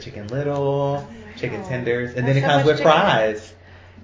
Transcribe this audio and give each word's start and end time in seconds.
chicken 0.00 0.26
little, 0.28 1.06
chicken 1.36 1.60
wow. 1.62 1.68
tenders, 1.68 2.14
and 2.14 2.26
That's 2.26 2.34
then 2.34 2.36
it 2.38 2.40
so 2.42 2.46
comes 2.48 2.66
with 2.66 2.76
chicken. 2.78 2.90
fries. 2.92 3.54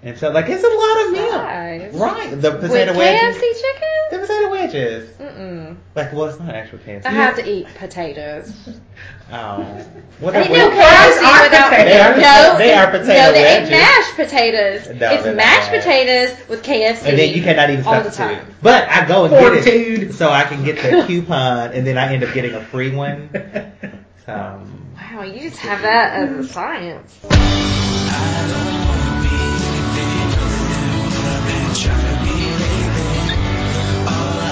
And 0.03 0.19
so 0.19 0.31
like 0.31 0.47
it's 0.51 0.63
a 0.63 0.69
lot 0.69 1.07
of 1.07 1.13
meal. 1.13 1.41
Fries. 1.41 1.95
Right. 1.95 2.31
The 2.43 2.51
With 2.53 2.61
potato 2.61 2.93
KFC 2.93 2.99
wedges. 2.99 3.63
The 4.11 4.19
potato 4.19 4.51
wedges. 4.51 5.11
Mm-mm. 5.17 5.77
Like 5.95 6.13
well 6.13 6.25
it's 6.27 6.39
not 6.39 6.55
actual 6.55 6.79
KFC. 6.81 7.07
I 7.07 7.11
have 7.11 7.37
to 7.37 7.49
eat 7.51 7.67
potatoes. 7.79 8.53
Oh. 9.33 9.63
What 10.21 10.37
Ain't 10.37 10.51
are 10.51 10.53
no 10.53 10.69
we- 10.69 10.75
KFC 10.77 11.25
are 11.25 11.43
without 11.45 11.71
potatoes. 11.71 11.89
They 11.89 11.99
are- 11.99 12.17
no, 12.19 12.59
they 12.59 12.75
are 12.75 12.89
it's- 12.89 13.01
potato 13.01 13.23
No, 13.25 13.33
they 13.33 13.57
ain't 13.57 13.71
mashed 13.71 14.15
potatoes. 14.17 15.01
No, 15.01 15.11
it's 15.13 15.25
mashed 15.37 15.73
not. 15.73 15.81
potatoes 15.81 16.49
with 16.49 16.63
KFC. 16.63 17.09
And 17.09 17.19
then 17.19 17.35
you 17.35 17.43
cannot 17.43 17.71
even 17.71 17.85
all 17.87 18.03
the 18.03 18.11
substitute. 18.13 18.45
But 18.63 18.87
I 18.91 19.07
go 19.09 19.25
and 19.25 19.33
get 19.33 19.41
Fortitude. 19.43 20.03
it 20.11 20.13
so 20.13 20.29
I 20.29 20.45
can 20.45 20.63
get 20.63 20.77
the 20.77 21.05
coupon, 21.07 21.73
and 21.73 21.87
then 21.87 21.97
I 21.97 22.13
end 22.13 22.23
up 22.23 22.35
getting 22.35 22.53
a 22.55 22.63
free 22.67 22.95
one. 22.95 23.31
So, 24.27 24.61
Wow, 24.97 25.23
you 25.23 25.51
just 25.51 25.61
have 25.61 25.83
that 25.83 26.15
as 26.15 26.47
a 26.47 26.49
science. 26.49 27.21
Oh, 34.07 34.45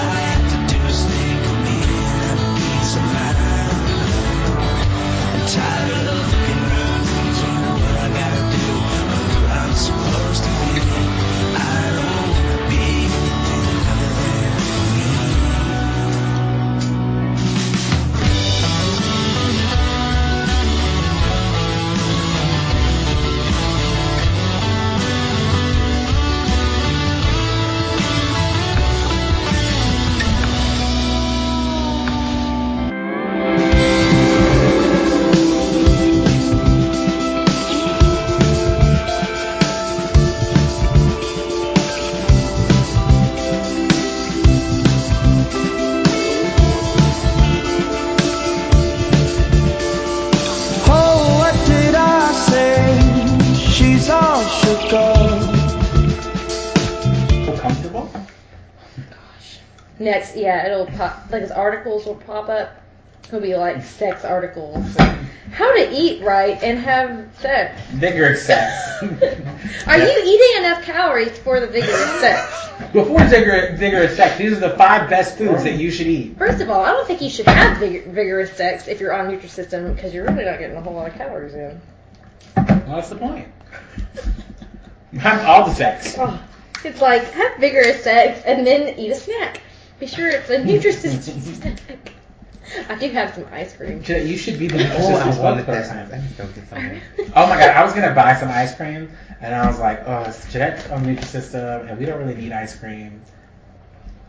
It'll 60.65 60.85
pop, 60.85 61.31
like 61.31 61.41
his 61.41 61.51
articles 61.51 62.05
will 62.05 62.15
pop 62.15 62.49
up. 62.49 62.81
It'll 63.27 63.39
be 63.39 63.55
like 63.55 63.83
sex 63.83 64.23
articles. 64.25 64.95
How 65.51 65.71
to 65.75 65.91
eat 65.91 66.23
right 66.23 66.61
and 66.63 66.79
have 66.79 67.27
sex. 67.39 67.79
Vigorous 67.91 68.45
sex. 68.45 69.01
Are 69.87 69.97
you 69.97 70.23
eating 70.25 70.63
enough 70.65 70.83
calories 70.83 71.37
for 71.39 71.59
the 71.59 71.67
vigorous 71.67 72.19
sex? 72.19 72.69
Before 72.91 73.23
vigorous, 73.25 73.79
vigorous 73.79 74.15
sex, 74.17 74.37
these 74.37 74.53
are 74.53 74.59
the 74.59 74.71
five 74.71 75.09
best 75.09 75.37
foods 75.37 75.63
that 75.63 75.75
you 75.75 75.91
should 75.91 76.07
eat. 76.07 76.37
First 76.37 76.61
of 76.61 76.69
all, 76.69 76.81
I 76.83 76.91
don't 76.91 77.05
think 77.05 77.21
you 77.21 77.29
should 77.29 77.45
have 77.47 77.77
vigor- 77.77 78.09
vigorous 78.09 78.51
sex 78.57 78.87
if 78.87 78.99
you're 78.99 79.13
on 79.13 79.27
Nutrisystem 79.27 79.95
because 79.95 80.13
you're 80.13 80.25
really 80.25 80.45
not 80.45 80.59
getting 80.59 80.75
a 80.75 80.81
whole 80.81 80.93
lot 80.93 81.07
of 81.07 81.13
calories 81.15 81.53
in. 81.53 81.79
Well, 82.55 82.83
that's 82.87 83.09
the 83.09 83.15
point. 83.15 83.47
Have 85.19 85.45
all 85.45 85.67
the 85.67 85.75
sex. 85.75 86.15
Oh, 86.17 86.41
it's 86.83 86.99
like 86.99 87.23
have 87.31 87.57
vigorous 87.59 88.03
sex 88.03 88.41
and 88.45 88.65
then 88.65 88.97
eat 88.97 89.11
a 89.11 89.15
snack. 89.15 89.61
Be 89.99 90.07
sure 90.07 90.27
it's 90.27 90.49
a 90.49 90.57
Nutrisystem 90.57 91.39
snack. 91.41 92.13
I 92.89 92.95
do 92.95 93.09
have 93.11 93.35
some 93.35 93.45
ice 93.51 93.75
cream. 93.75 94.01
J- 94.03 94.25
You 94.25 94.37
should 94.37 94.57
be 94.57 94.67
the 94.67 94.77
oh, 94.79 95.15
I 95.15 95.21
Nutrisystem 95.29 95.43
wanted 95.43 95.65
that. 95.67 96.13
I 96.13 96.17
need 96.19 96.29
to 96.29 96.35
go 96.43 96.47
get 96.49 96.67
some. 96.69 97.01
Oh 97.35 97.47
my 97.47 97.57
god, 97.57 97.69
I 97.75 97.83
was 97.83 97.93
gonna 97.93 98.13
buy 98.13 98.35
some 98.35 98.49
ice 98.49 98.73
cream, 98.75 99.11
and 99.41 99.53
I 99.53 99.67
was 99.67 99.79
like, 99.79 100.01
oh, 100.07 100.23
it's 100.23 100.51
Jeanette's 100.51 100.89
on 100.89 101.03
Nutrisystem, 101.05 101.89
and 101.89 101.99
we 101.99 102.05
don't 102.05 102.19
really 102.19 102.35
need 102.35 102.51
ice 102.51 102.75
cream, 102.77 103.21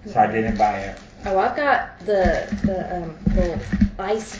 so 0.06 0.18
I 0.20 0.26
didn't 0.26 0.56
buy 0.56 0.78
it. 0.80 0.98
Oh, 1.26 1.38
I've 1.38 1.56
got 1.56 1.98
the 2.00 2.46
the 2.64 2.96
um 3.02 3.16
little 3.34 3.58
ice 3.98 4.38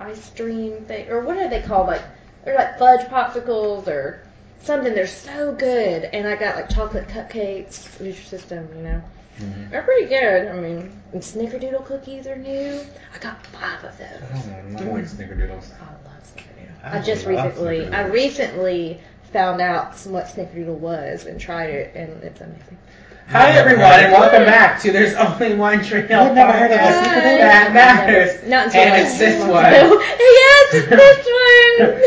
ice 0.00 0.24
stream 0.24 0.84
thing, 0.84 1.08
or 1.10 1.20
what 1.20 1.36
are 1.36 1.48
they 1.48 1.60
called? 1.62 1.88
Like 1.88 2.02
they're 2.44 2.56
like 2.56 2.78
fudge 2.78 3.06
popsicles 3.08 3.86
or 3.88 4.26
something. 4.60 4.94
They're 4.94 5.06
so 5.06 5.52
good, 5.52 6.04
and 6.04 6.26
I 6.26 6.36
got 6.36 6.56
like 6.56 6.70
chocolate 6.70 7.08
cupcakes, 7.08 7.98
Nutrisystem, 7.98 8.74
you 8.76 8.82
know. 8.82 9.02
Mhm. 9.40 9.70
They're 9.70 9.82
pretty 9.82 10.06
good. 10.06 10.48
I 10.48 10.52
mean, 10.54 10.92
Snickerdoodle 11.16 11.84
cookies 11.84 12.26
are 12.26 12.36
new. 12.36 12.80
I 13.14 13.18
got 13.18 13.44
five 13.46 13.82
of 13.84 13.96
those. 13.98 14.46
I 14.78 14.82
don't 14.82 14.94
like 14.94 15.04
snickerdoodles. 15.04 15.70
I 15.80 15.86
love 16.04 16.22
Snickerdoodle. 16.24 16.84
I 16.84 16.98
I 16.98 17.02
just 17.02 17.26
recently, 17.26 17.88
I 17.88 18.06
recently 18.08 19.00
found 19.32 19.60
out 19.60 19.94
what 20.06 20.26
Snickerdoodle 20.26 20.76
was 20.78 21.26
and 21.26 21.40
tried 21.40 21.70
it, 21.70 21.92
and 21.94 22.22
it's 22.22 22.40
amazing. 22.40 22.78
Hi 23.28 23.50
everyone, 23.52 23.84
and 23.84 24.12
welcome 24.12 24.44
back 24.44 24.80
to 24.82 24.92
There's 24.92 25.14
Only 25.14 25.54
One 25.54 25.82
Trail 25.82 26.00
You've 26.26 26.34
never 26.34 26.52
heard 26.52 26.70
of 26.72 26.76
a 26.78 26.82
podcast 26.82 27.02
snickerdoodle? 27.02 27.38
that 27.38 27.72
matters. 27.72 28.48
Not 28.48 28.66
until 28.66 28.82
and 28.82 29.02
it's 29.06 29.18
this 29.18 29.38
six 29.38 29.40
one. 29.50 29.72
yes, 29.72 30.74
it's 30.74 30.88
this 30.88 31.16
one. 31.26 31.32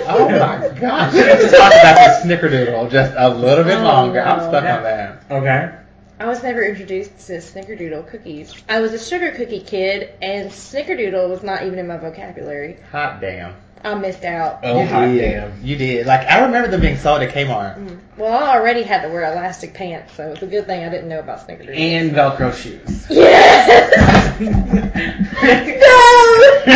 Oh 0.08 0.30
my 0.30 0.80
gosh. 0.80 1.14
We 1.14 1.20
need 1.22 1.28
to 1.40 1.50
talk 1.50 1.74
about 1.74 1.96
the 1.96 2.28
snickerdoodle 2.28 2.92
just 2.92 3.14
a 3.18 3.30
little 3.30 3.64
bit 3.64 3.78
Oh, 3.80 3.84
longer. 3.84 4.22
I'm 4.22 4.38
no. 4.38 4.50
stuck 4.50 4.64
on 4.66 4.84
that. 4.84 5.24
Okay. 5.32 5.72
I 6.18 6.28
was 6.28 6.42
never 6.44 6.64
introduced 6.64 7.28
to 7.28 7.42
Snickerdoodle 7.42 8.08
cookies. 8.08 8.54
I 8.70 8.80
was 8.80 8.94
a 8.94 9.00
sugar 9.00 9.32
cookie 9.32 9.60
kid, 9.60 10.12
and 10.22 10.50
Snickerdoodle 10.50 11.30
was 11.30 11.44
not 11.44 11.64
even 11.64 11.78
in 11.78 11.88
my 11.88 11.98
vocabulary. 11.98 12.78
Hot 12.92 13.20
damn. 13.20 13.56
I 13.86 13.94
missed 13.96 14.24
out. 14.24 14.60
Oh, 14.64 14.82
You 14.82 14.88
hot 14.88 15.06
did. 15.06 15.20
damn. 15.20 15.64
You 15.64 15.76
did. 15.76 16.08
Like 16.08 16.22
I 16.28 16.44
remember 16.46 16.70
them 16.70 16.82
being 16.82 16.98
sold 16.98 17.22
at 17.22 17.32
Kmart. 17.34 17.78
Mm. 17.78 18.00
Well, 18.18 18.34
I 18.44 18.58
already 18.58 18.82
had 18.84 19.02
to 19.04 19.10
wear 19.10 19.32
elastic 19.32 19.74
pants, 19.74 20.14
so 20.16 20.32
it's 20.32 20.42
a 20.42 20.48
good 20.48 20.66
thing 20.66 20.84
I 20.84 20.90
didn't 20.90 21.08
know 21.10 21.20
about 21.20 21.46
Snickerdoodle. 21.48 21.78
And 21.78 22.12
Velcro 22.12 22.54
shoes. 22.54 23.06
yes! 23.10 24.40
No. 25.76 26.72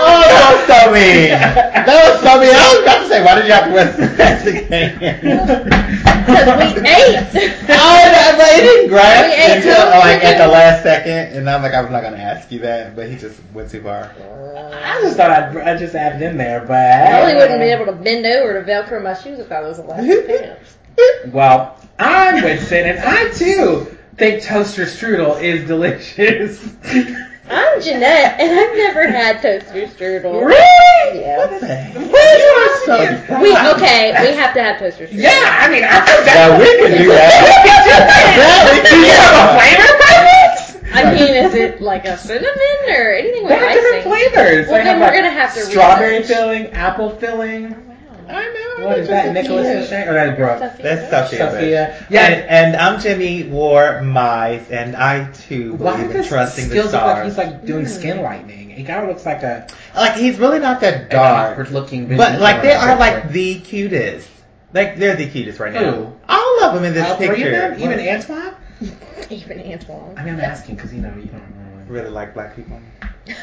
Oh, 0.00 0.22
that 0.22 0.54
was 0.54 0.62
so 0.68 0.92
mean. 0.92 1.30
That 1.30 1.86
was 1.88 2.20
so 2.22 2.38
mean. 2.40 2.52
I 2.54 2.56
was 2.72 2.80
about 2.82 3.00
to 3.02 3.08
say, 3.08 3.24
why 3.24 3.34
did 3.34 3.46
you 3.46 3.52
have 3.52 3.66
to 3.66 3.72
wear 3.72 3.88
plastic 4.16 4.68
Because 4.68 6.46
we 6.58 6.80
ate. 6.86 7.16
Oh, 7.68 7.96
that, 8.08 8.34
but 8.38 8.48
it 8.58 8.62
didn't 8.62 8.88
grasp 8.88 9.28
We 9.28 9.34
ate 9.34 9.56
until 9.56 9.88
like 9.98 10.22
at 10.24 10.38
the 10.38 10.46
last 10.48 10.82
second, 10.82 11.36
and 11.36 11.48
I'm 11.50 11.62
like, 11.62 11.74
I'm 11.74 11.90
not 11.90 12.02
gonna 12.02 12.16
ask 12.18 12.50
you 12.52 12.60
that, 12.60 12.94
but 12.96 13.08
he 13.08 13.16
just 13.16 13.40
went 13.52 13.70
too 13.70 13.82
far. 13.82 14.12
I 14.98 15.02
just 15.02 15.16
thought 15.16 15.30
I'd, 15.30 15.56
I 15.56 15.76
just 15.76 15.94
added 15.94 16.22
in 16.22 16.36
there, 16.36 16.60
but 16.60 16.72
I 16.76 17.20
really 17.20 17.34
wouldn't 17.36 17.60
be 17.60 17.66
able 17.66 17.86
to 17.86 17.92
bend 17.92 18.26
over 18.26 18.60
to 18.60 18.66
Velcro 18.68 19.00
my 19.02 19.14
shoes 19.14 19.38
if 19.38 19.52
I 19.52 19.60
was 19.60 19.78
elastic 19.78 20.26
pants. 20.26 20.76
Well, 21.32 21.76
I'm 22.00 22.42
Winston, 22.42 22.84
and 22.86 22.98
I 22.98 23.30
too 23.32 23.86
think 24.16 24.42
toaster 24.42 24.82
strudel 24.84 25.40
is 25.40 25.66
delicious. 25.68 26.74
I'm 27.50 27.80
Jeanette, 27.80 28.40
and 28.40 28.50
I've 28.58 28.76
never 28.76 29.06
had 29.08 29.40
toaster 29.40 29.86
strudel. 29.86 30.44
really? 30.44 31.20
Yeah. 31.20 31.46
So- 32.84 33.40
We 33.40 33.50
okay. 33.76 34.10
We 34.20 34.36
have 34.36 34.52
to 34.54 34.62
have 34.62 34.78
toaster 34.80 35.06
strudel. 35.06 35.22
Yeah, 35.22 35.58
I 35.62 35.68
mean, 35.70 35.84
I 35.84 36.00
think 36.00 36.26
Yeah, 36.26 36.48
that 36.48 36.58
we 36.58 36.66
can 36.66 36.90
do 37.02 37.08
that. 37.08 37.30
Do 38.90 38.96
you 38.96 39.12
have 39.14 39.34
a 39.38 39.46
flavor 39.56 39.87
preference? 39.87 39.87
I 41.06 41.14
mean, 41.14 41.34
is 41.44 41.54
it 41.54 41.80
like 41.80 42.04
a 42.04 42.16
cinnamon 42.18 42.48
or 42.88 43.12
anything 43.12 43.42
with 43.44 43.50
They 43.50 43.56
have 43.58 43.72
different 43.74 44.06
icing? 44.06 44.30
flavors. 44.32 44.66
Well, 44.68 44.78
They 44.78 44.84
then 44.84 44.86
have, 44.86 44.96
we're 44.98 45.04
like, 45.06 45.14
gonna 45.14 45.30
have 45.30 45.54
to 45.54 45.60
strawberry 45.60 46.18
research. 46.18 46.36
filling, 46.36 46.66
apple 46.68 47.10
filling. 47.16 47.74
Oh, 47.74 47.78
wow. 47.88 47.94
I 48.38 48.74
know. 48.78 48.86
What 48.86 48.98
is 48.98 49.08
that, 49.08 49.32
Nicholas 49.32 49.66
and 49.66 49.86
Shay? 49.88 50.06
Or 50.06 50.12
that's 50.12 50.36
Brooke? 50.38 50.58
Sophia. 50.58 50.82
That's 50.82 51.10
Sophia. 51.30 51.50
Sophia. 51.50 51.70
Yeah, 51.70 52.04
Yeah. 52.10 52.26
and, 52.26 52.44
and 52.74 52.76
I'm 52.76 53.00
Jimmy 53.00 53.44
Wore 53.44 54.02
Mice, 54.02 54.70
and 54.70 54.94
I 54.96 55.30
too 55.32 55.74
Why 55.74 55.92
believe 55.96 56.10
in 56.10 56.16
does 56.18 56.28
trusting 56.28 56.64
the 56.68 56.70
skills 56.70 56.92
look 56.92 57.02
like 57.02 57.16
stars. 57.16 57.26
he's 57.28 57.38
like 57.38 57.64
doing 57.64 57.86
skin 57.86 58.22
whitening? 58.22 58.70
He 58.70 58.84
kind 58.84 59.02
of 59.02 59.08
looks 59.08 59.26
like 59.26 59.42
a 59.42 59.66
like 59.96 60.14
he's 60.14 60.38
really 60.38 60.60
not 60.60 60.80
that 60.82 61.10
dark, 61.10 61.52
awkward 61.52 61.70
looking. 61.72 62.06
but 62.16 62.40
like 62.40 62.62
they 62.62 62.72
are 62.74 62.96
like 62.96 63.30
the 63.30 63.58
cutest. 63.60 64.28
Like 64.72 64.98
they're 64.98 65.16
the 65.16 65.28
cutest 65.28 65.58
right 65.58 65.72
now. 65.72 65.90
Who? 65.92 66.12
All 66.28 66.62
of 66.64 66.74
them 66.74 66.84
in 66.84 66.92
this 66.94 67.08
All 67.08 67.16
picture. 67.16 67.34
three 67.34 67.44
of 67.46 67.52
them, 67.52 67.80
even 67.80 67.98
Antoine. 67.98 68.54
Even 69.30 69.60
Antoine. 69.60 70.14
I 70.16 70.24
mean, 70.24 70.34
I'm 70.34 70.40
asking 70.40 70.76
because 70.76 70.92
you 70.92 71.00
know 71.00 71.14
you 71.16 71.26
don't 71.26 71.42
really. 71.86 72.00
really 72.00 72.10
like 72.10 72.34
black 72.34 72.54
people. 72.56 72.80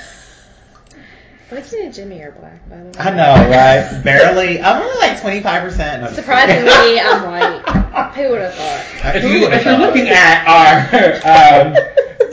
Winston 1.52 1.82
and 1.84 1.94
Jimmy 1.94 2.22
are 2.22 2.32
black, 2.32 2.68
by 2.70 2.78
the 2.78 2.86
way. 2.86 2.92
I 2.98 3.12
know, 3.12 3.50
right? 3.50 4.02
Barely. 4.04 4.60
I'm 4.62 4.82
only 4.82 4.98
like 4.98 5.22
25 5.22 5.64
percent. 5.64 6.02
No, 6.02 6.10
Surprisingly. 6.12 7.00
I'm 7.00 7.24
white. 7.24 8.14
Who 8.16 8.30
would 8.30 8.42
have 8.42 8.54
thought? 8.56 9.16
If 9.16 9.24
you 9.24 9.48
if 9.52 9.64
you're 9.66 9.78
looking 9.78 10.08
at 10.08 10.48
our 10.48 11.68
um, 11.68 11.76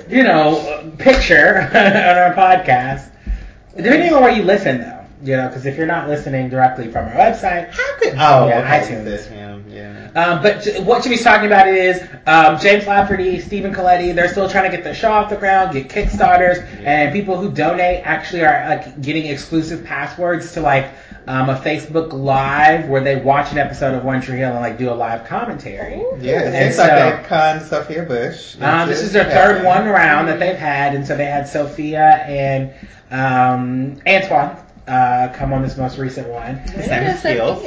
you 0.09 0.23
know 0.23 0.93
picture 0.99 1.61
on 1.75 1.77
our 1.77 2.35
podcast, 2.35 3.11
depending 3.77 4.15
on 4.15 4.23
where 4.23 4.33
you 4.33 4.45
listen 4.45 4.81
though, 4.81 5.02
You 5.25 5.37
know, 5.37 5.47
because 5.49 5.67
if 5.67 5.77
you're 5.77 5.87
not 5.87 6.09
listening 6.09 6.49
directly 6.49 6.91
from 6.91 7.07
our 7.07 7.15
website, 7.15 7.71
How 7.71 7.99
could? 7.99 8.15
Oh, 8.15 8.49
Yeah, 8.49 8.59
okay. 8.61 8.81
iTunes. 8.95 9.05
That's 9.05 9.25
him. 9.27 9.65
Yeah. 9.71 10.11
Um, 10.15 10.43
but 10.43 10.63
j- 10.63 10.83
what 10.83 11.03
Jimmy's 11.05 11.23
talking 11.23 11.47
about 11.47 11.69
is 11.69 12.03
um, 12.27 12.59
James 12.59 12.87
Lafferty, 12.87 13.39
Stephen 13.41 13.73
Colletti. 13.73 14.15
They're 14.15 14.29
still 14.29 14.49
trying 14.49 14.71
to 14.71 14.77
get 14.77 14.85
their 14.85 14.95
show 14.95 15.13
off 15.13 15.31
the 15.31 15.37
ground, 15.37 15.73
get 15.73 15.89
Kickstarters, 15.89 16.63
and 16.85 17.13
people 17.13 17.37
who 17.39 17.51
donate 17.51 18.03
actually 18.05 18.45
are 18.45 18.69
like 18.69 19.01
getting 19.01 19.27
exclusive 19.27 19.85
passwords 19.85 20.53
to 20.55 20.61
like 20.61 20.91
um, 21.29 21.49
a 21.49 21.55
Facebook 21.55 22.13
Live 22.13 22.89
where 22.89 23.01
they 23.03 23.17
watch 23.17 23.53
an 23.53 23.59
episode 23.59 23.95
of 23.95 24.05
One 24.05 24.21
Tree 24.21 24.39
Hill 24.39 24.51
and 24.51 24.61
like 24.61 24.77
do 24.77 24.91
a 24.91 24.93
live 24.95 25.25
commentary. 25.25 26.03
Yeah, 26.21 26.41
it 26.43 26.47
And 26.55 26.75
seems 26.75 26.79
like 26.79 26.91
so- 26.91 26.97
that 26.97 27.25
con 27.27 27.61
Sophia 27.61 28.03
Bush. 28.03 28.57
Um, 28.61 28.89
this 28.89 29.01
is 29.01 29.13
their 29.13 29.25
third 29.31 29.65
one 29.65 29.87
round 29.89 30.27
that 30.29 30.41
they've 30.41 30.57
had, 30.57 30.95
and 30.97 31.07
so 31.07 31.17
they 31.17 31.27
had 31.27 31.47
Sophia 31.49 32.25
and 32.27 32.73
um, 33.11 34.01
Antoine 34.07 34.57
uh, 34.87 35.29
come 35.35 35.53
on 35.53 35.63
this 35.63 35.77
most 35.77 35.99
recent 35.99 36.29
one. 36.29 36.57
His 36.57 36.89
name 36.89 37.03
is 37.05 37.19
Skills. 37.21 37.65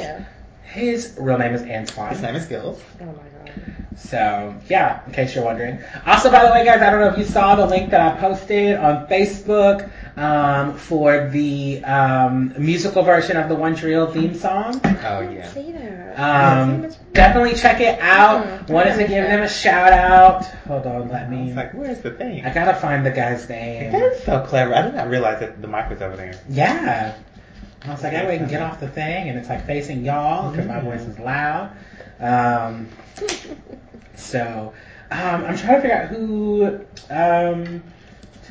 His 0.62 1.16
real 1.18 1.38
name 1.38 1.54
is 1.54 1.62
Antoine. 1.62 2.10
His 2.10 2.22
name 2.22 2.34
is 2.36 2.44
Skills. 2.44 2.82
Oh 3.00 3.04
my 3.04 3.12
god. 3.12 3.35
So 3.96 4.54
yeah, 4.68 5.04
in 5.06 5.12
case 5.12 5.34
you're 5.34 5.44
wondering. 5.44 5.78
Also, 6.04 6.30
by 6.30 6.44
the 6.46 6.52
way, 6.52 6.64
guys, 6.66 6.82
I 6.82 6.90
don't 6.90 7.00
know 7.00 7.08
if 7.08 7.18
you 7.18 7.24
saw 7.24 7.56
the 7.56 7.66
link 7.66 7.90
that 7.90 8.00
I 8.00 8.20
posted 8.20 8.76
on 8.76 9.06
Facebook 9.08 9.90
um, 10.18 10.76
for 10.76 11.28
the 11.30 11.82
um, 11.84 12.52
musical 12.58 13.02
version 13.02 13.38
of 13.38 13.48
the 13.48 13.54
One 13.54 13.74
Tree 13.74 13.92
Hill 13.92 14.12
theme 14.12 14.34
song. 14.34 14.80
Oh 14.84 15.20
yeah. 15.20 15.50
see 15.50 15.72
that. 15.72 16.12
Um, 16.18 16.90
definitely 17.14 17.54
check 17.54 17.80
it 17.80 17.98
out. 18.00 18.44
Mhm. 18.44 18.68
Wanted 18.70 18.96
to 18.96 19.08
give 19.08 19.24
them 19.24 19.42
a 19.42 19.48
shout 19.48 19.92
out. 19.92 20.44
Hold 20.66 20.86
on, 20.86 21.08
let 21.08 21.24
I 21.24 21.28
me. 21.28 21.46
was 21.46 21.56
like, 21.56 21.72
where's 21.72 22.00
the 22.00 22.10
thing? 22.10 22.44
I 22.44 22.52
gotta 22.52 22.74
find 22.74 23.04
the 23.04 23.10
guy's 23.10 23.48
name. 23.48 23.92
That's 23.92 24.22
so 24.24 24.40
clever. 24.46 24.74
I 24.74 24.82
did 24.82 24.94
not 24.94 25.08
realize 25.08 25.40
that 25.40 25.60
the 25.62 25.68
mic 25.68 25.88
was 25.88 26.02
over 26.02 26.16
there. 26.16 26.38
Yeah. 26.50 27.16
I 27.82 27.90
was 27.90 28.02
like, 28.02 28.12
that 28.12 28.26
way 28.26 28.34
I 28.34 28.38
can 28.38 28.48
get 28.48 28.62
off 28.62 28.80
the 28.80 28.88
thing, 28.88 29.28
and 29.28 29.38
it's 29.38 29.48
like 29.48 29.66
facing 29.66 30.04
y'all 30.04 30.50
because 30.50 30.66
my 30.66 30.80
voice 30.80 31.02
is 31.02 31.18
loud. 31.18 31.70
Um, 32.18 32.88
so 34.16 34.72
um, 35.10 35.44
I'm 35.44 35.56
trying 35.56 35.76
to 35.76 35.80
figure 35.80 35.96
out 35.96 36.08
who 36.08 36.66
um, 37.10 37.82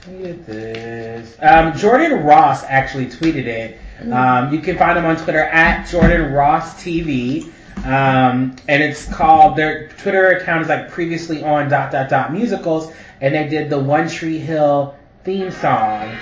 tweeted 0.01 0.45
this. 0.45 1.35
Um, 1.41 1.75
Jordan 1.75 2.23
Ross 2.23 2.63
actually 2.63 3.07
tweeted 3.07 3.45
it. 3.45 3.79
Um, 4.11 4.53
you 4.53 4.61
can 4.61 4.77
find 4.77 4.97
him 4.97 5.05
on 5.05 5.17
Twitter 5.17 5.43
at 5.43 5.87
Jordan 5.87 6.31
Ross 6.31 6.81
TV. 6.83 7.51
Um, 7.77 8.55
and 8.67 8.81
it's 8.81 9.05
called 9.05 9.57
their 9.57 9.89
Twitter 9.89 10.37
account 10.37 10.61
is 10.63 10.69
like 10.69 10.89
previously 10.89 11.43
on 11.43 11.69
dot 11.69 11.91
dot 11.91 12.09
dot 12.09 12.31
musicals, 12.31 12.91
and 13.21 13.35
they 13.35 13.47
did 13.47 13.69
the 13.69 13.79
One 13.79 14.07
Tree 14.07 14.39
Hill 14.39 14.95
theme 15.23 15.51
song. 15.51 16.15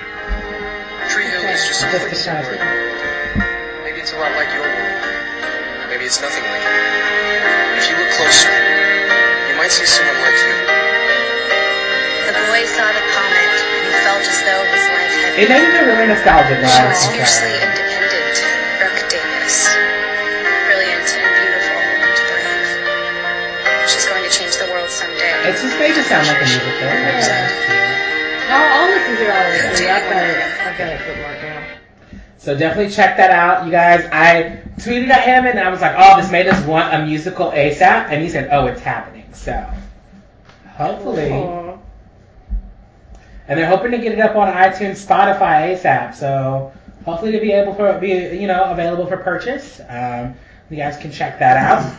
Tree 1.14 1.30
Hill 1.30 1.46
is 1.46 1.62
just 1.70 1.86
a 1.86 1.94
Just 1.94 2.10
place 2.10 2.26
to 2.26 2.30
kind 2.34 2.42
of- 2.42 2.50
somewhere. 2.50 3.86
Maybe 3.86 4.02
it's 4.02 4.14
a 4.14 4.18
lot 4.18 4.34
like 4.34 4.50
your 4.50 4.66
world. 4.66 4.98
Maybe 5.94 6.10
it's 6.10 6.18
nothing 6.20 6.42
like 6.42 6.66
it. 6.66 6.74
But 6.74 7.78
if 7.78 7.86
you 7.86 7.96
look 8.02 8.10
closer, 8.18 8.50
you 8.50 9.54
might 9.54 9.70
see 9.70 9.86
someone 9.86 10.18
like 10.26 10.34
you. 10.42 10.56
The 12.26 12.34
boy 12.50 12.66
saw 12.66 12.90
the 12.90 13.06
comet 13.14 13.54
and 13.62 13.94
felt 14.02 14.26
as 14.26 14.40
though 14.42 14.64
his 14.74 14.86
life 14.90 15.14
had 15.22 15.38
It 15.38 15.48
made 15.54 15.62
me 15.62 15.70
feel 15.78 15.86
really 15.86 16.08
nostalgic 16.10 16.58
when 16.58 16.66
She 16.74 16.82
I 16.82 16.90
was 16.90 16.98
was 16.98 17.14
fiercely 17.14 17.54
independent, 17.62 18.36
Brooke 18.82 19.02
Davis. 19.14 19.58
Brilliant 20.66 21.08
and 21.14 21.30
beautiful 21.38 21.78
and 21.78 22.18
brave. 22.34 22.70
She's 23.86 24.06
going 24.10 24.24
to 24.26 24.32
change 24.34 24.58
the 24.58 24.66
world 24.74 24.90
someday. 24.90 25.30
It's 25.46 25.62
just 25.62 25.78
made 25.78 25.94
it 25.94 26.06
sound 26.10 26.26
like 26.26 26.42
a 26.42 26.48
musical. 26.50 26.74
Yeah. 26.90 28.02
I'll, 28.54 28.84
I'll 28.84 28.90
listen 28.90 29.16
to 29.16 29.24
it 29.24 29.30
all 29.30 29.52
this. 29.52 29.82
I've 29.82 30.10
got 30.10 30.24
it. 30.24 30.38
I've 30.62 30.78
got 30.78 30.88
it 30.88 31.00
bookmarked 31.00 31.42
now. 31.42 31.68
So 32.38 32.58
definitely 32.58 32.94
check 32.94 33.16
that 33.18 33.32
out, 33.32 33.66
you 33.66 33.72
guys. 33.72 34.06
I 34.12 34.62
tweeted 34.78 35.10
at 35.10 35.24
him 35.24 35.46
and 35.46 35.60
I 35.60 35.70
was 35.70 35.82
like, 35.82 35.96
"Oh, 35.98 36.20
this 36.20 36.30
made 36.30 36.48
us 36.48 36.66
want 36.66 36.94
a 36.94 37.06
musical 37.06 37.52
ASAP," 37.52 38.10
and 38.10 38.22
he 38.22 38.30
said, 38.30 38.50
"Oh, 38.52 38.66
it's 38.66 38.82
happening." 38.82 39.26
So 39.34 39.66
hopefully, 40.76 41.32
Aw. 41.32 41.78
and 43.48 43.60
they're 43.60 43.68
hoping 43.68 43.92
to 43.92 43.98
get 43.98 44.12
it 44.12 44.20
up 44.20 44.36
on 44.36 44.52
iTunes, 44.54 45.06
Spotify 45.06 45.74
ASAP. 45.74 46.16
So 46.16 46.74
hopefully 47.06 47.32
to 47.32 47.40
be 47.40 47.52
able 47.52 47.74
for 47.76 47.98
be 47.98 48.10
you 48.10 48.48
know 48.48 48.66
available 48.66 49.08
for 49.08 49.18
purchase. 49.18 49.80
Um, 49.88 50.36
you 50.70 50.78
guys 50.78 50.98
can 50.98 51.12
check 51.12 51.40
that 51.40 51.58
out. 51.58 51.96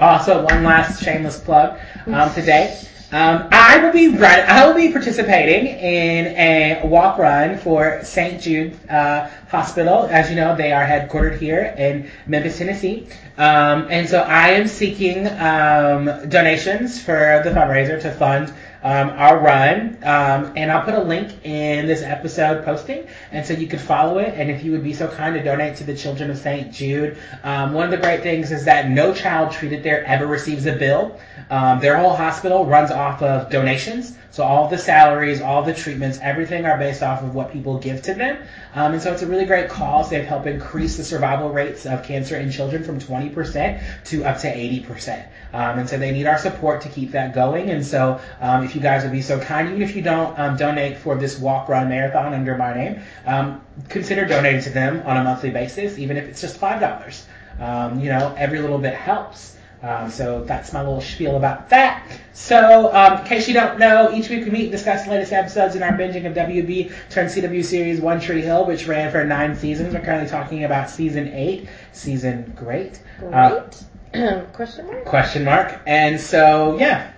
Also, 0.00 0.44
one 0.44 0.62
last 0.62 1.02
shameless 1.02 1.40
plug 1.40 1.78
um, 2.06 2.30
today. 2.34 2.80
Um, 3.12 3.48
I 3.50 3.78
will 3.78 3.92
be 3.92 4.08
run. 4.08 4.40
I 4.40 4.66
will 4.66 4.74
be 4.74 4.92
participating 4.92 5.66
in 5.66 6.26
a 6.28 6.86
walk 6.86 7.18
run 7.18 7.58
for 7.58 8.04
St. 8.04 8.40
Jude 8.40 8.78
uh, 8.88 9.28
Hospital. 9.48 10.04
As 10.04 10.30
you 10.30 10.36
know, 10.36 10.54
they 10.54 10.72
are 10.72 10.86
headquartered 10.86 11.38
here 11.38 11.74
in 11.76 12.08
Memphis, 12.28 12.58
Tennessee, 12.58 13.08
um, 13.36 13.88
and 13.90 14.08
so 14.08 14.20
I 14.20 14.50
am 14.50 14.68
seeking 14.68 15.26
um, 15.26 16.28
donations 16.28 17.02
for 17.02 17.40
the 17.42 17.50
fundraiser 17.50 18.00
to 18.02 18.12
fund 18.12 18.52
um, 18.82 19.10
our 19.10 19.38
run. 19.38 19.98
Um, 20.02 20.52
and 20.56 20.70
I'll 20.70 20.82
put 20.82 20.94
a 20.94 21.02
link 21.02 21.44
in 21.44 21.86
this 21.86 22.02
episode 22.02 22.64
posting, 22.64 23.06
and 23.32 23.44
so 23.44 23.54
you 23.54 23.66
could 23.66 23.80
follow 23.80 24.18
it. 24.18 24.34
And 24.34 24.50
if 24.50 24.64
you 24.64 24.72
would 24.72 24.84
be 24.84 24.94
so 24.94 25.08
kind 25.08 25.34
to 25.34 25.42
donate 25.42 25.76
to 25.76 25.84
the 25.84 25.96
Children 25.96 26.30
of 26.30 26.38
St. 26.38 26.72
Jude, 26.72 27.18
um, 27.42 27.72
one 27.72 27.84
of 27.84 27.90
the 27.90 27.98
great 27.98 28.22
things 28.22 28.52
is 28.52 28.64
that 28.64 28.88
no 28.90 29.14
child 29.14 29.52
treated 29.52 29.82
there 29.82 30.04
ever 30.04 30.26
receives 30.26 30.66
a 30.66 30.72
bill. 30.72 31.18
Um, 31.50 31.80
their 31.80 31.96
whole 31.96 32.14
hospital 32.14 32.66
runs 32.66 32.90
off 32.90 33.22
of 33.22 33.50
donations. 33.50 34.16
So 34.32 34.44
all 34.44 34.68
the 34.68 34.78
salaries, 34.78 35.40
all 35.40 35.62
the 35.64 35.74
treatments, 35.74 36.20
everything 36.22 36.64
are 36.64 36.78
based 36.78 37.02
off 37.02 37.22
of 37.22 37.34
what 37.34 37.52
people 37.52 37.78
give 37.78 38.02
to 38.02 38.14
them. 38.14 38.38
Um, 38.74 38.92
and 38.92 39.02
so 39.02 39.12
it's 39.12 39.22
a 39.22 39.26
really 39.26 39.44
great 39.44 39.68
cause. 39.68 40.08
They've 40.08 40.24
helped 40.24 40.46
increase 40.46 40.96
the 40.96 41.02
survival 41.02 41.50
rates 41.50 41.84
of 41.84 42.04
cancer 42.04 42.36
in 42.36 42.52
children 42.52 42.84
from 42.84 43.00
20% 43.00 44.04
to 44.04 44.24
up 44.24 44.38
to 44.38 44.46
80%. 44.46 45.26
Um, 45.52 45.80
and 45.80 45.88
so 45.88 45.98
they 45.98 46.12
need 46.12 46.26
our 46.26 46.38
support 46.38 46.82
to 46.82 46.88
keep 46.88 47.10
that 47.10 47.34
going. 47.34 47.70
And 47.70 47.84
so 47.84 48.20
um, 48.40 48.62
if 48.70 48.76
you 48.76 48.80
guys 48.80 49.02
would 49.02 49.12
be 49.12 49.20
so 49.20 49.38
kind, 49.40 49.68
even 49.68 49.82
if 49.82 49.96
you 49.96 50.02
don't 50.02 50.38
um, 50.38 50.56
donate 50.56 50.96
for 50.96 51.16
this 51.16 51.38
walk 51.38 51.68
run 51.68 51.88
marathon 51.88 52.32
under 52.32 52.56
my 52.56 52.72
name, 52.72 53.02
um, 53.26 53.60
consider 53.88 54.24
donating 54.24 54.62
to 54.62 54.70
them 54.70 55.02
on 55.04 55.16
a 55.16 55.24
monthly 55.24 55.50
basis, 55.50 55.98
even 55.98 56.16
if 56.16 56.24
it's 56.24 56.40
just 56.40 56.60
$5. 56.60 57.22
Um, 57.58 58.00
you 58.00 58.08
know, 58.08 58.32
every 58.38 58.60
little 58.60 58.78
bit 58.78 58.94
helps. 58.94 59.56
Um, 59.82 60.10
so 60.10 60.44
that's 60.44 60.72
my 60.72 60.80
little 60.80 61.00
spiel 61.00 61.36
about 61.36 61.70
that. 61.70 62.06
So, 62.32 62.94
um, 62.94 63.20
in 63.20 63.26
case 63.26 63.48
you 63.48 63.54
don't 63.54 63.78
know, 63.78 64.12
each 64.12 64.28
week 64.28 64.44
we 64.44 64.50
meet 64.50 64.62
and 64.64 64.72
discuss 64.72 65.04
the 65.04 65.10
latest 65.10 65.32
episodes 65.32 65.74
in 65.74 65.82
our 65.82 65.92
binging 65.92 66.26
of 66.26 66.34
WB 66.34 66.92
turned 67.10 67.30
CW 67.30 67.64
series 67.64 68.00
One 68.00 68.20
Tree 68.20 68.42
Hill, 68.42 68.66
which 68.66 68.86
ran 68.86 69.10
for 69.10 69.24
nine 69.24 69.56
seasons. 69.56 69.94
We're 69.94 70.00
currently 70.00 70.28
talking 70.28 70.64
about 70.64 70.90
season 70.90 71.28
eight, 71.28 71.68
season 71.92 72.52
great. 72.56 73.00
Uh, 73.32 73.64
Great. 74.12 74.46
Question 74.52 74.86
mark? 74.86 75.04
question 75.06 75.44
mark. 75.44 75.80
And 75.86 76.20
so, 76.20 76.76
yeah, 76.78 77.12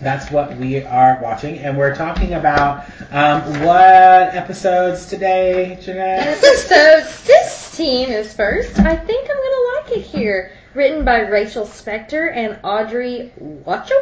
that's 0.00 0.30
what 0.30 0.56
we 0.56 0.82
are 0.82 1.18
watching. 1.22 1.58
And 1.58 1.76
we're 1.76 1.94
talking 1.94 2.34
about 2.34 2.84
um, 3.10 3.42
what 3.64 4.34
episodes 4.34 5.06
today, 5.06 5.78
Jeanette? 5.80 6.26
Episode 6.26 7.04
16 7.04 8.10
is 8.10 8.34
first. 8.34 8.78
I 8.78 8.96
think 8.96 9.28
I'm 9.30 9.36
gonna 9.36 9.80
like 9.80 9.98
it 9.98 10.02
here. 10.02 10.52
Written 10.74 11.04
by 11.04 11.20
Rachel 11.20 11.64
Spector 11.64 12.30
and 12.34 12.58
Audrey 12.62 13.32
Watcho. 13.40 13.98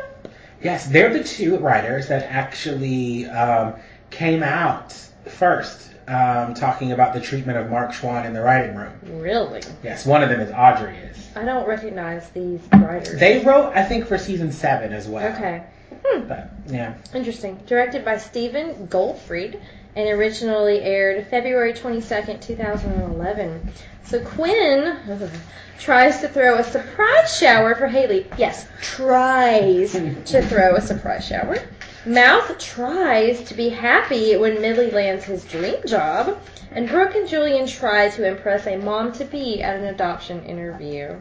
Yes, 0.62 0.86
they're 0.86 1.12
the 1.12 1.22
two 1.22 1.58
writers 1.58 2.08
that 2.08 2.24
actually 2.24 3.26
um, 3.26 3.74
came 4.10 4.42
out 4.42 4.92
first 5.26 5.93
um, 6.08 6.54
talking 6.54 6.92
about 6.92 7.14
the 7.14 7.20
treatment 7.20 7.58
of 7.58 7.70
Mark 7.70 7.92
Schwahn 7.92 8.26
in 8.26 8.32
the 8.32 8.42
writing 8.42 8.76
room. 8.76 8.92
Really? 9.20 9.62
Yes, 9.82 10.04
one 10.04 10.22
of 10.22 10.28
them 10.28 10.40
is 10.40 10.50
Audrey 10.52 10.96
is. 10.96 11.30
I 11.36 11.44
don't 11.44 11.66
recognize 11.66 12.28
these 12.30 12.60
writers. 12.72 13.18
They 13.18 13.42
wrote, 13.44 13.72
I 13.74 13.82
think, 13.84 14.06
for 14.06 14.18
season 14.18 14.52
seven 14.52 14.92
as 14.92 15.08
well. 15.08 15.34
Okay. 15.34 15.64
Hmm. 16.04 16.28
But 16.28 16.50
yeah, 16.66 16.94
Interesting. 17.14 17.58
Directed 17.66 18.04
by 18.04 18.18
Stephen 18.18 18.86
Goldfried 18.88 19.60
and 19.96 20.08
originally 20.08 20.80
aired 20.80 21.26
February 21.28 21.72
22nd, 21.72 22.40
2011. 22.40 23.72
So 24.04 24.22
Quinn 24.24 24.98
tries 25.78 26.20
to 26.20 26.28
throw 26.28 26.56
a 26.56 26.64
surprise 26.64 27.36
shower 27.36 27.74
for 27.74 27.86
Haley. 27.86 28.26
Yes, 28.36 28.66
tries 28.80 29.92
to 29.92 30.42
throw 30.42 30.76
a 30.76 30.80
surprise 30.80 31.26
shower. 31.26 31.58
Mouth 32.06 32.58
tries 32.58 33.42
to 33.44 33.54
be 33.54 33.70
happy 33.70 34.36
when 34.36 34.60
Millie 34.60 34.90
lands 34.90 35.24
his 35.24 35.44
dream 35.44 35.76
job. 35.86 36.38
And 36.70 36.88
Brooke 36.88 37.14
and 37.14 37.28
Julian 37.28 37.66
try 37.66 38.08
to 38.10 38.26
impress 38.26 38.66
a 38.66 38.76
mom 38.76 39.12
to 39.12 39.24
be 39.24 39.62
at 39.62 39.76
an 39.76 39.84
adoption 39.84 40.44
interview. 40.44 41.16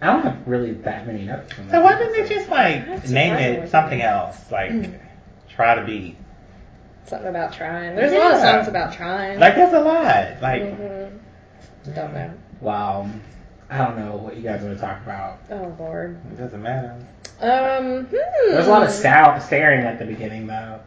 I 0.00 0.06
don't 0.06 0.22
have 0.22 0.48
really 0.48 0.72
that 0.72 1.06
many 1.06 1.24
notes. 1.24 1.52
From 1.52 1.70
So 1.70 1.80
why 1.80 1.98
didn't 1.98 2.12
they 2.12 2.34
just 2.34 2.48
like 2.48 3.08
name 3.08 3.34
it 3.34 3.70
something 3.70 4.00
else? 4.00 4.50
Like 4.50 4.72
try 5.48 5.74
to 5.74 5.84
be. 5.84 6.16
Something 7.06 7.28
about 7.28 7.52
trying. 7.52 7.94
There's 7.94 8.12
a 8.12 8.18
lot 8.18 8.32
of 8.34 8.40
songs 8.40 8.68
about 8.68 8.92
trying. 8.92 9.38
Like 9.38 9.54
there's 9.54 9.72
a 9.72 9.80
lot. 9.80 10.40
Like 10.40 10.62
Mhm. 10.62 11.18
Don't 11.94 12.14
know. 12.14 12.32
Wow, 12.60 13.10
I 13.68 13.78
don't 13.78 13.98
know 13.98 14.16
what 14.16 14.36
you 14.36 14.42
guys 14.42 14.62
want 14.62 14.74
to 14.76 14.80
talk 14.80 15.02
about. 15.02 15.40
Oh 15.50 15.74
lord. 15.78 16.20
it 16.32 16.38
doesn't 16.38 16.62
matter. 16.62 16.96
Um. 17.42 18.04
Hmm. 18.06 18.52
There's 18.52 18.66
a 18.66 18.70
lot 18.70 18.82
of 18.84 18.90
sta- 18.90 19.38
staring 19.40 19.84
at 19.84 19.98
the 19.98 20.04
beginning 20.04 20.46
though. 20.46 20.80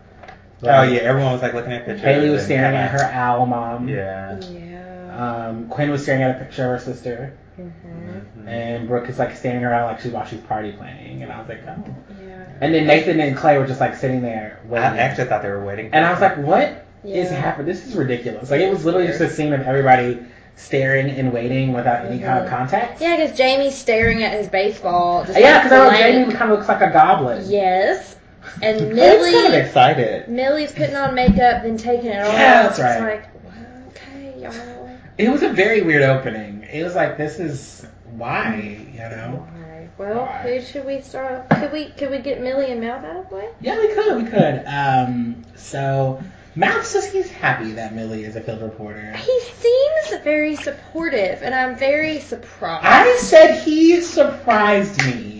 Oh 0.63 0.83
yeah, 0.83 1.01
everyone 1.01 1.33
was 1.33 1.41
like 1.41 1.53
looking 1.53 1.73
at 1.73 1.85
pictures. 1.85 2.01
Haley 2.03 2.29
was 2.29 2.41
and 2.41 2.45
staring 2.45 2.63
kinda- 2.73 2.79
at 2.79 2.91
her 2.91 3.03
owl 3.13 3.45
mom. 3.45 3.87
Yeah. 3.89 4.39
Yeah. 4.41 5.47
Um, 5.47 5.67
Quinn 5.69 5.91
was 5.91 6.03
staring 6.03 6.23
at 6.23 6.35
a 6.35 6.39
picture 6.43 6.63
of 6.65 6.71
her 6.71 6.79
sister, 6.93 7.33
Mhm. 7.59 8.47
and 8.47 8.87
Brooke 8.87 9.07
is 9.09 9.17
like 9.19 9.35
standing 9.35 9.63
around 9.63 9.85
like 9.85 9.99
she's 10.01 10.11
while 10.11 10.25
she's 10.25 10.41
party 10.41 10.71
planning, 10.73 11.23
and 11.23 11.31
I 11.31 11.39
was 11.39 11.47
like, 11.47 11.61
oh. 11.67 11.83
Yeah. 12.25 12.35
And 12.61 12.73
then 12.73 12.85
Nathan 12.87 13.19
and 13.19 13.35
Clay 13.37 13.57
were 13.57 13.67
just 13.67 13.79
like 13.79 13.95
sitting 13.95 14.21
there 14.21 14.59
waiting. 14.65 14.85
I 14.87 14.97
actually 14.97 15.25
thought 15.25 15.41
they 15.41 15.49
were 15.49 15.63
waiting. 15.63 15.89
and 15.93 16.05
I 16.05 16.11
was 16.11 16.19
like, 16.21 16.37
what 16.37 16.85
is 17.05 17.31
Yeah. 17.31 17.37
happening? 17.39 17.67
This 17.67 17.85
is 17.85 17.95
ridiculous. 17.95 18.49
Like 18.51 18.61
it 18.61 18.69
was 18.69 18.83
literally 18.85 19.07
just 19.07 19.21
a 19.21 19.29
scene 19.29 19.53
of 19.53 19.61
everybody 19.67 20.21
staring 20.55 21.09
and 21.09 21.31
waiting 21.33 21.73
without 21.73 22.05
any 22.05 22.19
kind 22.19 22.43
of 22.43 22.49
context. 22.49 23.01
Yeah, 23.01 23.17
because 23.17 23.37
Jamie's 23.37 23.75
staring 23.75 24.23
at 24.23 24.33
his 24.33 24.47
baseball. 24.47 25.25
Just 25.25 25.39
Yeah, 25.39 25.63
because 25.63 25.89
blank. 25.89 25.97
Jamie 26.03 26.31
kind 26.33 26.51
of 26.51 26.57
looks 26.57 26.67
like 26.69 26.81
a 26.81 26.91
goblin. 26.91 27.43
Yes. 27.49 28.15
And 28.61 28.77
was 28.89 28.97
kind 28.99 29.45
of 29.45 29.51
Millie, 29.51 29.57
excited. 29.57 30.27
Millie's 30.29 30.71
putting 30.71 30.95
on 30.95 31.13
makeup, 31.15 31.63
then 31.63 31.77
taking 31.77 32.11
it 32.11 32.19
off. 32.21 32.33
Yeah, 32.33 32.63
that's 32.63 32.79
It's 32.79 32.83
right. 32.83 32.99
like, 32.99 33.43
well, 33.43 33.87
okay, 33.89 34.33
y'all. 34.39 34.99
It 35.17 35.29
was 35.29 35.43
a 35.43 35.49
very 35.49 35.81
weird 35.81 36.03
opening. 36.03 36.63
It 36.71 36.83
was 36.83 36.95
like, 36.95 37.17
this 37.17 37.39
is 37.39 37.85
why, 38.11 38.79
you 38.93 38.99
know? 38.99 39.45
Why? 39.49 39.89
Well, 39.97 40.25
Why? 40.25 40.41
who 40.41 40.61
should 40.61 40.85
we 40.85 41.01
start? 41.01 41.49
Could 41.49 41.71
we 41.71 41.89
could 41.91 42.11
we 42.11 42.19
get 42.19 42.41
Millie 42.41 42.71
and 42.71 42.81
Mouth 42.81 43.03
out 43.05 43.15
of 43.17 43.29
the 43.29 43.35
way? 43.35 43.49
Yeah, 43.61 43.79
we 43.79 43.93
could, 43.93 44.23
we 44.23 44.29
could. 44.29 44.63
Um, 44.67 45.43
so 45.55 46.21
Mouth 46.57 46.85
says 46.85 47.11
he's 47.11 47.29
happy 47.29 47.73
that 47.73 47.93
Millie 47.93 48.23
is 48.23 48.37
a 48.37 48.41
field 48.41 48.61
reporter. 48.61 49.11
He 49.17 49.39
seems 49.41 50.23
very 50.23 50.55
supportive, 50.55 51.43
and 51.43 51.53
I'm 51.53 51.75
very 51.75 52.19
surprised. 52.19 52.85
I 52.85 53.17
said 53.17 53.61
he 53.61 53.99
surprised 53.99 55.05
me. 55.05 55.34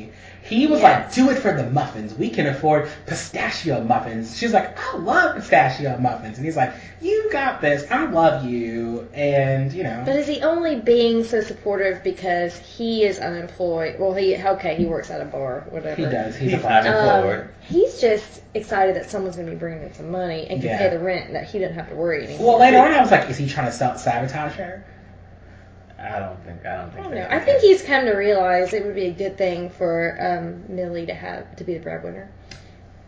He 0.46 0.68
was 0.68 0.82
like, 0.84 1.12
do 1.12 1.32
it 1.32 1.40
for 1.40 1.54
the 1.54 1.68
muffins. 1.72 2.14
We 2.14 2.30
can 2.30 2.46
afford 2.46 2.88
pistachio 3.08 3.84
muffins. 3.84 4.38
She's 4.38 4.54
like, 4.54 4.78
I 4.78 4.96
love 4.98 5.36
pistachio 5.36 5.98
muffins. 5.98 6.38
And 6.38 6.46
he's 6.46 6.56
like, 6.56 6.72
you 7.02 7.30
got 7.32 7.62
this. 7.62 7.90
I 7.90 8.06
love 8.06 8.46
you. 8.46 9.08
And, 9.16 9.74
you 9.74 9.82
know. 9.82 10.04
But 10.06 10.18
is 10.18 10.28
he 10.28 10.42
only 10.44 10.80
being 10.80 11.24
so 11.24 11.42
supportive 11.42 12.04
because 12.04 12.56
he 12.60 13.06
is 13.06 13.18
unemployed? 13.18 13.96
Well, 14.00 14.14
he 14.14 14.36
okay, 14.38 14.76
he 14.76 14.86
works 14.86 15.10
at 15.10 15.20
a 15.20 15.26
bar, 15.26 15.66
whatever. 15.72 15.96
he 15.96 16.04
does. 16.04 16.36
He's, 16.36 16.52
He's 16.52 16.60
a 16.60 16.64
bartender. 16.64 16.96
unemployed. 17.00 17.40
Um, 17.46 17.50
he's 17.62 18.00
just 18.00 18.44
excited 18.54 18.96
that 18.98 19.10
someone's 19.10 19.36
going 19.38 19.48
to 19.48 19.54
be 19.54 19.58
bringing 19.58 19.82
him 19.82 19.94
some 19.96 20.12
money 20.12 20.46
and 20.48 20.62
can 20.62 20.70
Yeah. 20.70 20.78
pay 20.78 20.90
the 20.90 21.00
rent, 21.00 21.26
and 21.26 21.36
that 21.36 21.46
he 21.50 21.58
doesn't 21.58 21.76
have 21.76 21.90
to 21.90 21.96
worry 21.96 22.24
anymore. 22.24 22.50
Well, 22.50 22.60
later 22.60 22.78
on, 22.78 22.94
I 22.94 23.02
was 23.02 23.10
like, 23.10 23.28
is 23.32 23.38
he 23.38 23.50
trying 23.50 23.66
to 23.66 23.72
self 23.72 24.00
sabotage 24.00 24.54
her? 24.54 24.84
I 26.06 26.20
don't 26.20 26.40
think. 26.46 26.66
I 26.66 26.78
don't 26.78 26.92
think. 26.92 27.00
I 27.06 27.10
think. 27.10 27.16
don't 27.16 27.30
know. 27.32 27.36
I 27.36 27.40
think 27.40 27.62
he's 27.62 27.82
come 27.82 28.06
to 28.06 28.14
realize 28.14 28.74
it 28.74 28.86
would 28.86 28.96
be 28.96 29.08
a 29.08 29.14
good 29.14 29.38
thing 29.38 29.70
for 29.72 30.18
um, 30.20 30.64
Millie 30.76 31.06
to 31.08 31.14
have 31.14 31.56
to 31.58 31.64
be 31.64 31.74
the 31.76 31.80
breadwinner. 31.82 32.30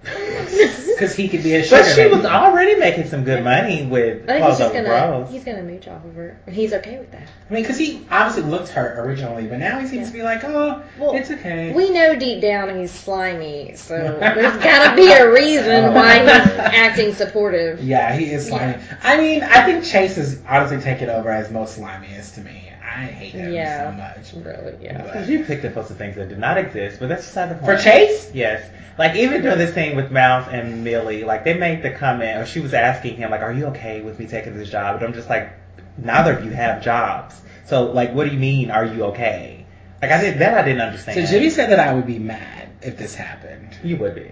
Because 0.08 1.16
he 1.16 1.28
could 1.28 1.44
be 1.44 1.54
a 1.56 1.64
sugar 1.64 1.82
But 1.84 1.90
she 1.90 1.96
baby. 2.04 2.16
was 2.16 2.26
already 2.26 2.76
making 2.76 3.08
some 3.08 3.24
good 3.24 3.44
money 3.44 3.86
with 3.86 4.24
I 4.24 4.26
think 4.26 4.38
he's 4.38 4.46
Close 4.46 4.58
just 4.58 4.62
Up 4.62 4.74
gonna 4.74 4.88
Bros. 4.88 5.30
he's 5.32 5.44
gonna 5.44 5.62
mooch 5.64 5.88
off 5.88 6.04
of 6.06 6.16
her, 6.16 6.40
and 6.48 6.56
he's 6.56 6.74
okay 6.74 6.98
with 6.98 7.12
that. 7.12 7.28
I 7.50 7.54
mean, 7.54 7.62
because 7.64 7.78
he 7.78 8.06
obviously 8.10 8.50
looked 8.50 8.70
hurt 8.70 8.98
originally, 9.06 9.46
but 9.48 9.58
now 9.60 9.80
he 9.80 9.86
seems 9.88 10.08
to 10.08 10.14
be 10.14 10.24
like, 10.24 10.44
oh, 10.44 10.82
Well, 11.00 11.16
it's 11.16 11.30
okay. 11.30 11.72
We 11.74 11.92
know 11.92 12.16
deep 12.16 12.42
down 12.42 12.80
he's 12.80 12.92
slimy, 12.92 13.76
so 13.76 13.96
there's 14.20 14.64
gotta 14.64 14.96
be 14.96 15.12
a 15.12 15.32
reason 15.32 15.94
why 15.94 16.20
he's 16.20 16.30
acting 16.58 17.14
supportive. 17.14 17.84
yeah, 17.84 18.16
he 18.16 18.32
is 18.32 18.48
slimy. 18.48 18.82
I 19.04 19.18
mean, 19.18 19.44
I 19.44 19.64
think 19.66 19.84
Chase 19.84 20.18
is 20.18 20.42
honestly 20.48 20.80
taking 20.80 21.10
over 21.10 21.30
as 21.30 21.52
most 21.52 21.78
slimiest 21.78 22.36
to 22.36 22.42
me. 22.42 22.67
I 22.98 23.06
hate 23.06 23.34
him 23.34 23.54
Yeah. 23.54 23.92
so 23.92 23.98
much. 23.98 24.44
Really, 24.44 24.76
yeah. 24.82 25.04
Because 25.04 25.30
you 25.30 25.44
picked 25.44 25.64
up 25.66 25.78
on 25.78 25.86
some 25.86 25.98
things 25.98 26.16
that 26.16 26.30
did 26.30 26.40
not 26.40 26.58
exist, 26.58 27.00
but 27.00 27.10
that's 27.10 27.26
beside 27.26 27.52
the 27.52 27.56
point. 27.56 27.66
For. 27.66 27.84
Chase? 27.84 28.32
Yes. 28.34 28.68
Like 28.98 29.16
even 29.16 29.44
during 29.44 29.60
this 29.60 29.76
scene 29.76 29.96
with 29.96 30.12
Mouth 30.12 30.48
and 30.52 30.84
Millie, 30.84 31.24
like 31.24 31.44
they 31.44 31.54
made 31.54 31.84
the 31.84 31.92
comment, 31.92 32.42
or 32.42 32.46
she 32.48 32.60
was 32.60 32.74
asking 32.74 33.18
him, 33.18 33.30
like, 33.30 33.42
"Are 33.42 33.54
you 33.54 33.68
okay 33.68 34.02
with 34.02 34.18
me 34.18 34.26
taking 34.26 34.58
this 34.58 34.72
job?" 34.72 34.96
And 34.96 35.06
I'm 35.06 35.14
just 35.14 35.30
like, 35.30 35.52
neither 35.98 36.34
of 36.34 36.44
you 36.44 36.50
have 36.52 36.82
jobs, 36.82 37.40
so 37.66 37.92
like, 37.92 38.14
what 38.14 38.24
do 38.26 38.32
you 38.32 38.40
mean? 38.40 38.72
Are 38.72 38.86
you 38.86 39.04
okay? 39.06 39.66
Like 40.02 40.12
I 40.12 40.20
did 40.20 40.40
that. 40.40 40.58
I 40.58 40.64
didn't 40.64 40.82
understand. 40.82 41.28
So. 41.28 41.32
Jimmy 41.32 41.52
said 41.52 41.70
that 41.70 41.80
I 41.80 41.94
would 41.94 42.08
be 42.08 42.18
mad 42.18 42.70
if 42.82 42.98
this 42.98 43.14
happened. 43.14 43.78
you 43.84 43.98
would 43.98 44.16
be 44.16 44.32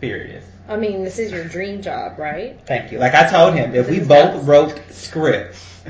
furious. 0.00 0.44
I 0.68 0.76
mean, 0.76 1.04
this 1.04 1.20
is 1.20 1.30
your 1.30 1.44
dream 1.44 1.80
job, 1.80 2.18
right? 2.18 2.58
Thank 2.66 2.90
you. 2.90 2.98
Like 2.98 3.14
I 3.14 3.28
told 3.28 3.54
him, 3.54 3.74
if 3.76 3.88
we 3.88 4.00
both 4.00 4.44
wrote 4.44 4.80
scripts 4.90 5.82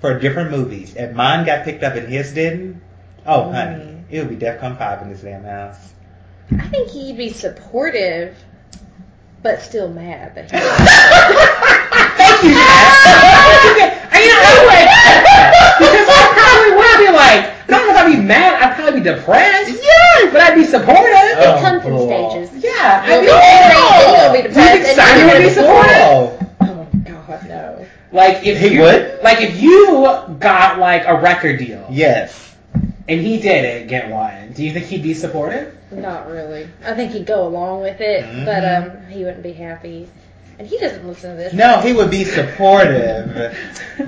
for 0.00 0.18
different 0.18 0.50
movies, 0.50 0.94
and 0.96 1.14
mine 1.14 1.44
got 1.44 1.64
picked 1.64 1.82
up 1.82 1.94
and 1.94 2.08
his 2.08 2.32
didn't, 2.32 2.80
oh 3.26 3.42
mm-hmm. 3.42 3.52
honey, 3.54 4.04
it 4.10 4.20
would 4.20 4.28
be 4.30 4.36
DEFCON 4.36 4.78
five 4.78 5.02
in 5.02 5.10
this 5.10 5.20
damn 5.20 5.44
house. 5.44 5.92
I 6.58 6.66
think 6.68 6.90
he'd 6.90 7.16
be 7.16 7.30
supportive, 7.32 8.36
but 9.42 9.60
still 9.60 9.88
mad 9.88 10.34
that 10.34 10.50
he. 10.50 10.56
Thank 12.16 12.42
you, 12.44 12.54
Dad. 12.54 13.96
You 14.20 14.26
know, 14.26 14.36
I 14.36 14.60
would 14.68 14.84
because 15.80 16.08
I 16.12 16.20
probably 16.36 16.76
would 16.76 16.98
be 17.00 17.10
like, 17.16 17.40
I 17.48 17.72
don't 17.72 17.88
know 17.88 17.96
if 17.96 18.04
I'd 18.04 18.12
be 18.12 18.20
mad. 18.20 18.60
I'd 18.60 18.76
probably 18.76 19.00
be 19.00 19.04
depressed. 19.08 19.80
Yeah, 19.80 20.28
but 20.30 20.42
I'd 20.42 20.54
be 20.54 20.64
supportive. 20.64 21.40
It 21.40 21.60
comes 21.64 21.84
in 21.86 21.92
cool. 21.92 22.04
stages. 22.04 22.62
Yeah, 22.62 23.00
You'll 23.08 23.16
I'd 23.16 23.24
be 23.24 23.26
be 23.26 23.32
angry, 23.32 23.80
then 23.80 24.20
you'll 24.20 24.32
be 24.36 24.42
Do 24.42 24.48
you 24.48 24.48
depressed, 24.52 24.76
think 24.76 24.84
and 24.92 24.96
Simon 25.00 25.24
then 25.24 25.32
would 25.32 25.48
be 25.48 25.54
supportive? 25.56 26.39
Like 28.12 28.44
if 28.46 28.58
He 28.58 28.74
you, 28.74 28.80
would? 28.82 29.20
Like 29.22 29.40
if 29.40 29.60
you 29.60 30.02
got 30.38 30.78
like 30.78 31.04
a 31.06 31.20
record 31.20 31.58
deal 31.58 31.86
yes. 31.90 32.56
and 33.08 33.20
he 33.20 33.40
didn't 33.40 33.88
get 33.88 34.10
one, 34.10 34.52
do 34.52 34.64
you 34.64 34.72
think 34.72 34.86
he'd 34.86 35.02
be 35.02 35.14
supportive? 35.14 35.76
Not 35.92 36.28
really. 36.28 36.68
I 36.84 36.94
think 36.94 37.12
he'd 37.12 37.26
go 37.26 37.46
along 37.46 37.82
with 37.82 38.00
it, 38.00 38.24
Mhm. 38.24 38.44
but 38.44 38.64
um, 38.64 39.06
he 39.10 39.24
wouldn't 39.24 39.42
be 39.42 39.52
happy. 39.52 40.08
And 40.58 40.68
he 40.68 40.76
doesn't 40.78 41.06
listen 41.06 41.30
to 41.30 41.36
this. 41.36 41.52
No, 41.54 41.80
he 41.80 41.92
would 41.94 42.10
be 42.10 42.22
supportive, 42.24 43.56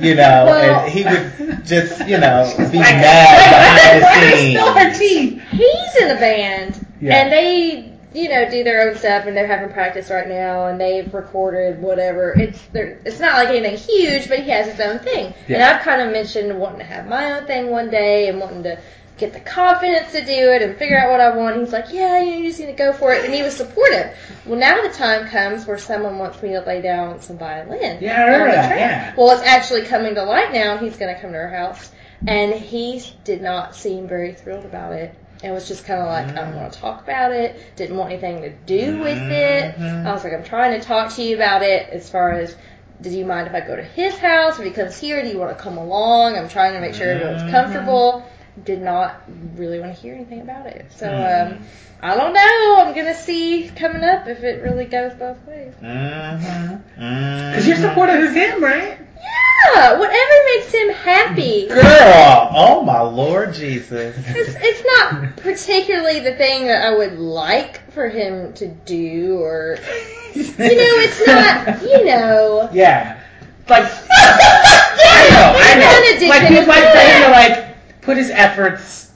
you 0.01 0.15
know, 0.15 0.45
Well- 0.47 0.81
and 0.85 0.93
he 0.93 1.03
would 1.05 1.65
just, 1.65 2.07
you 2.07 2.19
know, 2.19 2.53
be 2.59 2.79
Like, 2.79 2.95
mad 2.97 4.01
behind 4.01 4.03
the 4.03 4.37
scenes. 4.37 4.61
Still 4.61 4.75
her 4.75 4.93
teeth. 4.95 5.43
He's 5.51 6.03
in 6.03 6.11
a 6.11 6.21
band, 6.21 6.87
Yeah. 7.01 7.15
and 7.15 7.33
they, 7.33 7.92
you 8.14 8.28
know, 8.28 8.50
do 8.50 8.64
their 8.64 8.88
own 8.88 8.97
stuff, 8.97 9.26
and 9.26 9.37
they're 9.37 9.47
having 9.47 9.73
practice 9.73 10.11
right 10.11 10.28
now, 10.28 10.66
and 10.66 10.81
they've 10.81 11.12
recorded 11.12 11.81
whatever. 11.81 12.33
It's 12.38 12.61
it's 12.75 13.21
not 13.21 13.35
like 13.35 13.49
anything 13.49 13.76
huge, 13.76 14.28
but 14.28 14.40
he 14.40 14.50
has 14.50 14.66
his 14.66 14.81
own 14.81 14.99
thing. 14.99 15.35
And 15.49 15.62
I've 15.62 15.83
kind 15.83 16.02
of 16.02 16.12
mentioned 16.12 16.59
wanting 16.59 16.78
to 16.78 16.85
have 16.85 17.07
my 17.07 17.33
own 17.38 17.47
thing 17.47 17.71
one 17.71 17.90
day, 17.90 18.28
and 18.28 18.40
wanting 18.40 18.62
to 18.64 18.81
get 19.19 19.33
the 19.35 19.40
confidence 19.40 20.11
to 20.12 20.25
do 20.25 20.52
it 20.52 20.62
and 20.62 20.76
figure 20.76 20.99
out 20.99 21.11
what 21.11 21.21
I 21.21 21.37
want. 21.37 21.61
He's 21.61 21.73
like, 21.73 21.92
yeah, 21.92 22.21
you 22.23 22.45
just 22.49 22.59
need 22.59 22.66
to 22.66 22.73
go 22.73 22.92
for 22.92 23.12
it, 23.12 23.25
and 23.25 23.33
he 23.33 23.42
was 23.42 23.54
supportive. 23.54 24.16
Well, 24.47 24.59
now 24.59 24.83
the 24.83 24.88
time 24.88 25.28
comes 25.28 25.66
where 25.66 25.78
someone 25.78 26.19
wants 26.19 26.42
me 26.42 26.50
to 26.50 26.61
lay 26.61 26.81
down 26.81 27.21
some 27.21 27.38
violin. 27.38 27.99
Yeah, 28.00 28.21
I 28.21 28.25
remember 28.25 28.52
that, 28.52 28.78
yeah. 28.78 29.14
Well, 29.16 29.31
it's 29.31 29.47
actually 29.47 29.83
coming 29.83 30.14
to 30.16 30.25
light 30.25 30.52
now, 30.52 30.73
and 30.76 30.81
he's 30.85 30.97
going 30.97 31.14
to 31.14 31.21
come 31.21 31.33
to 31.33 31.38
our 31.38 31.49
house. 31.49 31.90
And 32.26 32.54
he 32.54 33.02
did 33.25 33.42
not 33.42 33.75
seem 33.75 34.09
very 34.09 34.33
thrilled 34.33 34.64
about 34.64 34.92
it. 34.92 35.14
And 35.43 35.53
was 35.53 35.67
just 35.67 35.85
kind 35.85 36.01
of 36.01 36.07
like, 36.07 36.29
I 36.37 36.45
don't 36.45 36.55
want 36.57 36.73
to 36.73 36.79
talk 36.79 37.03
about 37.03 37.33
it. 37.33 37.61
Didn't 37.77 37.97
want 37.97 38.13
anything 38.13 38.43
to 38.43 38.51
do 38.51 39.01
with 39.01 39.19
it. 39.19 39.77
Mhm. 39.77 40.07
I 40.07 40.13
was 40.13 40.23
like, 40.23 40.33
I'm 40.33 40.45
trying 40.45 40.79
to 40.81 40.87
talk 40.87 41.13
to 41.15 41.23
you 41.23 41.35
about 41.35 41.63
it 41.63 41.89
as 41.91 42.09
far 42.09 42.31
as, 42.33 42.55
do 43.01 43.11
you 43.11 43.25
mind 43.27 43.49
if 43.49 43.55
I 43.55 43.61
go 43.67 43.75
to 43.75 43.83
his 43.83 44.17
house? 44.19 44.59
If 44.61 44.65
he 44.65 44.71
comes 44.71 44.97
here, 44.99 45.21
do 45.23 45.29
you 45.29 45.39
want 45.39 45.57
to 45.57 45.61
come 45.63 45.79
along? 45.79 46.37
I'm 46.37 46.49
trying 46.49 46.75
to 46.75 46.81
make 46.81 46.95
sure 46.95 47.11
everyone's 47.11 47.43
Mhm. 47.43 47.51
comfortable. 47.51 48.25
Did 48.65 48.83
not 48.83 49.23
really 49.57 49.81
want 49.81 49.95
to 49.97 50.01
hear 50.01 50.15
anything 50.15 50.43
about 50.43 50.67
it. 50.67 50.87
So, 50.95 51.07
Mm. 51.09 51.47
um, 51.53 51.59
I 52.03 52.15
don't 52.17 52.33
know. 52.35 52.77
I'm 52.85 52.95
going 52.95 53.07
to 53.07 53.15
see 53.15 53.71
coming 53.75 54.05
up 54.05 54.29
if 54.29 54.43
it 54.45 54.63
really 54.63 54.85
goes 54.85 55.15
both 55.15 55.39
ways. 55.47 55.73
Mm-hmm. 55.83 56.77
Because 57.51 57.67
you're 57.67 57.77
supportive 57.77 58.25
of 58.25 58.33
him, 58.35 58.63
right? 58.63 58.99
Yeah, 59.75 59.99
whatever 59.99 60.33
makes 60.57 60.73
him 60.73 60.89
happy. 60.91 61.69
Girl, 61.69 62.49
oh 62.55 62.83
my 62.85 63.01
Lord 63.01 63.55
Jesus. 63.55 64.17
It's, 64.29 64.57
it's 64.59 64.85
not 64.85 65.37
particularly 65.37 66.21
the 66.21 66.35
thing 66.37 66.67
that 66.67 66.85
I 66.85 66.97
would 66.97 67.19
like 67.19 67.91
for 67.93 68.09
him 68.09 68.53
to 68.55 68.69
do, 68.69 69.39
or 69.39 69.79
you 70.35 70.43
know, 70.45 70.59
it's 70.59 71.27
not. 71.27 71.83
You 71.83 72.05
know, 72.05 72.69
Yeah. 72.73 73.19
Like, 73.69 73.85
I 73.85 75.29
know, 75.31 75.55
I 75.57 75.75
know. 75.79 76.29
Like, 76.29 76.43
addicted 76.43 76.61
he'd 76.61 76.69
like 76.69 76.83
to 76.83 76.91
for 76.91 76.99
him 76.99 77.23
it. 77.23 77.27
to, 77.27 77.31
like, 77.31 78.01
put 78.03 78.17
his 78.17 78.31
efforts 78.31 79.12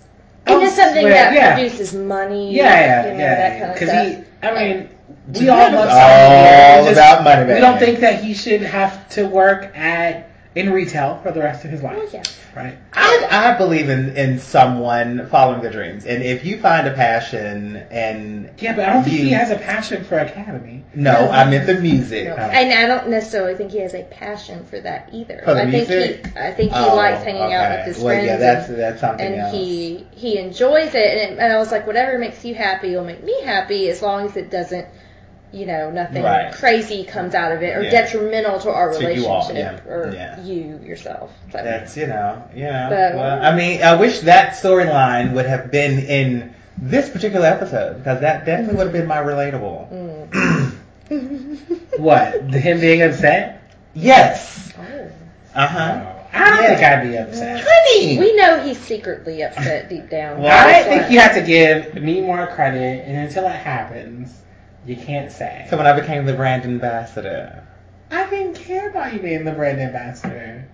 into 0.46 0.70
something 0.70 1.04
that 1.08 1.35
yeah. 1.35 1.54
produces 1.54 1.94
money. 1.94 2.54
Yeah, 2.54 2.64
yeah, 2.64 3.06
you 3.06 3.12
know, 3.12 3.18
yeah. 3.18 3.35
that 3.35 3.61
kind 3.61 3.70
of 3.73 3.78
Because 3.78 3.90
he, 3.90 4.46
I 4.46 4.54
mean, 4.54 4.88
we 5.28 5.33
Jim 5.40 5.50
all 5.50 5.66
is 5.68 5.75
love 5.75 5.88
all 5.88 5.97
Simon. 5.97 6.85
We 6.85 6.90
just- 6.90 6.99
about 7.00 7.25
money, 7.25 7.54
We 7.54 7.61
don't 7.61 7.78
think 7.78 8.00
that 8.00 8.23
he 8.23 8.35
should 8.35 8.62
have 8.62 9.09
to 9.11 9.26
work 9.26 9.76
at 9.76 10.30
in 10.54 10.73
retail 10.73 11.21
for 11.23 11.33
the 11.33 11.40
rest 11.40 11.66
of 11.66 11.71
his 11.71 11.83
life, 11.83 11.97
oh, 11.99 12.00
Well, 12.00 12.09
yeah. 12.14 12.23
right? 12.62 12.78
I, 12.95 13.26
I 13.52 13.59
believe 13.59 13.90
in, 13.90 14.16
in 14.16 14.38
someone 14.38 15.26
following 15.28 15.61
their 15.61 15.71
dreams. 15.71 16.06
And 16.06 16.23
if 16.23 16.47
you 16.47 16.59
find 16.59 16.88
a 16.88 16.95
passion 16.95 17.76
and 17.90 18.49
Yeah, 18.59 18.75
but 18.75 18.88
I 18.88 18.95
don't 18.95 19.04
think 19.04 19.16
he 19.18 19.28
has 19.33 19.50
a 19.50 19.56
passion 19.56 20.02
for 20.04 20.16
Academy. 20.18 20.83
No, 20.95 21.12
I 21.12 21.45
meant 21.50 21.66
the 21.66 21.75
music. 21.75 22.28
No. 22.28 22.37
And 22.37 22.73
I 22.73 22.87
don't 22.87 23.11
necessarily 23.11 23.54
think 23.54 23.71
he 23.71 23.80
has 23.80 23.92
a 23.92 24.04
passion 24.04 24.64
for 24.64 24.80
that 24.80 25.11
either. 25.12 25.42
For 25.45 25.52
the 25.52 25.61
I 25.64 25.71
think 25.71 25.88
he, 25.88 26.40
I 26.40 26.52
think 26.52 26.73
he 26.73 26.78
Oh, 26.78 26.97
likes 26.97 27.23
hanging 27.23 27.52
out 27.52 27.73
oh, 27.73 27.76
with 27.76 27.87
his 27.88 27.99
well, 27.99 28.06
friends. 28.14 28.26
yeah, 28.26 28.37
that's 28.38 28.68
and, 28.71 28.78
that's 28.78 29.00
something 29.02 29.26
and 29.26 29.35
else. 29.38 29.52
he 29.52 30.06
he 30.12 30.38
enjoys 30.38 30.95
it, 30.95 31.28
and, 31.28 31.38
and 31.38 31.52
I 31.52 31.59
was 31.59 31.71
like, 31.71 31.87
whatever 31.87 32.18
makes 32.18 32.42
you 32.47 32.54
happy 32.54 32.97
will 32.97 33.04
make 33.04 33.23
me 33.23 33.42
happy, 33.42 33.90
as 33.90 34.00
long 34.00 34.25
as 34.25 34.38
it 34.38 34.50
doesn't, 34.50 34.87
you 35.56 35.64
know, 35.66 35.90
nothing 35.90 36.22
Right. 36.22 36.52
crazy 36.52 37.04
comes 37.04 37.34
out 37.34 37.50
of 37.50 37.62
it 37.62 37.75
or 37.76 37.82
Yeah. 37.82 37.90
detrimental 37.90 38.60
to 38.60 38.70
our 38.70 38.92
To 38.92 39.00
you 39.00 39.06
relationship 39.08 39.28
all, 39.30 39.50
yeah. 39.54 39.78
or 39.92 40.12
Yeah. 40.14 40.40
you 40.42 40.78
yourself. 40.84 41.30
So, 41.50 41.58
That's 41.64 41.96
you 41.96 42.06
know, 42.06 42.42
yeah. 42.54 42.88
But- 42.90 43.14
well, 43.16 43.38
I 43.42 43.54
mean, 43.54 43.82
I 43.82 43.94
wish 43.94 44.20
that 44.20 44.52
storyline 44.52 45.32
would 45.32 45.46
have 45.46 45.70
been 45.70 45.98
in 46.00 46.50
this 46.76 47.08
particular 47.08 47.46
episode 47.46 47.98
because 47.98 48.20
that 48.20 48.44
definitely 48.44 48.76
would 48.76 48.84
have 48.88 48.92
been 48.92 49.06
my 49.06 49.16
relatable. 49.18 49.88
Mm. 49.90 50.72
What? 51.98 52.42
Him 52.52 52.80
being 52.80 53.00
upset? 53.02 53.62
Yes. 53.94 54.72
Oh. 54.78 55.08
Uh 55.54 55.66
huh. 55.66 56.02
I 56.34 56.38
don't 56.50 56.62
Yeah. 56.62 56.68
think 56.76 56.82
I'd 56.82 57.02
be 57.10 57.16
upset. 57.16 57.64
Honey. 57.66 58.18
We 58.18 58.36
know 58.36 58.60
he's 58.60 58.78
secretly 58.78 59.42
upset 59.42 59.88
deep 59.88 60.10
down. 60.10 60.42
Well, 60.42 60.52
I 60.68 60.82
think 60.82 61.10
you 61.10 61.18
have 61.20 61.34
to 61.34 61.40
give 61.40 61.94
me 61.94 62.20
more 62.20 62.46
credit, 62.48 63.04
and 63.06 63.16
until 63.16 63.46
it 63.46 63.52
happens, 63.54 64.34
you 64.87 64.97
can't 64.97 65.31
say. 65.33 65.66
So 65.69 65.76
when 65.76 65.87
I 65.87 65.99
became 65.99 66.25
the 66.25 66.35
brand 66.35 66.64
ambassador, 66.64 67.66
I 68.11 68.28
didn't 68.31 68.55
care 68.55 68.90
about 68.90 69.12
you 69.12 69.19
being 69.21 69.45
the 69.45 69.52
brand 69.52 69.81
ambassador. 69.81 70.69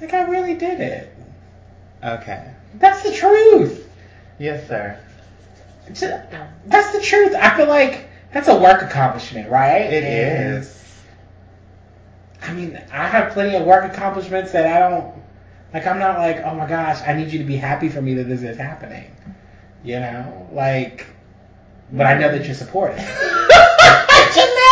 Like 0.00 0.12
I 0.12 0.22
really 0.28 0.54
did 0.54 0.80
it. 0.80 1.16
okay. 2.02 2.52
That's 2.74 3.02
the 3.02 3.12
truth. 3.12 3.88
Yes, 4.38 4.66
sir. 4.68 4.98
That's 5.88 6.92
the 6.92 7.00
truth. 7.00 7.34
I 7.34 7.56
feel 7.56 7.68
like 7.68 8.08
that's 8.32 8.48
a 8.48 8.58
work 8.58 8.82
accomplishment, 8.82 9.48
right? 9.50 9.82
It 9.82 10.04
And, 10.04 10.56
is. 10.58 10.72
I 12.42 12.52
mean, 12.52 12.76
I 12.92 13.06
have 13.08 13.32
plenty 13.32 13.56
of 13.56 13.64
work 13.64 13.90
accomplishments 13.90 14.52
that 14.52 14.66
I 14.66 14.78
don't 14.88 15.14
like. 15.72 15.86
I'm 15.86 15.98
not 15.98 16.18
like, 16.18 16.38
oh 16.44 16.54
my 16.54 16.66
gosh, 16.68 17.00
I 17.06 17.14
need 17.14 17.32
you 17.32 17.38
to 17.38 17.44
be 17.44 17.56
happy 17.56 17.88
for 17.88 18.02
me 18.02 18.14
that 18.14 18.24
this 18.24 18.42
is 18.42 18.56
happening. 18.58 19.10
You 19.84 20.00
know, 20.00 20.48
like, 20.52 21.06
but 21.92 22.06
I 22.06 22.18
know 22.18 22.30
that 22.32 22.44
you're 22.44 22.54
supportive. 22.54 22.98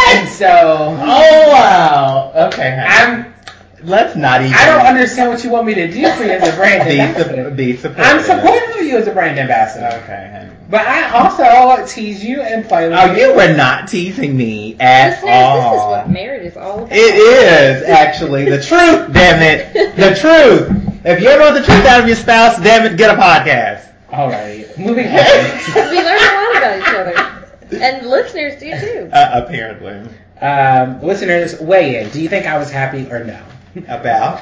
and 0.08 0.28
so 0.28 0.96
Oh 1.00 1.48
wow. 1.50 2.32
Okay. 2.48 2.70
honey. 2.76 2.86
I'm. 3.24 3.34
Let's 3.82 4.16
not 4.16 4.40
even. 4.40 4.54
I 4.54 4.64
don't 4.64 4.86
understand 4.86 5.28
what 5.28 5.44
you 5.44 5.50
want 5.50 5.66
me 5.66 5.74
to 5.74 5.86
do 5.92 6.10
for 6.14 6.22
you 6.24 6.30
as 6.30 6.48
a 6.48 6.56
brand 6.56 6.84
Be, 6.88 7.00
ambassador. 7.00 7.50
su- 7.50 7.54
be 7.54 7.76
supportive. 7.76 8.04
I'm 8.06 8.22
supportive 8.22 8.76
of 8.76 8.82
you 8.86 8.96
as 8.96 9.06
a 9.06 9.12
brand 9.12 9.38
ambassador. 9.38 9.86
Okay, 10.04 10.30
honey. 10.32 10.50
But 10.70 10.86
I 10.86 11.10
also 11.10 11.86
tease 11.86 12.24
you 12.24 12.40
and 12.40 12.64
play 12.66 12.88
with 12.88 12.98
Oh, 12.98 13.12
you. 13.12 13.26
you 13.28 13.34
were 13.34 13.54
not 13.54 13.86
teasing 13.88 14.34
me 14.34 14.76
at 14.80 15.10
Listeners, 15.10 15.30
all. 15.34 15.72
this 15.72 15.80
is 15.82 15.86
what 15.86 16.10
marriage 16.10 16.46
is 16.46 16.56
all 16.56 16.78
about. 16.78 16.92
It 16.92 17.14
is 17.14 17.82
actually 17.84 18.44
the 18.48 18.62
truth. 18.62 19.12
Damn 19.12 19.42
it, 19.42 19.74
the 19.96 20.14
truth. 20.18 20.70
If 21.04 21.20
you 21.20 21.28
ever 21.28 21.42
want 21.42 21.56
the 21.56 21.62
truth 21.62 21.84
out 21.84 22.00
of 22.00 22.06
your 22.06 22.16
spouse, 22.16 22.58
damn 22.62 22.86
it, 22.90 22.96
get 22.96 23.14
a 23.14 23.20
podcast. 23.20 23.86
All 24.14 24.28
right, 24.30 24.66
moving 24.78 25.06
on. 25.06 25.14
we 25.90 25.96
learn 26.02 26.18
a 26.18 26.34
lot 26.34 26.56
about 26.56 26.78
each 26.78 26.94
other. 26.94 27.80
And 27.84 28.06
listeners 28.06 28.60
do 28.60 28.70
too. 28.78 29.10
Uh, 29.12 29.42
apparently, 29.44 30.08
um, 30.40 31.02
listeners, 31.02 31.58
weigh 31.60 32.00
in. 32.02 32.10
Do 32.10 32.20
you 32.22 32.28
think 32.28 32.46
I 32.46 32.58
was 32.58 32.70
happy 32.70 33.10
or 33.10 33.24
no? 33.24 33.42
about 33.88 34.40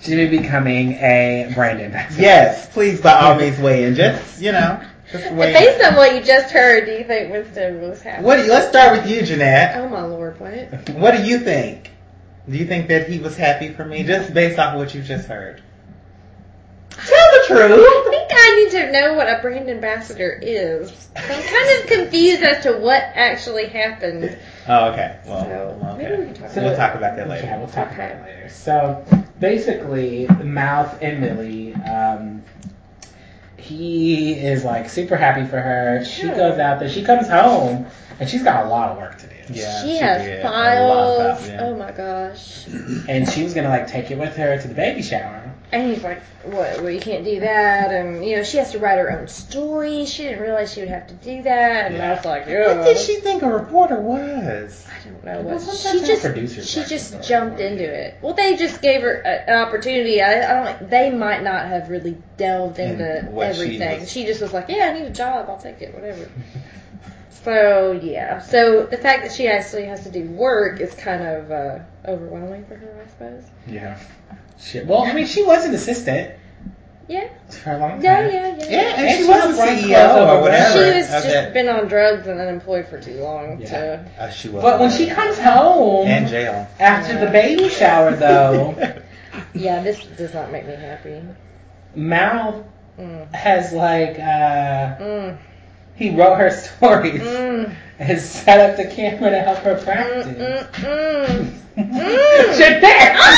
Jimmy 0.00 0.38
becoming 0.38 0.92
a 0.92 1.52
brand 1.54 1.80
ambassador. 1.82 2.22
yes. 2.22 2.72
Please, 2.72 3.00
by 3.02 3.12
all 3.20 3.34
means, 3.34 3.58
weigh 3.60 3.84
in. 3.84 3.94
Just 3.94 4.40
you 4.40 4.52
know, 4.52 4.82
just 5.12 5.26
And 5.26 5.36
weigh 5.36 5.52
based 5.52 5.80
in. 5.80 5.86
on 5.86 5.96
what 5.96 6.14
you 6.14 6.22
just 6.22 6.50
heard, 6.50 6.86
do 6.86 6.92
you 6.92 7.04
think 7.04 7.30
Winston 7.30 7.82
was 7.82 8.00
happy? 8.00 8.24
What? 8.24 8.36
do 8.36 8.44
you- 8.44 8.50
Let's 8.52 8.68
start 8.68 8.92
with 8.92 9.10
you, 9.10 9.20
Jeanette. 9.22 9.76
Oh 9.76 9.88
my 9.90 10.02
lord, 10.02 10.40
what? 10.40 10.88
What 10.96 11.14
do 11.14 11.22
you 11.24 11.38
think? 11.40 11.90
Do 12.48 12.56
you 12.56 12.64
think 12.64 12.88
that 12.88 13.06
he 13.08 13.18
was 13.18 13.36
happy 13.36 13.68
for 13.74 13.84
me, 13.84 14.02
just 14.02 14.32
based 14.32 14.58
off 14.58 14.76
what 14.76 14.94
you 14.94 15.02
just 15.02 15.28
heard? 15.28 15.62
Tell 17.10 17.30
the 17.32 17.44
truth! 17.46 17.86
I 17.86 18.06
think 18.10 18.30
I 18.32 18.54
need 18.56 18.70
to 18.72 18.92
know 18.92 19.14
what 19.14 19.28
a 19.28 19.40
brand 19.42 19.68
ambassador 19.68 20.38
is. 20.40 21.08
I'm 21.16 21.42
kind 21.42 21.80
of 21.80 21.86
confused 21.88 22.42
as 22.42 22.62
to 22.64 22.72
what 22.78 23.02
actually 23.02 23.66
happened. 23.66 24.38
Oh, 24.68 24.90
okay. 24.92 25.18
Well, 25.26 25.44
So 25.44 25.96
maybe 25.96 26.16
we 26.16 26.24
can 26.26 26.34
talk 26.34 26.50
okay. 26.50 26.62
We'll 26.62 26.76
talk 26.76 26.94
about 26.94 27.16
that 27.16 27.28
later. 27.28 27.46
Yeah, 27.46 27.58
we'll 27.58 27.66
talk 27.66 27.88
about 27.92 27.98
Okay. 28.10 28.12
it 28.12 28.22
later. 28.22 28.48
So 28.50 29.04
basically, 29.40 30.28
Mouth 30.42 30.98
and 31.02 31.20
Millie, 31.20 31.74
um, 31.74 32.42
he 33.56 34.32
is 34.34 34.64
like 34.64 34.88
super 34.88 35.16
happy 35.16 35.46
for 35.46 35.60
her. 35.60 36.04
She 36.04 36.22
Sure. 36.22 36.34
goes 36.34 36.58
out 36.58 36.78
there. 36.80 36.88
She 36.88 37.02
comes 37.02 37.28
home 37.28 37.86
and 38.18 38.28
she's 38.28 38.42
got 38.42 38.66
a 38.66 38.68
lot 38.68 38.90
of 38.90 38.98
work 38.98 39.18
to 39.18 39.26
do. 39.26 39.34
Yeah, 39.52 39.82
she 39.82 39.88
she 39.88 39.96
has 39.98 40.22
did. 40.22 40.40
A 40.40 40.42
files. 40.42 41.38
stuff, 41.40 41.48
yeah. 41.48 41.60
Oh 41.64 41.74
my 41.76 41.90
gosh. 41.90 42.66
And 43.08 43.28
she 43.28 43.42
was 43.42 43.52
gonna 43.54 43.68
like 43.68 43.88
take 43.88 44.10
it 44.10 44.18
with 44.18 44.36
her 44.36 44.58
to 44.58 44.68
the 44.68 44.74
baby 44.74 45.02
shower. 45.02 45.49
And 45.72 45.92
he's 45.92 46.02
like, 46.02 46.20
what, 46.44 46.80
well, 46.82 46.90
you 46.90 46.98
can't 47.00 47.24
do 47.24 47.38
that. 47.40 47.92
And, 47.92 48.24
you 48.24 48.34
know, 48.36 48.42
she 48.42 48.56
has 48.56 48.72
to 48.72 48.80
write 48.80 48.98
her 48.98 49.10
own 49.16 49.28
story. 49.28 50.04
She 50.04 50.24
didn't 50.24 50.40
realize 50.42 50.72
she 50.72 50.80
would 50.80 50.88
have 50.88 51.06
to 51.06 51.14
do 51.14 51.42
that. 51.44 51.92
And 51.92 52.02
I 52.02 52.14
was 52.14 52.24
like, 52.24 52.46
yeah. 52.48 52.74
What 52.78 52.84
did 52.86 52.98
she 52.98 53.16
think 53.20 53.42
a 53.42 53.48
reporter 53.48 54.00
was? 54.00 54.84
I 54.90 55.04
don't 55.08 55.24
know 55.24 55.40
Well, 55.42 55.54
what. 55.54 55.60
sometimes 55.60 56.00
She 56.00 56.06
just, 56.12 56.22
producers 56.22 56.68
she 56.68 56.82
just 56.84 57.12
jumped 57.22 57.60
report. 57.60 57.72
into 57.72 57.84
it. 57.84 58.18
Well, 58.20 58.34
they 58.34 58.56
just 58.56 58.82
gave 58.82 59.02
her 59.02 59.20
a, 59.20 59.48
an 59.48 59.54
opportunity. 59.64 60.20
I, 60.20 60.40
I 60.40 60.64
don't. 60.72 60.90
They 60.90 61.10
might 61.12 61.44
not 61.44 61.66
have 61.66 61.88
really 61.88 62.16
delved 62.36 62.80
into 62.80 63.28
what 63.30 63.54
she 63.54 63.62
everything. 63.62 64.00
was- 64.00 64.10
She 64.10 64.24
just 64.26 64.40
was 64.42 64.52
like, 64.52 64.66
yeah, 64.68 64.92
I 64.92 64.98
need 64.98 65.06
a 65.06 65.10
job. 65.10 65.46
I'll 65.48 65.56
take 65.60 65.80
it. 65.82 65.94
Whatever. 65.94 66.28
So 67.42 67.92
yeah. 68.02 68.40
So 68.40 68.84
the 68.84 68.98
fact 68.98 69.22
that 69.22 69.32
she 69.32 69.48
actually 69.48 69.84
has 69.86 70.02
to 70.02 70.10
do 70.10 70.24
work 70.24 70.78
is 70.80 70.92
kind 70.94 71.22
of 71.22 71.50
uh, 71.50 71.78
overwhelming 72.06 72.66
for 72.66 72.76
her, 72.76 73.02
I 73.02 73.08
suppose. 73.08 73.44
Yeah. 73.66 73.98
Shit. 74.60 74.86
Well, 74.86 75.02
I 75.04 75.12
mean, 75.12 75.26
she 75.26 75.42
was 75.42 75.64
an 75.64 75.74
assistant 75.74 76.32
Yeah. 77.08 77.28
for 77.48 77.72
a 77.72 77.78
long 77.78 77.90
time. 77.92 78.02
Yeah. 78.02 78.28
Yeah. 78.28 78.56
Yeah. 78.58 78.68
Yeah, 78.68 78.78
and, 78.96 79.06
And 79.06 79.10
she 79.16 79.22
she 79.24 79.28
was 79.28 79.46
was 79.46 79.56
the 79.56 79.62
running 79.62 79.84
CEO 79.84 80.28
or 80.36 80.40
whatever. 80.42 80.72
She 80.72 80.96
was 80.98 81.06
of 81.06 81.12
just 81.12 81.26
that- 81.28 81.52
been 81.54 81.68
on 81.68 81.88
drugs 81.88 82.26
and 82.26 82.38
unemployed 82.40 82.86
for 82.88 83.00
too 83.00 83.20
long 83.20 83.60
Yeah. 83.60 83.68
to. 83.68 84.04
Uh, 84.18 84.30
she 84.30 84.48
was. 84.48 84.62
But 84.62 84.78
when 84.80 84.90
she 84.90 85.06
comes 85.08 85.38
home 85.38 86.06
in 86.06 86.26
jail. 86.28 86.68
after 86.78 87.18
the 87.18 87.30
baby 87.30 87.68
shower, 87.68 88.12
though, 88.12 88.74
Yeah, 89.54 89.82
this 89.82 90.04
does 90.18 90.34
not 90.34 90.50
make 90.52 90.66
me 90.66 90.74
happy. 90.74 91.22
Mouth 91.94 92.64
Mm. 92.98 93.32
has 93.34 93.72
like 93.72 94.18
uh, 94.18 94.96
Mm. 95.00 95.36
he 95.96 96.10
wrote 96.10 96.36
her 96.36 96.50
stories 96.66 97.22
Mm. 97.22 97.72
and 97.98 98.20
set 98.20 98.60
up 98.60 98.76
the 98.76 98.84
camera 98.94 99.30
to 99.30 99.40
help 99.40 99.58
her 99.58 99.76
practice. 99.76 100.26
Mm. 100.26 100.66
Mm. 100.72 101.50
Mm. 101.80 102.56
Shit 102.58 102.80
there! 102.82 103.16
I'm 103.18 103.34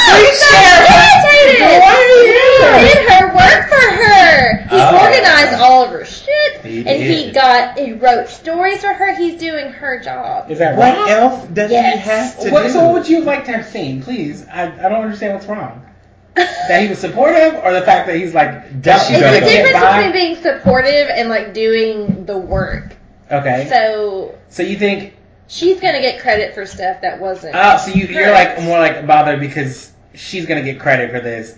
so 1.43 1.49
irritated! 1.49 1.81
Why 1.81 1.95
are 1.95 2.79
you 2.79 2.87
He 2.87 2.95
did 2.95 3.09
her 3.11 3.27
work 3.35 3.69
for 3.69 4.03
her. 4.03 4.57
He 4.63 4.77
Oh. 4.77 5.05
organized 5.07 5.61
all 5.61 5.85
of 5.85 5.91
her 5.91 6.05
shit, 6.05 6.61
He 6.65 6.79
and 6.87 7.03
he 7.03 7.31
got 7.33 7.79
he 7.79 7.93
wrote 7.93 8.29
stories 8.29 8.81
for 8.81 8.93
her. 8.93 9.15
He's 9.15 9.39
doing 9.41 9.71
her 9.73 10.01
job. 10.01 10.51
Is 10.51 10.59
that 10.59 10.79
right? 10.79 10.97
What 10.97 11.11
else 11.11 11.45
does 11.49 11.71
Yes. 11.71 11.95
he 11.95 12.01
have 12.11 12.39
to 12.41 12.51
What, 12.51 12.63
do? 12.65 12.71
so 12.71 12.85
what 12.85 12.93
would 12.95 13.09
you 13.09 13.17
have 13.17 13.25
liked 13.27 13.47
to 13.47 13.53
have 13.53 13.67
seen? 13.67 14.03
Please, 14.03 14.47
I, 14.53 14.65
I 14.65 14.89
don't 14.89 15.03
understand 15.03 15.35
what's 15.35 15.47
wrong. 15.47 15.83
That 16.35 16.81
he 16.83 16.89
was 16.89 16.99
supportive, 16.99 17.61
or 17.63 17.73
the 17.73 17.83
fact 17.83 18.07
that 18.07 18.17
he's 18.17 18.33
like, 18.35 18.81
Does 18.81 19.07
she 19.07 19.15
she's 19.15 19.21
go 19.23 19.27
It's 19.29 19.41
gonna 19.41 19.41
the 19.41 19.47
to 19.47 19.53
get 19.53 19.63
difference 19.65 19.85
by? 19.85 19.97
between 19.99 20.13
being 20.13 20.43
supportive 20.43 21.09
and 21.11 21.29
like 21.29 21.53
doing 21.55 22.25
the 22.25 22.39
work. 22.39 22.97
Okay. 23.31 23.67
So, 23.69 24.35
So 24.49 24.63
you 24.63 24.77
think? 24.79 25.15
she's 25.49 25.79
gonna 25.81 26.01
get 26.01 26.21
credit 26.21 26.55
for 26.55 26.65
stuff 26.65 27.03
that 27.03 27.21
wasn't. 27.21 27.55
Oh, 27.55 27.77
so 27.79 27.93
you 27.93 28.07
you're 28.07 28.31
like 28.31 28.61
more 28.63 28.79
like 28.79 29.07
bothered 29.07 29.41
because 29.41 29.92
she's 30.15 30.47
gonna 30.47 30.63
get 30.63 30.79
credit 30.81 31.11
for 31.11 31.21
this, 31.21 31.57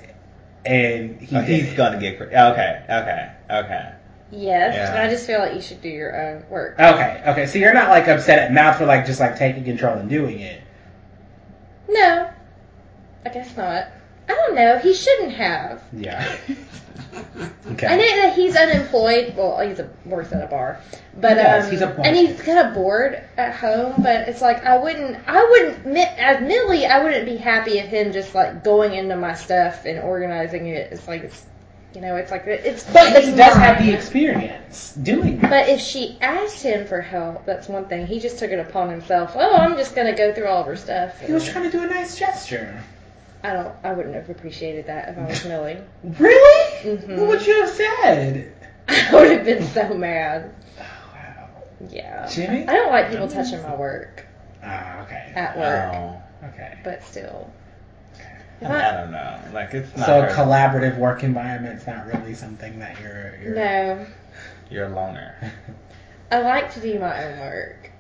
and 0.65 1.21
he 1.21 1.37
Oh, 1.37 1.41
he's 1.41 1.73
it. 1.73 1.77
gonna 1.77 1.99
get. 2.01 2.17
credit. 2.19 2.35
Okay, 2.35 2.83
okay, 2.89 3.31
okay. 3.51 3.93
yes, 4.31 4.75
Yeah. 4.75 4.91
and 4.91 4.99
I 4.99 5.09
just 5.09 5.27
feel 5.27 5.39
like 5.41 5.55
you 5.55 5.61
should 5.61 5.81
do 5.83 5.89
your 5.89 6.15
own 6.21 6.45
work. 6.49 6.79
Okay, 6.79 7.23
okay. 7.27 7.47
So 7.47 7.59
you're 7.59 7.75
not 7.75 7.91
like 7.91 8.09
upset 8.09 8.39
at 8.39 8.53
Mouth 8.53 8.79
for 8.79 8.87
like 8.87 9.07
just 9.07 9.21
like 9.21 9.37
taking 9.37 9.65
control 9.65 9.97
and 9.99 10.09
doing 10.09 10.41
it. 10.41 10.61
No, 11.89 12.31
I 13.25 13.29
guess 13.29 13.57
not. 13.57 13.89
I 14.29 14.33
don't 14.35 14.55
know. 14.55 14.79
He 14.79 14.95
shouldn't 14.95 15.33
have. 15.33 15.83
Yeah. 15.93 16.37
Okay. 17.71 17.87
I 17.87 17.97
know 17.97 18.23
that 18.23 18.35
he's 18.35 18.57
unemployed. 18.57 19.35
Well, 19.37 19.61
he's 19.61 19.79
a, 19.79 19.89
works 20.05 20.33
at 20.33 20.43
a 20.43 20.47
bar, 20.47 20.81
but 21.17 21.37
Yes, 21.37 21.65
um, 21.65 21.71
he's 21.71 21.81
a 21.81 21.87
bar. 21.87 22.05
and 22.07 22.17
he's 22.17 22.41
kind 22.43 22.59
of 22.59 22.75
bored 22.75 23.23
at 23.37 23.55
home. 23.55 23.95
But 24.03 24.29
it's 24.29 24.41
like 24.41 24.65
I 24.65 24.79
wouldn't, 24.79 25.19
I 25.29 25.43
wouldn't, 25.45 25.87
mi- 25.87 26.03
as 26.03 26.41
Millie, 26.41 26.87
I 26.87 27.03
wouldn't 27.03 27.25
be 27.25 27.37
happy 27.37 27.79
if 27.79 27.87
him 27.87 28.13
just 28.13 28.35
like 28.35 28.65
going 28.65 28.95
into 28.95 29.17
my 29.17 29.35
stuff 29.35 29.85
and 29.87 30.01
organizing 30.01 30.67
it. 30.67 30.93
It's 30.93 31.07
like 31.09 31.23
it's, 31.23 31.45
you 31.95 32.01
know, 32.01 32.17
it's 32.17 32.31
like 32.33 32.45
it's. 32.47 32.85
But 32.93 33.15
it's 33.17 33.29
he 33.29 33.35
does 33.37 33.55
have 33.55 33.79
the 33.85 33.93
experience 33.93 34.93
doing 34.95 35.39
that. 35.39 35.51
But 35.51 35.69
if 35.69 35.81
she 35.81 36.19
asked 36.21 36.63
him 36.63 36.87
for 36.87 37.01
help, 37.01 37.47
that's 37.47 37.69
one 37.69 37.87
thing. 37.87 38.07
He 38.07 38.19
just 38.21 38.39
took 38.39 38.51
it 38.51 38.59
upon 38.59 38.91
himself. 38.91 39.33
Oh, 39.37 39.57
I'm 39.57 39.77
just 39.77 39.95
gonna 39.95 40.17
go 40.17 40.35
through 40.35 40.49
all 40.49 40.61
of 40.61 40.67
her 40.67 40.77
stuff. 40.77 41.21
He 41.21 41.33
was 41.33 41.49
trying 41.49 41.71
to 41.71 41.77
do 41.77 41.83
a 41.85 41.87
nice 41.87 42.19
gesture. 42.19 42.83
I 43.45 43.53
don't. 43.53 43.75
I 43.85 43.93
wouldn't 43.93 44.15
have 44.15 44.31
appreciated 44.31 44.87
that 44.87 45.11
if 45.11 45.19
I 45.19 45.27
was 45.27 45.45
Millie. 45.45 45.79
Really? 46.19 46.97
Mhm. 46.97 47.19
What 47.19 47.29
would 47.29 47.47
you 47.47 47.61
have 47.61 47.71
said? 47.71 48.53
I 48.89 49.09
would 49.13 49.31
have 49.31 49.45
been 49.45 49.63
so 49.67 49.93
mad. 49.95 50.55
Oh, 50.79 50.83
wow. 51.15 51.49
Yeah. 51.91 52.27
Jimmy? 52.29 52.67
I 52.67 52.73
don't 52.73 52.91
like 52.91 53.11
people 53.11 53.29
touching 53.29 53.63
my 53.63 53.75
work 53.77 54.25
Ah, 54.63 55.03
okay. 55.03 55.33
at 55.37 55.59
work, 55.59 55.95
Oh, 55.95 56.49
Okay. 56.49 56.79
but 56.83 57.03
still. 57.05 57.51
I, 58.63 58.65
mean, 58.65 58.73
I 58.73 58.93
don't 58.93 59.13
know. 59.13 59.39
Like 59.53 59.75
it's 59.75 59.95
not. 59.95 60.07
So 60.07 60.23
a 60.23 60.29
collaborative 60.29 60.97
work 60.97 61.23
environment's 61.23 61.87
not 61.87 62.07
really 62.07 62.33
something 62.35 62.79
that 62.79 62.99
you're. 62.99 63.37
you're 63.43 63.55
No, 63.55 64.07
You're 64.71 64.87
a 64.87 64.89
loner. 64.95 65.35
I 66.33 66.41
like 66.41 66.73
to 66.75 66.81
do 66.81 66.99
my 66.99 67.25
own 67.25 67.41
work. 67.41 67.91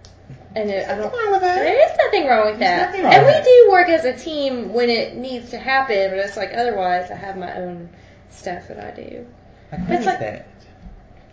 And 0.56 0.70
it, 0.70 0.88
I 0.88 0.94
don't. 0.94 1.00
Nothing 1.12 1.18
wrong 1.20 1.32
with 1.32 1.40
that. 1.42 1.54
There 1.64 1.90
is 1.90 1.96
nothing 1.98 2.26
wrong 2.28 2.46
with 2.50 2.58
There's 2.60 2.80
that. 2.80 2.86
nothing 2.86 3.04
wrong 3.04 3.14
And 3.14 3.24
with 3.26 3.34
we 3.34 3.38
that. 3.40 3.44
do 3.44 3.68
work 3.72 3.88
as 3.88 4.04
a 4.04 4.16
team 4.16 4.72
when 4.72 4.88
it 4.90 5.16
needs 5.16 5.50
to 5.50 5.58
happen, 5.58 6.10
but 6.10 6.18
it's 6.18 6.36
like 6.36 6.52
otherwise, 6.54 7.10
I 7.10 7.16
have 7.16 7.36
my 7.36 7.54
own 7.56 7.88
stuff 8.30 8.68
that 8.68 8.78
I 8.78 8.90
do. 8.94 9.26
Like, 9.72 9.80
what 9.80 9.90
It's 9.90 10.00
is 10.00 10.06
like- 10.06 10.18
that? 10.20 10.46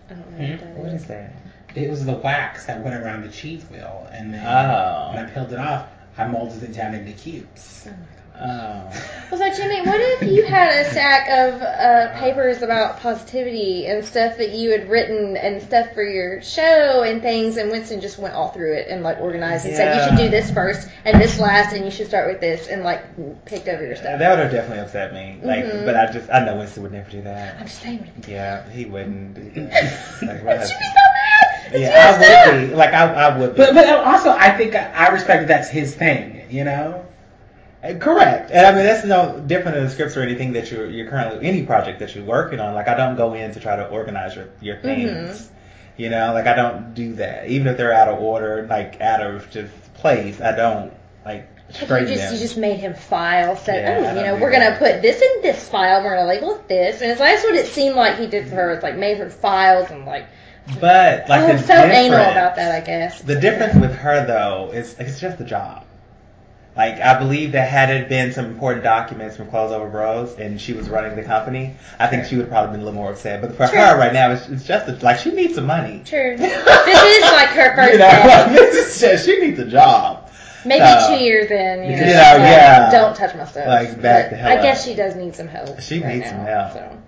I 0.09 0.13
don't 0.13 0.31
know 0.31 0.45
Hmm? 0.45 0.51
what 0.51 0.59
that 0.61 0.75
What 0.77 0.89
is. 0.93 1.01
is 1.03 1.07
that? 1.07 1.31
It 1.75 1.89
was 1.89 2.05
the 2.05 2.13
wax 2.17 2.65
that 2.65 2.83
went 2.83 2.95
around 2.95 3.21
the 3.23 3.29
cheese 3.29 3.63
wheel, 3.71 4.07
and 4.11 4.33
then 4.33 4.45
Oh. 4.45 5.11
when 5.13 5.23
I 5.25 5.29
peeled 5.29 5.53
it 5.53 5.59
off, 5.59 5.87
I 6.17 6.25
molded 6.27 6.63
it 6.63 6.73
down 6.73 6.93
into 6.95 7.13
cubes. 7.13 7.87
Oh. 7.87 7.93
I 8.41 9.27
was 9.31 9.39
like, 9.39 9.55
Jimmy, 9.55 9.81
what 9.81 9.99
if 10.01 10.23
you 10.23 10.45
had 10.45 10.69
a 10.71 10.89
stack 10.89 11.29
of 11.29 11.61
uh, 11.61 12.19
papers 12.19 12.61
about 12.61 12.99
positivity 12.99 13.85
and 13.87 14.03
stuff 14.03 14.37
that 14.37 14.49
you 14.51 14.71
had 14.71 14.89
written 14.89 15.37
and 15.37 15.61
stuff 15.61 15.93
for 15.93 16.03
your 16.03 16.41
show 16.41 17.03
and 17.03 17.21
things, 17.21 17.55
and 17.57 17.71
Winston 17.71 18.01
just 18.01 18.17
went 18.17 18.33
all 18.33 18.49
through 18.49 18.73
it 18.73 18.87
and 18.89 19.03
like 19.03 19.19
organized 19.19 19.65
and 19.65 19.75
said 19.75 19.95
you 19.95 20.09
should 20.17 20.25
do 20.25 20.29
this 20.29 20.51
first 20.51 20.89
and 21.05 21.21
this 21.21 21.39
last, 21.39 21.73
and 21.73 21.85
you 21.85 21.91
should 21.91 22.07
start 22.07 22.27
with 22.31 22.41
this, 22.41 22.67
and 22.67 22.83
like 22.83 23.45
picked 23.45 23.67
over 23.69 23.85
your 23.85 23.95
stuff. 23.95 24.19
That 24.19 24.29
would 24.31 24.39
have 24.39 24.51
definitely 24.51 24.79
upset 24.83 25.13
me. 25.13 25.39
Like, 25.43 25.63
Mhm. 25.65 25.85
but 25.85 25.95
I 25.95 26.11
just, 26.11 26.29
I 26.29 26.43
know 26.43 26.57
Winston 26.57 26.83
would 26.83 26.91
never 26.91 27.09
do 27.09 27.21
that. 27.21 27.55
I'm 27.59 27.67
just 27.67 27.81
saying. 27.81 28.09
Yeah, 28.27 28.67
he 28.69 28.85
wouldn't 28.85 29.35
do 29.53 29.61
that. 29.67 29.83
Like, 30.21 30.43
my 30.43 30.53
Jimmy's 30.53 30.69
so 30.69 30.75
husband- 30.75 30.93
mad. 31.71 31.79
Yeah, 31.81 31.89
messed 31.89 32.29
I 32.29 32.51
would 32.59 32.69
be. 32.69 32.75
Like, 32.75 32.93
I, 32.93 33.13
I 33.13 33.37
would 33.37 33.55
be. 33.55 33.57
But 33.57 33.73
but 33.75 33.87
also, 34.05 34.31
I 34.31 34.51
think 34.57 34.75
I 34.75 35.07
respect 35.09 35.47
that 35.47 35.47
that's 35.47 35.69
his 35.69 35.95
thing. 35.95 36.41
You 36.49 36.65
know. 36.65 37.05
Correct. 37.81 38.51
And 38.51 38.65
I 38.65 38.71
mean, 38.73 38.83
that's 38.83 39.05
no 39.05 39.39
different 39.39 39.75
than 39.75 39.85
the 39.85 39.89
scripts 39.89 40.15
or 40.15 40.21
anything 40.21 40.53
that 40.53 40.69
you're, 40.69 40.89
you're 40.89 41.09
currently, 41.09 41.47
any 41.47 41.65
project 41.65 41.99
that 41.99 42.15
you're 42.15 42.25
working 42.25 42.59
on. 42.59 42.75
Like, 42.75 42.87
I 42.87 42.95
don't 42.95 43.15
go 43.15 43.33
in 43.33 43.51
to 43.53 43.59
try 43.59 43.75
to 43.75 43.87
organize 43.87 44.35
your, 44.35 44.49
your 44.61 44.75
mm-hmm. 44.77 44.85
things. 45.27 45.49
You 45.97 46.09
know, 46.09 46.33
like, 46.33 46.45
I 46.45 46.55
don't 46.55 46.93
do 46.93 47.15
that. 47.15 47.49
Even 47.49 47.67
if 47.67 47.77
they're 47.77 47.93
out 47.93 48.07
of 48.07 48.19
order, 48.19 48.67
like, 48.69 49.01
out 49.01 49.25
of 49.25 49.49
just 49.49 49.73
place, 49.95 50.39
I 50.39 50.55
don't, 50.55 50.93
like, 51.25 51.49
You 51.69 51.77
just 51.77 51.87
them. 51.87 52.33
you 52.33 52.39
just 52.39 52.57
made 52.57 52.79
him 52.79 52.93
file. 52.93 53.55
Said, 53.55 54.03
Yeah, 54.03 54.11
oh, 54.11 54.15
you 54.15 54.25
know, 54.25 54.35
we're 54.35 54.51
gonna 54.51 54.75
put 54.77 55.01
this 55.01 55.21
in 55.21 55.41
this 55.41 55.69
file. 55.69 56.03
We're 56.03 56.15
gonna 56.15 56.27
label 56.27 56.55
it 56.55 56.67
this, 56.67 57.01
and 57.01 57.09
it's 57.11 57.19
like 57.19 57.35
that's 57.35 57.43
what 57.45 57.55
it 57.55 57.67
seemed 57.67 57.95
like 57.95 58.17
he 58.17 58.27
did 58.27 58.49
for 58.49 58.55
her. 58.55 58.71
It's 58.71 58.83
like 58.83 58.97
made 58.97 59.17
her 59.19 59.29
files 59.29 59.89
and 59.89 60.05
like. 60.05 60.27
but, 60.81 61.29
like, 61.29 61.41
oh, 61.43 61.47
the 61.47 61.53
I'm 61.53 61.59
so 61.59 61.73
anal 61.73 62.19
about 62.19 62.57
that. 62.57 62.75
I 62.75 62.85
guess. 62.85 63.21
The 63.21 63.39
difference 63.39 63.75
with 63.75 63.95
her 63.95 64.25
though 64.25 64.71
is 64.73 64.95
it's 64.99 65.19
just 65.19 65.39
a 65.39 65.45
job. 65.45 65.85
Like 66.75 66.99
I 67.01 67.19
believe 67.19 67.51
that 67.51 67.69
had 67.69 67.89
it 67.89 68.07
been 68.07 68.31
some 68.31 68.45
important 68.45 68.83
documents 68.83 69.35
from 69.35 69.49
Clothes 69.49 69.71
Over 69.73 69.89
Bros 69.89 70.33
and 70.39 70.59
she 70.59 70.71
was 70.71 70.89
running 70.89 71.17
the 71.17 71.23
company, 71.23 71.75
I 71.99 72.07
think 72.07 72.25
she 72.25 72.35
would 72.35 72.43
have 72.43 72.49
probably 72.49 72.71
been 72.71 72.81
a 72.81 72.85
little 72.85 72.99
more 72.99 73.11
upset. 73.11 73.41
But 73.41 73.51
for 73.55 73.67
True. 73.67 73.77
her 73.77 73.97
right 73.97 74.13
now, 74.13 74.31
it's, 74.31 74.47
it's 74.47 74.63
just 74.63 74.87
a, 74.87 74.93
like 75.03 75.19
she 75.19 75.31
needs 75.31 75.55
some 75.55 75.65
money. 75.65 76.01
True. 76.05 76.35
this 76.37 76.53
is 76.53 77.31
like 77.33 77.49
her 77.49 77.75
first 77.75 77.91
you 77.93 77.99
know, 77.99 78.05
like, 78.07 78.49
this 78.53 78.95
is 78.95 79.01
just 79.01 79.25
she 79.25 79.39
needs 79.39 79.59
a 79.59 79.65
job. 79.65 80.29
Maybe 80.63 80.85
So, 80.85 81.17
two 81.17 81.23
years 81.23 81.49
in, 81.51 81.83
you 81.83 81.89
know, 81.89 81.97
You 81.97 82.05
know, 82.05 82.05
yeah. 82.05 82.89
don't 82.91 83.15
touch 83.15 83.35
my 83.35 83.45
stuff. 83.45 83.67
Like, 83.67 84.01
back 84.01 84.29
the 84.29 84.35
hell 84.37 84.57
I 84.57 84.61
guess 84.61 84.85
she 84.85 84.93
does 84.95 85.15
need 85.15 85.35
some 85.35 85.47
help. 85.47 85.81
She 85.81 85.99
right 85.99 86.15
needs 86.15 86.31
now, 86.31 86.37
some 86.37 86.45
help. 86.45 86.73
So 86.73 87.01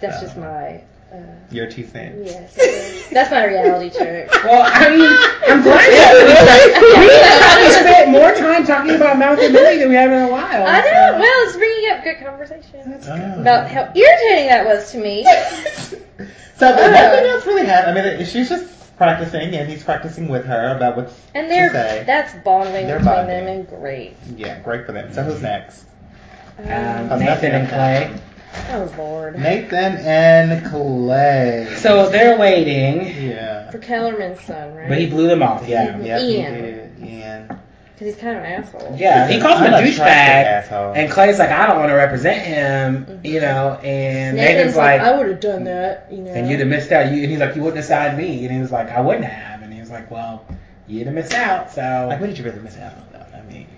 that's 0.00 0.20
So. 0.20 0.26
just 0.26 0.36
my. 0.38 0.80
Uh, 1.14 1.20
Your 1.50 1.70
two 1.70 1.86
cents. 1.86 2.16
yes, 2.24 2.56
it 2.58 2.60
is. 2.62 3.10
that's 3.10 3.30
my 3.30 3.44
reality 3.44 3.90
check. 3.96 4.28
Well, 4.44 4.62
I 4.66 4.88
mean, 4.90 5.16
I'm 5.48 5.62
glad 5.62 5.90
that 5.92 6.82
we, 6.82 7.06
we 7.06 7.70
spent 7.72 8.10
more 8.10 8.34
time 8.34 8.66
talking 8.66 8.94
about 8.96 9.16
Malcolm 9.18 9.44
and 9.46 9.54
Millie 9.54 9.78
than 9.78 9.88
we 9.88 9.94
have 9.94 10.10
in 10.10 10.22
a 10.22 10.28
while. 10.28 10.66
I 10.66 10.80
know. 10.80 11.12
so- 11.12 11.18
Well, 11.20 11.48
it's 11.48 11.56
bringing 11.56 11.90
up 11.92 12.04
good 12.04 12.18
conversation 12.18 13.00
Oh. 13.08 13.40
about 13.40 13.70
how 13.70 13.82
irritating 13.94 14.48
that 14.48 14.64
was 14.66 14.90
to 14.92 14.98
me. 14.98 15.24
So 16.56 16.68
Uh. 16.68 16.76
nothing 16.90 17.24
else 17.26 17.46
really 17.46 17.66
happened. 17.66 17.98
I 17.98 18.16
mean, 18.16 18.26
she's 18.26 18.48
just 18.48 18.96
practicing, 18.96 19.54
and 19.56 19.68
he's 19.68 19.82
practicing 19.82 20.28
with 20.28 20.44
her 20.46 20.76
about 20.76 20.96
what's 20.96 21.12
And 21.34 21.50
they're 21.50 21.70
say. 21.72 22.04
that's 22.06 22.32
bonding 22.44 22.86
They're 22.86 22.98
between 23.00 23.14
bonding. 23.16 23.44
them 23.46 23.56
and 23.58 23.68
great. 23.68 24.14
Yeah, 24.36 24.60
great 24.60 24.86
for 24.86 24.92
them. 24.92 25.12
So 25.12 25.24
who's 25.24 25.42
next? 25.42 25.84
Um, 26.58 26.66
Oh, 27.10 27.18
Nathan 27.18 27.52
and 27.52 27.68
Clay. 27.68 28.14
Oh 28.70 28.92
Lord. 28.96 29.38
Nathan 29.38 29.96
and 29.98 30.64
Clay. 30.66 31.74
So 31.78 32.08
they're 32.10 32.38
waiting, 32.38 33.28
yeah. 33.30 33.70
For 33.70 33.78
Kellerman's 33.78 34.40
son, 34.42 34.74
right? 34.74 34.88
but 34.88 34.98
he 34.98 35.06
blew 35.06 35.26
them 35.26 35.42
off. 35.42 35.66
Yeah. 35.68 35.98
Yeah, 35.98 36.20
Ian. 36.20 36.54
he 36.54 36.60
did. 36.60 36.98
Ian. 37.02 37.60
Because 37.94 38.14
he's 38.14 38.16
kind 38.16 38.36
of 38.36 38.42
an 38.42 38.64
asshole. 38.64 38.96
Yeah, 38.98 39.28
he 39.28 39.40
calls 39.40 39.60
him 39.60 39.72
a 39.72 39.76
a 39.76 39.80
douchebag, 39.80 40.00
asshole. 40.00 40.94
and 40.94 41.10
Clay's 41.10 41.38
like, 41.38 41.50
I 41.50 41.68
don't 41.68 41.78
want 41.78 41.90
to 41.90 41.94
represent 41.94 42.44
him, 42.44 43.06
mm-hmm. 43.06 43.26
you 43.26 43.40
know, 43.40 43.78
and 43.84 44.36
Nathan's 44.36 44.56
Nathan's 44.56 44.76
like, 44.76 45.00
like, 45.00 45.12
I 45.12 45.16
would 45.16 45.28
have 45.28 45.40
done 45.40 45.64
that, 45.64 46.08
you 46.10 46.18
know. 46.18 46.32
and 46.32 46.50
you'd 46.50 46.58
have 46.58 46.68
missed 46.68 46.90
out. 46.90 47.12
You, 47.12 47.22
and 47.22 47.30
he's 47.30 47.38
like, 47.38 47.54
you 47.54 47.62
wouldn't 47.62 47.76
have 47.76 47.86
signed 47.86 48.18
me, 48.18 48.44
and 48.44 48.52
he 48.52 48.60
was 48.60 48.72
like, 48.72 48.88
I 48.90 49.00
wouldn't 49.00 49.26
have, 49.26 49.62
and 49.62 49.72
he 49.72 49.78
was 49.78 49.90
like, 49.90 50.10
well, 50.10 50.44
you'd 50.88 51.06
have 51.06 51.14
missed 51.14 51.34
out. 51.34 51.70
So, 51.70 52.06
Like, 52.08 52.20
what 52.20 52.26
did 52.26 52.36
you 52.36 52.44
really 52.44 52.58
miss 52.60 52.76
out 52.78 52.94
on, 52.96 53.06
though? 53.12 53.38
I 53.38 53.42
mean, 53.42 53.68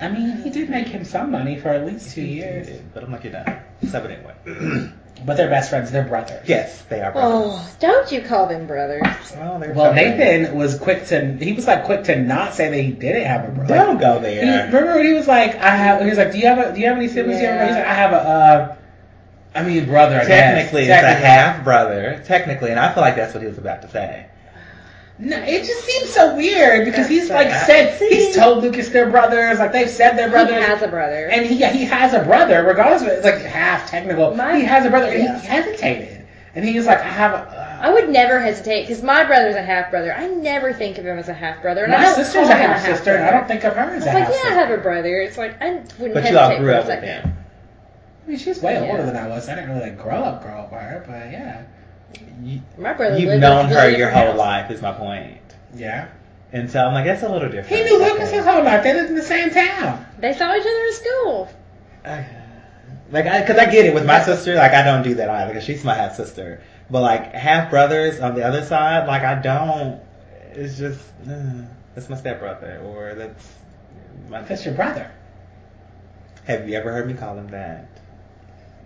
I 0.00 0.08
mean, 0.08 0.42
he 0.42 0.48
did 0.48 0.70
make 0.70 0.86
him 0.86 1.04
some 1.04 1.30
money 1.30 1.58
for 1.58 1.68
at 1.68 1.84
least 1.84 2.14
two 2.14 2.22
years, 2.22 2.68
But 2.94 3.04
I'm 3.04 3.12
like, 3.12 3.24
you're 3.24 3.32
done. 3.34 3.58
So, 3.90 4.00
but 4.00 4.10
anyway. 4.10 4.90
but 5.26 5.36
they're 5.36 5.48
best 5.50 5.70
friends. 5.70 5.90
They're 5.90 6.04
brothers. 6.04 6.46
yes, 6.48 6.82
they 6.88 7.00
are 7.00 7.12
brothers. 7.12 7.32
Oh, 7.34 7.76
don't 7.80 8.10
you 8.12 8.20
call 8.22 8.46
them 8.46 8.66
brothers? 8.66 9.02
Well, 9.36 9.58
they're 9.58 9.72
Well, 9.72 9.86
something. 9.94 10.18
Nathan 10.18 10.56
was 10.56 10.78
quick 10.78 11.06
to. 11.06 11.36
He 11.36 11.52
was 11.52 11.66
like 11.66 11.84
quick 11.84 12.04
to 12.04 12.16
not 12.20 12.54
say 12.54 12.70
that 12.70 12.80
he 12.80 12.90
didn't 12.92 13.24
have 13.24 13.48
a 13.48 13.52
brother. 13.52 13.74
Don't 13.74 13.98
go 13.98 14.18
He, 14.18 14.24
there. 14.36 14.66
remember 14.66 14.94
when 14.96 15.06
he 15.06 15.12
was 15.12 15.26
like, 15.28 15.54
I 15.56 15.76
have. 15.76 16.00
He 16.02 16.08
was 16.08 16.18
like, 16.18 16.32
Do 16.32 16.38
you 16.38 16.46
have 16.46 16.58
a, 16.58 16.74
Do 16.74 16.80
you 16.80 16.86
have 16.88 16.96
any 16.96 17.08
siblings? 17.08 17.40
You 17.40 17.46
have 17.46 17.68
He's 17.68 17.76
like, 17.76 17.86
I 17.86 17.94
have 17.94 18.12
a. 18.12 18.16
Uh, 18.16 18.76
I 19.56 19.62
mean, 19.62 19.86
brother. 19.86 20.16
I 20.16 20.26
guess. 20.26 20.28
Technically, 20.28 20.82
it's 20.82 20.90
a 20.90 21.14
half 21.14 21.62
brother. 21.64 22.22
Technically, 22.26 22.70
and 22.70 22.80
I 22.80 22.92
feel 22.92 23.02
like 23.02 23.16
that's 23.16 23.34
what 23.34 23.42
he 23.42 23.48
was 23.48 23.58
about 23.58 23.82
to 23.82 23.90
say. 23.90 24.26
No, 25.16 25.36
it 25.38 25.64
just 25.64 25.84
seems 25.84 26.10
so 26.10 26.34
weird 26.36 26.84
because 26.86 27.08
he's 27.08 27.28
That's 27.28 27.44
like 27.44 27.60
so- 27.60 27.66
said 27.66 27.98
he's 28.10 28.34
told 28.34 28.64
Lucas 28.64 28.88
they're 28.88 29.08
brothers, 29.10 29.60
like 29.60 29.70
they've 29.70 29.88
said 29.88 30.16
they're 30.16 30.28
brothers, 30.28 30.56
He 30.56 30.62
has 30.62 30.82
a 30.82 30.88
brother. 30.88 31.28
and 31.30 31.46
he 31.46 31.56
he 31.64 31.84
has 31.84 32.14
a 32.14 32.24
brother, 32.24 32.64
regardless 32.64 33.02
of 33.02 33.08
it, 33.08 33.12
it's 33.12 33.24
like 33.24 33.36
half 33.40 33.88
technical. 33.88 34.34
My- 34.34 34.56
he 34.58 34.64
has 34.64 34.84
a 34.84 34.90
brother, 34.90 35.06
and 35.06 35.22
he 35.22 35.46
hesitated, 35.46 36.26
and 36.56 36.64
he 36.64 36.76
was 36.76 36.86
like, 36.86 36.98
I 36.98 37.02
have 37.08 37.32
a. 37.32 37.36
Uh, 37.36 37.78
I 37.80 37.92
would 37.92 38.08
never 38.08 38.40
hesitate 38.40 38.88
because 38.88 39.02
my 39.04 39.22
brother's 39.24 39.54
a 39.56 39.62
half 39.62 39.90
brother. 39.90 40.12
I 40.12 40.26
never 40.26 40.72
think 40.72 40.98
of 40.98 41.04
him 41.04 41.18
as 41.18 41.28
a 41.28 41.34
half 41.34 41.62
brother, 41.62 41.84
and 41.84 41.94
I 41.94 41.98
my 41.98 42.02
don't 42.06 42.14
sister's 42.16 42.48
a 42.48 42.54
half 42.54 42.84
sister, 42.84 43.14
and 43.14 43.24
I 43.24 43.30
don't 43.30 43.46
think 43.46 43.62
of 43.62 43.74
her 43.76 43.82
I 43.82 43.94
as 43.94 43.94
was 43.96 44.02
a 44.04 44.06
like, 44.14 44.24
half 44.24 44.32
yeah. 44.44 44.50
I 44.50 44.54
have 44.54 44.70
a 44.70 44.82
brother. 44.82 45.20
It's 45.20 45.38
like 45.38 45.62
I 45.62 45.74
wouldn't 45.74 46.14
But 46.14 46.24
hesitate 46.24 46.30
you 46.32 46.38
all 46.38 46.58
grew 46.58 46.72
up 46.74 46.86
with 46.86 47.02
him. 47.04 47.34
I 48.26 48.28
mean, 48.30 48.38
she's 48.38 48.60
way 48.62 48.72
Yeah. 48.74 48.90
older 48.90 49.04
than 49.06 49.16
I 49.16 49.28
was. 49.28 49.48
I 49.48 49.54
didn't 49.54 49.70
really 49.70 49.90
like 49.90 49.98
grow 50.02 50.16
up, 50.24 50.42
grow 50.42 50.54
up 50.60 50.72
with 50.72 50.80
her, 50.80 51.04
but 51.06 51.30
yeah, 51.30 51.62
You, 52.42 52.60
My 52.78 52.92
brother. 52.92 53.18
you've 53.18 53.38
known 53.40 53.66
her 53.66 53.88
your 53.88 54.08
different 54.08 54.14
whole 54.16 54.26
house. 54.28 54.38
life, 54.38 54.70
is 54.70 54.82
my 54.82 54.92
point. 54.92 55.38
yeah. 55.74 56.08
And 56.52 56.70
so 56.70 56.84
I'm 56.86 56.94
like, 56.94 57.04
that's 57.04 57.22
a 57.24 57.28
little 57.28 57.48
different. 57.48 57.68
He 57.68 57.82
knew 57.82 57.98
Lucas 57.98 58.30
his 58.30 58.44
whole 58.44 58.62
life. 58.62 58.84
They 58.84 58.94
lived 58.94 59.08
in 59.10 59.16
the 59.16 59.22
same 59.22 59.50
town. 59.50 60.06
They 60.20 60.32
saw 60.32 60.54
each 60.54 60.60
other 60.60 60.84
in 60.84 60.92
school. 60.92 61.48
Like, 63.10 63.26
I, 63.26 63.44
cause 63.46 63.56
I 63.58 63.66
get 63.70 63.86
it 63.86 63.94
with 63.94 64.06
my 64.06 64.22
sister, 64.22 64.54
like 64.54 64.72
I 64.72 64.82
don't 64.84 65.02
do 65.02 65.14
that 65.16 65.28
either, 65.28 65.52
cause 65.52 65.64
she's 65.64 65.84
my 65.84 65.94
half 65.94 66.14
sister. 66.14 66.62
But 66.90 67.02
like 67.02 67.32
half 67.32 67.70
brothers 67.70 68.20
on 68.20 68.34
the 68.34 68.44
other 68.44 68.64
side, 68.64 69.06
like 69.06 69.22
I 69.22 69.40
don't. 69.40 70.00
It's 70.52 70.78
just 70.78 71.00
uh, 71.28 71.62
that's 71.94 72.08
my 72.08 72.16
stepbrother, 72.16 72.80
or 72.84 73.14
that's 73.14 73.48
my. 74.28 74.42
That's 74.42 74.64
your 74.64 74.74
brother. 74.74 75.10
Have 76.44 76.68
you 76.68 76.76
ever 76.76 76.92
heard 76.92 77.06
me 77.08 77.14
call 77.14 77.36
him 77.36 77.48
that? 77.48 77.88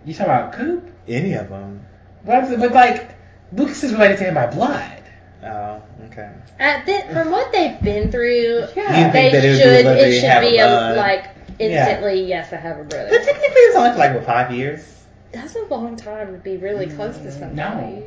You 0.05 0.13
talking 0.13 0.31
about 0.33 0.53
Coop? 0.53 0.89
Any 1.07 1.33
of 1.33 1.49
them? 1.49 1.85
But, 2.25 2.57
but 2.59 2.71
like, 2.71 3.11
Lucas 3.51 3.83
is 3.83 3.93
related 3.93 4.17
to 4.17 4.23
him 4.25 4.33
by 4.35 4.47
blood. 4.47 5.03
Oh, 5.43 5.81
okay. 6.05 6.31
At 6.59 6.85
the, 6.85 7.13
from 7.13 7.31
what 7.31 7.51
they've 7.51 7.79
been 7.81 8.11
through, 8.11 8.65
Yeah. 8.75 9.11
They 9.11 9.31
think 9.31 9.33
that 9.33 9.45
it 9.45 9.57
should. 9.57 9.85
be 9.85 9.89
It 10.01 10.19
should 10.21 10.29
a 10.29 10.41
be 10.41 10.57
a, 10.57 10.95
like 10.95 11.29
instantly. 11.59 12.25
Yes, 12.25 12.51
I 12.51 12.57
have 12.57 12.77
a 12.79 12.83
brother. 12.83 13.07
But 13.09 13.09
brother. 13.09 13.25
technically, 13.25 13.61
it's 13.61 13.75
only 13.77 13.91
for 13.91 13.97
like 13.97 14.13
what 14.15 14.25
five 14.25 14.51
years. 14.51 14.95
That's 15.31 15.55
a 15.55 15.63
long 15.65 15.95
time 15.95 16.33
to 16.33 16.39
be 16.39 16.57
really 16.57 16.87
close 16.87 17.17
to 17.17 17.31
somebody. 17.31 17.55
No. 17.55 18.03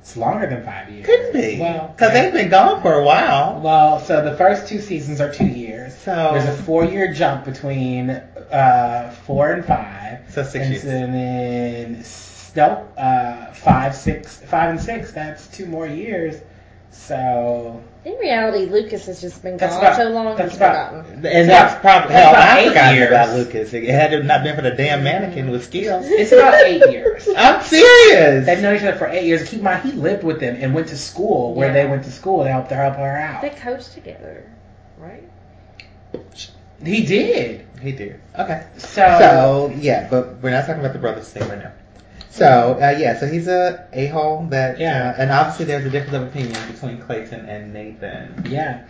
It's 0.00 0.16
longer 0.16 0.46
than 0.48 0.64
five 0.64 0.88
years. 0.90 1.04
Couldn't 1.04 1.32
be, 1.34 1.58
Well, 1.60 1.94
cause 1.98 2.12
they've 2.12 2.32
been 2.32 2.48
gone 2.48 2.80
for 2.80 2.94
a 2.94 3.04
while. 3.04 3.60
Well, 3.60 4.00
so 4.00 4.24
the 4.24 4.34
first 4.36 4.66
two 4.66 4.80
seasons 4.80 5.20
are 5.20 5.30
two 5.32 5.46
years. 5.46 5.94
So 5.94 6.30
There's 6.32 6.46
a 6.46 6.62
four-year 6.62 7.12
jump 7.12 7.44
between 7.44 8.08
uh, 8.10 9.14
four 9.26 9.52
and 9.52 9.64
five. 9.64 10.20
So 10.30 10.42
six 10.42 10.54
and 10.54 10.70
years. 10.70 10.82
so 10.82 10.88
then 10.88 12.04
s- 12.50 12.56
no, 12.56 12.86
uh, 12.98 13.52
five, 13.52 13.94
six, 13.94 14.36
five 14.38 14.70
and 14.70 14.80
six. 14.80 15.12
That's 15.12 15.46
two 15.48 15.66
more 15.66 15.86
years. 15.86 16.36
So 16.92 17.80
In 18.04 18.14
reality, 18.14 18.64
Lucas 18.66 19.06
has 19.06 19.20
just 19.20 19.42
been 19.42 19.56
gone 19.56 19.68
about- 19.78 19.96
so 19.96 20.04
long 20.08 20.36
that's 20.36 20.50
he's 20.52 20.56
about- 20.56 20.90
forgotten. 21.04 21.14
And 21.14 21.24
That's 21.24 21.72
that's 21.72 21.80
probably 21.80 22.08
that's 22.14 22.34
hell. 22.36 22.56
I 22.56 22.60
eight 22.60 22.68
forgot 22.68 22.94
years. 22.94 23.08
about 23.08 23.36
Lucas. 23.36 23.72
It 23.74 23.84
had 23.88 24.12
it 24.12 24.24
not 24.24 24.42
been 24.42 24.56
for 24.56 24.62
the 24.62 24.72
damn 24.72 25.04
mannequin 25.04 25.50
with 25.50 25.64
skills. 25.64 26.06
it's 26.08 26.32
about 26.32 26.54
eight 26.64 26.82
years. 26.90 27.28
I'm 27.36 27.62
serious. 27.62 28.46
They've 28.46 28.60
known 28.60 28.74
each 28.76 28.82
other 28.82 28.96
for 28.98 29.06
eight 29.06 29.24
years. 29.24 29.48
Keep 29.48 29.58
in 29.60 29.64
mind, 29.64 29.82
he 29.88 29.92
lived 29.92 30.24
with 30.24 30.40
them 30.40 30.56
and 30.60 30.74
went 30.74 30.88
to 30.88 30.96
school 30.98 31.54
where 31.54 31.68
Yeah. 31.68 31.74
they 31.74 31.86
went 31.86 32.04
to 32.04 32.10
school 32.10 32.42
to 32.42 32.50
help 32.50 32.68
to 32.70 32.74
help 32.74 32.96
her 32.96 33.18
out. 33.18 33.42
They 33.42 33.50
coached 33.50 33.92
together, 33.92 34.50
right? 34.98 35.22
He 36.84 37.04
did. 37.04 37.66
He 37.82 37.92
did. 37.92 38.20
Okay. 38.38 38.64
So, 38.78 38.86
So 39.18 39.72
yeah, 39.76 40.08
but 40.10 40.38
we're 40.42 40.50
not 40.50 40.66
talking 40.66 40.80
about 40.80 40.92
the 40.94 40.98
brothers 40.98 41.28
thing 41.28 41.46
right 41.48 41.58
now. 41.58 41.72
So 42.30 42.78
uh, 42.80 42.96
yeah, 42.98 43.18
so 43.18 43.26
he's 43.26 43.48
a 43.48 43.86
a 43.92 44.06
hole 44.06 44.46
that 44.50 44.78
Yeah. 44.78 45.10
uh, 45.16 45.20
and 45.22 45.30
obviously 45.32 45.64
there's 45.66 45.84
a 45.84 45.90
difference 45.90 46.14
of 46.14 46.22
opinion 46.22 46.56
between 46.72 46.98
Clayton 46.98 47.46
and 47.46 47.72
Nathan. 47.74 48.44
Yeah. 48.48 48.84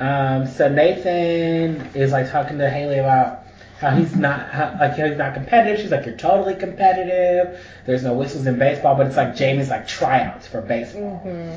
Um, 0.00 0.46
so 0.46 0.68
Nathan 0.68 1.90
is 1.94 2.12
like 2.12 2.30
talking 2.30 2.58
to 2.58 2.68
Haley 2.70 2.98
about 2.98 3.44
how 3.78 3.90
he's 3.90 4.16
not 4.16 4.48
how, 4.50 4.76
like 4.80 4.96
how 4.96 5.06
he's 5.06 5.18
not 5.18 5.34
competitive. 5.34 5.80
She's 5.80 5.90
like, 5.90 6.06
"You're 6.06 6.16
totally 6.16 6.54
competitive. 6.54 7.60
There's 7.84 8.02
no 8.02 8.14
whistles 8.14 8.46
in 8.46 8.58
baseball." 8.58 8.94
But 8.94 9.08
it's 9.08 9.16
like 9.16 9.36
Jamie's 9.36 9.68
like 9.68 9.86
tryouts 9.86 10.46
for 10.46 10.62
baseball. 10.62 11.18
hmm 11.18 11.50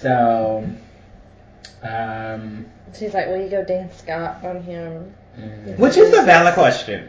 So, 0.00 0.64
um, 1.82 2.66
She's 2.96 3.14
like, 3.14 3.26
"Will 3.28 3.42
you 3.42 3.48
go 3.50 3.64
Dan 3.64 3.90
Scott 3.92 4.44
on 4.44 4.62
him?" 4.62 5.14
mm, 5.38 5.78
Which 5.78 5.96
is 5.96 6.16
a 6.16 6.22
valid 6.22 6.54
question. 6.54 7.08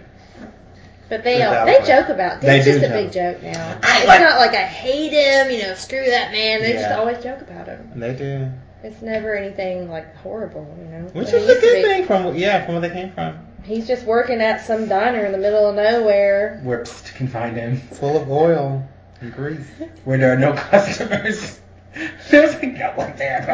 But 1.12 1.26
they 1.26 1.44
all, 1.44 1.66
they 1.66 1.78
joke 1.86 2.08
about. 2.08 2.40
They 2.40 2.60
It's 2.60 2.66
just 2.66 2.78
a 2.80 2.82
joke. 2.88 2.92
big 2.94 3.12
joke 3.12 3.44
now. 3.44 3.78
I 3.84 3.98
it's 4.00 4.08
like- 4.08 4.22
not 4.22 4.40
like 4.40 4.52
I 4.56 4.64
hate 4.64 5.12
him. 5.12 5.52
You 5.52 5.64
know, 5.68 5.74
screw 5.76 6.06
that 6.06 6.32
man. 6.32 6.62
They 6.62 6.72
just 6.72 6.90
always 6.92 7.22
joke 7.22 7.42
about 7.42 7.68
him. 7.68 7.92
They 7.98 8.14
do, 8.16 8.50
It's 8.82 9.02
never 9.02 9.36
anything 9.36 9.92
like 9.92 10.16
horrible. 10.16 10.66
You 10.80 10.86
know, 10.86 11.04
which 11.12 11.26
But 11.32 11.34
is 11.34 11.50
a 11.50 11.60
good 11.60 11.76
be. 11.76 11.82
thing 11.84 12.06
from 12.06 12.34
yeah 12.36 12.66
from 12.66 12.76
where 12.76 12.82
they 12.90 12.96
came 12.96 13.12
from. 13.12 13.46
He's 13.64 13.86
just 13.88 14.06
working 14.06 14.40
at 14.40 14.66
some 14.66 14.88
diner 14.88 15.26
in 15.26 15.34
the 15.34 15.38
middle 15.38 15.68
of 15.68 15.76
nowhere. 15.76 16.62
where 16.64 16.86
pst, 16.86 17.14
can 17.16 17.28
find 17.28 17.58
him, 17.58 17.76
Full 17.78 18.16
of 18.16 18.32
oil 18.32 18.82
and 19.20 19.34
grease. 19.34 19.68
where 20.06 20.18
there 20.18 20.32
are 20.32 20.40
no 20.40 20.54
customers. 20.72 21.60
There's 22.30 22.54
like 22.54 22.72
no 22.78 22.94
one 22.96 23.14
there. 23.18 23.40
It's 23.40 23.46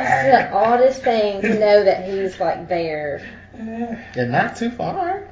the 0.51 0.51
oddest 0.55 1.01
thing 1.01 1.41
to 1.41 1.57
know 1.59 1.83
that 1.85 2.07
he's 2.07 2.39
like 2.39 2.69
there. 2.69 3.27
And 3.57 4.31
not 4.31 4.55
too 4.57 4.69
far 4.69 5.27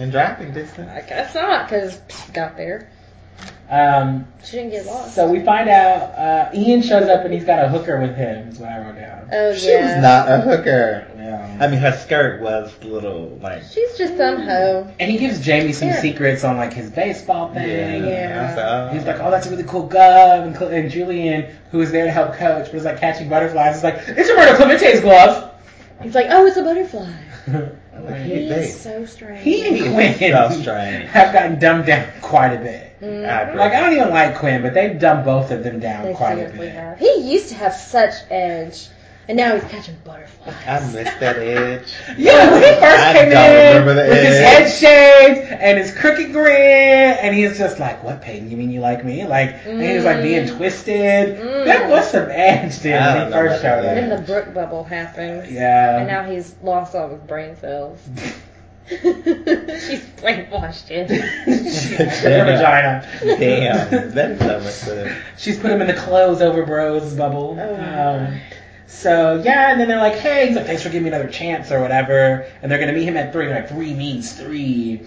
in 0.00 0.10
driving 0.10 0.52
distance. 0.52 0.90
I 0.90 1.00
guess 1.06 1.34
not, 1.34 1.68
because 1.68 1.96
got 2.32 2.56
there. 2.56 2.90
Um, 3.70 4.26
She 4.44 4.56
didn't 4.56 4.72
get 4.72 4.84
lost. 4.86 5.14
so 5.14 5.30
we 5.30 5.40
find 5.44 5.68
out 5.68 6.00
uh, 6.18 6.50
Ian 6.52 6.82
shows 6.82 7.08
up 7.08 7.24
and 7.24 7.32
he's 7.32 7.44
got 7.44 7.64
a 7.64 7.68
hooker 7.68 8.00
with 8.00 8.16
him. 8.16 8.48
Is 8.48 8.58
what 8.58 8.68
I 8.68 8.78
wrote 8.80 8.96
down. 8.96 9.28
oh 9.32 9.54
She 9.54 9.70
yeah, 9.70 9.94
was 9.94 10.02
not 10.02 10.28
a 10.28 10.40
hooker. 10.42 11.06
Yeah. 11.16 11.56
I 11.60 11.68
mean, 11.68 11.78
her 11.78 11.92
skirt 11.92 12.40
was 12.42 12.74
a 12.82 12.86
little 12.86 13.38
like. 13.40 13.62
she's 13.62 13.96
just 13.96 14.16
some 14.16 14.38
hoe. 14.42 14.92
And 14.98 15.10
he 15.10 15.18
gives 15.18 15.40
Jamie 15.40 15.72
some 15.72 15.88
Yeah. 15.88 16.00
secrets 16.02 16.42
on 16.42 16.56
like 16.56 16.72
his 16.72 16.90
baseball 16.90 17.54
thing. 17.54 18.04
Yeah. 18.06 18.54
So, 18.90 18.92
He's 18.94 19.06
like, 19.06 19.20
oh, 19.20 19.30
that's 19.30 19.46
a 19.46 19.50
really 19.50 19.62
cool 19.64 19.86
glove. 19.86 20.46
And, 20.46 20.56
and 20.74 20.90
Julian, 20.90 21.54
who 21.70 21.78
was 21.78 21.92
there 21.92 22.04
to 22.06 22.10
help 22.10 22.34
coach, 22.34 22.66
but 22.66 22.74
is 22.74 22.84
like 22.84 22.98
catching 22.98 23.28
butterflies, 23.28 23.76
is 23.76 23.84
like, 23.84 23.94
it's 24.08 24.28
Roberto 24.28 24.56
Clemente's 24.56 25.00
glove. 25.00 25.54
He's 26.02 26.14
like, 26.16 26.26
oh, 26.30 26.44
it's 26.46 26.56
a 26.56 26.64
butterfly. 26.64 27.12
Like, 28.06 28.22
He 28.22 28.34
he, 28.34 28.50
is 28.50 28.80
so 28.80 29.04
strange. 29.04 29.40
he 29.42 29.66
and 29.68 29.76
He 29.76 29.92
Quinn 29.92 30.14
so 30.32 30.50
strange. 30.60 31.08
have 31.10 31.32
gotten 31.32 31.58
dumbed 31.58 31.86
down 31.86 32.06
quite 32.22 32.52
a 32.54 32.58
bit. 32.58 32.86
Mhm. 33.02 33.56
Like, 33.56 33.72
I 33.72 33.80
don't 33.80 33.92
even 33.94 34.10
like 34.10 34.34
Quinn, 34.36 34.62
but 34.62 34.74
they've 34.74 34.98
dumbed 34.98 35.24
both 35.24 35.50
of 35.50 35.62
them 35.64 35.80
down 35.80 36.04
They 36.04 36.12
quite 36.14 36.38
a 36.38 36.48
bit. 36.50 36.72
have. 36.72 36.98
He 36.98 37.32
used 37.32 37.48
to 37.50 37.54
have 37.56 37.72
such 37.74 38.14
edge, 38.30 38.88
and 39.30 39.36
now 39.36 39.54
he's 39.54 39.62
catching 39.70 39.94
butterflies. 40.04 40.54
I 40.66 40.80
missed 40.92 41.20
that 41.20 41.36
edge. 41.38 41.92
Yeah, 42.18 42.50
when 42.50 42.62
he 42.62 42.68
first 42.80 43.00
I 43.04 43.12
came 43.12 43.30
don't 43.30 43.50
in 43.50 43.66
remember 43.84 43.94
the 43.94 44.08
with 44.10 44.22
his 44.24 44.38
head 44.38 44.68
shaved 44.68 45.52
and 45.52 45.78
his 45.78 45.94
crooked 45.96 46.32
grin, 46.32 47.16
and 47.22 47.32
he 47.34 47.46
was 47.46 47.56
just 47.56 47.78
like, 47.78 48.02
"What, 48.02 48.22
Peyton? 48.22 48.50
You 48.50 48.56
mean 48.56 48.70
you 48.72 48.80
like 48.80 49.04
me?" 49.04 49.24
Like, 49.24 49.54
and 49.64 49.80
he 49.80 49.94
was 49.94 50.04
like 50.04 50.20
being 50.22 50.48
Mm. 50.48 50.56
twisted. 50.56 51.38
Mm. 51.38 51.64
There 51.64 51.88
was 51.88 52.10
some 52.10 52.26
edge 52.28 52.80
there 52.80 53.00
when 53.00 53.26
he 53.28 53.32
first 53.32 53.62
showed 53.62 53.82
that. 53.84 53.88
up. 53.90 53.94
Then 53.94 54.08
the 54.10 54.18
Brooke 54.22 54.52
bubble 54.52 54.82
happened, 54.82 55.48
Yeah. 55.48 55.98
and 55.98 56.08
now 56.08 56.24
he's 56.24 56.56
lost 56.62 56.96
all 56.96 57.08
his 57.08 57.20
brain 57.20 57.54
cells. 57.56 58.00
She's 58.88 58.98
brainwashed 60.18 60.88
him. 60.88 61.06
Her 61.08 62.44
vagina. 62.44 63.06
Damn, 63.22 64.10
that's 64.12 64.40
so 64.40 64.60
much 64.60 64.84
good. 64.84 65.16
She's 65.38 65.58
put 65.60 65.70
him 65.70 65.80
in 65.80 65.86
the 65.86 65.94
clothes 65.94 66.42
over 66.42 66.66
bros 66.66 67.14
bubble. 67.14 67.56
Oh. 67.60 67.74
Um, 68.26 68.40
so 68.90 69.40
yeah, 69.44 69.70
and 69.70 69.80
then 69.80 69.88
they're 69.88 69.98
like, 69.98 70.16
"Hey," 70.16 70.48
he's 70.48 70.56
like, 70.56 70.66
"Thanks 70.66 70.82
for 70.82 70.88
giving 70.88 71.04
me 71.04 71.08
another 71.08 71.28
chance 71.30 71.70
or 71.70 71.80
whatever," 71.80 72.46
and 72.62 72.70
they're 72.70 72.78
gonna 72.80 72.92
meet 72.92 73.04
him 73.04 73.16
at 73.16 73.32
three. 73.32 73.48
Like 73.48 73.68
three 73.68 73.94
means 73.94 74.32
three. 74.32 75.02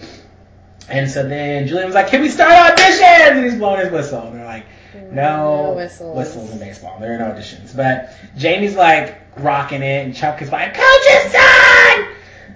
And 0.88 1.10
so 1.10 1.26
then 1.26 1.66
Julian 1.66 1.86
was 1.86 1.94
like, 1.94 2.08
"Can 2.08 2.20
we 2.22 2.28
start 2.30 2.50
auditions?" 2.76 3.02
And 3.30 3.44
he's 3.44 3.54
blowing 3.56 3.80
his 3.80 3.90
whistle. 3.92 4.26
And 4.26 4.36
they're 4.38 4.44
like, 4.44 4.64
"No, 5.10 5.68
No 5.68 5.72
whistles. 5.74 6.16
whistles 6.16 6.50
in 6.52 6.58
baseball. 6.58 6.98
There 7.00 7.14
are 7.14 7.18
no 7.18 7.26
auditions." 7.26 7.74
But 7.76 8.10
Jamie's 8.36 8.74
like 8.74 9.16
rocking 9.36 9.82
it, 9.82 10.04
and 10.06 10.14
Chuck 10.14 10.40
is 10.42 10.50
like, 10.50 10.74
"Coach's 10.74 11.32
son!" 11.32 12.06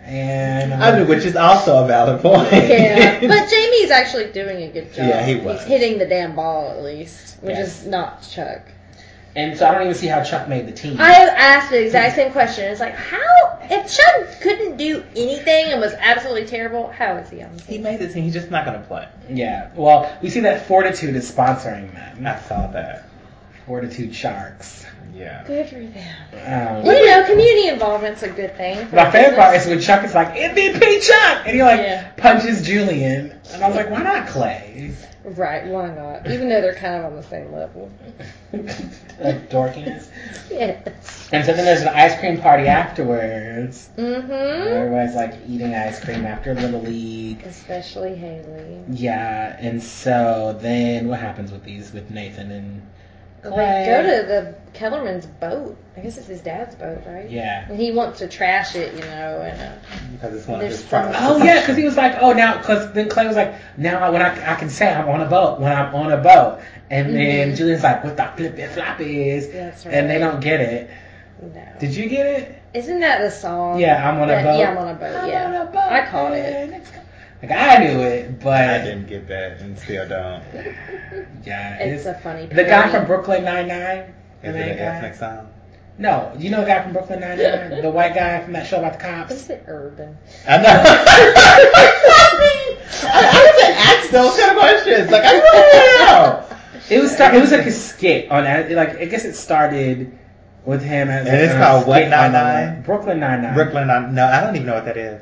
And 0.05 0.73
I 0.73 0.99
mean, 0.99 1.09
which 1.09 1.25
is 1.27 1.37
also 1.37 1.85
a 1.85 1.87
valid 1.87 2.23
point. 2.23 2.51
yeah, 2.53 3.21
but 3.29 3.49
Jamie's 3.51 3.91
actually 3.91 4.33
doing 4.33 4.63
a 4.63 4.69
good 4.69 4.95
job. 4.95 5.07
Yeah, 5.09 5.25
he 5.27 5.37
was. 5.37 5.61
He's 5.61 5.69
hitting 5.69 5.99
the 5.99 6.07
damn 6.07 6.35
ball 6.35 6.71
at 6.71 6.83
least, 6.83 7.37
which 7.43 7.55
Yes. 7.57 7.83
is 7.83 7.87
not 7.87 8.23
Chuck. 8.31 8.63
And 9.37 9.57
so 9.57 9.67
I 9.67 9.73
don't 9.73 9.83
even 9.83 9.95
see 9.95 10.07
how 10.07 10.23
Chuck 10.25 10.49
made 10.49 10.67
the 10.67 10.73
team. 10.73 10.97
I 10.99 11.13
asked 11.13 11.71
the 11.71 11.85
exact 11.85 12.17
same 12.17 12.33
question. 12.33 12.65
It's 12.65 12.81
like, 12.81 12.95
how 12.95 13.59
if 13.63 13.95
Chuck 13.95 14.41
couldn't 14.41 14.77
do 14.79 15.05
anything 15.15 15.67
and 15.73 15.81
was 15.81 15.93
absolutely 15.93 16.47
terrible, 16.47 16.89
how 16.91 17.17
is 17.17 17.29
he 17.31 17.43
on 17.43 17.55
the 17.55 17.63
team? 17.63 17.69
he 17.69 17.79
made 17.79 18.01
the 18.01 18.09
team. 18.09 18.25
He's 18.25 18.33
just 18.33 18.51
not 18.51 18.65
gonna 18.65 18.81
play. 18.81 19.07
yeah. 19.31 19.71
Well, 19.75 20.17
we 20.23 20.31
see 20.31 20.41
that 20.41 20.67
Fortitude 20.67 21.15
is 21.15 21.31
sponsoring 21.31 21.93
them. 21.95 22.27
I 22.27 22.39
saw 22.41 22.67
that. 22.69 23.09
Fortitude 23.67 24.15
Sharks. 24.15 24.87
Yeah. 25.15 25.43
Good 25.47 25.69
for 25.69 25.75
them. 25.75 25.89
Um, 26.79 26.85
Well, 26.85 26.99
you 26.99 27.07
know, 27.11 27.27
community 27.27 27.69
involvement's 27.69 28.23
a 28.23 28.29
good 28.31 28.57
thing. 28.57 28.89
my 28.93 29.11
favorite 29.11 29.37
part 29.37 29.57
is 29.57 29.67
when 29.67 29.81
Chuck 29.81 30.05
is 30.05 30.15
like 30.15 30.35
MVP 30.35 31.01
Chuck, 31.07 31.43
and 31.45 31.55
he 31.57 31.63
like 31.63 31.81
Yeah. 31.81 32.09
punches 32.17 32.65
Julian, 32.67 33.39
and 33.53 33.63
I 33.65 33.67
was 33.69 33.77
like, 33.77 33.91
why 33.91 34.03
not 34.03 34.29
Clay? 34.29 34.93
Right, 35.37 35.67
why 35.67 35.89
not? 35.95 36.31
Even 36.31 36.49
though 36.49 36.61
they're 36.61 36.75
kind 36.75 36.97
of 36.97 37.05
on 37.05 37.17
the 37.17 37.23
same 37.23 37.53
level. 37.53 37.91
like 38.53 39.51
dorkiness. 39.51 40.09
Yes. 40.51 41.29
And 41.31 41.45
so 41.45 41.53
then 41.53 41.67
there's 41.67 41.83
an 41.83 41.89
ice 41.89 42.19
cream 42.19 42.41
party 42.41 42.67
afterwards. 42.67 43.91
Mm-hmm. 43.99 44.33
Everybody's 44.33 45.15
like 45.15 45.35
eating 45.47 45.75
ice 45.75 46.03
cream 46.03 46.25
after 46.25 46.55
Little 46.55 46.81
League. 46.81 47.43
Especially 47.45 48.15
Haley. 48.15 48.83
Yeah, 48.91 49.57
and 49.61 49.83
so 49.83 50.59
then 50.61 51.09
what 51.09 51.21
happens 51.21 51.53
with 51.53 51.65
these 51.65 51.93
with 51.93 52.11
Nathan 52.11 52.51
and 52.51 52.83
They 53.43 53.51
Clay? 53.51 53.85
go 53.87 54.03
to 54.03 54.27
the 54.27 54.55
Kellerman's 54.73 55.27
boat. 55.27 55.77
I 55.97 56.01
guess 56.01 56.17
it's 56.19 56.27
his 56.27 56.41
dad's 56.41 56.75
boat, 56.75 56.99
right? 57.07 57.29
Yeah. 57.31 57.67
And 57.69 57.79
he 57.81 57.93
wants 57.93 58.19
to 58.21 58.29
trash 58.29 58.75
it, 58.75 58.95
you 58.95 59.01
know, 59.01 59.41
and 59.43 59.61
uh, 59.61 59.73
Because 60.13 60.35
it's 60.35 60.47
one 60.47 60.61
of 60.61 60.67
his 60.69 60.81
some- 60.81 60.89
problems. 60.89 61.17
Oh 61.21 61.45
yeah, 61.45 61.61
because 61.61 61.77
he 61.77 61.85
was 61.85 61.97
like, 61.97 62.17
oh 62.21 62.33
now, 62.33 62.59
because 62.59 62.93
then 62.93 63.09
Clay 63.09 63.27
was 63.27 63.37
like, 63.37 63.55
now 63.77 64.11
when 64.13 64.23
I, 64.23 64.53
I 64.53 64.57
can 64.57 64.71
say 64.71 64.93
I'm 64.93 65.09
on 65.09 65.21
a 65.21 65.29
boat 65.29 65.61
when 65.61 65.73
I'm 65.73 65.95
on 65.95 66.11
a 66.13 66.17
boat, 66.19 66.61
and 66.91 67.15
then 67.15 67.53
Mhm. 67.53 67.57
Julian's 67.57 67.83
like, 67.83 68.03
what 68.05 68.17
the 68.17 68.29
flippy 68.37 68.67
flop 68.67 69.01
is, 69.01 69.51
that's 69.53 69.85
right. 69.87 69.95
and 69.95 70.11
they 70.11 70.19
don't 70.19 70.41
get 70.41 70.61
it. 70.61 70.91
No. 71.41 71.63
Did 71.79 71.95
you 71.95 72.09
get 72.09 72.27
it? 72.27 72.63
Isn't 72.75 73.01
that 73.01 73.21
the 73.21 73.31
song? 73.31 73.79
Yeah, 73.81 74.09
I'm 74.09 74.21
on 74.21 74.29
a 74.29 74.33
That- 74.33 74.45
boat. 74.45 74.59
Yeah, 74.59 74.71
I'm 74.71 74.79
on 74.79 74.89
a 74.89 74.95
boat. 74.95 75.29
yeah. 75.29 75.45
I'm 75.47 75.55
on 75.55 75.63
a 75.63 75.71
boat, 75.71 75.79
I 75.79 76.07
caught 76.07 76.33
it. 76.33 76.71
And 77.43 77.51
it's 77.51 77.53
go- 77.53 77.55
Like 77.55 77.81
I 77.81 77.85
knew 77.85 78.01
it, 78.01 78.41
but 78.41 78.53
I 78.71 78.79
didn't 78.85 79.07
get 79.09 79.29
that 79.29 79.61
and 79.61 79.79
still 79.79 80.09
don't. 80.09 80.43
yeah, 81.45 81.77
It's 81.79 82.05
it's, 82.05 82.07
a 82.07 82.21
funny. 82.21 82.47
the 82.47 82.65
guy 82.65 82.91
from 82.91 83.07
Brooklyn 83.07 83.45
Nine 83.45 83.69
Nine. 83.69 84.15
Is 84.43 84.55
it 84.55 84.61
an 84.61 84.79
ethnic 84.79 85.15
song? 85.15 85.49
No, 86.01 86.33
you 86.39 86.51
know 86.51 86.61
the 86.61 86.67
guy 86.69 86.83
from 86.83 86.93
Brooklyn 86.93 87.21
Nine 87.21 87.39
Nine, 87.39 87.83
the 87.83 87.91
white 87.91 88.15
guy 88.15 88.43
from 88.45 88.53
that 88.53 88.67
show 88.67 88.79
about 88.79 88.93
the 88.95 88.99
cops. 89.01 89.33
Is 89.33 89.51
it 89.51 89.65
urban? 89.67 90.17
I 90.47 90.57
know. 90.59 90.69
I, 93.01 93.03
I 93.03 93.23
have 93.23 93.57
to 93.57 93.67
ask 93.67 94.11
those 94.11 94.37
kind 94.39 94.53
of 94.53 94.59
questions. 94.59 95.11
Like, 95.11 95.25
I 95.25 95.33
don't 95.33 95.43
know. 96.01 96.57
It 96.91 97.01
was 97.01 97.13
start. 97.13 97.35
It 97.35 97.41
was 97.41 97.51
like 97.53 97.67
a 97.67 97.73
skit 97.73 98.31
on. 98.31 98.45
Like 98.45 98.97
I 98.97 99.05
guess 99.05 99.25
it 99.25 99.35
started 99.35 100.17
with 100.65 100.83
him 100.83 101.09
as. 101.11 101.27
And 101.27 101.37
it's 101.37 101.55
called 101.55 101.87
what 101.87 101.97
skit 102.03 102.13
on 102.13 102.33
the- 102.33 102.39
Nine-Nine? 102.43 102.83
Brooklyn 102.83 103.21
Nine 103.21 103.43
Nine. 103.43 103.55
Brooklyn. 103.55 103.91
I, 103.91 104.09
no, 104.11 104.25
I 104.27 104.41
don't 104.41 104.55
even 104.57 104.67
know 104.67 104.75
what 104.75 104.85
that 104.87 104.97
is. 104.97 105.21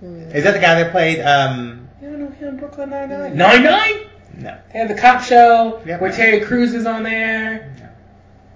Hmm. 0.00 0.30
Is 0.30 0.44
that 0.44 0.52
the 0.52 0.58
guy 0.60 0.82
that 0.82 0.92
played? 0.92 1.20
Um, 1.20 1.88
You 2.00 2.10
don't 2.10 2.20
know 2.20 2.30
him, 2.30 2.56
Brooklyn 2.56 2.90
Nine 2.90 3.08
Nine. 3.10 3.36
Nine 3.36 3.62
Nine. 3.64 3.94
no. 4.36 4.58
They 4.72 4.78
had 4.78 4.88
the 4.88 4.94
cop 4.94 5.22
show 5.22 5.80
Yep. 5.84 6.00
where 6.00 6.12
Terry 6.12 6.40
Crews 6.40 6.74
is 6.74 6.86
on 6.86 7.02
there. 7.02 7.74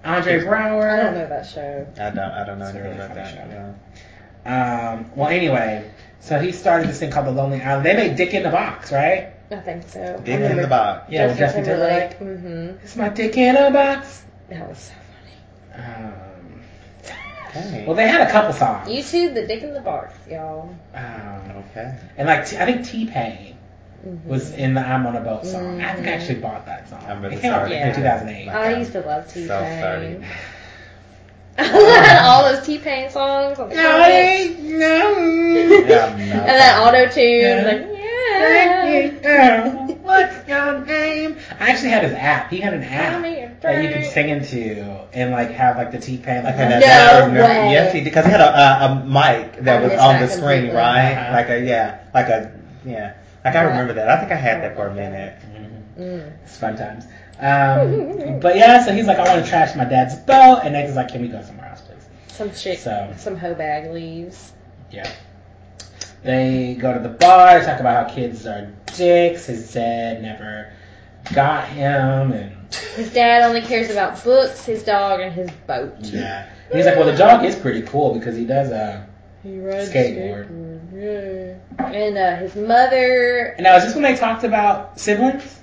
Andre 0.05 0.39
Braugher. 0.43 0.89
I 0.89 1.03
don't 1.03 1.13
know 1.15 1.27
that 1.27 1.45
show. 1.45 1.87
I 1.97 2.09
don't. 2.09 2.19
I 2.19 2.45
don't 2.45 2.59
know 2.59 2.65
anything 2.65 2.83
really 2.83 2.95
about 2.95 3.15
that. 3.15 3.33
show. 3.33 3.45
No. 3.47 3.75
Um, 4.45 5.11
well, 5.15 5.29
anyway, 5.29 5.89
so 6.19 6.37
he 6.39 6.51
started 6.51 6.89
this 6.89 6.99
thing 6.99 7.09
called 7.11 7.27
the 7.27 7.31
Lonely 7.31 7.61
Island. 7.61 7.85
They 7.85 7.95
made 7.95 8.15
Dick 8.17 8.33
in 8.33 8.43
the 8.43 8.49
Box, 8.49 8.91
right? 8.91 9.29
I 9.51 9.55
think 9.57 9.87
so. 9.87 10.19
Dick 10.25 10.39
in 10.41 10.57
the 10.57 10.67
box. 10.67 11.05
Yeah, 11.11 11.27
with 11.27 11.37
Justin 11.37 11.63
Timberlake. 11.63 12.19
Mm-hmm. 12.19 12.83
It's 12.83 12.95
my 12.95 13.09
Dick 13.09 13.37
in 13.37 13.55
a 13.55 13.69
Box. 13.71 14.23
That 14.49 14.67
was 14.67 14.77
so 14.79 14.93
funny. 15.73 15.85
Um, 15.85 16.13
Okay. 17.55 17.85
well, 17.85 17.95
they 17.95 18.07
had 18.07 18.21
a 18.27 18.31
couple 18.31 18.53
songs. 18.53 18.87
YouTube, 18.89 19.33
the 19.35 19.45
Dick 19.45 19.61
in 19.63 19.73
the 19.73 19.81
Box, 19.81 20.13
y'all. 20.29 20.73
Um, 20.95 21.63
okay. 21.71 21.95
and 22.17 22.27
like 22.27 22.47
T- 22.47 22.57
I 22.57 22.65
think 22.65 22.85
T 22.85 23.05
Pain 23.05 23.55
Mhm. 24.07 24.25
was 24.25 24.51
in 24.53 24.73
the 24.73 24.81
I'm 24.81 25.05
on 25.05 25.15
a 25.15 25.21
Boat 25.21 25.45
song. 25.45 25.81
I 25.81 25.93
think 25.93 26.07
I 26.07 26.11
Mhm. 26.11 26.15
actually 26.19 26.39
bought 26.39 26.65
that 26.65 26.89
song. 26.89 27.03
I'm 27.07 27.21
really 27.21 27.35
it 27.35 27.41
came 27.41 27.53
out 27.53 27.67
sorry. 27.67 27.77
in 27.79 27.93
2008. 27.95 28.49
I 28.49 28.77
used 28.77 28.91
to 28.93 29.01
love 29.01 29.27
T 29.31 29.41
Pain. 29.41 29.47
So 29.47 29.59
Pain. 29.61 29.81
sorry. 29.81 30.25
All 32.23 32.51
those 32.51 32.65
T 32.65 32.79
Pain 32.79 33.09
songs 33.11 33.59
on 33.59 33.69
the 33.69 33.75
No. 33.75 33.81
I- 34.01 34.55
no. 34.59 35.17
Yeah, 35.87 36.05
I'm 36.05 36.19
and 36.19 36.47
that 36.47 36.79
auto 36.81 37.07
tune, 37.11 37.41
Yeah. 37.41 37.63
like 37.65 37.89
Hey, 38.35 39.13
yeah. 39.21 39.69
girl, 39.69 39.95
what's 40.01 40.47
your 40.47 40.79
name? 40.85 41.37
I 41.59 41.69
actually 41.69 41.89
had 41.89 42.03
his 42.03 42.13
app. 42.13 42.49
He 42.49 42.59
had 42.59 42.73
an 42.73 42.83
app 42.83 43.21
me 43.21 43.43
a 43.43 43.49
that 43.63 43.83
you 43.83 43.89
could 43.93 44.05
sing 44.05 44.29
into 44.29 44.83
and 45.13 45.31
like 45.31 45.49
have 45.51 45.77
like 45.77 45.91
the 45.91 45.99
T 45.99 46.17
Pain 46.17 46.43
like 46.43 46.53
Okay, 46.55 46.69
No 46.69 46.79
now 46.79 46.79
that 46.79 47.31
way. 47.31 47.71
Yes, 47.71 47.93
he 47.93 47.99
did 47.99 48.05
because 48.05 48.25
he 48.25 48.31
had 48.31 48.41
a, 48.41 48.53
a, 48.53 48.85
a 48.91 49.05
mic 49.05 49.63
that 49.63 49.81
I 49.81 49.87
was 49.87 49.99
on 49.99 50.19
the 50.21 50.27
screen, 50.27 50.41
completely. 50.69 50.75
right? 50.75 51.13
Uh-huh. 51.13 51.33
Like 51.33 51.49
a 51.49 51.59
yeah, 51.65 52.03
like 52.13 52.27
a 52.27 52.51
yeah. 52.85 53.13
Like 53.43 53.55
I 53.55 53.63
Right. 53.65 53.71
remember 53.71 53.93
that. 53.93 54.09
I 54.09 54.19
think 54.19 54.31
I 54.31 54.35
had 54.35 54.61
that 54.63 54.75
for 54.75 54.87
a 54.87 54.93
minute. 54.93 55.35
Mm. 55.97 56.31
It's 56.43 56.57
fun 56.57 56.75
times. 56.77 57.05
Um, 57.39 58.39
but 58.39 58.55
yeah, 58.55 58.83
so 58.85 58.93
he's 58.93 59.05
like, 59.05 59.17
I 59.17 59.27
want 59.33 59.43
to 59.43 59.49
trash 59.49 59.75
my 59.75 59.85
dad's 59.85 60.15
boat, 60.15 60.61
and 60.63 60.73
Nick 60.73 60.87
is 60.87 60.95
like, 60.95 61.09
Can 61.09 61.21
we 61.21 61.27
go 61.27 61.41
somewhere 61.41 61.67
else, 61.67 61.81
please? 61.81 62.05
Some 62.27 62.51
chick, 62.51 62.79
So- 62.79 63.13
some 63.17 63.35
hoe 63.35 63.53
bag 63.53 63.91
leaves. 63.91 64.53
Yeah. 64.91 65.11
They 66.23 66.75
go 66.79 66.93
to 66.93 66.99
the 66.99 67.09
bar, 67.09 67.61
talk 67.63 67.79
about 67.79 68.07
how 68.09 68.15
kids 68.15 68.45
are 68.47 68.71
dicks. 68.95 69.45
His 69.47 69.73
dad 69.73 70.21
never 70.21 70.71
got 71.33 71.67
him, 71.69 72.31
and 72.31 72.55
His 72.95 73.13
dad 73.13 73.43
only 73.43 73.61
cares 73.61 73.89
about 73.91 74.23
books, 74.23 74.65
his 74.65 74.83
dog, 74.83 75.19
and 75.19 75.31
his 75.33 75.49
boat. 75.67 75.95
yeah. 76.01 76.49
He's 76.71 76.85
like, 76.85 76.95
well, 76.95 77.05
the 77.05 77.15
dog 77.15 77.45
is 77.45 77.55
pretty 77.55 77.83
cool 77.83 78.13
because 78.15 78.35
he 78.35 78.45
does. 78.45 78.71
Uh, 78.71 79.05
He 79.43 79.59
rides 79.59 79.89
Skateboard. 79.91 80.49
skateboard. 80.49 81.59
Yeah. 81.79 81.85
And 81.85 82.17
uh, 82.17 82.35
his 82.37 82.55
mother, 82.55 83.53
and 83.57 83.63
now 83.63 83.75
is 83.77 83.83
this 83.85 83.93
when 83.93 84.03
they 84.03 84.15
talked 84.15 84.43
about 84.43 84.99
siblings 84.99 85.59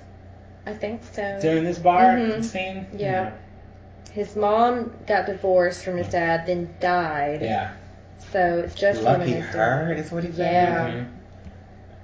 I 0.66 0.72
think 0.74 1.02
so. 1.12 1.38
during 1.40 1.64
this 1.64 1.78
bar 1.78 2.14
Mhm. 2.16 2.44
scene? 2.44 2.86
Yeah. 2.96 3.32
His 4.12 4.36
mom 4.36 4.92
got 5.06 5.26
divorced 5.26 5.82
from 5.84 5.96
his 5.96 6.08
dad, 6.08 6.46
then 6.46 6.74
died. 6.80 7.40
Yeah. 7.42 7.70
So 8.32 8.58
it's 8.64 8.74
just 8.74 9.00
him 9.00 9.06
and 9.06 9.18
Lucky 9.20 9.32
his 9.32 9.46
dad. 9.46 9.54
her 9.54 9.92
is 9.94 10.12
what 10.12 10.24
he 10.24 10.32
said. 10.32 10.52
Yeah. 10.68 10.88
Mhm. 10.90 11.06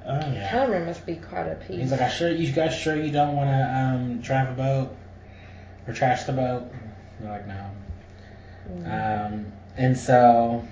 Oh. 0.06 0.32
Yeah. 0.32 0.50
Cameron 0.50 0.86
must 0.86 1.04
be 1.04 1.16
quite 1.16 1.46
a 1.46 1.56
piece. 1.56 1.80
He's 1.80 1.90
like, 1.90 2.00
I 2.00 2.08
sure 2.08 2.30
you 2.30 2.52
guys 2.52 2.74
sure 2.74 2.96
you 2.96 3.10
don't 3.10 3.34
want 3.34 3.50
to 3.50 3.78
um, 3.78 4.20
drive 4.20 4.50
a 4.50 4.52
boat 4.52 4.96
or 5.86 5.92
trash 5.92 6.24
the 6.24 6.32
boat? 6.32 6.70
They're 7.20 7.30
like, 7.30 7.46
no. 7.46 7.70
Mm. 8.70 9.26
Um, 9.26 9.52
and 9.76 9.96
so 9.98 10.62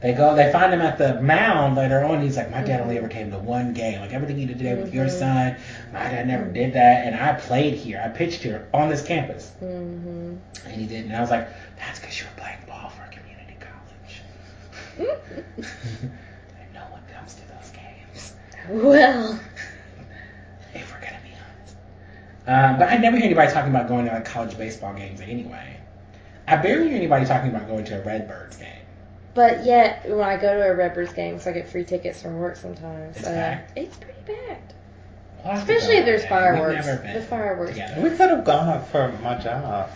they 0.00 0.12
go, 0.12 0.34
they 0.34 0.50
find 0.50 0.72
him 0.74 0.80
at 0.80 0.98
the 0.98 1.20
mound 1.20 1.76
later 1.76 2.02
on. 2.04 2.22
He's 2.22 2.36
like, 2.36 2.50
my 2.50 2.62
dad 2.62 2.80
only 2.80 2.98
ever 2.98 3.08
came 3.08 3.30
to 3.30 3.38
one 3.38 3.72
game. 3.72 4.00
Like 4.00 4.12
everything 4.12 4.36
he 4.38 4.46
did 4.46 4.58
today 4.58 4.74
with 4.74 4.92
your 4.92 5.06
Mhm. 5.06 5.18
son, 5.18 5.56
my 5.92 6.08
dad 6.08 6.26
never 6.26 6.46
did 6.50 6.72
that. 6.74 7.06
And 7.06 7.14
I 7.14 7.34
played 7.34 7.74
here, 7.74 8.02
I 8.04 8.08
pitched 8.08 8.42
here 8.42 8.66
on 8.74 8.88
this 8.88 9.02
campus, 9.02 9.52
hmm 9.60 10.34
and 10.64 10.72
he 10.74 10.86
didn't. 10.86 11.06
And 11.06 11.16
I 11.16 11.20
was 11.20 11.30
like, 11.30 11.48
that's 11.78 11.98
because 12.00 12.18
you 12.18 12.26
were 12.26 12.40
playing 12.42 12.58
ball 12.66 12.88
for 12.90 13.02
a 13.02 13.08
community 13.08 13.56
college. 13.60 14.22
and 15.56 16.74
no 16.74 16.80
one 16.90 17.02
comes 17.12 17.34
to 17.34 17.42
those 17.48 17.70
games. 17.70 18.34
Well, 18.68 19.40
if 20.74 20.92
we're 20.92 21.00
gonna 21.00 21.18
be 21.22 21.30
honest. 21.34 21.76
Um, 22.46 22.78
but 22.78 22.88
I 22.90 22.96
never 22.98 23.16
hear 23.16 23.26
anybody 23.26 23.52
talking 23.52 23.70
about 23.70 23.88
going 23.88 24.06
to 24.06 24.12
like 24.12 24.24
college 24.24 24.56
baseball 24.56 24.94
games 24.94 25.20
anyway. 25.20 25.78
I 26.46 26.56
barely 26.56 26.88
hear 26.88 26.96
anybody 26.96 27.24
talking 27.26 27.50
about 27.50 27.68
going 27.68 27.84
to 27.86 28.00
a 28.00 28.04
Redbirds 28.04 28.56
game. 28.56 28.68
but 29.34 29.64
yet 29.64 30.08
when 30.08 30.20
I 30.26 30.36
go 30.36 30.52
to 30.54 30.70
a 30.70 30.74
Redbirds 30.74 31.12
game, 31.12 31.38
so 31.38 31.50
I 31.50 31.52
get 31.54 31.68
free 31.68 31.84
tickets 31.84 32.20
from 32.22 32.38
work 32.38 32.56
sometimes. 32.56 33.16
It's 33.16 33.26
uh, 33.26 33.30
packed? 33.30 33.78
it's 33.78 33.96
pretty 33.96 34.20
packed. 34.26 34.74
We'll 35.44 35.54
have 35.54 35.66
to 35.66 35.72
Especially 35.74 35.96
if 35.98 36.04
there's 36.04 36.26
fireworks. 36.26 36.76
We've 36.76 36.84
never 36.86 37.02
been 37.02 37.14
The 37.14 37.22
fireworks. 37.22 37.70
together. 37.72 38.00
We 38.02 38.10
could 38.10 38.30
have 38.30 38.44
gone 38.44 38.68
up 38.68 38.88
for 38.90 39.12
my 39.22 39.38
job. 39.38 39.90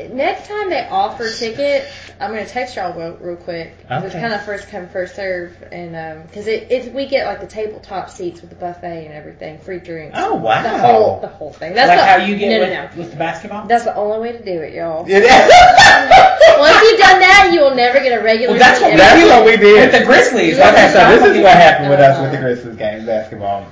Next 0.00 0.46
time 0.48 0.70
they 0.70 0.86
offer 0.88 1.30
tickets, 1.30 1.86
I'm 2.20 2.30
gonna 2.30 2.46
text 2.46 2.76
y'all 2.76 2.96
real, 2.96 3.16
real 3.20 3.36
quick. 3.36 3.74
'cause 3.88 4.04
It's 4.04 4.14
kind 4.14 4.32
of 4.32 4.42
first 4.44 4.68
come 4.68 4.88
first 4.88 5.16
serve, 5.16 5.56
and 5.72 5.96
um, 5.96 6.22
because 6.26 6.46
it 6.46 6.68
it's 6.70 6.88
we 6.88 7.06
get 7.06 7.26
like 7.26 7.40
the 7.40 7.46
tabletop 7.46 8.08
seats 8.10 8.40
with 8.40 8.50
the 8.50 8.56
buffet 8.56 9.06
and 9.06 9.14
everything, 9.14 9.58
free 9.58 9.78
drinks. 9.80 10.16
Oh 10.18 10.34
wow. 10.34 10.62
The 10.62 10.78
whole 10.78 11.20
the 11.20 11.28
whole 11.28 11.52
thing. 11.52 11.74
That's 11.74 11.88
like 11.88 11.98
the, 11.98 12.04
how 12.04 12.16
you 12.16 12.36
get 12.36 12.50
no, 12.50 12.58
with, 12.60 12.72
no, 12.72 12.82
no. 12.84 12.90
with 12.96 13.10
the 13.10 13.16
basketball? 13.16 13.66
That's 13.66 13.84
the 13.84 13.94
only 13.96 14.20
way 14.20 14.32
to 14.32 14.44
do 14.44 14.60
it, 14.60 14.74
y'all. 14.74 15.08
Yeah. 15.08 15.18
Once 16.58 16.82
you've 16.82 16.98
done 16.98 17.20
that, 17.20 17.50
you 17.52 17.60
will 17.60 17.74
never 17.74 18.00
get 18.00 18.18
a 18.18 18.22
regular. 18.22 18.52
Well, 18.54 18.58
that's 18.60 18.78
seat 18.78 18.84
what 18.84 18.92
ever 18.94 18.98
That's 19.02 19.22
we 19.22 19.28
what 19.30 19.44
we 19.44 19.56
did. 19.56 19.92
with 19.92 20.00
the 20.00 20.06
Grizzlies. 20.06 20.58
Yeah. 20.58 20.70
Okay, 20.70 20.92
so 20.92 20.98
this 21.10 21.36
is 21.36 21.42
what 21.42 21.56
happened 21.56 21.90
with 21.90 22.00
us 22.00 22.20
with 22.20 22.32
the 22.32 22.38
Grizzlies 22.38 22.76
game 22.76 23.04
basketball. 23.06 23.66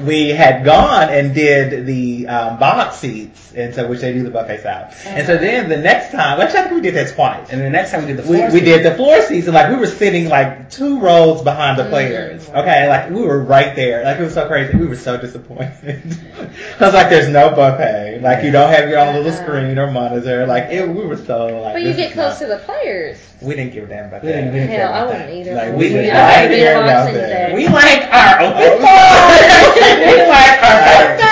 We 0.00 0.28
had 0.28 0.64
gone 0.64 1.08
and 1.08 1.34
did 1.34 1.86
the 1.86 2.26
um, 2.28 2.58
box 2.58 2.96
seats, 2.98 3.52
and 3.54 3.74
so 3.74 3.88
which 3.88 4.00
they 4.00 4.12
do 4.12 4.22
the 4.22 4.30
buffet 4.30 4.60
style. 4.60 4.92
And 5.06 5.26
so 5.26 5.38
then 5.38 5.68
the 5.70 5.76
next 5.78 6.12
time, 6.12 6.38
actually 6.40 6.58
I 6.60 6.62
think 6.64 6.74
we 6.74 6.80
did 6.82 6.94
that 6.96 7.14
twice. 7.14 7.48
And 7.50 7.60
the 7.62 7.70
next 7.70 7.92
time 7.92 8.02
we 8.02 8.08
did 8.08 8.18
the 8.18 8.30
We, 8.30 8.36
floor 8.38 8.50
we 8.52 8.58
seat- 8.58 8.64
did 8.66 8.84
the 8.84 8.94
floor 8.94 9.22
seats, 9.22 9.46
and 9.46 9.54
like 9.54 9.70
we 9.70 9.76
were 9.76 9.86
sitting 9.86 10.28
like 10.28 10.70
two 10.70 10.98
rows 11.00 11.40
behind 11.42 11.78
the 11.78 11.84
players. 11.88 12.46
Okay, 12.50 12.88
like 12.88 13.08
we 13.10 13.22
were 13.22 13.42
right 13.42 13.74
there. 13.74 14.04
Like 14.04 14.18
it 14.18 14.22
was 14.24 14.34
so 14.34 14.46
crazy. 14.46 14.76
We 14.76 14.86
were 14.86 14.96
so 14.96 15.16
disappointed. 15.18 16.02
I 16.80 16.84
was 16.84 16.92
like, 16.94 17.08
"There's 17.08 17.28
no 17.28 17.50
buffet. 17.50 18.20
Like 18.22 18.44
you 18.44 18.50
don't 18.50 18.68
have 18.70 18.88
your 18.90 18.98
own 18.98 19.14
little 19.14 19.32
screen 19.32 19.78
or 19.78 19.90
monitor. 19.90 20.46
Like 20.46 20.64
it, 20.64 20.86
we 20.86 21.06
were 21.06 21.16
so 21.16 21.46
like." 21.62 21.74
But 21.74 21.82
you 21.82 21.94
get 21.94 22.12
close 22.12 22.40
not- 22.40 22.40
to 22.40 22.46
the 22.48 22.58
players. 22.58 23.18
We 23.42 23.54
didn't 23.54 23.74
give 23.74 23.84
a 23.84 23.86
damn 23.86 24.06
about 24.06 24.22
We 24.22 24.28
didn't- 24.28 24.46
that. 24.46 24.52
we 24.54 24.58
didn't 24.60 24.76
Hell, 24.80 24.92
I 24.94 25.02
wouldn't 25.04 25.26
that. 25.28 25.34
either. 25.34 25.54
Like, 25.54 25.68
I 25.68 25.74
we 25.74 25.88
mean, 25.88 25.92
just 26.04 26.12
I 26.14 26.24
right 26.24 26.42
could 26.42 26.48
be 26.48 26.56
there 26.56 26.76
a 26.80 26.84
about 26.84 27.12
that. 27.14 27.54
We 27.54 27.68
like 27.68 28.02
our 28.12 28.40
open 28.46 28.82
bar. 28.82 29.75
We 29.76 30.16
like 30.28 30.58
our 30.62 30.78
birthday. 30.86 31.22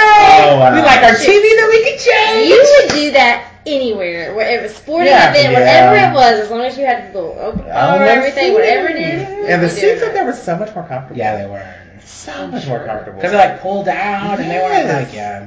Oh, 0.47 0.57
wow. 0.61 0.75
We 0.75 0.81
like 0.83 1.03
our 1.03 1.17
TV 1.17 1.43
that 1.43 1.69
we 1.71 1.79
can 1.85 1.99
change. 1.99 2.49
You 2.51 2.59
would 2.83 2.91
do 2.95 3.11
that 3.13 3.51
anywhere, 3.67 4.35
wherever 4.35 4.69
sporting 4.69 5.09
Yeah. 5.09 5.31
event, 5.31 5.53
Yeah. 5.53 5.59
whatever 5.59 5.97
it 5.97 6.15
was, 6.15 6.41
as 6.45 6.51
long 6.51 6.63
as 6.63 6.77
you 6.79 6.85
had 6.87 7.13
the 7.13 7.19
little 7.21 7.39
open 7.41 7.63
bar, 7.65 7.99
let's 7.99 8.11
everything, 8.11 8.45
see. 8.51 8.53
whatever 8.53 8.89
it 8.89 8.97
is. 8.97 9.23
And 9.49 9.63
the 9.63 9.67
you 9.69 9.73
do 9.75 9.81
seats 9.81 10.03
it. 10.03 10.09
up 10.09 10.13
there 10.15 10.25
were 10.25 10.33
so 10.33 10.57
much 10.57 10.75
more 10.75 10.85
comfortable. 10.85 11.19
Yeah, 11.19 11.37
they 11.37 11.47
were. 11.47 11.65
so 12.05 12.47
much 12.49 12.67
more 12.67 12.85
comfortable. 12.85 13.17
Because 13.19 13.33
they're 13.33 13.49
like 13.51 13.61
pulled 13.63 13.89
out 13.89 14.39
and 14.41 14.51
they 14.51 14.59
were 14.59 14.69
Yes. 14.69 15.07
like, 15.07 15.15
yeah. 15.15 15.47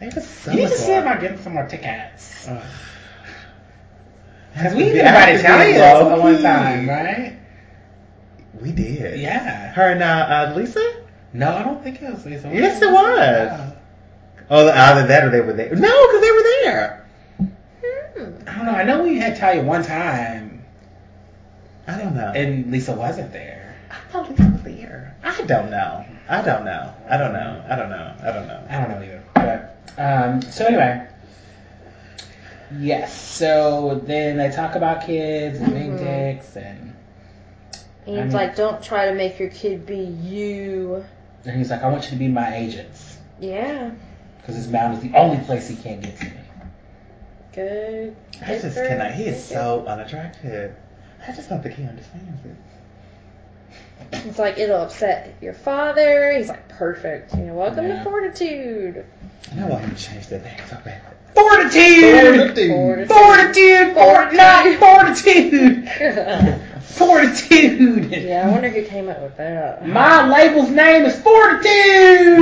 They 0.00 0.06
were 0.14 0.20
so 0.20 0.50
You 0.52 0.56
need 0.58 0.62
to 0.64 0.68
much 0.70 0.78
see 0.78 0.90
more. 0.92 1.00
about 1.00 1.20
getting 1.20 1.38
some 1.38 1.54
more 1.54 1.66
tickets. 1.66 2.48
Because 4.54 4.74
we 4.74 4.84
Yeah, 4.84 4.90
even 4.90 5.06
I 5.06 5.12
got 5.12 5.14
have 5.14 5.26
to 5.28 5.32
be 5.32 5.38
Italians 5.40 5.78
low 5.78 6.12
at 6.12 6.18
one 6.18 6.42
time, 6.42 6.88
right? 6.88 7.32
We 8.60 8.70
did. 8.72 9.18
Yeah. 9.18 9.72
Her 9.72 9.90
and 9.90 10.02
uh, 10.02 10.06
uh, 10.06 10.52
Lisa? 10.54 10.80
No, 11.32 11.50
I 11.50 11.62
don't 11.62 11.82
think 11.82 12.02
it 12.02 12.10
was 12.12 12.24
Lisa. 12.26 12.50
Yes, 12.52 12.82
it 12.82 12.90
was. 12.90 13.72
Oh, 14.50 14.68
either 14.70 15.06
that 15.06 15.24
or 15.24 15.30
they 15.30 15.40
were 15.40 15.52
there. 15.54 15.74
No, 15.74 16.06
because 16.06 16.20
they 16.20 16.30
were 16.32 16.42
there. 16.42 17.06
Hmm. 17.38 18.48
I 18.48 18.56
don't 18.56 18.66
know. 18.66 18.72
I 18.72 18.82
know 18.84 19.02
we 19.02 19.16
had 19.18 19.36
Talia 19.36 19.62
one 19.62 19.82
time, 19.82 20.62
I 21.88 21.96
don't 21.98 22.14
know. 22.14 22.32
and 22.34 22.70
Lisa 22.70 22.92
wasn't 22.94 23.32
there. 23.32 23.74
I 23.90 23.96
thought 24.12 24.28
Lisa 24.30 24.50
was 24.50 24.62
there. 24.62 25.16
I 25.24 25.40
don't 25.42 25.70
know. 25.70 26.04
I 26.28 26.42
don't 26.42 26.64
know. 26.64 26.94
I 27.08 27.16
don't 27.16 27.32
know. 27.32 27.64
I 27.68 27.76
don't 27.76 27.88
know. 27.90 28.14
I 28.22 28.32
don't 28.32 28.46
know. 28.48 28.64
I 28.68 28.80
don't 28.80 28.90
know 28.90 29.02
either. 29.02 29.24
But 29.34 29.76
um, 29.98 30.42
so 30.42 30.66
anyway, 30.66 31.06
yes. 32.78 33.12
So 33.18 34.00
then 34.04 34.36
they 34.36 34.50
talk 34.50 34.74
about 34.74 35.04
kids 35.06 35.58
and 35.58 35.72
big 35.72 35.90
Mhm. 35.90 35.98
dicks, 35.98 36.56
and 36.56 36.92
And 38.06 38.16
I 38.18 38.24
he's 38.24 38.24
mean- 38.24 38.32
like, 38.32 38.56
don't 38.56 38.82
try 38.82 39.06
to 39.06 39.14
make 39.14 39.38
your 39.38 39.48
kid 39.50 39.86
be 39.86 39.96
you. 39.98 41.04
And 41.44 41.56
he's 41.56 41.70
like, 41.70 41.82
I 41.82 41.88
want 41.88 42.04
you 42.04 42.10
to 42.10 42.16
be 42.16 42.28
my 42.28 42.54
agents 42.56 43.18
Yeah, 43.40 43.90
because 44.38 44.54
his 44.56 44.68
mound 44.68 44.94
is 44.94 45.00
the 45.10 45.16
only 45.16 45.42
place 45.44 45.68
he 45.68 45.76
can't 45.76 46.00
get 46.02 46.16
to 46.18 46.24
me. 46.24 46.32
good. 47.52 48.16
I 48.42 48.46
Good 48.46 48.62
just 48.62 48.76
for- 48.76 48.86
cannot. 48.86 49.12
He 49.12 49.24
is 49.24 49.36
good 49.48 49.54
so 49.54 49.84
unattractive. 49.86 50.74
I 51.26 51.32
just 51.32 51.48
don't 51.48 51.62
think 51.62 51.74
he 51.76 51.84
understands 51.84 52.44
it. 52.44 52.56
It's 54.28 54.38
like 54.38 54.58
it'll 54.58 54.82
upset 54.82 55.34
your 55.40 55.54
father. 55.54 56.32
He's 56.36 56.48
like, 56.48 56.68
perfect. 56.68 57.34
You 57.34 57.42
know, 57.44 57.54
welcome 57.54 57.86
Yeah. 57.86 57.98
to 57.98 58.04
fortitude. 58.04 59.04
And 59.50 59.60
I 59.60 59.62
don't 59.62 59.70
want 59.70 59.84
him 59.84 59.94
to 59.94 60.02
change 60.02 60.26
that 60.28 60.42
name 60.44 60.58
so 60.68 60.76
bad. 60.84 61.00
Fortitude, 61.34 62.20
Fortitude. 62.20 63.08
fortitude, 63.08 63.94
fort, 63.94 64.34
not 64.34 64.78
fortitude, 64.78 65.84
yeah, 65.84 66.58
fortitude. 66.82 68.10
Yeah, 68.10 68.46
I 68.48 68.50
wonder 68.50 68.68
who 68.68 68.84
came 68.84 69.08
up 69.08 69.20
with 69.20 69.36
that. 69.36 69.86
My 69.86 70.28
label's 70.28 70.70
name 70.70 71.04
is 71.04 71.18
Fortitude! 71.20 71.66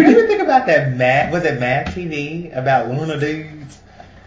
Did 0.05 0.17
You 0.17 0.27
think 0.27 0.43
about 0.43 0.67
that 0.67 0.97
Mad, 0.97 1.33
was 1.33 1.45
it 1.45 1.59
Mad 1.61 1.87
TV 1.89 2.57
about 2.57 2.89
Luna 2.89 3.19
dudes? 3.19 3.81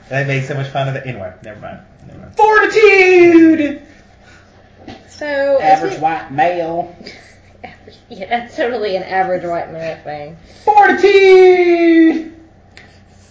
They 0.10 0.26
made 0.26 0.45
so 0.45 0.54
much 0.56 0.67
fun 0.67 0.88
of 0.89 0.95
it. 0.95 1.06
Anyway, 1.06 1.34
never 1.43 1.60
mind. 1.60 1.80
Never 2.08 2.19
mind. 2.19 2.36
Fortitude. 2.36 3.82
So 5.10 5.60
Average 5.62 5.91
is 5.93 5.97
it- 5.97 6.02
white 6.02 6.32
male. 6.32 6.95
Yeah, 8.09 8.28
that's 8.30 8.55
totally 8.55 8.95
an 8.95 9.03
average 9.03 9.43
white 9.43 9.72
male 9.72 9.97
thing. 10.03 10.38
Fortitude. 10.66 12.36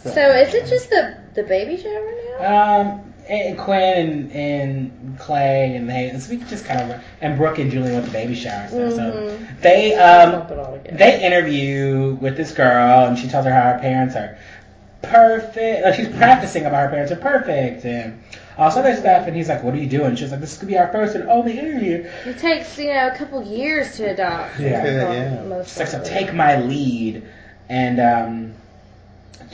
So 0.04 0.32
is 0.32 0.54
it 0.54 0.66
just 0.66 0.90
the 0.90 1.18
the 1.34 1.42
baby 1.44 1.76
shower 1.80 2.12
now? 2.40 2.80
Um, 2.80 3.11
and 3.28 3.58
Quinn 3.58 3.98
and, 3.98 4.32
and 4.32 5.18
Clay 5.18 5.76
and 5.76 5.88
they, 5.88 6.12
so 6.18 6.30
we 6.30 6.36
just 6.38 6.64
kind 6.64 6.80
of, 6.92 7.00
and 7.20 7.36
Brooke 7.36 7.58
and 7.58 7.70
Julie 7.70 7.92
went 7.92 8.04
to 8.06 8.10
baby 8.12 8.34
shower 8.34 8.62
and 8.62 8.70
stuff. 8.70 8.94
So 8.96 9.02
Mhm. 9.02 9.60
they, 9.60 9.94
um, 9.94 10.32
Lump 10.32 10.50
it 10.50 10.58
all 10.58 10.72
together. 10.72 10.96
they 10.96 11.22
interview 11.24 12.16
with 12.20 12.36
this 12.36 12.52
girl 12.52 13.06
and 13.06 13.18
she 13.18 13.28
tells 13.28 13.44
her 13.44 13.52
how 13.52 13.72
her 13.72 13.78
parents 13.78 14.16
are 14.16 14.36
perfect. 15.02 15.84
Like 15.84 15.94
she's 15.94 16.08
practicing 16.08 16.66
about 16.66 16.82
her 16.82 16.88
parents 16.88 17.12
are 17.12 17.16
perfect 17.16 17.84
and 17.84 18.20
all 18.58 18.68
this 18.68 18.76
other 18.78 18.94
stuff. 18.96 19.26
And 19.26 19.36
he's 19.36 19.48
like, 19.48 19.62
"What 19.62 19.74
are 19.74 19.78
you 19.78 19.88
doing?" 19.88 20.14
She's 20.14 20.30
like, 20.30 20.40
"This 20.40 20.56
could 20.58 20.68
be 20.68 20.78
our 20.78 20.88
first 20.92 21.14
and 21.14 21.28
only 21.28 21.58
interview." 21.58 22.06
It 22.24 22.38
takes 22.38 22.78
you 22.78 22.92
know 22.92 23.08
a 23.08 23.16
couple 23.16 23.42
years 23.42 23.96
to 23.96 24.10
adopt. 24.10 24.58
Yeah. 24.60 24.84
Yeah, 24.84 25.12
yeah. 25.12 25.42
Most 25.42 25.78
like, 25.78 25.88
so 25.88 26.02
take 26.04 26.32
my 26.32 26.56
lead. 26.60 27.22
And 27.68 27.98
um, 28.00 28.52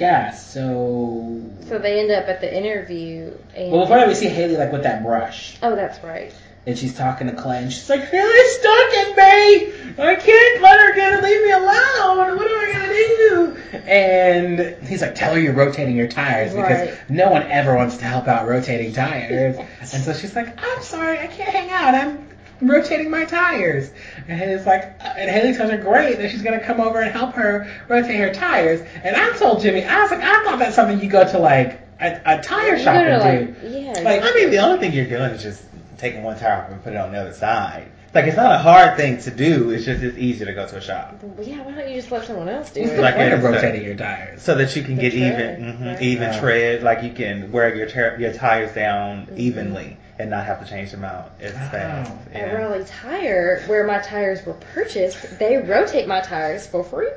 yeah, 0.00 0.30
so. 0.32 1.40
So 1.68 1.78
they 1.78 2.00
end 2.00 2.10
up 2.10 2.28
at 2.28 2.40
the 2.40 2.54
interview 2.56 3.32
and 3.54 3.72
Well, 3.72 3.82
before 3.82 3.98
that, 3.98 4.08
we 4.08 4.14
see 4.14 4.28
Haley 4.28 4.56
like 4.56 4.72
with 4.72 4.82
that 4.84 5.02
brush, 5.02 5.56
Oh, 5.62 5.74
that's 5.76 6.02
right. 6.02 6.32
and 6.66 6.78
she's 6.78 6.94
talking 6.94 7.26
to 7.28 7.32
Clay, 7.34 7.58
and 7.62 7.72
she's 7.72 7.88
like, 7.90 8.08
"Haley's 8.08 8.50
stuck 8.58 8.92
in 8.94 9.16
me. 9.16 9.72
I 9.98 10.14
can't 10.16 10.62
let 10.62 10.78
her 10.78 10.94
get 10.94 11.22
leave 11.22 11.42
me 11.42 11.50
alone. 11.50 12.36
What 12.36 12.46
am 12.46 12.56
I 12.56 12.72
gonna 12.72 12.92
do?" 12.92 13.56
And 13.90 14.86
he's 14.86 15.02
like, 15.02 15.14
"Tell 15.14 15.34
her 15.34 15.40
you're 15.40 15.52
rotating 15.52 15.96
your 15.96 16.08
tires 16.08 16.52
because 16.54 16.88
Right. 16.88 16.94
no 17.08 17.30
one 17.30 17.50
ever 17.50 17.74
wants 17.74 17.96
to 17.98 18.04
help 18.04 18.28
out 18.28 18.46
rotating 18.46 18.92
tires." 18.92 19.56
and 19.80 20.02
so 20.02 20.12
she's 20.12 20.34
like, 20.36 20.48
"I'm 20.62 20.82
sorry, 20.82 21.18
I 21.18 21.26
can't 21.26 21.48
hang 21.50 21.70
out. 21.70 21.94
I'm." 21.94 22.28
Rotating 22.60 23.08
my 23.10 23.24
tires, 23.24 23.90
and 24.26 24.38
Haley's 24.38 24.66
like, 24.66 24.82
uh, 25.00 25.14
and 25.16 25.30
Haley 25.30 25.54
tells 25.54 25.70
her 25.70 25.78
great 25.78 26.18
that 26.18 26.30
she's 26.30 26.42
gonna 26.42 26.58
come 26.60 26.80
over 26.80 27.00
and 27.00 27.12
help 27.12 27.34
her 27.34 27.70
rotate 27.88 28.18
her 28.18 28.34
tires. 28.34 28.80
And 29.04 29.14
I 29.14 29.30
told 29.36 29.60
Jimmy, 29.62 29.84
I 29.84 30.02
was 30.02 30.10
like, 30.10 30.22
I 30.22 30.42
thought 30.44 30.58
that's 30.58 30.74
something 30.74 31.00
you 31.00 31.08
go 31.08 31.24
to 31.30 31.38
like 31.38 31.80
a, 32.00 32.20
a 32.24 32.42
tire 32.42 32.74
You 32.76 32.82
shop 32.82 32.94
go 32.94 33.04
to, 33.04 33.24
and 33.28 33.60
do. 33.60 33.68
yeah. 33.68 33.92
Like, 34.02 34.22
I 34.24 34.32
mean, 34.34 34.50
the 34.50 34.58
only 34.58 34.80
thing 34.80 34.92
you're 34.92 35.06
doing 35.06 35.30
is 35.30 35.42
just 35.42 35.62
taking 35.98 36.24
one 36.24 36.36
tire 36.36 36.62
off 36.64 36.70
and 36.72 36.82
put 36.82 36.94
it 36.94 36.96
on 36.96 37.12
the 37.12 37.18
other 37.20 37.32
side. 37.32 37.92
Like, 38.14 38.24
it's 38.24 38.36
not 38.36 38.52
a 38.52 38.58
hard 38.58 38.96
thing 38.96 39.18
to 39.18 39.30
do. 39.30 39.70
It's 39.70 39.84
just 39.84 40.02
it's 40.02 40.16
easier 40.18 40.46
to 40.46 40.52
go 40.54 40.66
to 40.66 40.76
a 40.78 40.80
shop 40.80 41.22
yeah, 41.40 41.62
why 41.62 41.72
don't 41.72 41.88
you 41.88 41.94
just 41.96 42.10
let 42.10 42.24
someone 42.26 42.48
else 42.48 42.70
do 42.70 42.80
it? 42.80 42.96
the 42.96 43.02
Like 43.02 43.14
point 43.16 43.32
of 43.34 43.38
it's 43.40 43.48
a- 43.48 43.52
rotating 43.52 43.84
your 43.84 43.94
tires? 43.96 44.42
so 44.42 44.56
that 44.56 44.74
you 44.74 44.82
can 44.82 44.96
The 44.96 45.02
get 45.02 45.12
tread, 45.12 45.58
even, 45.60 45.74
mhm, 45.78 45.86
right. 45.86 46.02
even 46.02 46.32
Yeah. 46.32 46.40
tread. 46.40 46.82
Like 46.82 47.02
you 47.04 47.12
can 47.12 47.52
wear 47.52 47.72
your 47.74 47.86
ter- 47.86 48.16
your 48.18 48.32
tires 48.32 48.72
down 48.74 49.26
Mm-hmm. 49.26 49.38
evenly 49.38 49.96
and 50.18 50.30
not 50.30 50.44
have 50.44 50.60
to 50.64 50.66
change 50.68 50.90
them 50.90 51.04
out 51.04 51.30
It's 51.40 51.54
Wow. 51.54 51.68
fast. 51.70 52.12
At 52.34 52.40
Yeah. 52.40 52.52
Raleigh 52.54 52.84
Tire, 52.84 53.62
where 53.66 53.86
my 53.86 53.98
tires 53.98 54.44
were 54.44 54.54
purchased, 54.74 55.38
they 55.38 55.56
rotate 55.58 56.06
my 56.08 56.20
tires 56.20 56.66
for 56.66 56.82
free. 56.84 57.08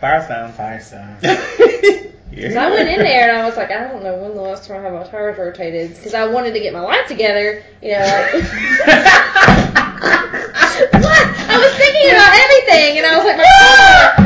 Firestone. 0.00 0.52
Firestone. 0.52 1.16
So 2.32 2.58
I 2.58 2.70
went 2.70 2.88
in 2.88 2.98
there 3.00 3.28
and 3.28 3.38
I 3.38 3.44
was 3.44 3.56
like, 3.56 3.72
I 3.72 3.88
don't 3.88 4.04
know 4.04 4.14
when 4.18 4.34
the 4.36 4.40
last 4.40 4.68
time 4.68 4.78
I 4.80 4.84
had 4.84 4.92
my 4.92 5.02
tires 5.02 5.36
rotated 5.36 5.96
because 5.96 6.14
I 6.14 6.26
wanted 6.28 6.52
to 6.54 6.60
get 6.60 6.72
my 6.72 6.80
life 6.80 7.08
together. 7.08 7.60
You 7.82 7.90
know, 7.90 8.06
like, 8.06 8.32
what? 10.00 11.24
I 11.50 11.56
was 11.58 11.72
thinking 11.76 12.10
about 12.10 12.32
everything 12.32 12.98
and 12.98 13.06
I 13.06 13.16
was 13.16 13.24
like, 13.26 13.36
my. 13.36 13.44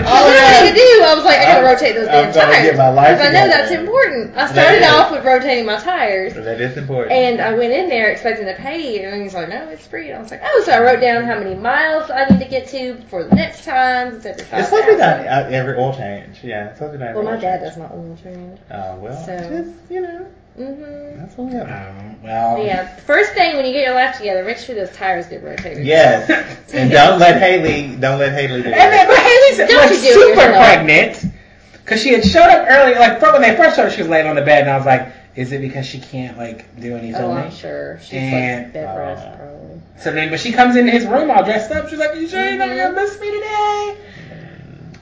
Oh, 0.06 0.26
what 0.28 0.36
am 0.36 0.44
I 0.44 0.52
yeah. 0.52 0.60
gonna 0.60 0.74
do? 0.76 1.02
I 1.04 1.14
was 1.14 1.24
like, 1.24 1.38
I 1.38 1.44
gotta 1.44 1.66
I'm- 1.66 1.74
rotate 1.74 1.94
those 1.94 2.08
I'm 2.08 2.12
damn 2.12 2.34
gonna 2.34 2.52
tires 2.52 2.66
get 2.70 2.76
my 2.76 2.88
life 2.90 3.20
I 3.20 3.24
know 3.32 3.46
that's 3.48 3.70
important. 3.72 4.36
I 4.36 4.46
started 4.46 4.82
That 4.82 4.82
is. 4.82 4.94
off 4.94 5.10
with 5.12 5.24
rotating 5.24 5.64
my 5.66 5.78
tires. 5.80 6.34
That 6.34 6.60
is 6.60 6.76
important. 6.76 7.12
And 7.12 7.40
I 7.40 7.54
went 7.54 7.72
in 7.72 7.88
there 7.88 8.10
expecting 8.10 8.46
to 8.46 8.54
pay, 8.54 9.02
and 9.04 9.22
he's 9.22 9.34
like, 9.34 9.48
"No, 9.48 9.68
it's 9.70 9.86
free." 9.86 10.10
And 10.10 10.18
I 10.18 10.22
was 10.22 10.30
like, 10.30 10.42
"Oh!" 10.44 10.62
So 10.64 10.72
I 10.72 10.80
wrote 10.82 11.00
down 11.00 11.24
how 11.24 11.38
many 11.38 11.54
miles 11.54 12.10
I 12.10 12.26
need 12.26 12.38
to 12.40 12.48
get 12.48 12.68
to 12.68 12.96
for 13.08 13.24
the 13.24 13.34
next 13.34 13.64
time. 13.64 14.16
It's 14.16 14.26
every 14.26 14.42
it's 14.42 14.70
five 14.70 14.84
to 14.84 14.92
be 14.92 14.96
done 14.98 15.26
uh, 15.26 15.48
every 15.50 15.76
oil 15.76 15.94
change. 15.94 16.44
Yeah, 16.44 16.68
it's 16.70 16.78
to 16.78 16.86
done 16.88 17.02
every 17.02 17.14
Well, 17.22 17.24
my 17.34 17.40
dad 17.40 17.60
change. 17.60 17.74
does 17.74 17.78
my 17.78 17.86
oil 17.96 18.18
change. 18.22 18.58
Oh, 18.70 18.96
well, 18.96 19.24
So- 19.24 19.38
just, 19.38 19.90
you 19.90 20.00
know, 20.02 20.26
Mhm. 20.58 21.18
that's 21.18 21.36
what 21.36 21.48
we 21.48 21.54
have. 21.54 21.68
Um, 21.68 22.16
well, 22.22 22.64
Yeah. 22.64 22.86
First 23.06 23.32
thing 23.32 23.56
when 23.56 23.66
you 23.66 23.72
get 23.72 23.84
your 23.84 23.94
life 23.94 24.16
together, 24.18 24.44
make 24.44 24.58
sure 24.58 24.74
those 24.74 24.92
tires 24.92 25.26
get 25.26 25.42
rotated. 25.42 25.84
Yes. 25.84 26.30
and 26.72 26.90
don't 26.90 27.18
let 27.18 27.40
Haley, 27.40 27.96
don't 27.96 28.18
let 28.20 28.32
Haley 28.32 28.62
do 28.62 28.68
And 28.72 28.74
then, 28.74 28.90
that. 28.90 29.08
but 29.08 29.18
Haley's 29.18 29.70
Don't 29.70 29.80
like 29.82 29.90
you 29.90 29.96
do 29.96 30.12
super 30.12 30.28
yourself. 30.30 30.54
pregnant 30.56 31.24
because 31.84 32.00
she 32.02 32.12
had 32.12 32.24
showed 32.24 32.48
up 32.48 32.66
early. 32.68 32.94
Like 32.94 33.18
fir- 33.20 33.32
when 33.32 33.42
they 33.42 33.56
first 33.56 33.76
showed 33.76 33.86
up, 33.86 33.92
she 33.92 34.02
was 34.02 34.08
laying 34.08 34.26
on 34.28 34.36
the 34.36 34.42
bed, 34.42 34.62
and 34.62 34.70
I 34.70 34.76
was 34.76 34.86
like, 34.86 35.08
"Is 35.34 35.50
it 35.52 35.60
because 35.60 35.86
she 35.86 35.98
can't 35.98 36.38
like 36.38 36.80
do 36.80 36.96
any 36.96 37.12
Oh. 37.14 37.32
I'm 37.32 37.50
sure. 37.50 37.98
She's 38.02 38.14
And- 38.14 38.64
like 38.66 38.72
bed 38.74 38.96
rest, 38.96 39.26
Oh. 39.26 39.36
probably. 39.36 39.80
So 39.98 40.12
then, 40.12 40.30
but 40.30 40.38
she 40.40 40.52
comes 40.52 40.76
into 40.76 40.92
his 40.92 41.04
room 41.04 41.30
all 41.30 41.42
dressed 41.44 41.70
up. 41.72 41.88
She's 41.88 41.98
like, 41.98 42.14
"You 42.14 42.28
sure 42.28 42.42
you're 42.44 42.58
not 42.58 42.68
gonna 42.68 42.92
miss 42.92 43.20
me 43.20 43.30
today?" 43.32 43.96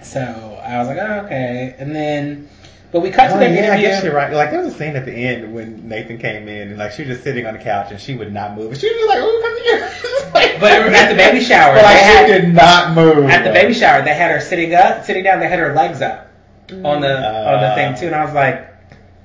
So 0.03 0.59
I 0.64 0.78
was 0.78 0.88
like, 0.88 0.98
oh, 0.98 1.22
"Okay." 1.26 1.74
And 1.78 1.94
then, 1.94 2.48
but 2.93 3.01
we 3.01 3.11
cut 3.11 3.28
to 3.28 3.34
Oh, 3.34 3.38
the 3.38 3.45
yeah, 3.47 3.51
I 3.51 3.57
interview. 3.64 3.86
guess 3.86 4.05
you're 4.05 4.14
right. 4.14 4.32
Like 4.32 4.51
there 4.51 4.61
was 4.62 4.74
a 4.74 4.76
scene 4.78 4.95
at 4.97 5.05
the 5.05 5.12
end 5.12 5.53
when 5.55 5.88
Nathan 5.88 6.18
came 6.18 6.47
in 6.47 6.68
and 6.68 6.78
like 6.78 6.93
she 6.93 7.03
was 7.03 7.09
just 7.12 7.24
sitting 7.24 7.47
on 7.47 7.55
the 7.55 7.61
couch 7.61 7.90
and 7.90 7.99
she 8.01 8.14
would 8.14 8.32
not 8.32 8.55
move. 8.55 8.70
And 8.72 8.80
she 8.80 8.86
was 8.88 9.09
like, 9.09 9.18
"Oh, 9.20 9.40
come 9.43 9.62
here." 9.64 9.88
Like- 10.34 10.61
But 10.61 10.72
at 10.95 11.09
the 11.11 11.14
baby 11.16 11.40
shower, 11.45 11.74
But, 11.74 11.84
like, 11.84 11.95
they 11.97 12.01
she 12.01 12.07
had- 12.14 12.26
did 12.43 12.55
not 12.55 12.95
move. 12.95 13.28
At 13.30 13.45
the 13.45 13.51
baby 13.53 13.74
shower, 13.74 14.03
they 14.03 14.14
had 14.14 14.30
her 14.30 14.40
sitting 14.40 14.74
up, 14.74 15.05
sitting 15.05 15.24
down. 15.24 15.40
They 15.40 15.49
had 15.49 15.59
her 15.59 15.74
legs 15.74 16.01
up 16.01 16.28
on 16.70 17.01
the 17.01 17.16
on 17.16 17.61
the 17.61 17.74
thing 17.74 17.95
too, 17.97 18.07
and 18.07 18.14
I 18.14 18.24
was 18.24 18.32
like, 18.34 18.68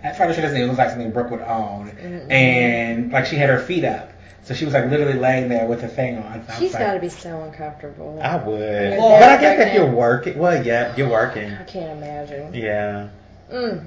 that 0.04 0.18
first 0.18 0.36
she 0.36 0.42
doesn't. 0.42 0.60
It 0.60 0.66
looks 0.66 0.78
like 0.78 0.90
something 0.90 1.12
Brooke 1.12 1.32
would 1.32 1.42
own, 1.42 1.92
Mhm. 1.92 2.32
and 2.32 3.12
like 3.12 3.26
she 3.26 3.36
had 3.38 3.50
her 3.50 3.60
feet 3.60 3.84
up, 3.86 4.10
so 4.44 4.54
she 4.54 4.66
was 4.66 4.74
like 4.74 4.90
literally 4.90 5.18
laying 5.20 5.48
there 5.50 5.66
with 5.66 5.82
the 5.82 5.88
thing 5.88 6.18
on. 6.18 6.44
I 6.50 6.54
She's 6.54 6.72
was 6.74 6.76
got 6.80 6.94
to 6.94 7.00
be 7.00 7.10
so 7.10 7.42
uncomfortable. 7.42 8.20
I 8.22 8.36
would. 8.36 8.98
Well, 8.98 9.20
but 9.20 9.30
I 9.30 9.38
guess 9.42 9.68
if 9.68 9.74
you're 9.74 9.90
working, 9.92 10.38
well, 10.38 10.62
yeah, 10.64 10.94
you're 10.96 11.10
working. 11.10 11.52
I 11.54 11.64
can't 11.64 11.98
imagine. 11.98 12.54
Yeah, 12.54 13.08
Mm. 13.52 13.86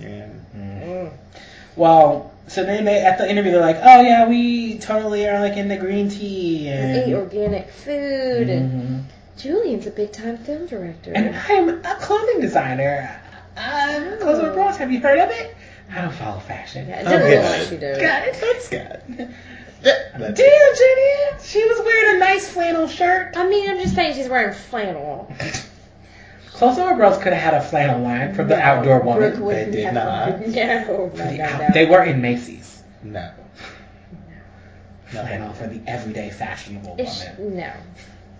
yeah. 0.00 0.28
mm. 0.56 1.12
Well, 1.76 2.32
so 2.48 2.64
then 2.64 2.84
they 2.84 3.00
at 3.00 3.18
the 3.18 3.28
interview 3.30 3.52
they're 3.52 3.60
like, 3.60 3.78
oh 3.82 4.00
yeah, 4.00 4.26
we 4.28 4.78
totally 4.78 5.26
are 5.28 5.40
like 5.40 5.56
into 5.56 5.76
green 5.76 6.08
tea 6.10 6.68
And 6.68 7.08
eat 7.10 7.14
organic 7.14 7.70
food, 7.70 8.48
and 8.48 8.70
Mhm. 8.72 9.02
Julian's 9.38 9.86
a 9.86 9.90
big 9.90 10.12
time 10.12 10.36
film 10.38 10.66
director. 10.66 11.12
And 11.14 11.34
I'm 11.34 11.68
a 11.84 11.94
clothing 12.00 12.40
designer. 12.40 13.18
Uh, 13.56 14.16
Clothes 14.20 14.38
Over 14.38 14.52
Bros, 14.54 14.76
have 14.76 14.90
you 14.92 15.00
heard 15.00 15.18
of 15.18 15.30
it? 15.30 15.54
I 15.94 16.00
don't 16.02 16.12
follow 16.14 16.40
fashion. 16.40 16.88
Yeah, 16.88 17.00
it 17.00 17.06
Oh, 17.06 17.10
doesn't 17.10 17.28
good. 17.28 17.42
look 17.42 17.50
like 17.58 17.68
she 17.68 17.76
does. 17.76 17.98
Got 18.00 18.28
it. 18.28 18.40
That's 18.40 18.68
good. 18.68 19.34
Damn, 19.82 20.34
Jenny, 20.34 21.38
she 21.42 21.64
was 21.66 21.80
wearing 21.84 22.16
a 22.16 22.18
nice 22.18 22.48
flannel 22.48 22.86
shirt. 22.86 23.36
I 23.36 23.48
mean, 23.48 23.68
I'm 23.68 23.78
just 23.80 23.94
saying 23.94 24.14
she's 24.14 24.28
wearing 24.28 24.54
flannel. 24.54 25.30
Clothes 26.62 26.78
Over 26.78 26.94
Bros 26.94 27.18
could 27.18 27.32
have 27.32 27.42
had 27.42 27.54
a 27.54 27.60
flannel 27.60 28.02
line 28.02 28.34
for 28.36 28.44
the 28.44 28.54
No, 28.56 28.62
outdoor 28.62 29.00
woman. 29.00 29.40
wouldn't 29.42 29.72
They 29.72 29.78
did 29.78 29.84
have 29.86 29.94
not. 29.94 30.32
one. 30.38 30.52
No, 30.52 31.10
For 31.12 31.22
the 31.24 31.42
out- 31.42 31.60
no. 31.60 31.68
They 31.74 31.86
were 31.86 32.04
in 32.04 32.20
Macy's. 32.22 32.80
No. 33.02 33.30
Flannel 35.06 35.52
for 35.54 35.66
the 35.66 35.80
everyday 35.88 36.30
fashionable 36.30 36.94
It's, 36.98 37.24
woman. 37.36 37.56
no. 37.56 37.70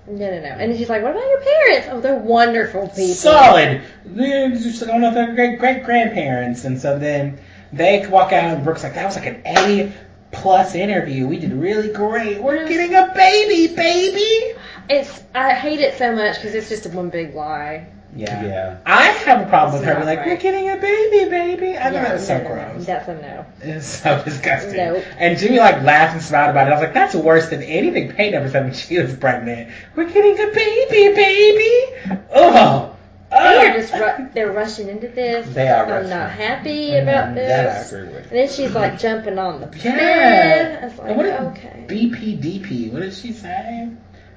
No, 0.07 0.31
no, 0.31 0.41
no. 0.41 0.49
And 0.51 0.77
she's 0.79 0.89
like, 0.89 1.03
what 1.03 1.11
about 1.11 1.29
your 1.29 1.41
parents? 1.41 1.89
Oh, 1.91 2.01
they're 2.01 2.15
wonderful 2.15 2.87
people. 2.91 3.07
Solid. 3.15 3.81
They're 4.05 4.51
just 4.51 4.81
like 4.83 4.93
one 4.93 5.03
of 5.03 5.15
their 5.15 5.35
great 5.35 5.59
great 5.59 5.83
grandparents, 5.83 6.65
and 6.65 6.81
so 6.81 7.01
then 7.01 7.39
they 7.73 8.07
walk 8.07 8.33
out, 8.33 8.55
and 8.55 8.63
Brooke's 8.65 8.85
like, 8.85 8.95
"That 8.95 9.05
was 9.05 9.17
like 9.17 9.27
an 9.27 9.43
A 9.47 9.93
plus 10.31 10.77
interview. 10.77 11.27
We 11.27 11.39
did 11.41 11.53
really 11.53 11.93
great. 11.93 12.41
We're 12.41 12.69
getting 12.69 12.95
a 12.95 13.13
baby, 13.15 13.75
baby." 13.75 14.57
It's, 14.89 15.23
I 15.35 15.55
hate 15.55 15.81
it 15.81 15.99
so 15.99 16.15
much 16.15 16.37
because 16.37 16.55
it's 16.55 16.69
just 16.69 16.87
one 16.87 17.09
big 17.11 17.35
lie. 17.35 17.87
Yeah. 18.15 18.45
Yeah. 18.45 18.77
I 18.85 19.05
have 19.05 19.47
a 19.47 19.49
problem 19.49 19.79
with 19.81 19.85
her. 19.89 19.95
not 19.95 20.01
being 20.05 20.07
like, 20.09 20.19
right. 20.19 20.29
we're 20.29 20.37
getting 20.37 20.69
a 20.71 20.77
baby, 20.77 21.31
baby. 21.31 21.79
I 21.79 21.83
thought 21.85 21.93
Yeah, 21.95 22.03
that 22.05 22.13
was 22.15 22.27
so 22.27 22.39
no, 22.39 22.45
no, 22.45 22.55
no. 22.57 22.73
gross. 22.73 22.87
That's 22.87 23.09
a 23.09 23.15
no. 23.15 23.47
It's 23.63 23.87
so 23.87 24.23
disgusting. 24.23 24.77
Nope. 24.77 25.05
And 25.19 25.39
Jimmy 25.39 25.59
like 25.59 25.83
laughed 25.83 26.15
and 26.15 26.23
smiled 26.23 26.51
about 26.51 26.67
it. 26.67 26.71
I 26.71 26.75
was 26.75 26.83
like, 26.83 26.95
that's 26.95 27.15
worse 27.15 27.49
than 27.49 27.63
anything 27.63 28.13
Peyton 28.13 28.35
ever 28.35 28.51
said 28.51 28.65
when 28.65 28.75
she 28.75 28.99
was 28.99 29.15
pregnant. 29.17 29.71
We're 29.97 30.11
getting 30.11 30.35
a 30.39 30.53
baby, 30.53 31.15
baby. 31.15 32.19
Oh. 32.35 32.89
They're 33.31 33.81
just 33.81 33.95
ru- 33.95 34.29
they're 34.35 34.53
rushing 34.53 34.89
into 34.91 35.09
this. 35.09 35.49
They 35.55 35.67
are 35.69 35.85
I'm 35.87 35.91
rushing. 35.91 36.11
not 36.11 36.31
happy 36.33 36.95
about 36.99 37.29
Mm, 37.31 37.37
That 37.37 37.67
I 37.77 37.79
this. 37.79 37.93
agree 37.93 38.09
with. 38.13 38.23
And 38.25 38.31
then 38.33 38.49
she's 38.51 38.75
like 38.75 38.99
jumping 38.99 39.39
on 39.39 39.61
the 39.63 39.79
Yeah. 39.79 39.97
bed. 39.97 40.85
It's 40.85 40.99
like, 40.99 41.09
And 41.09 41.17
what 41.17 41.27
okay. 41.57 41.85
BPDP? 41.89 42.93
What 42.93 43.01
did 43.01 43.15
she 43.15 43.33
say? 43.33 43.89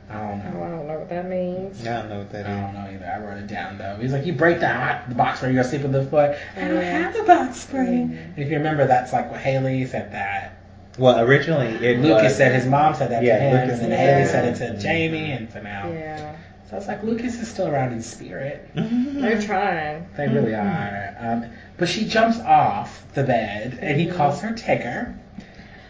I 0.10 0.14
don't 0.14 0.24
Oh, 0.24 0.34
I 0.34 0.38
know. 0.54 0.60
don't 0.78 0.88
know 0.88 1.00
what 1.00 1.10
that 1.10 1.28
means. 1.30 1.82
I 1.86 1.94
don't 2.02 2.10
know 2.10 2.18
what 2.20 2.32
that 2.32 2.46
I 2.46 2.52
is. 2.52 2.62
don't 2.62 2.74
know 2.74 2.90
either. 2.92 3.12
I 3.16 3.20
wrote 3.20 3.38
it 3.40 3.48
down 3.48 3.78
though. 3.78 3.98
He's 4.00 4.14
like, 4.14 4.26
you 4.26 4.34
break 4.34 4.60
the 4.60 4.68
hot 4.70 5.10
the 5.10 5.16
box 5.16 5.42
where 5.42 5.50
you're 5.52 5.62
gonna 5.62 5.70
sleep 5.70 5.82
with 5.84 5.94
the 5.94 6.06
foot. 6.06 6.38
I 6.56 6.62
don't 6.68 6.76
Yeah. 6.78 7.12
have 7.12 7.16
a 7.16 7.24
box 7.24 7.58
spring. 7.58 8.10
Mhm. 8.10 8.38
If 8.38 8.50
you 8.50 8.58
remember, 8.58 8.86
that's 8.88 9.12
like 9.14 9.32
what 9.32 9.40
Haley 9.42 9.86
said 9.86 10.12
that. 10.14 10.52
Well, 10.98 11.20
originally 11.20 11.70
it 11.86 12.00
Lucas 12.00 12.24
was. 12.24 12.36
said 12.36 12.54
his 12.54 12.66
mom 12.66 12.94
said 12.96 13.10
that 13.12 13.24
Yeah, 13.24 13.38
to 13.38 13.44
him, 13.44 13.54
Lucas 13.62 13.82
and 13.82 13.92
then 13.92 13.98
said 13.98 14.10
Haley 14.10 14.24
that. 14.54 14.58
said 14.58 14.72
it 14.72 14.74
to 14.78 14.82
Jamie, 14.82 15.32
and 15.32 15.52
so 15.52 15.62
now. 15.62 15.92
Yeah. 15.92 16.36
So 16.70 16.78
it's 16.78 16.88
like 16.88 17.04
Lucas 17.04 17.36
is 17.40 17.48
still 17.48 17.68
around 17.68 17.92
in 17.94 18.02
spirit. 18.02 18.70
They're 18.76 19.42
trying. 19.42 20.08
They 20.18 20.28
really 20.28 20.56
are. 20.56 21.16
Um, 21.20 21.46
but 21.78 21.90
she 21.90 22.06
jumps 22.08 22.40
off 22.40 23.06
the 23.14 23.24
bed, 23.24 23.78
and 23.82 24.00
he 24.00 24.08
calls 24.08 24.42
her 24.42 24.50
Tigger, 24.50 25.14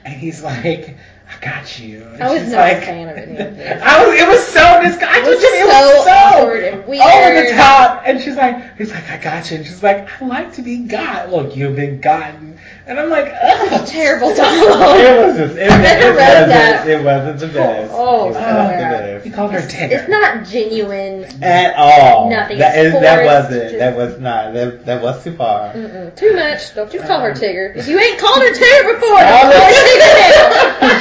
and 0.03 0.13
he's 0.15 0.41
like, 0.43 0.97
"I 1.29 1.43
got 1.45 1.79
you." 1.79 2.03
And 2.13 2.23
I 2.23 2.33
was 2.33 2.43
not 2.51 2.57
like, 2.59 2.77
a 2.77 2.81
fan 2.81 3.09
of 3.09 3.17
any 3.17 3.37
of 3.37 3.55
this. 3.57 3.81
I 3.83 4.05
was. 4.07 4.19
It 4.19 4.27
was 4.27 4.45
so 4.47 4.81
disgusting. 4.83 5.09
I 5.09 5.17
It 5.19 5.29
was 5.29 5.39
told 5.39 5.53
it 5.53 5.69
so 5.71 5.95
was 5.97 6.05
so 6.05 6.11
awkward 6.11 6.63
and 6.63 6.87
weird. 6.87 7.01
over 7.03 7.49
the 7.49 7.55
top. 7.55 8.03
And 8.05 8.21
she's 8.21 8.35
like, 8.35 8.77
he's 8.77 8.91
like, 8.91 9.09
I 9.09 9.17
got 9.17 9.49
you. 9.51 9.57
And 9.57 9.65
she's 9.65 9.83
like, 9.83 10.21
I 10.21 10.25
like 10.25 10.53
to 10.53 10.61
be 10.61 10.77
got. 10.79 11.31
Look, 11.31 11.55
you've 11.55 11.75
been 11.75 11.99
gotten. 12.01 12.59
And 12.87 12.99
I'm 12.99 13.09
like, 13.09 13.33
ugh. 13.41 13.87
Terrible 13.87 14.29
It 14.29 14.37
was 14.37 15.37
just. 15.37 15.57
It, 15.57 15.71
I 15.71 15.77
never 15.81 16.07
it, 16.07 16.15
read 16.15 16.31
wasn't, 16.33 16.49
that. 16.49 16.87
it 16.87 17.03
wasn't 17.03 17.39
the 17.39 17.47
best. 17.47 17.91
Oh, 17.95 18.25
it 18.25 18.27
was 18.27 18.35
so 18.35 18.41
not 18.41 18.69
the 18.69 19.19
He 19.23 19.29
best. 19.29 19.35
called 19.35 19.51
her 19.53 19.59
Tigger. 19.59 19.91
It's 19.91 20.07
not 20.09 20.45
genuine. 20.45 21.43
At 21.43 21.75
all. 21.77 22.29
Nothing. 22.29 22.59
That, 22.59 22.75
that 23.01 23.25
wasn't. 23.25 23.61
Just- 23.63 23.79
That 23.79 23.95
was 23.97 24.19
not. 24.19 24.53
That, 24.53 24.85
that 24.85 25.01
was 25.01 25.23
too 25.23 25.35
far. 25.35 25.73
Mm-mm. 25.73 26.15
Too 26.15 26.35
much. 26.35 26.75
Don't 26.75 26.93
you 26.93 27.01
call 27.01 27.21
her 27.21 27.31
Tigger. 27.33 27.73
You 27.87 27.99
ain't 27.99 28.19
called 28.19 28.37
her 28.37 28.53
Tigger 28.53 28.93
before, 28.93 29.17
Oh, 29.17 29.33
call 29.33 29.51
her 29.51 29.71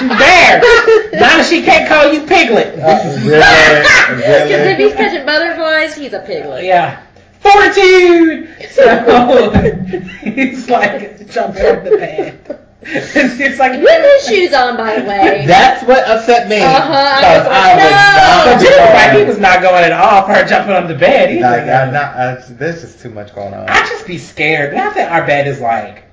Tigger 0.09 0.19
there. 1.13 1.21
now 1.21 1.43
she 1.43 1.63
can't 1.63 1.87
call 1.89 2.13
you 2.13 2.21
Piglet. 2.27 2.75
Uh, 2.85 3.17
really? 3.25 3.41
Because 4.17 4.51
if 4.51 4.79
he's 4.79 4.93
catching 4.95 5.25
butterflies, 5.27 5.95
he's 5.97 6.13
a 6.13 6.21
piglet. 6.21 6.65
yeah. 6.65 7.03
Fortitude. 7.45 8.71
So 8.71 9.51
he's 10.35 10.69
like 10.69 11.29
jumping 11.31 11.67
on 11.67 11.85
the 11.85 11.91
bed. 11.97 12.61
And 12.87 13.41
it's 13.41 13.59
like 13.59 13.81
With 13.81 14.05
his 14.23 14.27
shoes 14.29 14.53
on, 14.53 14.77
by 14.77 15.01
the 15.01 15.07
way. 15.09 15.47
That's 15.47 15.83
what 15.87 16.07
upset 16.07 16.49
me. 16.49 16.59
Uh-huh, 16.61 16.93
I 16.93 17.21
Because 17.21 17.39
was 17.39 17.47
like, 17.49 17.75
I, 17.75 17.77
no. 17.79 18.57
would 18.57 18.77
not. 18.77 18.95
Like, 18.95 19.19
he 19.19 19.25
was 19.25 19.39
not 19.39 19.63
going 19.63 19.85
at 19.85 19.93
all 19.93 20.27
for 20.27 20.35
her 20.35 20.45
jumping 20.45 20.75
on 20.75 20.87
the 20.87 20.95
bed 20.95 21.31
either. 21.31 21.41
Like, 21.41 21.63
I'm 21.63 21.93
not. 21.95 22.15
Uh, 22.17 22.43
there's 22.51 22.83
just 22.83 23.01
too 23.01 23.09
much 23.11 23.35
going 23.35 23.55
on. 23.55 23.69
I 23.71 23.81
just 23.89 24.07
be 24.07 24.19
scared. 24.19 24.75
Not 24.75 24.95
that 24.97 25.11
our 25.11 25.27
bed 25.27 25.49
is 25.49 25.61
like 25.61 26.05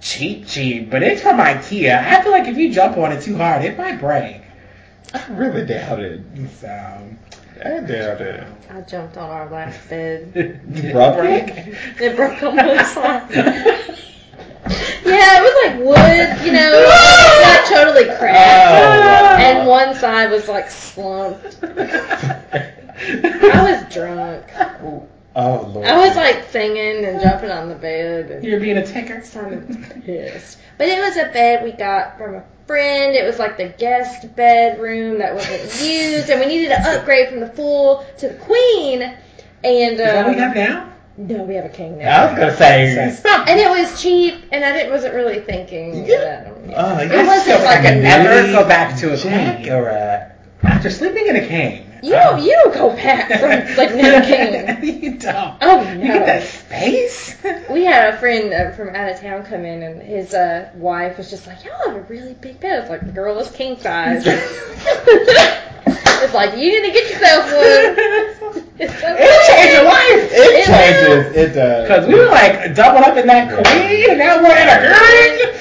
cheap, 0.00 0.46
cheap, 0.46 0.90
but 0.90 1.02
it's 1.02 1.22
from 1.22 1.38
IKEA. 1.38 1.98
I 1.98 2.22
feel 2.22 2.30
like 2.32 2.46
if 2.46 2.56
you 2.56 2.72
jump 2.72 2.96
on 2.96 3.10
it 3.10 3.22
too 3.22 3.36
hard, 3.36 3.64
it 3.64 3.76
might 3.76 3.98
break. 3.98 4.42
I 5.12 5.26
really 5.30 5.66
doubt 5.66 5.98
it. 6.00 6.20
So 6.60 7.16
I 7.62 7.80
doubt 7.80 8.20
it. 8.20 8.44
I 8.70 8.80
jumped 8.82 9.16
on 9.16 9.30
our 9.30 9.48
last 9.50 9.88
bed. 9.88 10.32
Broke 10.32 11.24
it? 11.24 11.76
It 12.00 12.16
broke 12.16 12.42
on 12.42 12.56
one 12.56 12.84
side. 12.84 13.30
Yeah, 15.04 15.38
it 15.38 15.42
was 15.42 15.54
like 15.66 15.76
wood, 15.86 16.46
you 16.46 16.52
know, 16.52 16.86
not 17.42 17.66
totally 17.68 18.06
cracked. 18.16 19.38
Oh, 19.40 19.44
And 19.44 19.68
one 19.68 19.94
side 19.94 20.30
was 20.30 20.48
like 20.48 20.70
slumped. 20.70 21.58
I 21.62 22.72
was 23.62 23.92
drunk. 23.92 24.44
Oh 25.36 25.70
lord. 25.74 25.86
I 25.86 25.98
was 26.06 26.16
like 26.16 26.44
singing 26.50 27.04
and 27.04 27.20
jumping 27.20 27.50
on 27.50 27.68
the 27.68 27.74
bed. 27.74 28.30
And 28.30 28.44
You're 28.44 28.60
being 28.60 28.78
a 28.78 28.82
Tigger. 28.82 29.20
I'm 29.36 30.02
pissed. 30.02 30.58
But 30.78 30.88
it 30.88 31.00
was 31.00 31.16
a 31.16 31.30
bed 31.32 31.62
we 31.64 31.72
got 31.72 32.16
from 32.16 32.36
a 32.36 32.44
friend. 32.66 33.14
It 33.14 33.24
was 33.26 33.38
like 33.38 33.56
the 33.56 33.68
guest 33.68 34.34
bedroom 34.36 35.18
that 35.18 35.34
wasn't 35.34 35.62
used, 35.82 36.30
and 36.30 36.40
we 36.40 36.46
needed 36.46 36.68
to 36.68 36.80
upgrade 36.98 37.28
from 37.30 37.40
the 37.40 37.48
full 37.50 38.04
to 38.18 38.28
the 38.28 38.34
queen. 38.34 39.02
And 39.02 39.92
Is 39.92 39.98
that 39.98 40.26
what 40.26 40.36
we 40.36 40.42
um, 40.42 40.48
have 40.48 40.54
now? 40.56 40.92
no, 41.16 41.42
we 41.44 41.54
have 41.54 41.64
a 41.64 41.68
king 41.70 41.98
now. 41.98 42.22
I 42.22 42.30
was 42.30 42.38
gonna 42.38 42.56
say. 42.56 43.10
Stop. 43.18 43.48
And 43.48 43.58
it 43.60 43.68
was 43.70 44.00
cheap, 44.02 44.34
and 44.52 44.64
I 44.64 44.72
didn't, 44.72 44.92
wasn't 44.92 45.14
really 45.14 45.40
thinking. 45.40 46.06
that, 46.06 46.48
um, 46.48 46.54
Oh, 46.76 46.98
It 46.98 47.10
wasn't 47.26 47.42
still 47.42 47.64
like 47.64 47.82
fucking 47.82 47.98
a 47.98 48.02
Never 48.02 48.52
go 48.52 48.66
back 48.68 48.98
to 48.98 49.12
a 49.12 49.16
Jack. 49.16 49.62
king 49.62 49.72
or 49.72 49.88
a, 49.88 50.32
after 50.64 50.90
sleeping 50.90 51.26
in 51.28 51.36
a 51.36 51.46
king. 51.46 51.90
You 52.04 52.10
don't, 52.10 52.42
you 52.42 52.50
don't 52.52 52.74
go 52.74 52.94
back 52.94 53.28
from 53.28 53.48
like 53.78 53.94
no 53.94 54.20
king. 54.20 54.84
you 55.02 55.16
don't. 55.16 55.56
Oh 55.62 55.90
You 55.92 56.02
get 56.02 56.26
that 56.26 56.42
space. 56.42 57.34
We 57.70 57.84
had 57.84 58.12
a 58.12 58.18
friend 58.18 58.52
uh, 58.52 58.72
from 58.76 58.94
out 58.94 59.08
of 59.08 59.18
town 59.20 59.42
come 59.46 59.64
in, 59.64 59.82
and 59.82 60.02
his 60.02 60.34
uh, 60.34 60.70
wife 60.74 61.16
was 61.16 61.30
just 61.30 61.46
like, 61.46 61.64
"Y'all 61.64 61.72
have 61.86 61.96
a 61.96 62.02
really 62.02 62.34
big 62.34 62.60
bed." 62.60 62.80
It's 62.80 62.90
like, 62.90 63.06
the 63.06 63.12
"Girl, 63.12 63.38
is 63.38 63.50
king 63.52 63.78
size." 63.80 64.22
it's 64.26 66.34
like 66.34 66.58
you 66.58 66.82
need 66.82 66.88
to 66.88 66.92
get 66.92 67.10
yourself 67.10 67.46
one. 67.46 67.96
It's 68.76 68.92
so 69.00 69.06
It 69.06 69.46
changed 69.46 69.72
your 69.72 69.84
life. 69.84 70.32
It 70.32 70.34
It 70.34 70.66
changes. 70.66 71.30
It 71.36 71.54
does. 71.54 71.84
Because 71.84 72.08
we 72.08 72.14
were 72.16 72.26
like 72.26 72.74
doubled 72.74 73.04
up 73.04 73.16
in 73.16 73.28
that 73.28 73.48
queen, 73.48 74.10
and 74.10 74.18
now 74.18 74.42
we're 74.42 74.58
in 74.58 74.68
a 74.68 74.80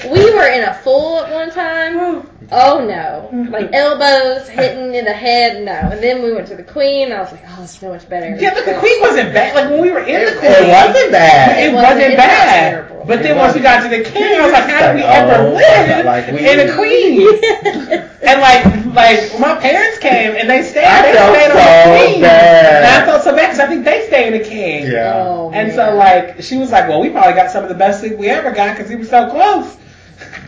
king. 0.01 0.11
We 0.11 0.33
were 0.33 0.47
in 0.47 0.63
a 0.63 0.73
full 0.73 1.19
at 1.19 1.31
one 1.31 1.51
time. 1.51 2.27
Oh 2.51 2.85
no, 2.85 3.29
like 3.51 3.69
elbows 3.73 4.47
hitting 4.49 4.95
in 4.95 5.05
the 5.05 5.13
head, 5.13 5.63
no. 5.63 5.71
And 5.71 6.01
then 6.03 6.21
we 6.23 6.33
went 6.33 6.47
to 6.47 6.55
the 6.55 6.63
queen. 6.63 7.05
And 7.05 7.13
I 7.13 7.21
was 7.21 7.31
like, 7.31 7.43
oh, 7.47 7.63
it's 7.63 7.79
so 7.79 7.89
much 7.89 8.07
better. 8.09 8.35
Yeah, 8.35 8.53
but 8.53 8.65
the 8.65 8.77
queen 8.79 9.01
wasn't 9.01 9.33
bad. 9.33 9.55
Like 9.55 9.69
when 9.69 9.81
we 9.81 9.91
were 9.91 9.99
in 9.99 10.21
It, 10.21 10.33
the 10.33 10.39
queen, 10.39 10.51
it 10.51 10.67
wasn't 10.67 11.11
bad. 11.11 11.57
It 11.59 11.69
It 11.69 11.73
wasn't, 11.73 11.83
wasn't- 11.97 12.01
it's 12.13 12.17
not 12.17 12.27
bad. 12.27 12.69
terrible. 12.71 13.05
But 13.05 13.19
It 13.19 13.23
then 13.23 13.37
once 13.37 13.53
we 13.55 13.61
got 13.61 13.83
to 13.83 13.89
the 13.89 14.03
king, 14.09 14.39
I 14.39 14.43
was 14.43 14.51
like, 14.53 14.69
how 14.69 14.87
did 14.87 14.95
we 14.95 15.03
Like, 15.03 15.15
ever 15.15 15.35
oh, 15.43 15.53
live 15.53 16.05
like, 16.05 16.27
we- 16.31 16.49
in 16.49 16.59
a 16.69 16.73
queen? 16.75 18.09
And 18.23 18.39
like, 18.39 18.63
like 18.95 19.37
my 19.37 19.55
parents 19.59 19.99
came 19.99 20.31
and 20.37 20.49
they 20.49 20.63
stayed, 20.63 20.85
I 20.85 21.01
they 21.01 21.13
felt 21.13 21.35
stayed 21.35 21.51
on 21.51 21.57
so 21.57 21.91
the 21.91 22.07
queen. 22.07 22.21
bad. 22.21 22.83
And 22.83 23.03
I 23.03 23.05
felt 23.05 23.21
so 23.23 23.35
bad 23.35 23.47
because 23.47 23.59
I 23.59 23.67
think 23.67 23.83
they 23.83 24.07
stayed 24.07 24.27
in 24.33 24.41
the 24.41 24.47
king. 24.47 24.89
Yeah. 24.89 25.13
Oh, 25.25 25.51
And 25.53 25.67
man. 25.67 25.75
so 25.75 25.93
like, 25.95 26.41
she 26.41 26.55
was 26.55 26.71
like, 26.71 26.87
well, 26.87 27.01
we 27.01 27.09
probably 27.09 27.33
got 27.33 27.51
some 27.51 27.63
of 27.63 27.69
the 27.69 27.75
best 27.75 27.99
sleep 27.99 28.17
we 28.17 28.29
ever 28.29 28.51
got 28.51 28.77
because 28.77 28.89
we 28.89 28.95
were 28.95 29.03
so 29.03 29.29
close. 29.29 29.75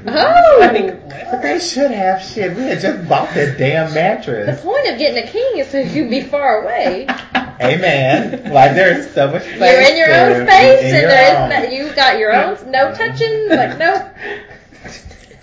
Oh. 0.07 0.57
Like, 0.59 1.09
But 1.09 1.41
they 1.41 1.59
should 1.59 1.91
have 1.91 2.21
shit. 2.21 2.55
We 2.55 2.63
had 2.63 2.79
just 2.79 3.07
bought 3.09 3.33
that 3.33 3.57
damn 3.57 3.93
mattress. 3.93 4.57
The 4.59 4.61
point 4.63 4.87
of 4.89 4.97
getting 4.99 5.23
a 5.23 5.27
king 5.27 5.57
is 5.57 5.69
so 5.69 5.79
you 5.79 5.89
can 6.03 6.09
be 6.09 6.21
far 6.21 6.63
away. 6.63 7.07
Amen. 7.61 8.51
Like 8.53 8.75
there's 8.75 9.11
so 9.13 9.31
much 9.31 9.43
space. 9.43 9.59
You're 9.59 9.81
in 9.81 9.97
your 9.97 10.07
to 10.07 10.39
own 10.41 10.47
space, 10.47 10.79
in 10.81 10.85
and 10.93 11.01
your 11.01 11.09
there 11.09 11.59
own. 11.59 11.63
is 11.63 11.73
you 11.89 11.95
got 11.95 12.17
your 12.19 12.33
own 12.33 12.71
no 12.71 12.93
touching, 12.95 13.49
like 13.49 13.77
no. 13.79 14.11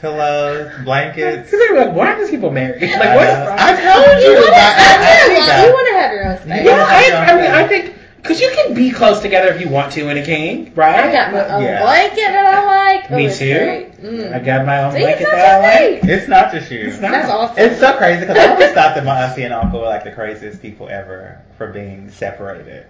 pillows, 0.01 0.73
blankets. 0.85 1.51
Because 1.51 1.67
they 1.69 1.73
were 1.75 1.85
like, 1.87 1.95
why 1.97 2.13
are 2.13 2.19
these 2.19 2.31
people 2.31 2.51
married? 2.51 2.83
Like, 2.83 2.91
what? 3.17 3.29
Uh, 3.29 3.47
wrong? 3.49 3.59
I 3.59 3.73
told 3.81 4.23
you. 4.23 4.29
You 4.31 4.35
want 4.35 4.47
to 4.47 4.61
I- 4.61 4.63
I 4.63 5.45
have, 5.47 5.67
you 5.67 5.73
want 5.73 5.89
to 5.89 5.95
have 5.95 6.13
your 6.13 6.27
own 6.29 6.37
space. 6.39 6.65
yeah, 6.65 7.09
Yeah, 7.09 7.27
I, 7.27 7.33
I 7.33 7.43
mean. 7.43 7.51
I 7.51 7.67
think 7.69 7.97
because 8.23 8.41
you 8.41 8.51
can 8.55 8.73
be 8.75 8.91
close 8.93 9.21
together 9.21 9.53
if 9.53 9.61
you 9.61 9.69
want 9.69 9.93
to 9.93 10.09
in 10.09 10.17
a 10.17 10.25
king, 10.25 10.73
right? 10.75 11.05
I 11.05 11.13
got 11.13 11.33
my 11.33 11.49
own 11.49 11.63
Yeah. 11.63 11.83
blanket 11.83 12.17
that 12.17 12.55
I 12.55 12.65
like. 12.95 13.11
Oh, 13.11 13.17
Me 13.17 13.27
it's 13.27 13.39
too. 13.39 13.89
Mm. 14.03 14.33
I 14.33 14.39
got 14.39 14.65
my 14.65 14.83
own 14.85 14.93
See, 14.93 15.01
blanket 15.01 15.27
that 15.33 15.63
I 15.65 15.91
like. 15.95 16.05
It's 16.05 16.29
not 16.29 16.53
just 16.53 16.71
you. 16.71 16.81
It's 16.87 17.01
not. 17.01 17.11
That's 17.13 17.31
awesome. 17.31 17.57
It's 17.59 17.81
so 17.81 17.97
crazy 17.97 18.21
because 18.21 18.37
I 18.37 18.49
always 18.53 18.71
thought 18.73 18.95
that 18.95 19.05
my 19.05 19.23
auntie 19.25 19.43
and 19.43 19.53
uncle 19.53 19.81
were 19.81 19.87
like 19.87 20.05
the 20.05 20.13
craziest 20.13 20.63
people 20.63 20.89
ever 20.89 21.41
for 21.59 21.69
being 21.73 22.11
separated. 22.11 22.87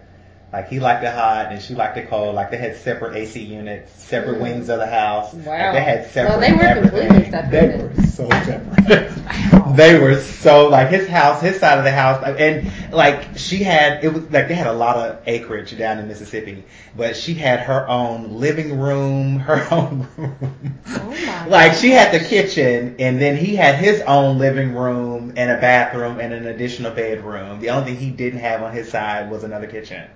Like 0.52 0.68
he 0.68 0.80
liked 0.80 1.02
it 1.02 1.14
hot 1.14 1.46
and 1.50 1.62
she 1.62 1.74
liked 1.74 1.96
it 1.96 2.10
cold. 2.10 2.34
Like 2.34 2.50
they 2.50 2.58
had 2.58 2.76
separate 2.76 3.16
AC 3.16 3.40
units, 3.40 3.90
separate 4.02 4.36
Mm. 4.36 4.42
wings 4.42 4.68
of 4.68 4.80
the 4.80 4.86
house. 4.86 5.32
Wow. 5.32 5.44
Like 5.46 5.72
they 5.72 5.80
had 5.82 6.10
separate. 6.10 6.30
Well, 6.30 6.40
they 6.40 6.52
were 6.52 6.62
everything. 6.62 7.08
completely 7.08 7.30
separated. 7.30 7.80
They 7.80 7.84
were 7.84 8.06
so 8.06 8.28
separate. 8.28 9.76
they 9.76 9.98
were 9.98 10.20
so 10.20 10.68
like 10.68 10.88
his 10.90 11.08
house, 11.08 11.40
his 11.40 11.58
side 11.58 11.78
of 11.78 11.84
the 11.84 11.90
house, 11.90 12.22
and 12.38 12.70
like 12.92 13.38
she 13.38 13.62
had 13.62 14.04
it 14.04 14.12
was 14.12 14.24
like 14.30 14.48
they 14.48 14.54
had 14.54 14.66
a 14.66 14.72
lot 14.74 14.96
of 14.96 15.20
acreage 15.26 15.76
down 15.78 15.98
in 15.98 16.06
Mississippi, 16.06 16.64
but 16.94 17.16
she 17.16 17.32
had 17.32 17.60
her 17.60 17.88
own 17.88 18.34
living 18.38 18.78
room, 18.78 19.38
her 19.48 19.66
own 19.74 20.06
room. 20.18 20.78
Oh 20.86 21.16
my. 21.26 21.46
Like 21.46 21.72
she 21.72 21.92
had 21.92 22.12
the 22.12 22.22
kitchen, 22.22 22.96
and 22.98 23.18
then 23.18 23.38
he 23.38 23.56
had 23.56 23.76
his 23.76 24.02
own 24.02 24.36
living 24.38 24.74
room 24.74 25.32
and 25.38 25.50
a 25.50 25.56
bathroom 25.58 26.20
and 26.20 26.34
an 26.34 26.46
additional 26.46 26.90
bedroom. 26.92 27.60
The 27.60 27.70
only 27.70 27.92
thing 27.92 27.96
he 28.00 28.10
didn't 28.10 28.40
have 28.40 28.62
on 28.62 28.74
his 28.74 28.90
side 28.90 29.30
was 29.30 29.44
another 29.44 29.66
kitchen. 29.66 30.10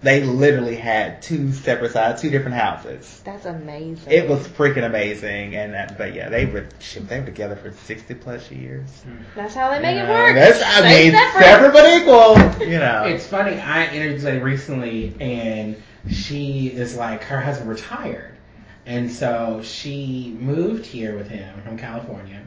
They 0.00 0.22
literally 0.22 0.76
had 0.76 1.22
two 1.22 1.52
separate 1.52 1.90
sides, 1.90 2.22
two 2.22 2.30
different 2.30 2.56
houses. 2.56 3.20
That's 3.24 3.46
amazing. 3.46 4.12
It 4.12 4.28
was 4.28 4.46
freaking 4.46 4.84
amazing, 4.86 5.56
and 5.56 5.74
that, 5.74 5.98
but 5.98 6.14
yeah, 6.14 6.28
they 6.28 6.46
were 6.46 6.68
they 7.08 7.18
were 7.18 7.26
together 7.26 7.56
for 7.56 7.72
sixty 7.72 8.14
plus 8.14 8.48
years. 8.50 8.88
That's 9.34 9.54
how 9.54 9.70
they 9.70 9.80
make 9.82 9.96
You 9.96 10.02
it 10.04 10.06
know, 10.06 10.14
work. 10.14 10.34
That's 10.36 10.62
I 10.62 10.78
Stay 10.80 11.04
mean 11.10 11.12
separate. 11.12 11.42
separate 11.42 11.72
but 11.72 12.58
equal. 12.60 12.68
You 12.68 12.78
know, 12.78 13.04
It's 13.06 13.26
funny. 13.26 13.58
I 13.58 13.86
interviewed 13.92 14.20
somebody 14.20 14.38
recently, 14.40 15.14
and 15.20 15.82
she 16.08 16.68
is 16.68 16.96
like 16.96 17.24
her 17.24 17.40
husband 17.40 17.68
retired, 17.68 18.36
and 18.86 19.10
so 19.10 19.62
she 19.64 20.36
moved 20.38 20.86
here 20.86 21.16
with 21.16 21.28
him 21.28 21.60
from 21.62 21.76
California, 21.76 22.40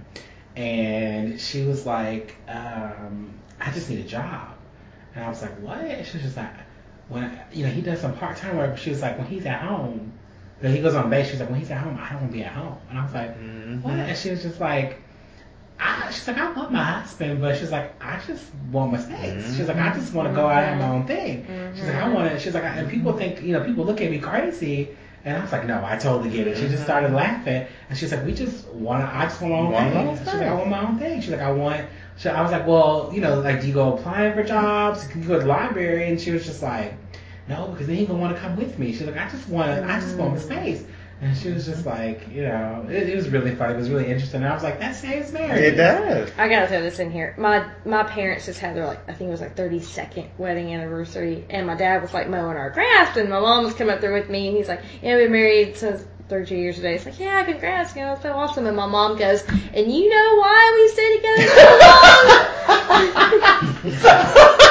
and 0.56 1.38
she 1.40 1.64
was 1.66 1.86
like, 1.86 2.38
um, 2.48 3.34
"I 3.60 3.72
just 3.72 3.90
need 3.90 4.00
a 4.06 4.08
job," 4.08 4.56
and 5.16 5.26
I 5.26 5.28
was 5.28 5.42
like, 5.42 5.60
"What?" 5.60 5.82
She 6.06 6.14
was 6.18 6.24
just 6.24 6.38
like, 6.38 6.50
"When 7.12 7.40
you 7.52 7.66
know 7.66 7.72
he 7.72 7.82
does 7.82 8.00
some 8.00 8.14
part 8.14 8.38
time 8.38 8.58
work." 8.58 8.78
She 8.78 8.90
was 8.90 9.02
like, 9.02 9.18
"When 9.18 9.28
he's 9.28 9.46
at 9.46 9.62
home." 9.62 10.14
Then 10.62 10.76
he 10.76 10.82
goes 10.82 10.94
on 10.94 11.10
base. 11.10 11.30
She's 11.30 11.40
like, 11.40 11.50
when 11.50 11.60
he's 11.60 11.72
at 11.72 11.80
home, 11.80 11.98
I 12.00 12.10
don't 12.10 12.22
want 12.22 12.32
to 12.32 12.38
be 12.38 12.44
at 12.44 12.52
home. 12.54 12.78
And 12.90 13.00
I 13.00 13.04
was 13.04 13.14
like, 13.14 13.36
Mhm. 13.40 13.82
what? 13.82 13.94
And 13.94 14.16
she 14.16 14.30
was 14.30 14.44
just 14.44 14.60
like, 14.60 15.02
I, 15.80 16.12
she's 16.12 16.28
like, 16.28 16.38
I 16.38 16.54
love 16.54 16.72
my 16.72 16.84
husband, 16.84 17.42
but 17.42 17.58
she's 17.58 17.72
like, 17.72 17.92
I 18.04 18.20
just 18.28 18.46
want 18.72 18.92
my 18.92 19.00
space. 19.00 19.58
She's 19.58 19.68
like, 19.68 19.78
I 19.78 19.90
mm-hmm. 19.90 20.00
just 20.00 20.14
want 20.14 20.30
to 20.30 20.36
go 20.36 20.48
out 20.48 20.64
and 20.64 20.80
have 20.80 20.90
my 20.90 20.96
own 20.96 21.08
thing. 21.08 21.48
She's 21.74 21.86
like, 21.86 21.96
I 21.96 22.02
mm-hmm. 22.02 22.14
want 22.14 22.32
to. 22.32 22.40
She's 22.40 22.54
like, 22.54 22.64
and 22.64 22.88
people 22.88 23.14
think, 23.14 23.42
you 23.42 23.54
know, 23.54 23.64
people 23.64 23.86
look 23.86 24.00
at 24.02 24.12
me 24.12 24.20
crazy. 24.20 24.96
And 25.26 25.38
I 25.38 25.42
was 25.42 25.52
like, 25.52 25.66
no, 25.66 25.84
I 25.84 25.98
totally 25.98 26.30
get 26.30 26.48
it. 26.48 26.58
She 26.58 26.68
just 26.68 26.84
started 26.84 27.08
mm-hmm. 27.08 27.16
laughing, 27.16 27.68
and 27.90 27.98
she's 27.98 28.12
like, 28.12 28.26
we 28.26 28.34
just 28.34 28.68
want 28.70 29.04
to. 29.04 29.16
I 29.16 29.26
just 29.26 29.40
want 29.40 29.52
my 29.52 29.58
own 29.58 29.72
Want 29.72 30.18
thing. 30.18 30.18
She's 30.18 30.34
like. 30.34 30.48
I 30.48 30.54
want 30.54 30.70
my 30.70 30.88
own 30.88 30.98
thing. 31.00 31.22
She's 31.22 31.30
like, 31.30 31.42
I 31.42 31.52
want. 31.52 31.86
She, 32.18 32.30
I 32.30 32.42
was 32.42 32.52
like, 32.52 32.68
well, 32.68 33.12
you 33.14 33.22
know, 33.22 33.40
like, 33.40 33.62
do 33.62 33.68
you 33.68 33.74
go 33.74 33.94
applying 33.98 34.34
for 34.34 34.44
jobs? 34.44 35.08
Can 35.08 35.22
you 35.22 35.28
go 35.28 35.34
to 35.36 35.40
the 35.42 35.46
library? 35.46 36.10
And 36.10 36.20
she 36.20 36.32
was 36.32 36.46
just 36.46 36.62
like, 36.62 36.94
no, 37.48 37.68
because 37.68 37.88
then 37.88 37.96
he 37.96 38.06
gonna 38.06 38.20
want 38.20 38.36
to 38.36 38.42
come 38.42 38.56
with 38.56 38.78
me. 38.78 38.94
She's 38.94 39.04
like, 39.04 39.18
I 39.18 39.30
just 39.30 39.48
want, 39.50 39.72
I 39.72 40.00
just 40.00 40.18
want 40.18 40.34
my 40.34 40.40
mm. 40.40 40.44
space. 40.44 40.84
And 41.22 41.38
she 41.38 41.52
was 41.52 41.68
just 41.68 41.86
like, 41.86 42.28
you 42.32 42.42
know, 42.42 42.84
it, 42.90 43.10
it 43.10 43.16
was 43.16 43.30
really 43.30 43.54
funny. 43.54 43.76
It 43.76 43.78
was 43.78 43.92
really 43.92 44.08
interesting. 44.08 44.42
And 44.42 44.50
I 44.50 44.56
was 44.56 44.64
like, 44.64 44.80
that 44.80 44.96
saves 44.96 45.32
marriage. 45.32 45.62
it 45.62 45.76
does. 45.76 46.32
I 46.36 46.50
gotta 46.50 46.68
throw 46.68 46.82
this 46.82 46.98
in 46.98 47.12
here. 47.12 47.36
My 47.38 47.70
my 47.86 48.02
parents 48.02 48.48
just 48.48 48.60
had 48.60 48.76
their 48.76 48.88
like 48.88 49.08
I 49.08 49.14
think 49.14 49.28
it 49.28 49.32
was 49.32 49.42
like 49.42 49.56
32nd 49.56 50.30
wedding 50.40 50.74
anniversary, 50.74 51.46
and 51.52 51.68
my 51.68 51.76
dad 51.76 52.02
was 52.02 52.12
like 52.12 52.28
mowing 52.28 52.58
our 52.58 52.72
grass, 52.72 53.16
and 53.18 53.30
my 53.30 53.40
mom 53.40 53.66
was 53.66 53.76
coming 53.76 53.94
up 53.94 54.02
there 54.02 54.14
with 54.14 54.32
me, 54.32 54.48
and 54.48 54.58
he's 54.58 54.68
like, 54.68 54.82
"Yeah, 55.04 55.16
we've 55.16 55.26
been 55.26 55.34
married 55.34 55.78
since 55.78 56.04
32 56.32 56.56
years 56.56 56.76
today." 56.78 56.96
It's 56.96 57.06
like, 57.06 57.20
"Yeah, 57.20 57.44
congrats, 57.44 57.96
you 57.96 58.02
know, 58.02 58.14
it's 58.14 58.24
so 58.24 58.32
awesome." 58.32 58.66
And 58.66 58.76
my 58.76 58.88
mom 58.88 59.18
goes, 59.18 59.44
"And 59.74 59.92
you 59.92 60.10
know 60.10 60.36
why 60.42 60.72
we 60.74 60.88
stay 60.88 61.18
together 61.18 61.48
so 61.60 61.66
long?" 64.48 64.58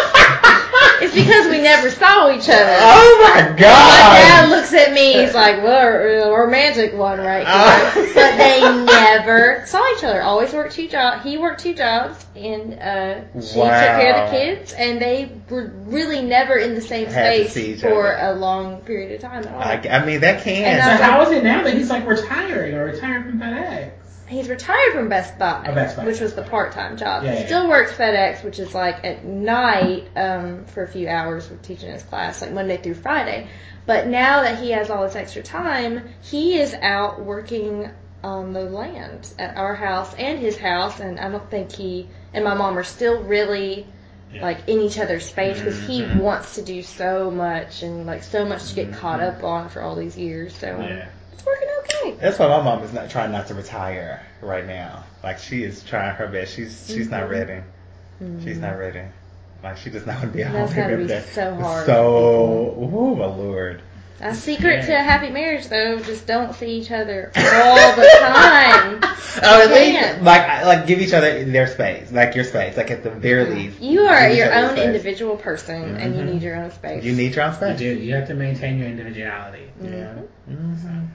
it's 1.00 1.14
it's 1.14 1.14
because 1.14 1.48
we 1.48 1.60
never 1.62 1.90
saw 1.90 2.30
each 2.30 2.48
other. 2.48 2.76
Oh 2.78 3.32
my 3.34 3.48
god! 3.48 3.56
My 3.56 4.18
dad 4.18 4.50
looks 4.50 4.72
at 4.72 4.92
me. 4.92 5.14
He's 5.14 5.34
like, 5.34 5.62
"Well, 5.62 6.32
a 6.32 6.38
romantic 6.38 6.94
one 6.94 7.18
right 7.18 7.46
here." 7.46 8.12
but 8.14 8.36
they 8.36 8.60
never 8.84 9.64
saw 9.66 9.96
each 9.96 10.04
other. 10.04 10.22
Always 10.22 10.52
worked 10.52 10.74
two 10.74 10.88
jobs. 10.88 11.24
He 11.24 11.38
worked 11.38 11.60
two 11.60 11.74
jobs, 11.74 12.24
and 12.36 12.74
uh, 12.74 13.40
she 13.40 13.54
took 13.54 13.64
care 13.64 14.14
of 14.24 14.30
the 14.30 14.36
kids. 14.36 14.72
And 14.72 15.00
they 15.00 15.32
were 15.48 15.72
really 15.86 16.22
never 16.22 16.56
in 16.56 16.74
the 16.74 16.80
same 16.80 17.08
space 17.10 17.80
for 17.80 18.12
other. 18.16 18.36
a 18.36 18.38
long 18.38 18.80
period 18.82 19.12
of 19.12 19.20
time 19.20 19.44
at 19.46 19.52
all. 19.52 19.60
I, 19.60 19.98
I 20.00 20.04
mean, 20.04 20.20
that 20.20 20.46
And 20.46 20.80
can. 20.80 20.80
I- 20.80 20.96
So 20.96 21.02
how 21.02 21.22
is 21.22 21.30
it 21.30 21.44
now 21.44 21.62
that 21.64 21.74
he's 21.74 21.90
like 21.90 22.06
retiring 22.06 22.74
or 22.74 22.86
retiring 22.86 23.24
from 23.24 23.40
FedEx? 23.40 23.92
He's 24.30 24.48
retired 24.48 24.92
from 24.94 25.08
Best 25.08 25.38
Buy, 25.38 25.66
Oh, 25.68 25.74
Best 25.74 25.96
Buy. 25.96 26.04
which 26.06 26.20
was 26.20 26.34
the 26.34 26.42
part-time 26.42 26.96
job. 26.96 27.24
Yeah, 27.24 27.34
yeah, 27.40 27.46
Still 27.46 27.68
works 27.68 27.92
FedEx, 27.92 28.44
which 28.44 28.58
is 28.60 28.74
like 28.74 29.04
at 29.04 29.24
night 29.24 30.08
um, 30.16 30.64
for 30.66 30.84
a 30.84 30.88
few 30.88 31.08
hours 31.08 31.50
with 31.50 31.62
teaching 31.62 31.90
his 31.90 32.02
class, 32.04 32.40
like 32.40 32.52
Monday 32.52 32.76
through 32.76 32.94
Friday. 32.94 33.48
But 33.86 34.06
now 34.06 34.42
that 34.42 34.60
he 34.60 34.70
has 34.70 34.88
all 34.88 35.02
this 35.02 35.16
extra 35.16 35.42
time, 35.42 36.08
he 36.22 36.58
is 36.60 36.72
out 36.74 37.24
working 37.24 37.90
on 38.22 38.52
the 38.52 38.62
land 38.62 39.32
at 39.38 39.56
our 39.56 39.74
house 39.74 40.14
and 40.14 40.38
his 40.38 40.56
house, 40.56 41.00
and 41.00 41.18
I 41.18 41.28
don't 41.28 41.50
think 41.50 41.72
he 41.72 42.08
and 42.32 42.44
my 42.44 42.54
mom 42.54 42.78
are 42.78 42.84
still 42.84 43.22
really 43.24 43.86
Yeah. 44.32 44.42
like 44.42 44.68
in 44.68 44.78
each 44.80 44.96
other's 44.96 45.26
space 45.28 45.58
because 45.58 45.76
he 45.88 46.02
Mhm. 46.02 46.18
wants 46.20 46.54
to 46.54 46.62
do 46.62 46.82
so 46.82 47.32
much 47.32 47.82
and 47.82 48.06
like 48.06 48.22
so 48.22 48.44
much 48.44 48.68
to 48.68 48.74
get 48.76 48.92
caught 48.92 49.18
up 49.20 49.42
on 49.42 49.70
for 49.70 49.82
all 49.82 49.96
these 49.96 50.16
years. 50.16 50.54
So 50.54 50.68
Yeah. 50.68 51.06
it's 51.32 51.44
working 51.44 51.68
okay. 51.79 51.79
That's 52.20 52.38
why 52.38 52.48
my 52.48 52.62
mom 52.62 52.82
is 52.82 52.92
not 52.92 53.10
trying 53.10 53.32
not 53.32 53.46
to 53.48 53.54
retire 53.54 54.20
right 54.42 54.66
now. 54.66 55.04
Like 55.22 55.38
she 55.38 55.62
is 55.64 55.82
trying 55.82 56.14
her 56.16 56.26
best. 56.28 56.54
She's 56.54 56.86
she's 56.92 57.10
not 57.10 57.24
Mhm. 57.24 57.30
ready. 57.30 57.60
She's 58.44 58.58
not 58.58 58.78
ready. 58.78 59.02
Like 59.62 59.76
she 59.78 59.90
does 59.90 60.06
not 60.06 60.16
want 60.18 60.32
to 60.32 60.36
be 60.36 60.42
at 60.42 60.52
That's 60.52 60.72
home 60.72 60.80
gotta 60.80 60.92
every 60.94 61.06
be 61.06 61.20
so 61.32 61.54
hard 61.54 61.86
So, 61.86 62.76
ooh, 62.92 63.16
my 63.16 63.26
lord. 63.26 63.82
A 64.22 64.34
secret 64.34 64.84
to 64.84 64.92
a 64.94 65.02
happy 65.02 65.30
marriage, 65.30 65.68
though, 65.68 65.98
just 65.98 66.26
don't 66.26 66.54
see 66.54 66.78
each 66.78 66.90
other 66.90 67.32
all 67.34 67.96
the 67.96 68.06
time. 68.18 69.00
Oh, 69.42 69.62
at 69.62 69.70
least 69.70 70.22
like 70.22 70.64
like 70.64 70.86
give 70.88 71.00
each 71.00 71.12
other 71.14 71.44
their 71.44 71.68
space, 71.68 72.10
like 72.10 72.34
your 72.34 72.42
space, 72.44 72.76
like 72.76 72.90
at 72.90 73.04
the 73.04 73.10
very 73.10 73.44
least. 73.44 73.80
You 73.80 74.00
are 74.00 74.28
your 74.28 74.52
own 74.52 74.70
space. 74.72 74.84
individual 74.86 75.36
person, 75.36 75.96
and 75.96 76.16
you 76.16 76.22
Mhm. 76.22 76.32
need 76.32 76.42
your 76.42 76.56
own 76.56 76.72
space. 76.72 77.04
You 77.04 77.12
need 77.12 77.36
your 77.36 77.44
own 77.44 77.52
You 77.52 77.56
space. 77.56 77.78
do. 77.78 77.86
You 77.86 78.14
have 78.16 78.26
to 78.26 78.34
maintain 78.34 78.78
your 78.78 78.88
individuality. 78.88 79.70
Yeah. 79.80 80.14
Mhm. 80.50 81.06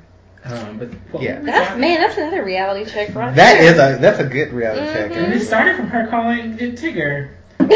Um, 0.46 0.78
but 0.78 0.90
what 1.12 1.24
Yeah. 1.24 1.40
That's 1.42 1.68
talking- 1.70 1.82
man, 1.82 2.00
that's 2.02 2.18
another 2.18 2.44
reality 2.44 2.90
check 2.90 3.16
right 3.16 3.34
That 3.36 3.54
there. 3.60 3.64
is 3.64 3.98
a 3.98 3.98
that's 4.00 4.20
a 4.20 4.26
good 4.26 4.54
reality 4.54 4.86
check. 4.94 5.12
Mhm. 5.12 5.24
And 5.24 5.34
it 5.34 5.42
started 5.42 5.76
from 5.76 5.88
her 5.88 6.08
calling 6.08 6.58
it 6.60 6.76
Tigger. 6.76 7.30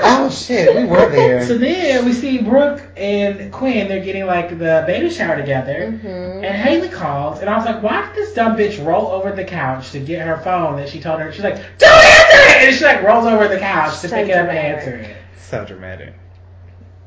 Oh 0.00 0.30
shit, 0.30 0.74
we 0.76 0.84
were 0.84 1.08
there. 1.10 1.44
So 1.46 1.56
then 1.58 2.04
we 2.04 2.12
see 2.12 2.38
Brooke 2.38 2.82
and 2.96 3.52
Quinn. 3.52 3.88
They're 3.88 4.04
getting 4.04 4.26
like 4.26 4.50
the 4.50 4.84
baby 4.86 5.10
shower 5.10 5.36
together. 5.36 5.92
Mhm. 6.02 6.36
And 6.44 6.56
Haley 6.56 6.88
calls, 6.88 7.40
and 7.40 7.50
I 7.50 7.56
was 7.56 7.66
like, 7.66 7.82
why 7.82 8.06
did 8.06 8.14
this 8.14 8.34
dumb 8.34 8.56
bitch 8.56 8.84
roll 8.84 9.06
over 9.08 9.32
the 9.32 9.44
couch 9.44 9.90
to 9.92 9.98
get 10.00 10.20
her 10.26 10.36
phone 10.38 10.76
that 10.76 10.88
she 10.88 11.00
told 11.00 11.20
her? 11.20 11.32
She's 11.32 11.42
like, 11.44 11.56
don't 11.78 11.90
answer 12.04 12.38
it! 12.62 12.68
And 12.68 12.76
she 12.76 12.84
like 12.84 13.02
rolls 13.02 13.26
over 13.26 13.48
the 13.48 13.58
couch 13.58 14.00
to 14.00 14.08
So 14.08 14.16
pick 14.16 14.28
it 14.28 14.32
up 14.36 14.48
and 14.48 14.58
answer 14.58 14.96
it. 14.96 15.16
So 15.48 15.64
dramatic. 15.64 16.14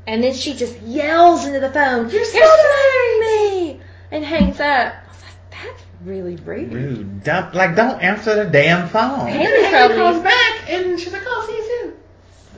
And 0.06 0.22
then 0.22 0.34
she 0.34 0.54
just 0.54 0.80
yells 0.82 1.46
into 1.46 1.60
the 1.60 1.70
phone, 1.70 2.10
"You're, 2.10 2.24
so 2.24 2.38
smothering 2.38 3.20
me!" 3.20 3.80
And 4.12 4.24
hangs 4.24 4.60
up. 4.60 4.94
I 4.94 5.08
was 5.08 5.22
like, 5.22 5.50
"That's 5.50 5.82
really 6.04 6.36
rude." 6.36 6.72
Rude. 6.72 7.24
Don't, 7.24 7.52
like 7.54 7.74
don't 7.74 8.00
answer 8.00 8.44
the 8.44 8.50
damn 8.50 8.88
phone. 8.88 9.28
And 9.28 9.40
then 9.40 9.64
Haley 9.64 9.70
probably- 9.70 9.96
calls 9.96 10.22
back, 10.22 10.70
and 10.70 11.00
she's 11.00 11.12
like, 11.12 11.22
oh, 11.26 11.44
see 11.46 11.56
you 11.56 11.64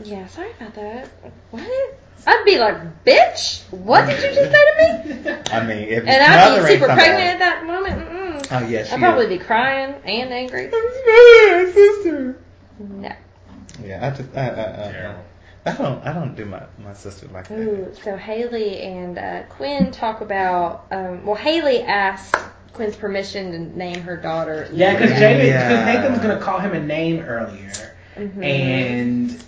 soon. 0.03 0.13
Yeah, 0.19 0.27
sorry 0.27 0.51
about 0.61 0.75
that. 0.75 1.09
What? 1.51 1.63
I'd 2.27 2.43
be 2.47 2.59
like, 2.59 3.05
"Bitch, 3.05 3.63
what 3.71 4.07
did 4.07 4.17
you 4.23 4.35
just 4.35 4.51
say 4.51 4.65
to 4.65 5.15
me?" 5.15 5.31
I 5.53 5.67
mean, 5.67 5.89
if 5.89 6.05
And 6.07 6.23
I'd 6.23 6.57
be 6.59 6.67
super 6.73 6.87
somebody- 6.87 7.01
pregnant 7.01 7.35
at 7.35 7.39
that 7.39 7.65
moment. 7.67 8.01
Mm-mm. 8.01 8.47
Oh 8.51 8.67
yes, 8.69 8.93
I'd 8.93 8.99
probably 8.99 9.27
be 9.27 9.39
crying 9.39 9.95
and 10.05 10.33
angry. 10.33 10.71
sister. 11.73 12.37
No. 12.79 13.13
Yeah, 13.85 14.07
I 14.07 14.11
just, 14.17 14.35
uh, 14.35 14.39
uh, 14.41 14.43
uh, 14.43 14.93
Terrible. 14.93 15.25
I 15.67 15.73
don't, 15.73 16.07
I 16.07 16.13
don't 16.13 16.35
do 16.35 16.45
my 16.45 16.63
my 16.79 16.93
sister 16.93 17.27
like 17.29 17.49
that. 17.49 17.59
Ooh, 17.59 17.95
so 18.03 18.17
Haley 18.17 18.81
and 18.83 19.19
uh, 19.19 19.43
Quinn 19.45 19.91
talk 19.93 20.21
about. 20.21 20.87
Um, 20.91 21.25
well, 21.25 21.37
Haley 21.37 21.83
asked 21.83 22.35
Quinn's 22.75 22.97
permission 22.97 23.53
to 23.53 23.59
name 23.79 24.01
her 24.03 24.17
daughter. 24.17 24.69
Yeah, 24.73 24.93
because 24.95 25.11
Lydia. 25.13 25.29
Jamie, 25.29 25.49
Yeah. 25.49 25.69
because 25.69 25.87
Nathan 25.87 26.13
was 26.13 26.21
gonna 26.21 26.41
call 26.41 26.59
him 26.59 26.75
a 26.75 26.81
name 26.81 27.21
earlier, 27.21 27.97
Mhm. 28.17 28.45
and 28.45 29.45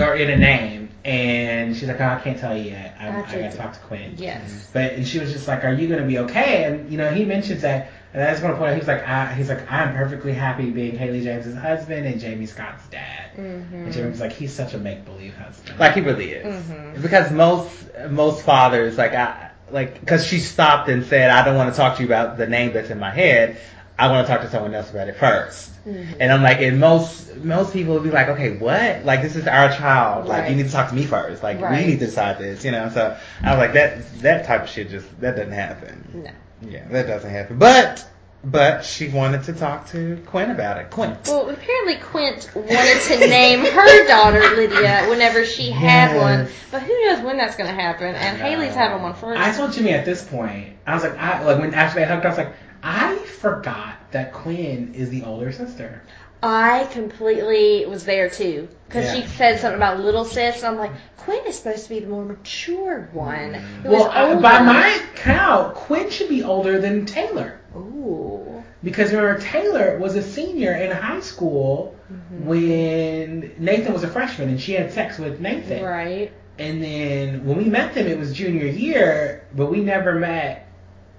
or 0.00 0.14
in 0.16 0.30
a 0.30 0.36
name, 0.36 0.87
and 1.08 1.74
she's 1.74 1.88
like, 1.88 2.02
oh, 2.02 2.06
I 2.06 2.20
can't 2.20 2.38
tell 2.38 2.54
you 2.54 2.64
yet. 2.64 2.94
I, 3.00 3.08
I 3.08 3.20
I, 3.20 3.22
gotta 3.22 3.56
talk 3.56 3.72
to 3.72 3.78
Quinn. 3.80 4.14
Yes. 4.18 4.68
But 4.74 4.92
and 4.92 5.08
she 5.08 5.18
was 5.18 5.32
just 5.32 5.48
like, 5.48 5.64
"Are 5.64 5.72
you 5.72 5.88
gonna 5.88 6.06
be 6.06 6.18
okay?" 6.18 6.64
And 6.64 6.90
you 6.90 6.98
know, 6.98 7.10
he 7.10 7.24
mentions 7.24 7.62
that, 7.62 7.90
and 8.12 8.22
I 8.22 8.30
just 8.30 8.42
want 8.42 8.54
to 8.54 8.58
point 8.58 8.72
out, 8.72 8.76
he's 8.78 8.86
like, 8.86 9.08
I, 9.08 9.32
"He's 9.32 9.48
like, 9.48 9.72
I'm 9.72 9.94
perfectly 9.94 10.34
happy 10.34 10.68
being 10.68 10.98
Haley 10.98 11.22
James's 11.22 11.56
husband 11.56 12.06
and 12.06 12.20
Jamie 12.20 12.44
Scott's 12.44 12.86
dad." 12.88 13.32
Mm-hmm. 13.38 13.74
And 13.74 13.92
Jamie 13.92 14.10
was 14.10 14.20
like, 14.20 14.32
"He's 14.32 14.52
such 14.52 14.74
a 14.74 14.78
make 14.78 15.06
believe 15.06 15.34
husband." 15.34 15.78
Like 15.80 15.94
he 15.94 16.02
really 16.02 16.30
is. 16.32 16.64
Mhm. 16.66 17.00
Because 17.00 17.32
most 17.32 17.70
most 18.10 18.44
fathers 18.44 18.98
like 18.98 19.14
I 19.14 19.52
like 19.70 19.98
because 20.00 20.26
she 20.26 20.40
stopped 20.40 20.90
and 20.90 21.06
said 21.06 21.30
I 21.30 21.42
don't 21.42 21.56
want 21.56 21.72
to 21.72 21.76
talk 21.76 21.96
to 21.96 22.02
you 22.02 22.08
about 22.08 22.36
the 22.36 22.46
name 22.46 22.74
that's 22.74 22.90
in 22.90 22.98
my 22.98 23.10
head. 23.10 23.58
I 23.98 24.08
want 24.10 24.26
to 24.26 24.32
talk 24.32 24.42
to 24.42 24.50
someone 24.50 24.74
else 24.74 24.90
about 24.90 25.08
it 25.08 25.16
1st 25.16 25.70
Mhm. 25.88 26.16
And 26.20 26.32
I'm 26.32 26.42
like, 26.42 26.60
and 26.60 26.78
most 26.80 27.36
most 27.36 27.72
people 27.72 27.94
would 27.94 28.02
be 28.02 28.10
like, 28.10 28.28
okay, 28.28 28.56
what? 28.58 29.04
Like 29.04 29.22
this 29.22 29.36
is 29.36 29.46
our 29.46 29.70
child. 29.72 30.26
Like 30.26 30.42
Right. 30.42 30.50
you 30.50 30.56
need 30.56 30.66
to 30.66 30.72
talk 30.72 30.88
to 30.90 30.94
me 30.94 31.04
first. 31.04 31.42
Like 31.42 31.60
Right. 31.60 31.80
we 31.80 31.86
need 31.92 31.98
to 32.00 32.06
decide 32.06 32.38
this. 32.38 32.64
You 32.64 32.72
know. 32.72 32.90
So 32.92 33.16
I 33.42 33.50
was 33.50 33.58
like, 33.58 33.72
that 33.74 34.20
that 34.22 34.44
type 34.46 34.64
of 34.64 34.68
shit 34.68 34.90
just 34.90 35.06
that 35.20 35.36
doesn't 35.36 35.52
happen. 35.52 36.22
No. 36.24 36.70
Yeah, 36.70 36.82
that 36.90 37.06
doesn't 37.06 37.30
happen. 37.30 37.58
But 37.58 38.04
but 38.44 38.84
she 38.84 39.08
wanted 39.08 39.42
to 39.44 39.52
talk 39.52 39.88
to 39.90 40.20
Quinn 40.26 40.50
about 40.50 40.76
it. 40.78 40.90
Quinn. 40.90 41.16
Well, 41.26 41.48
apparently 41.50 41.96
Quinn 41.96 42.34
wanted 42.54 43.00
to 43.02 43.18
name 43.26 43.60
her 43.64 44.06
daughter 44.06 44.40
Lydia 44.56 45.06
whenever 45.08 45.44
she 45.44 45.70
had 45.72 46.12
Yes. 46.12 46.20
one, 46.22 46.48
but 46.70 46.82
who 46.82 46.92
knows 47.06 47.20
when 47.20 47.36
that's 47.36 47.56
going 47.56 47.68
to 47.68 47.74
happen? 47.80 48.14
And. 48.14 48.38
Haley's 48.38 48.74
having 48.74 49.02
one 49.02 49.14
first. 49.14 49.40
I 49.40 49.50
told 49.52 49.72
Jimmy 49.72 49.90
at 49.92 50.04
this 50.04 50.22
point, 50.22 50.68
I 50.86 50.94
was 50.94 51.02
like, 51.02 51.18
I 51.18 51.42
like 51.42 51.58
when 51.58 51.74
after 51.74 51.98
they 51.98 52.06
hugged, 52.06 52.24
I 52.24 52.28
was 52.28 52.38
like, 52.38 52.52
I 52.82 53.16
forgot 53.18 53.96
that 54.12 54.32
Quinn 54.32 54.94
is 54.94 55.10
the 55.10 55.24
older 55.24 55.52
sister. 55.52 56.02
I 56.42 56.84
completely 56.92 57.84
was 57.86 58.04
there 58.04 58.30
too 58.30 58.68
because 58.86 59.12
she 59.12 59.26
said 59.26 59.58
something 59.58 59.76
about 59.76 60.00
little 60.00 60.24
sis. 60.24 60.58
And 60.58 60.66
I'm 60.66 60.78
like, 60.78 60.92
Quinn 61.16 61.44
is 61.46 61.56
supposed 61.56 61.84
to 61.84 61.88
be 61.88 62.00
the 62.00 62.06
more 62.06 62.24
mature 62.24 63.08
one. 63.12 63.60
Well, 63.84 64.08
I, 64.08 64.34
by 64.36 64.62
my 64.62 65.02
count, 65.16 65.74
Quinn 65.74 66.10
should 66.10 66.28
be 66.28 66.44
older 66.44 66.80
than 66.80 67.06
Taylor. 67.06 67.60
Ooh. 67.76 68.62
Because 68.84 69.12
remember, 69.12 69.40
Taylor 69.40 69.98
was 69.98 70.14
a 70.14 70.22
senior 70.22 70.72
in 70.72 70.92
high 70.92 71.20
school 71.20 71.96
mm-hmm. 72.12 72.46
when 72.46 73.54
Nathan 73.58 73.92
was 73.92 74.04
a 74.04 74.08
freshman 74.08 74.48
and 74.48 74.60
she 74.60 74.72
had 74.72 74.92
sex 74.92 75.18
with 75.18 75.40
Nathan. 75.40 75.82
Right. 75.82 76.32
And 76.58 76.82
then 76.82 77.44
when 77.44 77.58
we 77.58 77.64
met 77.64 77.94
them, 77.94 78.06
it 78.06 78.18
was 78.18 78.32
junior 78.32 78.66
year, 78.66 79.46
but 79.54 79.66
we 79.66 79.80
never 79.80 80.14
met 80.14 80.67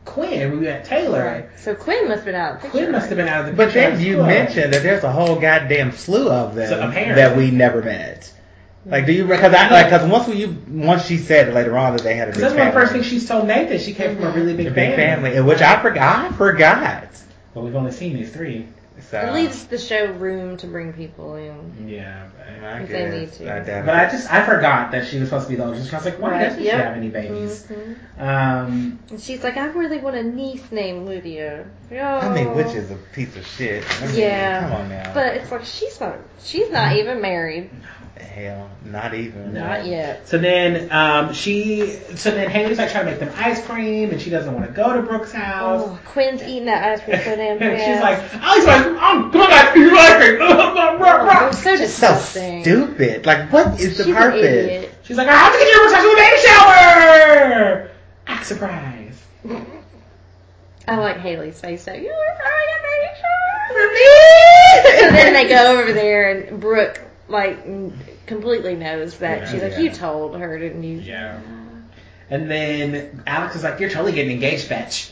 Quinn. 0.05 0.51
We 0.51 0.65
met 0.65 0.85
Taylor. 0.85 1.23
Right. 1.23 1.59
So 1.59 1.75
Quinn 1.75 2.07
must 2.07 2.17
have 2.17 2.25
been 2.25 2.35
out. 2.35 2.55
Of 2.55 2.61
the 2.61 2.67
picture, 2.67 2.77
Quinn 2.79 2.91
must 2.91 3.09
have 3.09 3.17
been 3.17 3.27
out 3.27 3.41
of 3.41 3.45
the 3.47 3.53
But 3.53 3.73
then 3.73 3.99
you 3.99 4.17
mentioned 4.17 4.73
that 4.73 4.83
there's 4.83 5.03
a 5.03 5.11
whole 5.11 5.39
goddamn 5.39 5.91
slew 5.91 6.29
of 6.29 6.55
them 6.55 6.69
So, 6.69 6.79
that 7.15 7.37
we 7.37 7.51
never 7.51 7.81
met. 7.81 8.33
Like, 8.85 9.05
do 9.05 9.13
you? 9.13 9.25
Because 9.25 9.53
I 9.53 9.69
like 9.69 9.87
because 9.87 10.09
once 10.09 10.27
we 10.27 10.35
you 10.35 10.57
once 10.69 11.05
she 11.05 11.17
said 11.17 11.53
later 11.53 11.77
on 11.77 11.95
that 11.95 12.01
they 12.01 12.15
had 12.15 12.29
a 12.29 12.31
big 12.31 12.35
Because 12.35 12.53
that's 12.53 12.57
one 12.57 12.67
of 12.67 12.73
the 12.73 12.79
first 12.79 12.91
family, 12.91 13.03
things 13.03 13.21
she's 13.21 13.27
told 13.27 13.45
Nathan. 13.45 13.77
She 13.79 13.93
came 13.93 14.15
from 14.15 14.25
a 14.25 14.27
mm-hmm. 14.29 14.39
really 14.39 14.55
big, 14.55 14.67
a 14.67 14.71
big 14.71 14.95
family. 14.95 15.31
family, 15.31 15.35
in 15.35 15.45
which 15.45 15.61
I 15.61 15.81
forgot. 15.81 16.31
I 16.31 16.35
forgot. 16.35 17.07
But 17.53 17.63
we've 17.65 17.75
only 17.75 17.91
seen 17.91 18.13
these 18.13 18.31
three. 18.31 18.67
So 19.01 19.19
It 19.19 19.33
leaves 19.33 19.65
the 19.65 19.77
show 19.77 20.11
room 20.13 20.57
to 20.57 20.67
bring 20.67 20.93
people 20.93 21.35
in. 21.35 21.87
Yeah. 21.87 22.27
I 22.61 22.81
if 22.81 22.89
they 22.89 23.09
need 23.19 23.31
to. 23.33 23.53
I 23.55 23.59
doubt 23.59 23.85
But 23.85 23.95
it. 23.95 24.07
I 24.07 24.11
just 24.11 24.31
I 24.33 24.45
forgot 24.45 24.91
that 24.91 25.07
she 25.07 25.19
was 25.19 25.29
supposed 25.29 25.45
to 25.45 25.49
be 25.51 25.55
the 25.55 25.65
oldest. 25.65 25.93
I 25.93 25.97
was 25.97 26.05
like, 26.05 26.19
why 26.19 26.31
Right, 26.31 26.43
doesn't 26.49 26.61
yep. 26.63 26.73
she 26.73 26.77
have 26.81 26.97
any 26.97 27.09
babies? 27.09 27.63
Mhm. 27.67 27.95
Um, 28.21 28.99
And 29.09 29.19
she's 29.21 29.43
like, 29.43 29.55
I 29.57 29.67
really 29.67 29.99
want 29.99 30.15
a 30.17 30.23
niece 30.23 30.71
named 30.71 31.07
Lydia. 31.07 31.65
Oh. 31.91 31.95
I 31.97 32.33
mean, 32.33 32.53
which 32.55 32.67
is 32.75 32.91
a 32.91 32.95
piece 33.13 33.35
of 33.37 33.45
shit. 33.47 33.83
I 34.01 34.07
mean, 34.07 34.15
Yeah. 34.17 34.61
Come 34.69 34.81
on 34.81 34.89
now. 34.89 35.13
But 35.13 35.35
it's 35.37 35.51
like 35.51 35.63
she's 35.65 35.99
not. 35.99 36.17
She's 36.43 36.69
not 36.69 36.97
even 36.97 37.21
married. 37.21 37.69
Hell, 38.19 38.69
not 38.85 39.13
even. 39.13 39.53
No. 39.53 39.61
Not 39.65 39.85
yet. 39.85 40.27
so 40.27 40.37
then 40.37 40.91
um, 40.91 41.33
she 41.33 41.87
so 42.15 42.31
then 42.31 42.49
Haley's 42.49 42.77
like 42.77 42.91
trying 42.91 43.05
to 43.05 43.11
make 43.11 43.19
them 43.19 43.33
ice 43.37 43.65
cream, 43.65 44.11
and 44.11 44.21
she 44.21 44.29
doesn't 44.29 44.53
want 44.53 44.65
to 44.67 44.71
go 44.71 44.93
to 44.95 45.01
Brooke's 45.01 45.31
house. 45.31 45.81
Oh, 45.85 45.99
Quinn's 46.05 46.41
eating 46.43 46.65
that 46.65 46.83
ice 46.83 47.03
cream 47.03 47.17
so 47.23 47.35
damn 47.35 47.61
and 47.61 47.77
fast. 47.77 47.85
she's 47.85 48.01
like, 48.33 48.43
I 48.43 48.57
was 48.57 48.65
like, 48.65 48.85
I'm 49.01 49.31
good 49.31 49.49
at 49.49 49.75
eating 49.75 49.93
ice 49.93 50.15
cream. 50.17 50.37
oh, 50.41 51.47
it's 51.49 51.63
so 51.63 51.77
Just 51.77 51.97
so 51.97 52.07
disgusting. 52.07 52.61
stupid. 52.61 53.25
Like, 53.25 53.51
what 53.51 53.79
is 53.79 53.97
the 53.97 54.03
She's 54.05 54.13
purpose? 54.15 54.41
an 54.45 54.53
idiot. 54.53 54.91
She's 55.03 55.17
like, 55.17 55.27
I 55.27 55.33
have 55.33 55.53
to 55.53 55.59
get 55.59 55.67
you 55.67 55.87
a 55.87 55.91
touch 55.91 56.03
with 56.03 56.13
a 56.13 56.21
baby 56.21 56.41
shower. 56.47 57.91
Act 58.27 58.45
surprise. 58.45 59.21
I 60.87 60.95
like 60.97 61.17
Haley's 61.17 61.59
face. 61.59 61.83
So 61.83 61.93
you 61.93 62.03
were 62.09 62.35
throwing 62.37 62.69
a 62.75 62.81
baby 62.83 63.11
shower 63.21 63.59
for 63.73 63.87
me. 63.93 64.99
so 64.99 65.11
then 65.15 65.33
they 65.33 65.47
go 65.49 65.79
over 65.81 65.93
there, 65.93 66.29
and 66.49 66.59
Brooke 66.59 67.01
like 67.29 68.25
completely 68.25 68.75
knows 68.75 69.17
that. 69.19 69.41
Yeah. 69.41 69.51
She's 69.51 69.61
like, 69.61 69.71
Yeah. 69.73 69.79
you 69.79 69.89
told 69.91 70.37
her, 70.37 70.57
didn't 70.59 70.83
you? 70.83 70.99
Yeah. 70.99 71.39
And 72.29 72.49
then 72.49 73.23
Alex 73.25 73.55
is 73.55 73.63
like, 73.63 73.79
"You're 73.79 73.89
totally 73.89 74.11
getting 74.11 74.31
engaged, 74.33 74.67
fetch." 74.67 75.11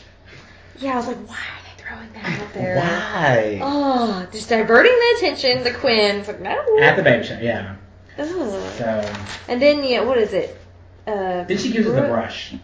Yeah, 0.78 0.92
I 0.92 0.96
was 0.96 1.08
like, 1.08 1.16
why 1.28 1.34
are 1.34 1.62
they 1.64 1.82
throwing 1.82 2.12
that 2.12 2.40
out 2.40 2.54
there? 2.54 2.76
Why? 2.76 3.58
Oh, 3.60 4.28
just 4.30 4.48
diverting 4.48 4.92
the 4.92 5.14
attention 5.16 5.64
The 5.64 5.72
Quinn. 5.72 6.16
It's 6.20 6.28
like, 6.28 6.40
no. 6.40 6.78
At 6.78 6.94
the 6.96 7.02
baby 7.02 7.26
shower, 7.26 7.40
yeah. 7.40 7.74
Ugh. 8.18 8.28
So 8.76 9.12
And 9.48 9.60
then, 9.60 9.82
yeah, 9.82 10.02
what 10.02 10.18
is 10.18 10.32
it? 10.32 10.56
Uh, 11.06 11.42
then 11.44 11.58
she 11.58 11.72
gives 11.72 11.86
her 11.86 11.92
the 11.92 12.02
brush. 12.02 12.54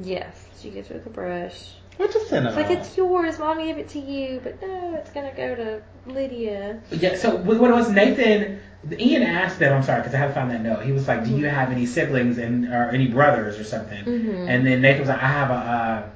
Yes, 0.00 0.46
she 0.60 0.70
gives 0.70 0.88
her 0.88 0.98
the 0.98 1.10
brush. 1.10 1.74
What's 1.98 2.14
a 2.14 2.20
cinnamon? 2.20 2.58
It's 2.58 2.70
like, 2.70 2.78
it's 2.78 2.96
yours. 2.96 3.38
Mom 3.38 3.58
gave 3.58 3.76
it 3.76 3.88
to 3.90 3.98
you, 3.98 4.40
but 4.42 4.62
no, 4.62 4.94
it's 4.94 5.10
going 5.10 5.28
to 5.30 5.36
go 5.36 5.54
to 5.56 5.82
Lydia. 6.06 6.80
Yeah. 6.90 7.16
So 7.16 7.36
what 7.36 7.58
what 7.58 7.70
it 7.70 7.74
was 7.74 7.90
Nathan? 7.90 8.60
Ian 8.92 9.22
asked 9.24 9.58
them. 9.58 9.74
I'm 9.76 9.82
sorry 9.82 10.00
because 10.00 10.14
I 10.14 10.18
had 10.18 10.28
to 10.28 10.32
find 10.32 10.50
that 10.52 10.62
note. 10.62 10.84
He 10.84 10.92
was 10.92 11.06
like, 11.08 11.24
"Do 11.24 11.30
you 11.30 11.44
Mm-hmm. 11.44 11.54
have 11.54 11.70
any 11.72 11.84
siblings 11.86 12.38
and 12.38 12.66
or 12.72 12.90
any 12.90 13.08
brothers 13.08 13.58
or 13.58 13.64
something?" 13.64 14.04
Mhm. 14.04 14.48
And 14.48 14.64
then 14.64 14.80
Nathan 14.80 15.00
was 15.00 15.08
like, 15.08 15.22
"I 15.22 15.26
have 15.26 15.50
a 15.50 15.54
uh, 15.54 16.10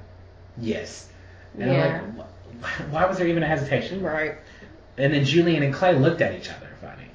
yes." 0.59 1.09
And 1.59 1.71
Yeah. 1.71 2.01
I'm 2.03 2.17
like, 2.17 2.29
why 2.93 3.05
was 3.07 3.19
there 3.19 3.27
even 3.27 3.43
a 3.43 3.47
hesitation? 3.47 4.03
Right. 4.03 4.37
And 4.97 5.13
then 5.13 5.25
Julian 5.25 5.63
and 5.65 5.75
Clay 5.75 5.95
looked 5.97 6.21
at 6.23 6.33
each 6.39 6.49
other 6.51 6.69
funny, 6.81 7.11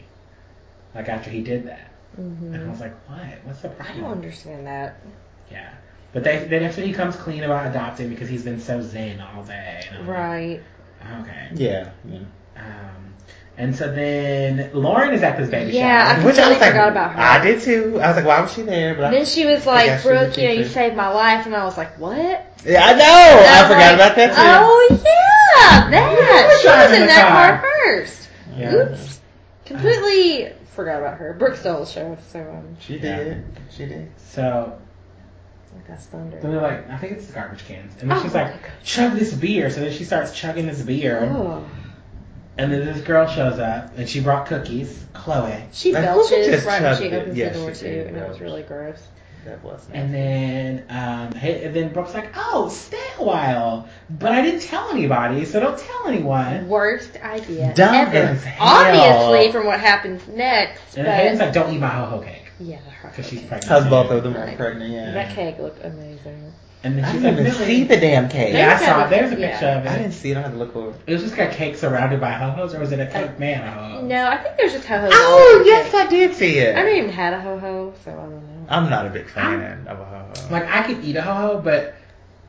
like 0.93 1.07
after 1.07 1.29
he 1.29 1.41
did 1.41 1.65
that. 1.67 1.89
hmm 2.15 2.53
And 2.53 2.63
I 2.63 2.69
was 2.69 2.81
like, 2.81 2.95
"What? 3.07 3.19
What's 3.45 3.61
the 3.61 3.69
problem? 3.69 3.87
I 3.87 3.99
problem?" 3.99 4.03
don't 4.03 4.25
understand 4.25 4.67
that. 4.67 4.99
Yeah. 5.49 5.69
But 6.17 6.23
they, 6.23 6.45
then 6.45 6.63
after 6.63 6.81
he 6.81 6.93
comes 6.93 7.15
clean 7.15 7.43
about 7.43 7.67
adopting 7.67 8.09
because 8.09 8.27
he's 8.27 8.41
been 8.41 8.59
so 8.59 8.81
zen 8.81 9.21
all 9.21 9.43
day. 9.43 9.83
And 9.87 9.97
I'm 9.99 10.07
like, 10.07 10.17
Right. 10.17 10.61
Okay. 11.21 11.49
Yeah. 11.53 11.91
yeah. 12.05 12.19
Um, 12.55 13.13
and 13.55 13.75
so 13.75 13.93
then 13.93 14.71
Lauren 14.73 15.13
is 15.13 15.21
at 15.21 15.37
this 15.37 15.47
baby 15.47 15.73
Yeah, 15.73 16.15
shower. 16.15 16.23
I 16.23 16.25
Which 16.25 16.39
I 16.39 16.49
was 16.49 16.57
completely 16.57 16.59
like, 16.59 16.71
forgot 16.71 16.91
about 16.91 17.11
her. 17.13 17.21
I 17.21 17.43
did 17.45 17.61
too. 17.61 17.99
I 18.01 18.07
was 18.07 18.15
like, 18.15 18.25
why 18.25 18.41
was 18.41 18.51
she 18.51 18.63
there? 18.63 18.95
But 18.95 19.03
And 19.03 19.13
I, 19.13 19.17
then 19.19 19.25
she 19.27 19.45
was 19.45 19.67
like, 19.67 19.85
guess 19.85 20.01
she 20.01 20.07
was 20.09 20.17
a 20.17 20.25
Brooke, 20.25 20.37
you 20.37 20.47
know, 20.47 20.53
you 20.55 20.65
saved 20.65 20.95
my 20.95 21.09
life. 21.09 21.45
And 21.45 21.55
I 21.55 21.65
was 21.65 21.77
like, 21.77 21.99
what? 21.99 22.17
yeah, 22.65 22.83
I 22.83 22.93
know. 22.93 23.37
And 23.37 23.45
I 23.45 23.67
forgot 23.67 23.77
like, 23.77 23.93
about 23.93 24.15
that 24.15 24.29
too. 24.29 24.41
Oh, 24.41 24.87
yeah, 24.89 25.89
that. 25.91 26.59
She 26.63 26.67
was 26.67 26.75
driving 26.75 27.01
in 27.01 27.07
that 27.09 27.27
car. 27.29 27.59
car 27.59 27.71
first. 27.85 28.29
Yeah. 28.55 28.73
Oops. 28.73 29.19
Completely 29.65 30.51
forgot 30.73 30.97
about 30.97 31.19
her. 31.19 31.35
Brooke 31.37 31.57
stole 31.57 31.81
the 31.81 31.85
show, 31.85 32.17
so 32.31 32.39
um, 32.39 32.75
She 32.79 32.97
did. 32.97 33.45
She 33.69 33.85
did. 33.85 34.11
So 34.17 34.79
like 35.77 35.87
that's 35.87 36.05
thunder. 36.07 36.39
then 36.41 36.51
they're 36.51 36.61
like, 36.61 36.89
I 36.89 36.97
think 36.97 37.13
it's 37.13 37.27
the 37.27 37.33
garbage 37.33 37.65
cans. 37.65 37.93
And 38.01 38.11
then 38.11 38.17
Oh 38.17 38.23
she's 38.23 38.33
like, 38.33 38.61
God. 38.61 38.71
chug 38.83 39.13
this 39.13 39.33
beer. 39.33 39.69
So 39.69 39.79
then 39.81 39.91
she 39.91 40.03
starts 40.03 40.33
chugging 40.33 40.67
this 40.67 40.81
beer. 40.81 41.29
Oh. 41.31 41.65
And 42.57 42.71
then 42.73 42.85
this 42.85 43.01
girl 43.01 43.27
shows 43.27 43.59
up 43.59 43.97
and 43.97 44.09
she 44.09 44.19
brought 44.19 44.47
cookies. 44.47 45.05
Chloe. 45.13 45.63
She 45.73 45.93
Like, 45.93 46.03
belches 46.05 46.65
right 46.65 46.81
when 46.81 46.97
she 46.97 47.11
opens 47.15 47.37
Yeah, 47.37 47.49
the 47.49 47.59
door 47.59 47.71
too, 47.71 47.85
did 47.85 48.07
and 48.07 48.17
it 48.17 48.27
was 48.29 48.39
really 48.39 48.63
gross. 48.63 48.99
That 49.45 49.63
was. 49.63 49.85
And 49.93 50.13
then, 50.13 50.83
um, 50.89 51.31
hey, 51.31 51.63
and 51.63 51.73
then 51.73 51.93
Brooke's 51.93 52.13
like, 52.13 52.31
"Oh, 52.35 52.67
stay 52.67 52.99
a 53.17 53.23
while," 53.23 53.87
but 54.09 54.33
I 54.33 54.41
didn't 54.41 54.59
tell 54.63 54.89
anybody, 54.89 55.45
so 55.45 55.61
don't 55.61 55.77
tell 55.79 56.07
anyone. 56.07 56.67
Worst 56.67 57.15
idea 57.23 57.73
Dumb 57.73 57.95
ever. 57.95 58.17
as 58.17 58.43
hell. 58.43 58.67
Obviously, 58.67 59.51
from 59.53 59.65
what 59.67 59.79
happens 59.79 60.27
next, 60.27 60.97
And 60.97 61.05
but 61.05 61.11
then 61.11 61.19
Hayden's 61.19 61.39
like, 61.39 61.53
"Don't 61.53 61.73
eat 61.73 61.79
my 61.79 61.87
ho 61.87 62.05
ho 62.07 62.19
cake," 62.19 62.46
yeah, 62.59 62.79
because 63.03 63.27
she's 63.27 63.41
pregnant. 63.41 63.63
Because 63.63 63.89
both 63.89 64.11
of 64.11 64.23
them 64.23 64.35
are 64.35 64.55
pregnant. 64.55 64.91
Yeah. 64.91 65.11
That 65.11 65.35
cake 65.35 65.59
looked 65.59 65.83
amazing. 65.83 66.53
And 66.83 66.97
then 66.97 67.05
I 67.05 67.11
didn't 67.11 67.33
even 67.33 67.43
"Millie." 67.43 67.65
see 67.65 67.83
the 67.85 67.97
damn 67.97 68.29
cake. 68.29 68.53
Yeah, 68.53 68.75
I 68.79 68.85
saw 68.85 68.97
that 68.99 69.07
it. 69.07 69.09
There's 69.09 69.31
a 69.31 69.35
picture 69.35 69.65
yeah. 69.65 69.79
of 69.79 69.85
it. 69.85 69.89
I 69.89 69.97
didn't 69.97 70.13
see 70.13 70.31
it. 70.31 70.37
I 70.37 70.41
had 70.41 70.51
to 70.51 70.57
look 70.57 70.73
for 70.73 70.91
it. 70.91 70.95
It 71.07 71.13
was 71.13 71.23
just 71.23 71.37
like 71.37 71.51
a 71.51 71.55
cake 71.55 71.75
surrounded 71.75 72.21
by 72.21 72.31
ho 72.31 72.51
hos, 72.51 72.75
or 72.75 72.79
was 72.79 72.91
it 72.91 72.99
a 72.99 73.07
uh, 73.07 73.11
cake 73.11 73.39
man 73.39 73.67
of 73.67 73.73
ho 73.73 73.89
hos? 73.89 74.03
No, 74.03 74.27
I 74.27 74.37
think 74.37 74.57
there's 74.57 74.73
just 74.73 74.87
ho 74.87 74.99
hos. 74.99 75.11
Oh 75.13 75.63
yes, 75.65 75.93
I 75.93 76.07
did 76.07 76.35
see 76.35 76.59
it. 76.59 76.73
I 76.75 76.81
never 76.81 76.89
even 76.89 77.09
had 77.09 77.33
a 77.33 77.41
ho 77.41 77.57
ho, 77.59 77.93
so 78.03 78.11
I 78.11 78.15
don't 78.15 78.31
know. 78.31 78.65
I'm 78.69 78.89
not 78.89 79.07
a 79.07 79.09
big 79.09 79.27
fan 79.27 79.87
of 79.87 79.99
a 79.99 80.05
ho 80.05 80.31
ho. 80.35 80.47
Like 80.51 80.67
I 80.67 80.83
could 80.83 81.03
eat 81.03 81.15
a 81.15 81.21
ho 81.21 81.33
ho, 81.33 81.61
but 81.61 81.95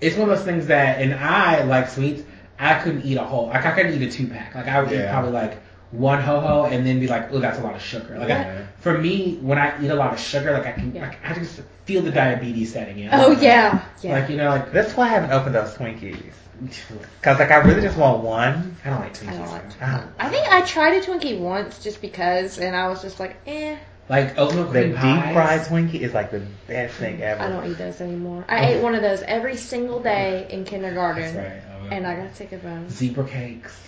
it's 0.00 0.16
one 0.16 0.28
of 0.28 0.36
those 0.36 0.44
things 0.44 0.66
that, 0.66 1.00
and 1.00 1.14
I 1.14 1.62
like 1.64 1.88
sweets. 1.88 2.22
I 2.58 2.74
couldn't 2.80 3.02
eat 3.02 3.16
a 3.16 3.24
whole. 3.24 3.46
Like 3.46 3.64
I 3.64 3.72
couldn't 3.72 3.94
eat 3.94 4.06
a 4.06 4.10
two 4.10 4.26
pack. 4.26 4.54
Like 4.54 4.66
I 4.66 4.82
would 4.82 4.92
eat 4.92 5.08
probably 5.08 5.32
like 5.32 5.58
one 5.90 6.20
ho 6.20 6.40
ho 6.40 6.64
and 6.64 6.86
then 6.86 7.00
be 7.00 7.06
like, 7.08 7.32
oh, 7.32 7.38
that's 7.38 7.58
a 7.58 7.62
lot 7.62 7.74
of 7.74 7.82
sugar. 7.82 8.18
Like 8.18 8.30
I, 8.30 8.66
for 8.80 8.96
me, 8.98 9.36
when 9.40 9.58
I 9.58 9.82
eat 9.82 9.88
a 9.88 9.94
lot 9.94 10.12
of 10.12 10.20
sugar, 10.20 10.52
like 10.52 10.66
I 10.66 10.72
can, 10.72 10.94
Yeah. 10.94 11.02
like 11.08 11.18
I 11.24 11.34
just 11.34 11.62
feel 11.86 12.02
the 12.02 12.10
diabetes 12.10 12.72
setting 12.72 12.98
in. 12.98 13.10
Oh 13.12 13.30
yeah, 13.32 13.84
yeah. 14.02 14.18
Like 14.20 14.30
you 14.30 14.36
know, 14.36 14.50
like 14.50 14.72
That's 14.72 14.96
why 14.96 15.06
I 15.06 15.08
haven't 15.08 15.32
opened 15.32 15.54
those 15.54 15.74
Twinkies. 15.74 16.32
Cause 17.22 17.38
like 17.38 17.50
I 17.50 17.56
really 17.58 17.80
just 17.80 17.96
want 17.96 18.22
one. 18.22 18.76
I 18.84 18.90
don't 18.90 19.00
like 19.00 19.14
Twinkies. 19.14 19.28
I 19.28 19.36
don't 19.38 19.50
like. 19.50 19.82
Oh. 19.82 20.08
I 20.18 20.28
think 20.28 20.46
I 20.52 20.60
tried 20.62 20.94
a 20.94 21.00
Twinkie 21.06 21.38
once 21.38 21.82
just 21.82 22.00
because, 22.02 22.58
and 22.58 22.74
I 22.76 22.88
was 22.88 23.00
just 23.00 23.18
like, 23.20 23.36
eh. 23.46 23.76
Like 24.08 24.38
oatmeal 24.38 24.64
The 24.64 24.80
cream 24.80 24.92
deep 24.92 25.32
fried 25.34 25.60
Twinkie 25.66 26.00
is 26.00 26.14
like 26.14 26.30
the 26.30 26.42
best 26.66 26.94
thing 26.94 27.20
ever. 27.22 27.42
I 27.42 27.48
don't 27.50 27.70
eat 27.70 27.76
those 27.78 28.00
anymore. 28.00 28.44
I 28.48 28.72
ate 28.72 28.82
one 28.82 28.94
of 28.94 29.02
those 29.02 29.20
every 29.22 29.56
single 29.56 30.00
day 30.00 30.46
in 30.50 30.64
kindergarten, 30.64 31.34
That's 31.34 31.36
right. 31.36 31.62
Oh, 31.82 31.94
and 31.94 32.06
I 32.06 32.16
got 32.16 32.34
sick 32.34 32.52
of 32.52 32.62
them. 32.62 32.88
zebra 32.88 33.26
cakes. 33.28 33.78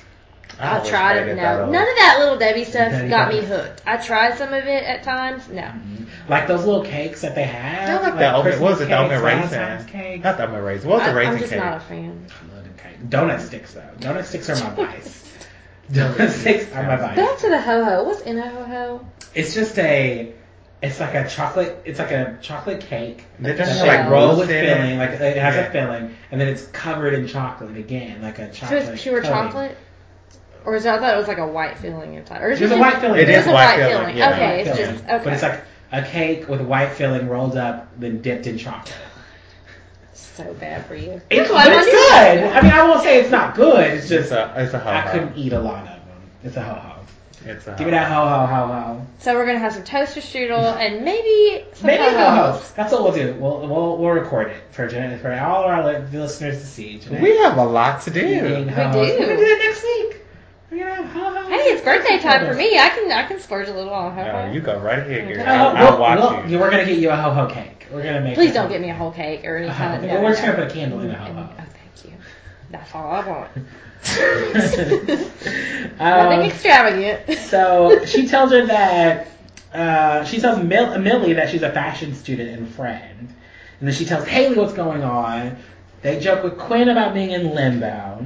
I 0.60 0.76
always 0.76 0.90
tried 0.90 1.28
it. 1.28 1.36
No, 1.36 1.42
uh, 1.42 1.70
none 1.70 1.82
of 1.88 1.96
that 1.96 2.16
little 2.20 2.38
Debbie 2.38 2.64
stuff 2.64 2.90
Debbie 2.92 3.08
got 3.08 3.32
me 3.32 3.40
hooked. 3.44 3.82
I 3.86 3.96
tried 3.96 4.36
some 4.38 4.52
of 4.52 4.64
it 4.66 4.84
at 4.84 5.02
times. 5.02 5.48
No. 5.48 5.62
Mm-hmm. 5.62 6.04
Like 6.28 6.46
those 6.48 6.64
little 6.64 6.84
cakes 6.84 7.22
that 7.22 7.34
they 7.34 7.44
have. 7.44 7.88
I 7.88 8.02
like 8.10 8.18
the 8.18 8.28
oatmeal. 8.28 8.42
Christmas 8.42 8.60
What 8.62 8.70
was 8.72 8.80
it? 8.80 8.84
The 8.84 8.90
cakes, 8.90 9.00
oatmeal 9.02 9.20
Valentine's 9.20 9.84
raisin. 9.84 10.00
cakes. 10.00 10.24
Not 10.24 10.36
the 10.36 10.44
oatmeal 10.44 10.60
raisin. 10.60 10.88
What 10.90 10.96
was 10.98 11.06
the 11.06 11.10
I, 11.12 11.14
raisin 11.14 11.32
I'm 11.34 11.38
just 11.40 11.50
cake? 11.52 11.60
not 11.60 11.76
a 11.76 11.80
fan. 11.80 12.26
I 12.28 12.54
love 12.54 12.64
them 12.64 12.74
cake. 12.76 13.08
Donut 13.08 13.40
sticks 13.40 13.74
though. 13.74 13.90
Donut 13.98 14.24
sticks 14.24 14.48
are 14.50 14.54
my 14.64 14.74
vice. 14.86 15.24
Donut 15.90 16.30
sticks 16.30 16.72
are 16.74 16.82
my 16.84 16.96
vice. 16.96 17.16
Back 17.16 17.38
to 17.38 17.48
the 17.48 17.60
ho 17.60 17.84
ho. 17.84 18.04
What's 18.04 18.20
in 18.22 18.38
a 18.38 18.48
ho 18.48 18.64
ho? 18.64 19.06
It's 19.34 19.54
just 19.54 19.78
a. 19.78 20.34
It's 20.82 20.98
like 20.98 21.14
a 21.14 21.28
chocolate. 21.28 21.82
It's 21.84 21.98
like 21.98 22.10
a 22.10 22.38
chocolate 22.40 22.80
cake. 22.80 23.24
They 23.38 23.52
That's 23.52 23.68
just 23.70 23.80
like 23.86 24.00
like, 24.00 24.08
rolled 24.10 24.38
roast 24.38 24.40
with 24.48 24.50
in 24.50 24.64
it. 24.64 24.76
filling. 24.76 24.98
Like 24.98 25.10
it 25.10 25.36
has 25.36 25.54
Yeah. 25.54 25.60
a 25.66 25.70
filling, 25.72 26.16
and 26.30 26.40
then 26.40 26.48
it's 26.48 26.66
covered 26.68 27.12
in 27.14 27.26
chocolate 27.26 27.76
again, 27.76 28.22
like 28.22 28.38
a 28.38 28.46
So 28.54 28.60
chocolate. 28.60 28.82
it's 28.88 29.02
pure 29.02 29.20
coating. 29.20 29.30
chocolate? 29.30 29.76
Or 30.64 30.76
is 30.76 30.84
that, 30.84 30.96
I 30.96 30.98
thought 31.00 31.14
it 31.14 31.18
was 31.18 31.28
like 31.28 31.38
a 31.38 31.46
white 31.46 31.78
filling 31.78 32.14
inside. 32.14 32.42
Or 32.42 32.50
is 32.50 32.58
There's 32.58 32.70
it 32.70 32.74
a 32.74 32.78
just- 32.78 32.92
white 32.94 33.00
filling. 33.00 33.20
It 33.20 33.26
There's 33.26 33.46
a 33.46 33.50
white 33.52 33.64
white 33.66 33.76
filling, 33.88 33.98
filling. 33.98 34.16
yeah. 34.18 34.30
Okay, 34.32 34.40
White 34.58 34.66
it's 34.66 34.76
filling. 34.78 34.92
just 34.94 35.04
okay. 35.04 35.24
But 35.24 35.32
it's 35.32 35.42
like 35.42 35.60
a 35.92 36.02
cake 36.02 36.48
with 36.48 36.60
white 36.60 36.92
filling 36.92 37.28
rolled 37.28 37.56
up, 37.56 37.88
then 37.98 38.20
dipped 38.22 38.46
in 38.46 38.58
chocolate. 38.58 38.94
so 40.14 40.54
bad 40.54 40.86
for 40.86 40.94
you. 40.94 41.20
It's, 41.30 41.50
why 41.50 41.64
but 41.64 41.72
I 41.72 41.76
it's 41.78 41.86
do 41.86 41.90
good. 41.92 41.98
that. 42.10 42.56
I 42.56 42.62
mean, 42.62 42.72
I 42.72 42.84
won't 42.88 43.02
say 43.02 43.20
it's 43.20 43.30
not 43.30 43.54
good. 43.54 43.80
It's 43.90 44.00
It's 44.04 44.08
just 44.08 44.32
a 44.32 44.52
it's 44.56 44.74
a 44.74 44.78
ho 44.78 44.90
I 44.90 45.02
couldn't 45.10 45.36
eat 45.36 45.52
a 45.52 45.60
lot 45.60 45.80
of 45.82 45.86
them. 45.86 46.00
It's 46.44 46.56
a 46.56 46.62
ho 46.62 46.74
ho. 46.74 46.96
It's 47.44 47.66
a 47.66 47.70
Give 47.76 47.86
me 47.86 47.92
that 47.92 48.10
ho 48.12 48.20
ho 48.28 48.46
ho 48.46 48.66
ho. 48.66 49.06
So 49.18 49.34
we're 49.34 49.46
gonna 49.46 49.58
have 49.58 49.72
some 49.72 49.82
toaster 49.84 50.20
strudel 50.20 50.76
and 50.78 51.04
maybe 51.04 51.64
some 51.74 51.86
Maybe 51.86 52.02
ho 52.02 52.10
ho-hos. 52.10 52.70
That's 52.72 52.92
what 52.92 53.02
we'll 53.02 53.12
do. 53.14 53.34
We'll 53.40 53.60
we'll, 53.66 53.96
we'll 53.98 54.10
record 54.10 54.48
it 54.48 54.62
for 54.72 54.86
Jan- 54.86 55.18
for 55.18 55.32
all 55.32 55.64
our 55.64 55.84
li- 55.86 56.18
listeners 56.18 56.58
to 56.60 56.66
see. 56.66 56.98
Jeanette 56.98 57.22
We 57.22 57.36
have 57.38 57.56
a 57.56 57.64
lot 57.64 58.02
to 58.02 58.10
eating 58.10 58.66
do. 58.66 58.70
ho-hos. 58.70 58.94
do. 58.94 59.00
We're 59.18 59.26
gonna 59.26 59.36
do 59.36 59.42
it 59.42 59.58
next 59.58 59.82
week. 59.82 60.16
We're 60.70 60.78
gonna 60.88 60.94
have 61.02 61.06
ho 61.12 61.34
ho. 61.42 61.48
Hey, 61.48 61.56
it's 61.72 61.82
birthday 61.82 62.18
time 62.20 62.46
for 62.46 62.54
me. 62.54 62.78
I 62.78 62.88
can 62.90 63.10
I 63.10 63.24
can 63.26 63.40
splurge 63.40 63.68
a 63.68 63.74
little 63.74 63.92
on 63.92 64.14
ho 64.14 64.20
Uh, 64.22 64.46
ho. 64.46 64.52
you 64.52 64.60
go 64.60 64.78
right 64.78 64.98
ahead, 65.00 65.26
girl. 65.34 65.42
Oh, 65.46 65.50
I'll, 65.52 65.76
I'll 65.76 65.90
we'll- 65.90 66.00
watch 66.00 66.18
we'll- 66.42 66.50
you. 66.50 66.58
We're 66.58 66.70
gonna 66.70 66.84
get 66.84 66.98
you 66.98 67.10
a 67.10 67.16
ho 67.16 67.30
ho 67.32 67.46
cake. 67.46 67.86
We're 67.90 68.02
gonna 68.04 68.20
make. 68.20 68.34
Please 68.34 68.52
don't 68.54 68.68
get 68.68 68.80
me 68.80 68.90
a 68.90 68.94
whole 68.94 69.10
cake 69.10 69.44
or 69.44 69.56
any 69.56 69.66
Uh-huh. 69.68 69.76
kind 69.84 70.04
of. 70.04 70.10
Well, 70.10 70.22
we're 70.22 70.30
just 70.30 70.42
gonna 70.42 70.54
put 70.54 70.68
a 70.70 70.70
candle 70.70 71.00
in 71.00 71.08
the 71.08 71.14
ho 71.14 71.32
ho. 71.32 71.48
Oh, 71.50 71.56
thank 71.56 72.04
you. 72.12 72.12
That's 72.70 72.94
all 72.94 73.10
I 73.10 73.26
want. 73.26 73.50
Um, 76.00 76.30
Nothing 76.30 76.50
extravagant. 76.50 77.38
So 77.40 78.04
she 78.06 78.26
tells 78.26 78.52
her 78.52 78.64
that 78.66 79.28
uh, 79.74 80.24
she 80.24 80.40
tells 80.40 80.62
Mill- 80.62 80.98
Millie 80.98 81.34
that 81.34 81.50
she's 81.50 81.62
a 81.62 81.70
fashion 81.72 82.14
student 82.14 82.48
and 82.58 82.66
friend, 82.68 83.28
and 83.80 83.88
then 83.88 83.92
she 83.94 84.06
tells 84.06 84.26
Haley 84.26 84.56
what's 84.56 84.72
going 84.72 85.02
on. 85.02 85.58
They 86.02 86.18
joke 86.18 86.42
with 86.42 86.58
Quinn 86.58 86.88
about 86.88 87.12
being 87.12 87.32
in 87.32 87.54
limbo, 87.54 88.24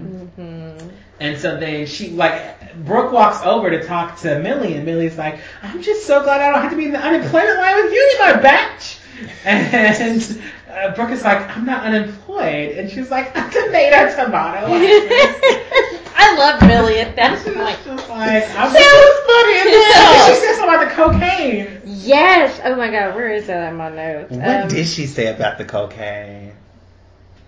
and 1.21 1.39
so 1.39 1.59
then 1.59 1.87
she 1.87 2.11
like 2.11 2.75
Brooke 2.85 3.13
walks 3.13 3.43
over 3.45 3.71
to 3.71 3.87
talk 3.87 4.19
to 4.21 4.39
Millie, 4.41 4.75
and 4.75 4.85
Millie's 4.85 5.17
like, 5.17 5.41
"I'm 5.63 5.83
just 5.83 6.07
so 6.07 6.23
glad 6.23 6.41
I 6.41 6.51
don't 6.51 6.63
have 6.63 6.71
to 6.73 6.77
be 6.77 6.87
in 6.87 6.93
the 6.93 6.99
unemployment 7.01 7.59
line 7.59 7.77
with 7.85 7.93
you, 7.93 8.17
my 8.21 8.33
batch." 8.41 8.99
And 9.45 10.43
uh, 10.71 10.95
Brooke 10.97 11.11
is 11.11 11.23
like, 11.23 11.57
"I'm 11.57 11.65
not 11.65 11.85
unemployed," 11.85 12.77
and 12.77 12.91
she's 12.91 13.11
like, 13.11 13.29
"A 13.37 13.49
tomato, 13.49 14.25
tomato." 14.25 14.67
I 16.17 16.37
love 16.37 16.61
Millie 16.63 16.99
at 17.01 17.15
that 17.17 17.39
She's 17.45 17.55
point. 17.55 17.79
just 17.85 18.09
like, 18.09 18.45
I'm 18.57 18.73
That 18.73 20.25
she 20.29 20.35
says 20.47 20.57
something 20.57 20.75
about 20.75 20.89
the 20.89 20.95
cocaine. 20.95 21.81
Yes. 21.85 22.61
Oh 22.65 22.77
my 22.77 22.91
God. 22.91 23.15
Where 23.15 23.33
is 23.33 23.47
that 23.47 23.69
on 23.69 23.77
my 23.77 23.89
notes? 23.91 24.31
What 24.33 24.63
Um, 24.63 24.69
did 24.69 24.87
she 24.87 25.07
say 25.07 25.27
about 25.27 25.59
the 25.59 25.65
cocaine? 25.65 26.44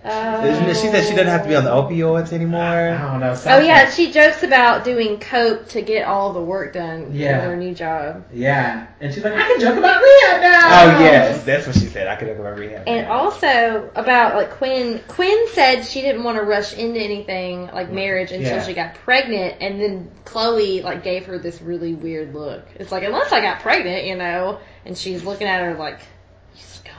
Oh. 0.09 0.73
She 0.73 0.89
said 0.89 1.05
she 1.05 1.11
doesn't 1.17 1.27
have 1.27 1.43
to 1.43 1.49
be 1.49 1.57
on 1.57 1.65
the 1.65 1.71
opioids 1.71 2.33
I 2.33 2.37
anymore. 2.37 2.97
don't 2.97 3.21
know. 3.21 3.37
Oh 3.47 3.59
yeah, 3.59 3.91
she 3.91 4.13
jokes 4.13 4.43
about 4.43 4.85
doing 4.85 5.19
coke 5.19 5.69
to 5.71 5.83
get 5.83 6.07
all 6.07 6.33
the 6.33 6.41
work 6.41 6.75
done 6.75 7.11
Yeah. 7.13 7.43
in 7.43 7.51
her 7.51 7.57
new 7.57 7.75
job. 7.75 8.25
Yeah. 8.33 8.87
And 9.01 9.13
she's 9.13 9.25
like, 9.25 9.33
I 9.33 9.43
can 9.43 9.61
joke 9.61 9.77
about 9.77 10.03
rehab 10.03 10.41
now. 10.43 10.61
Oh 10.65 11.01
yes, 11.01 11.45
that's 11.45 11.67
what 11.67 11.75
she 11.77 11.87
said. 11.87 12.07
I 12.07 12.17
could 12.17 12.29
talk 12.29 12.39
about 12.39 12.57
rehab. 12.59 12.87
And 12.87 13.07
also 13.09 13.91
about 13.97 14.37
like 14.37 14.51
Quinn. 14.53 15.01
Quinn 15.09 15.49
said 15.53 15.83
she 15.83 16.03
didn't 16.03 16.23
want 16.25 16.37
to 16.39 16.45
rush 16.45 16.73
into 16.75 17.01
anything 17.01 17.67
like 17.73 17.87
mm-hmm. 17.87 17.95
marriage 17.97 18.31
until 18.33 18.57
Yeah. 18.57 18.65
she 18.65 18.75
got 18.75 18.95
pregnant, 18.95 19.57
and 19.61 19.81
then 19.81 20.11
Chloe 20.25 20.83
like 20.83 21.03
gave 21.03 21.27
her 21.27 21.39
this 21.39 21.61
really 21.61 21.95
weird 21.95 22.33
look. 22.35 22.65
It's 22.77 22.93
like 22.93 23.03
unless 23.03 23.33
I 23.33 23.41
got 23.41 23.61
pregnant, 23.61 24.05
you 24.05 24.17
know, 24.17 24.61
and 24.85 24.97
she's 24.97 25.25
looking 25.25 25.49
at 25.49 25.63
her 25.63 25.75
like, 25.75 25.99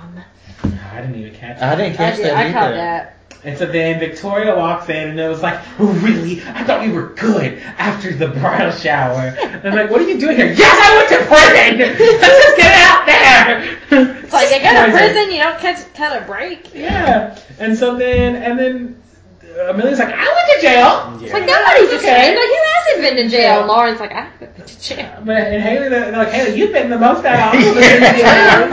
you 0.05 0.21
scum. 0.61 0.73
I 0.91 1.01
didn't 1.01 1.15
even 1.15 1.33
catch 1.33 1.59
that. 1.59 1.73
I 1.73 1.81
didn't 1.81 1.93
I 1.93 1.97
catch 1.97 2.15
did. 2.17 2.25
that 2.25 2.37
I 2.37 2.51
caught 2.51 2.63
either. 2.63 2.75
that. 2.77 3.13
And 3.43 3.57
so 3.57 3.65
then 3.67 3.99
Victoria 3.99 4.55
walks 4.55 4.89
in 4.89 5.09
and 5.09 5.19
it 5.19 5.27
was 5.27 5.43
like, 5.43 5.59
oh, 5.79 5.91
really? 6.03 6.41
I 6.41 6.63
thought 6.63 6.81
we 6.81 6.91
were 6.91 7.09
good 7.09 7.59
after 7.77 8.13
the 8.13 8.27
bridal 8.27 8.71
shower. 8.71 9.35
And 9.39 9.65
I'm 9.67 9.75
like, 9.75 9.91
what 9.91 10.01
are 10.01 10.09
you 10.09 10.19
doing 10.19 10.35
here? 10.37 10.51
Yes, 10.51 10.77
I 10.81 10.97
went 10.97 11.09
to 11.09 11.17
prison! 11.27 12.19
Let's 12.19 12.43
just 12.43 12.57
get 12.57 12.73
out 12.73 13.05
there! 13.05 14.23
It's 14.23 14.33
like 14.33 14.49
you 14.49 14.59
go 14.61 14.85
to 14.85 14.91
prison, 14.91 15.31
you 15.31 15.43
don't 15.43 15.59
catch 15.59 15.93
cut 15.93 16.21
a 16.21 16.25
break. 16.25 16.73
Yeah. 16.73 17.39
And 17.59 17.77
so 17.77 17.95
then, 17.95 18.35
and 18.35 18.59
then 18.59 19.01
Uh, 19.57 19.71
Amelia's 19.73 19.97
like, 19.99 20.13
I 20.13 20.25
went 20.25 20.47
to 20.55 20.61
jail! 20.61 21.19
It's 21.23 21.33
like 21.33 21.45
nobody's 21.45 21.89
Okay. 21.93 21.97
ashamed. 21.97 22.37
Like 22.37 22.47
who 22.47 22.63
hasn't 22.75 23.01
been 23.01 23.25
to 23.25 23.29
jail? 23.29 23.59
And 23.59 23.67
Lauren's 23.67 23.99
like 23.99 24.11
I 24.11 24.21
haven't 24.25 24.55
been 24.55 24.65
to 24.65 24.79
jail. 24.81 25.13
Uh, 25.17 25.21
but, 25.21 25.35
and 25.37 25.63
Haley, 25.63 25.89
they're 25.89 26.11
like, 26.11 26.29
Haley, 26.29 26.59
you've 26.59 26.71
been 26.73 26.89
the 26.89 26.99
most 26.99 27.25
out 27.25 27.55
of 27.55 27.61
all 27.61 27.69
of 27.71 27.77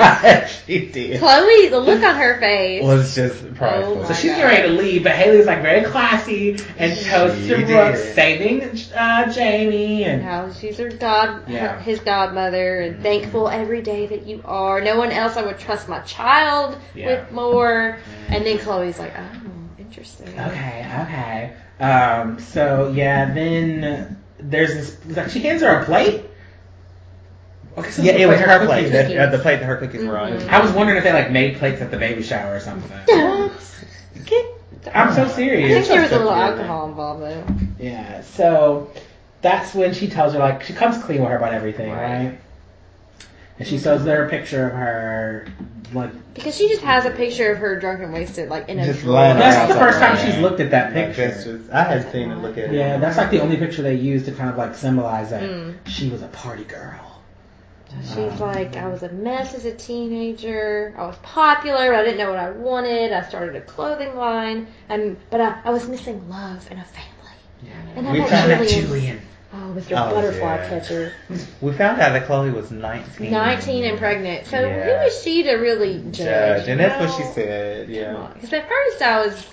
us. 0.01 0.65
she 0.67 0.87
did. 0.91 1.21
Chloe, 1.21 1.69
the 1.69 1.81
look 1.81 2.03
on 2.03 2.17
her 2.17 2.39
face. 2.39 2.83
Was 2.85 3.15
just 3.15 3.55
prideful. 3.55 3.99
Oh 4.01 4.05
So 4.05 4.15
she's 4.15 4.33
getting 4.33 4.45
ready 4.45 4.69
to 4.69 4.75
leave, 4.83 5.05
but 5.05 5.13
Haley's 5.13 5.47
like 5.47 5.63
very 5.63 5.85
classy 5.85 6.59
and 6.79 6.99
toast 7.01 7.41
She 7.41 7.49
to 7.49 7.57
did. 7.57 7.67
Brooke, 7.67 7.97
saving 7.97 8.63
uh, 8.95 9.33
Jamie 9.33 10.05
and 10.05 10.23
how 10.23 10.53
she's 10.53 10.77
her 10.79 10.91
god, 10.91 11.49
Yeah. 11.49 11.75
her, 11.77 11.81
his 11.81 12.01
godmother, 12.01 12.81
and 12.81 12.95
mm-hmm. 12.95 13.03
thankful 13.03 13.49
every 13.49 13.81
day 13.81 14.07
that 14.09 14.27
you 14.27 14.43
are. 14.45 14.81
No 14.83 14.99
one 14.99 15.11
else 15.13 15.37
I 15.37 15.43
would 15.43 15.59
trust 15.59 15.89
my 15.89 16.01
child 16.01 16.77
Yeah. 16.95 17.07
with 17.23 17.33
more. 17.33 17.99
Mm-hmm. 17.99 18.33
And 18.35 18.47
then 18.47 18.59
Chloe's 18.59 18.99
like, 18.99 19.13
oh, 19.17 19.44
interesting. 19.95 20.29
Okay, 20.29 20.87
okay. 21.03 21.53
Um, 21.85 22.39
so 22.41 22.93
yeah, 22.95 23.33
then 23.33 24.17
there's 24.39 24.75
this. 24.75 25.17
Like 25.17 25.31
she 25.31 25.41
hands 25.41 25.63
her 25.63 25.69
a 25.81 25.85
plate. 25.85 26.25
Okay, 27.77 27.91
so 27.91 28.03
Yeah, 28.03 28.13
it 28.13 28.27
was 28.27 28.37
plate 28.37 28.49
her 28.49 28.67
plate. 28.67 28.91
That, 28.91 29.17
uh, 29.17 29.31
the 29.37 29.39
plate 29.43 29.57
that 29.57 29.65
her 29.67 29.77
cookies 29.77 30.05
were 30.05 30.19
on. 30.19 30.33
I 30.49 30.61
was 30.61 30.73
wondering 30.73 30.99
if 30.99 31.05
they 31.05 31.13
like 31.13 31.31
made 31.31 31.57
plates 31.59 31.81
at 31.81 31.91
the 31.91 31.97
baby 31.97 32.23
shower 32.23 32.55
or 32.57 32.61
something. 32.61 32.91
I'm 34.95 35.13
so 35.15 35.25
I 35.25 35.29
serious. 35.29 35.73
think 35.73 35.89
there 35.89 36.03
was 36.03 36.13
a 36.13 36.19
little 36.19 36.33
Yeah. 36.37 36.49
alcohol 36.51 36.89
involved 36.89 37.23
though. 37.23 37.45
Yeah. 37.79 38.21
So 38.23 38.91
that's 39.43 39.75
when 39.75 39.95
she 39.95 40.09
tells 40.09 40.35
her 40.35 40.39
like 40.39 40.63
she 40.63 40.73
comes 40.73 41.03
clean 41.03 41.21
with 41.21 41.31
her 41.31 41.37
about 41.37 41.53
everything, 41.55 41.91
Right. 41.91 42.25
right? 42.27 42.39
And 43.59 43.69
she 43.69 43.79
shows 43.79 44.05
her 44.05 44.27
a 44.27 44.31
picture 44.31 44.67
of 44.67 44.73
her 44.73 45.47
like 45.93 46.11
Because 46.35 46.57
she 46.57 46.69
just 46.69 46.83
has 46.83 47.05
a 47.05 47.11
picture 47.11 47.53
of 47.53 47.59
her 47.59 47.79
drunk 47.79 48.01
and 48.03 48.13
wasted, 48.13 48.49
like 48.49 48.69
in 48.69 48.79
a 48.81 48.85
Just 48.85 49.01
drawer. 49.03 49.15
lying 49.15 49.39
that's 49.39 49.73
the 49.73 49.79
first 49.79 49.99
time 50.01 50.17
she's 50.17 50.37
looked 50.41 50.59
at 50.61 50.71
that 50.73 50.93
Like, 50.95 51.07
picture. 51.07 51.29
that's 51.29 51.45
just, 51.45 51.71
I 51.71 51.85
had 51.85 52.11
seen 52.11 52.31
her 52.31 52.37
look 52.37 52.59
at 52.59 52.71
it. 52.71 52.73
Yeah, 52.73 52.99
that's 52.99 53.17
like 53.17 53.31
the 53.31 53.41
only 53.41 53.57
picture 53.57 53.83
they 53.83 53.95
used 53.95 54.25
to 54.27 54.33
kind 54.33 54.51
of 54.51 54.57
like 54.57 54.75
symbolize 54.75 55.31
that 55.31 55.43
Mm. 55.43 55.75
she 55.87 56.11
was 56.11 56.23
a 56.23 56.29
party 56.29 56.65
girl. 56.65 57.11
She's 58.03 58.41
like, 58.41 58.77
I 58.77 58.89
was 58.89 59.05
a 59.05 59.09
mess 59.13 59.55
as 59.55 59.67
a 59.67 59.73
teenager. 59.73 60.93
I 60.99 61.07
was 61.07 61.17
popular, 61.23 61.91
but 61.93 62.01
I 62.01 62.03
didn't 62.03 62.19
know 62.19 62.31
what 62.31 62.41
I 62.41 62.51
wanted. 62.51 63.13
I 63.13 63.23
started 63.23 63.55
a 63.55 63.61
clothing 63.61 64.17
line, 64.17 64.67
and 64.89 65.17
but 65.31 65.41
I, 65.41 65.61
I 65.65 65.71
was 65.71 65.89
missing 65.89 66.29
love 66.29 66.67
and 66.73 66.81
a 66.81 66.85
family. 66.85 67.24
And 67.97 68.11
We 68.11 68.19
found 68.21 68.51
that 68.51 68.69
Julian. 68.69 69.21
Oh, 69.53 69.73
Mr. 69.77 69.93
Oh, 69.93 70.15
Butterfly 70.15 70.57
yeah. 70.57 70.69
Catcher. 70.69 71.13
We 71.61 71.73
found 71.73 72.01
out 72.01 72.13
that 72.13 72.27
Chloe 72.27 72.51
was 72.51 72.73
19. 72.73 73.31
19 73.31 73.85
and 73.85 73.99
pregnant. 73.99 74.47
So 74.47 74.59
Yeah. 74.61 74.85
who 74.85 75.07
is 75.07 75.23
she 75.23 75.45
to 75.45 75.55
really 75.55 75.99
judge? 76.11 76.17
Judge, 76.17 76.69
and 76.69 76.81
that's 76.81 77.01
what 77.01 77.17
she 77.17 77.33
said. 77.33 77.89
Yeah. 77.89 78.31
Because 78.35 78.53
at 78.53 78.69
first 78.69 79.01
I 79.03 79.25
was, 79.27 79.47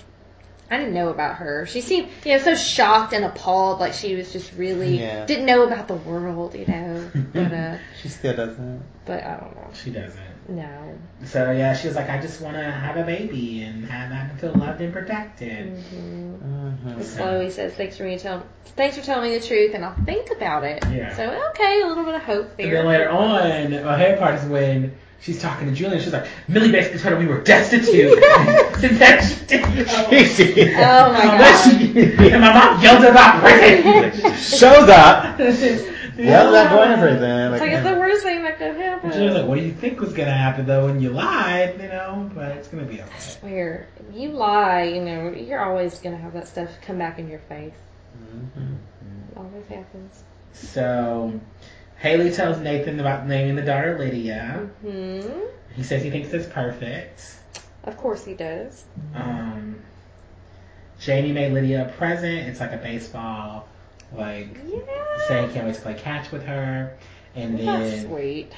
I 0.70 0.78
didn't 0.78 0.94
know 0.94 1.10
about 1.10 1.36
her. 1.36 1.66
She 1.66 1.80
seemed, 1.82 2.08
you 2.24 2.32
know, 2.32 2.42
so 2.42 2.54
shocked 2.54 3.12
and 3.12 3.24
appalled, 3.24 3.78
like 3.80 3.92
she 3.92 4.14
was 4.14 4.32
just 4.32 4.54
really 4.54 5.00
Yeah. 5.00 5.26
didn't 5.26 5.44
know 5.46 5.64
about 5.64 5.86
the 5.88 5.94
world, 5.94 6.54
you 6.54 6.64
know. 6.66 7.10
But 7.32 7.52
uh, 7.52 7.76
She 8.00 8.08
still 8.08 8.34
doesn't. 8.36 8.82
but 9.04 9.22
I 9.24 9.36
don't 9.36 9.54
know. 9.54 9.68
She 9.74 9.90
doesn't. 9.90 10.18
No. 10.48 10.98
So 11.24 11.52
yeah, 11.52 11.74
she 11.74 11.86
was 11.88 11.96
like, 11.96 12.08
I 12.08 12.20
just 12.20 12.40
want 12.40 12.56
to 12.56 12.62
have 12.64 12.96
a 12.96 13.04
baby 13.04 13.62
and 13.62 13.84
have 13.84 14.10
that 14.10 14.40
feel 14.40 14.54
loved 14.54 14.80
and 14.80 14.92
protected. 14.92 15.68
hmm 15.92 16.34
Mm-hmm. 16.42 17.16
Chloe 17.16 17.50
says, 17.50 17.74
"Thanks 17.74 17.96
for 17.96 18.02
me 18.04 18.18
tell, 18.18 18.44
thanks 18.76 18.96
for 18.98 19.04
telling 19.04 19.30
me 19.30 19.38
the 19.38 19.46
truth, 19.46 19.74
and 19.74 19.84
I'll 19.84 19.94
think 20.04 20.30
about 20.34 20.64
it." 20.64 20.82
Yeah. 20.90 21.14
So 21.14 21.22
okay, 21.50 21.80
a 21.82 21.86
little 21.86 22.04
bit 22.04 22.14
of 22.16 22.22
hope 22.22 22.56
there. 22.56 22.66
And 22.66 22.76
then 22.76 22.86
later 22.86 23.08
on, 23.10 23.72
a 23.72 23.96
hair 23.96 24.16
part 24.16 24.34
is 24.34 24.44
when 24.46 24.96
she's 25.22 25.40
talking 25.40 25.68
to 25.68 25.74
Julian. 25.74 26.02
She's 26.02 26.12
like, 26.12 26.26
Millie 26.48 26.70
basically 26.70 26.98
told 27.00 27.14
her 27.14 27.18
we 27.18 27.26
were 27.26 27.40
destitute. 27.40 28.12
and 28.22 28.96
that 28.98 29.22
she 29.24 29.46
didn't. 29.46 29.88
Oh 29.88 31.12
my 31.12 31.20
That 31.38 31.38
god. 31.64 31.80
she- 31.80 32.32
and 32.32 32.40
my 32.40 32.52
mom 32.52 32.82
yelled 32.82 33.04
about 33.04 33.40
prison. 33.40 34.34
Shows 34.36 34.88
up. 34.90 35.38
yeah. 35.38 35.92
Yells 36.18 36.54
at 36.54 36.70
going 36.70 36.90
to 36.90 36.98
prison. 36.98 37.52
It's 37.52 37.52
Like, 37.52 37.60
like 37.62 37.72
it's 37.72 37.88
the 37.88 37.94
worst 37.98 38.22
thing 38.22 38.42
that 38.42 38.58
could 38.58 38.76
happen. 38.76 39.12
She 39.12 39.20
was 39.20 39.34
like, 39.34 39.46
what 39.46 39.54
do 39.58 39.62
you 39.64 39.72
think 39.72 39.98
was 40.00 40.12
going 40.12 40.28
to 40.28 40.34
happen 40.34 40.66
though 40.66 40.84
when 40.86 41.00
you 41.00 41.10
lied, 41.10 41.80
you 41.80 41.88
know? 41.88 42.30
But 42.34 42.56
it's 42.58 42.68
going 42.68 42.84
to 42.86 42.92
be 42.92 43.00
okay. 43.00 43.32
Where 43.40 43.88
if 44.10 44.14
you 44.14 44.28
lie, 44.30 44.82
you 44.84 45.00
know, 45.02 45.30
you're 45.30 45.60
always 45.64 45.98
gonna 46.00 46.18
have 46.18 46.34
that 46.34 46.48
stuff 46.48 46.68
come 46.82 46.98
back 46.98 47.18
in 47.18 47.28
your 47.28 47.38
face. 47.40 47.72
Mhm. 48.22 48.76
It 49.30 49.36
always 49.38 49.66
happens. 49.68 50.22
So, 50.52 51.40
Haley 52.02 52.32
tells 52.32 52.58
Nathan 52.58 52.98
about 52.98 53.28
naming 53.28 53.54
the 53.54 53.62
daughter 53.62 53.96
Lydia. 53.96 54.68
Hmm. 54.80 55.20
He 55.76 55.84
says 55.84 56.02
he 56.02 56.10
thinks 56.10 56.32
it's 56.32 56.48
perfect. 56.48 57.36
Of 57.84 57.96
course 57.96 58.24
he 58.24 58.34
does. 58.34 58.82
Um, 59.14 59.76
Jamie 60.98 61.30
made 61.30 61.52
Lydia 61.52 61.86
a 61.88 61.92
present. 61.92 62.48
It's 62.48 62.58
like 62.58 62.72
a 62.72 62.76
baseball, 62.78 63.68
like 64.16 64.48
Yeah. 64.66 64.80
saying 65.28 65.52
can't 65.52 65.64
wait 65.64 65.76
to 65.76 65.80
play 65.80 65.94
catch 65.94 66.32
with 66.32 66.44
her. 66.44 66.92
And 67.36 67.56
That's 67.56 67.90
then 67.92 68.08
sweet. 68.08 68.52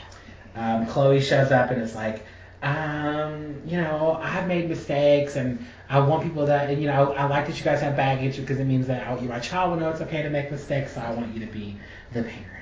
um, 0.57 0.87
Chloe 0.87 1.21
shows 1.21 1.51
up 1.53 1.71
and 1.71 1.83
is 1.83 1.95
like, 1.95 2.25
um, 2.63 3.61
you 3.67 3.77
know, 3.77 4.19
I've 4.23 4.49
made 4.49 4.71
mistakes 4.71 5.37
and 5.37 5.63
I 5.91 5.99
want 5.99 6.23
people 6.23 6.47
that, 6.47 6.71
and 6.71 6.81
you 6.81 6.89
know, 6.89 7.13
I 7.13 7.27
like 7.27 7.47
that 7.49 7.59
you 7.59 7.63
guys 7.65 7.83
have 7.83 7.95
baggage 7.95 8.39
because 8.39 8.59
it 8.59 8.65
means 8.65 8.87
that 8.87 9.07
I, 9.07 9.21
my 9.21 9.39
child 9.39 9.73
will 9.73 9.81
know 9.81 9.91
it's 9.91 10.01
okay 10.01 10.23
to 10.23 10.31
make 10.31 10.51
mistakes. 10.51 10.95
So 10.95 11.03
I 11.03 11.11
want 11.11 11.35
you 11.35 11.45
to 11.45 11.53
be 11.53 11.77
the 12.15 12.23
parents. 12.23 12.54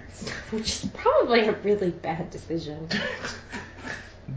Which 0.50 0.68
is 0.84 0.90
probably 0.94 1.40
a 1.46 1.52
really 1.52 1.90
bad 1.90 2.30
decision. 2.30 2.88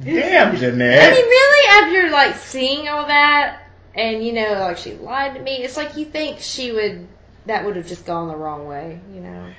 Damn, 0.03 0.55
Janet. 0.57 0.99
I 1.03 1.11
mean, 1.11 1.25
really, 1.25 1.67
after 2.01 2.11
like 2.11 2.35
seeing 2.35 2.87
all 2.89 3.07
that, 3.07 3.61
and 3.93 4.23
you 4.25 4.33
know, 4.33 4.53
like 4.59 4.77
she 4.77 4.93
lied 4.95 5.35
to 5.35 5.41
me, 5.41 5.57
it's 5.63 5.77
like 5.77 5.95
you 5.95 6.05
think 6.05 6.39
she 6.39 6.71
would, 6.71 7.07
that 7.45 7.65
would 7.65 7.75
have 7.75 7.87
just 7.87 8.05
gone 8.05 8.27
the 8.27 8.35
wrong 8.35 8.67
way, 8.67 8.99
you 9.13 9.21
know. 9.21 9.49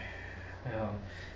Um, 0.67 0.89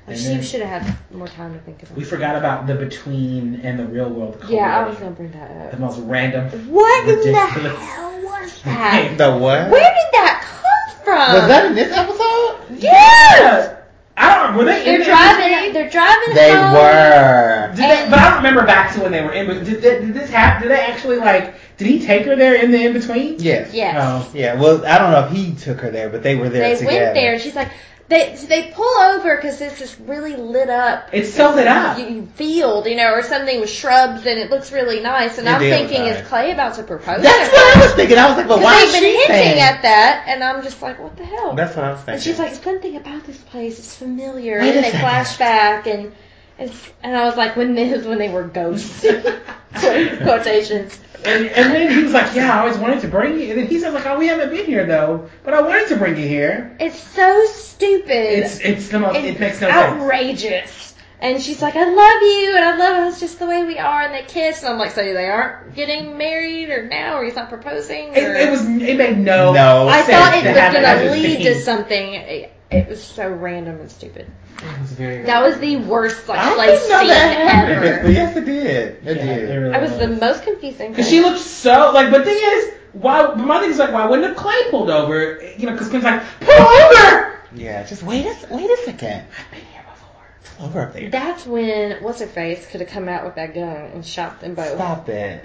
Like 0.06 0.16
she 0.16 0.42
should 0.42 0.60
have 0.62 0.82
had 0.82 0.96
more 1.14 1.28
time 1.28 1.54
to 1.54 1.60
think 1.60 1.82
about. 1.82 1.92
It. 1.92 1.96
We 1.98 2.02
it. 2.02 2.06
forgot 2.08 2.36
about 2.36 2.66
the 2.66 2.74
between 2.74 3.60
and 3.62 3.78
the 3.78 3.86
real 3.86 4.10
world. 4.10 4.42
Yeah, 4.48 4.80
I 4.80 4.88
was 4.88 4.98
gonna 4.98 5.12
bring 5.12 5.30
that 5.32 5.50
up. 5.50 5.70
the 5.70 5.76
most 5.78 5.98
random. 6.00 6.48
What 6.68 7.08
in 7.08 7.32
the 7.32 7.38
hell 7.38 8.20
was 8.22 8.62
that? 8.64 9.14
The 9.16 9.30
what? 9.30 9.70
Where 9.70 9.80
did 9.80 10.12
that 10.12 10.42
come 10.44 11.04
from? 11.04 11.34
Was 11.34 11.48
that 11.48 11.66
in 11.66 11.74
this 11.76 11.92
episode? 11.96 12.82
Yes. 12.82 13.76
I 14.22 14.46
don't. 14.46 14.56
Were 14.56 14.64
they 14.64 14.84
they're 14.84 14.98
the 14.98 15.04
driving. 15.04 15.44
in-between? 15.46 15.72
They're 15.72 15.90
driving. 15.90 16.34
They 16.34 16.52
home. 16.52 16.72
were. 16.74 17.72
Did 17.74 17.78
they, 17.78 18.10
but 18.10 18.18
I 18.18 18.28
don't 18.28 18.36
remember 18.36 18.66
back 18.66 18.92
to 18.94 19.00
when 19.00 19.12
they 19.12 19.22
were 19.22 19.32
in. 19.32 19.46
But 19.46 19.64
did, 19.64 19.80
did, 19.80 20.02
did 20.02 20.14
this 20.14 20.28
happen? 20.30 20.68
Did 20.68 20.76
they 20.76 20.82
actually 20.82 21.16
like? 21.16 21.54
Did 21.78 21.86
he 21.86 21.98
take 22.04 22.26
her 22.26 22.36
there 22.36 22.54
in 22.62 22.70
the 22.70 22.84
in 22.84 22.92
between? 22.92 23.36
Yes. 23.40 23.72
Yes. 23.72 23.96
Oh. 23.98 24.30
Yeah. 24.34 24.60
Well, 24.60 24.84
I 24.84 24.98
don't 24.98 25.10
know 25.12 25.24
if 25.26 25.32
he 25.32 25.54
took 25.54 25.80
her 25.80 25.90
there, 25.90 26.10
but 26.10 26.22
they 26.22 26.36
were 26.36 26.50
there 26.50 26.68
They 26.68 26.76
together. 26.78 26.96
went 27.04 27.14
there, 27.14 27.32
and 27.32 27.40
she's 27.42 27.54
like, 27.54 27.70
they 28.10 28.34
they 28.48 28.72
pull 28.74 28.84
over 29.02 29.36
because 29.36 29.60
it's 29.60 29.78
this 29.78 29.98
really 30.00 30.34
lit 30.36 30.68
up. 30.68 31.08
It's 31.12 31.32
so 31.32 31.54
lit 31.54 31.66
up. 31.68 31.96
y- 31.96 32.22
Field, 32.34 32.86
you 32.86 32.96
know, 32.96 33.12
or 33.14 33.22
something 33.22 33.60
with 33.60 33.70
shrubs, 33.70 34.26
and 34.26 34.38
it 34.38 34.50
looks 34.50 34.72
really 34.72 35.00
nice. 35.00 35.38
And 35.38 35.46
It 35.46 35.52
I'm 35.52 35.60
thinking, 35.60 36.00
nice. 36.02 36.20
is 36.20 36.26
Clay 36.28 36.50
about 36.52 36.74
to 36.74 36.82
propose? 36.82 37.22
That's 37.22 37.52
what? 37.52 37.76
I 37.76 37.80
was 37.86 37.94
thinking. 37.94 38.18
I 38.18 38.26
was 38.28 38.36
like, 38.36 38.48
but 38.48 38.60
why 38.60 38.84
they've 38.84 38.92
been 38.92 39.04
hinting 39.04 39.26
saying? 39.28 39.60
at 39.60 39.82
that, 39.82 40.24
and 40.26 40.42
I'm 40.44 40.62
just 40.62 40.82
like, 40.82 40.98
what 41.00 41.16
the 41.16 41.24
hell? 41.24 41.54
That's 41.54 41.74
what 41.76 41.84
I 41.84 41.90
was 41.92 41.98
thinking. 42.00 42.14
and 42.14 42.22
she's 42.22 42.38
like, 42.38 42.54
something 42.54 42.96
about 42.96 43.24
this 43.24 43.38
place 43.38 43.78
is 43.78 43.94
familiar. 43.94 44.58
Wait 44.58 44.74
and 44.74 44.84
they 44.84 44.90
flash 44.90 45.38
back, 45.38 45.86
and 45.86 46.12
and, 46.60 46.72
and 47.02 47.16
I 47.16 47.24
was 47.24 47.36
like, 47.36 47.56
when 47.56 47.74
this 47.74 48.06
when 48.10 48.18
they 48.18 48.28
were 48.28 48.44
ghosts, 48.44 49.00
quotations. 49.72 50.98
And, 51.22 51.46
and 51.48 51.74
then 51.74 51.90
he 51.90 52.02
was 52.02 52.14
like, 52.14 52.34
"Yeah, 52.34 52.54
I 52.56 52.60
always 52.60 52.78
wanted 52.78 53.00
to 53.02 53.08
bring 53.08 53.38
you." 53.38 53.50
And 53.50 53.58
then 53.60 53.66
he 53.66 53.78
said, 53.78 53.92
"Like, 53.92 54.06
oh, 54.06 54.18
we 54.18 54.26
haven't 54.28 54.48
been 54.50 54.64
here 54.64 54.86
though, 54.86 55.28
but 55.44 55.52
I 55.52 55.60
wanted 55.60 55.88
to 55.88 55.96
bring 55.96 56.16
you 56.16 56.26
here." 56.26 56.74
It's 56.80 56.98
so 56.98 57.44
stupid. 57.46 58.10
It's 58.10 58.58
it's 58.60 58.88
the 58.88 59.00
most. 59.00 59.16
and 59.16 59.26
It 59.26 59.38
makes 59.38 59.60
no 59.60 59.68
sense. 59.68 60.00
outrageous. 60.00 60.94
And 61.22 61.42
she's 61.42 61.60
like, 61.60 61.76
I 61.76 61.84
love 61.84 62.22
you, 62.22 62.56
and 62.56 62.64
I 62.64 62.76
love 62.78 63.12
us 63.12 63.20
just 63.20 63.38
the 63.38 63.44
way 63.44 63.62
we 63.62 63.78
are, 63.78 64.00
and 64.00 64.14
they 64.14 64.22
kiss, 64.22 64.62
and 64.62 64.72
I'm 64.72 64.78
like, 64.78 64.92
so 64.92 65.02
they 65.02 65.26
aren't 65.26 65.74
getting 65.74 66.16
married, 66.16 66.70
or 66.70 66.86
now, 66.86 67.18
or 67.18 67.24
he's 67.24 67.36
not 67.36 67.50
proposing? 67.50 68.14
It, 68.14 68.24
or- 68.24 68.34
it 68.34 68.50
was. 68.50 68.64
It 68.64 68.96
made 68.96 69.18
no. 69.18 69.52
No. 69.52 69.88
I 69.88 70.00
sense 70.00 70.16
thought 70.18 70.34
it 70.38 70.42
to 70.44 70.48
was 70.48 70.56
gonna 70.56 71.10
lead 71.12 71.44
to 71.44 71.60
something. 71.60 72.14
It, 72.14 72.52
it 72.70 72.88
was 72.88 73.02
so 73.02 73.28
random 73.30 73.80
and 73.80 73.90
stupid. 73.90 74.30
It 74.58 74.80
was 74.80 74.92
very. 74.92 75.22
That 75.24 75.42
was 75.42 75.58
the 75.58 75.76
worst 75.76 76.28
like 76.28 76.38
I 76.38 76.54
place 76.54 76.80
didn't 76.80 76.90
know 76.90 76.98
scene 76.98 77.08
that 77.08 77.48
happened, 77.48 77.84
ever. 77.84 78.02
but 78.02 78.12
yes, 78.12 78.36
it 78.36 78.44
did. 78.44 79.06
It 79.06 79.16
Yeah, 79.16 79.24
did. 79.24 79.50
it 79.50 79.54
really 79.54 79.74
I 79.74 79.78
was 79.80 79.96
the 79.98 80.08
most 80.08 80.42
confusing. 80.42 80.90
Because 80.90 81.08
she 81.08 81.20
looked 81.20 81.40
so 81.40 81.92
like. 81.94 82.10
But 82.10 82.18
the 82.18 82.24
thing 82.26 82.38
is, 82.42 82.74
why? 82.92 83.26
But 83.26 83.38
my 83.38 83.60
thing 83.60 83.70
is 83.70 83.78
like, 83.78 83.92
why 83.92 84.04
wouldn't 84.06 84.28
have 84.28 84.36
Clay 84.36 84.70
pulled 84.70 84.90
over? 84.90 85.40
You 85.56 85.66
know, 85.66 85.72
because 85.72 85.88
Kim's 85.88 86.04
like, 86.04 86.22
pull 86.40 86.52
over. 86.54 87.38
Yeah, 87.54 87.84
just 87.84 88.02
wait 88.02 88.26
a 88.26 88.36
wait 88.54 88.68
a 88.70 88.76
second. 88.84 89.24
I've 89.38 89.50
been 89.50 89.64
here 89.72 89.84
before. 89.92 90.34
It's 90.42 90.60
over 90.60 90.80
up 90.82 90.92
there. 90.92 91.08
That's 91.10 91.46
when 91.46 92.02
what's 92.02 92.20
her 92.20 92.26
face 92.26 92.66
could 92.66 92.80
have 92.80 92.90
come 92.90 93.08
out 93.08 93.24
with 93.24 93.36
that 93.36 93.54
gun 93.54 93.64
and 93.66 94.04
shot 94.06 94.40
them 94.40 94.54
both. 94.54 94.74
Stop 94.74 95.08
it. 95.08 95.42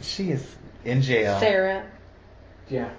She 0.00 0.30
is 0.30 0.56
in 0.84 1.02
jail. 1.02 1.38
Sarah, 1.40 1.84
Yeah. 2.68 2.90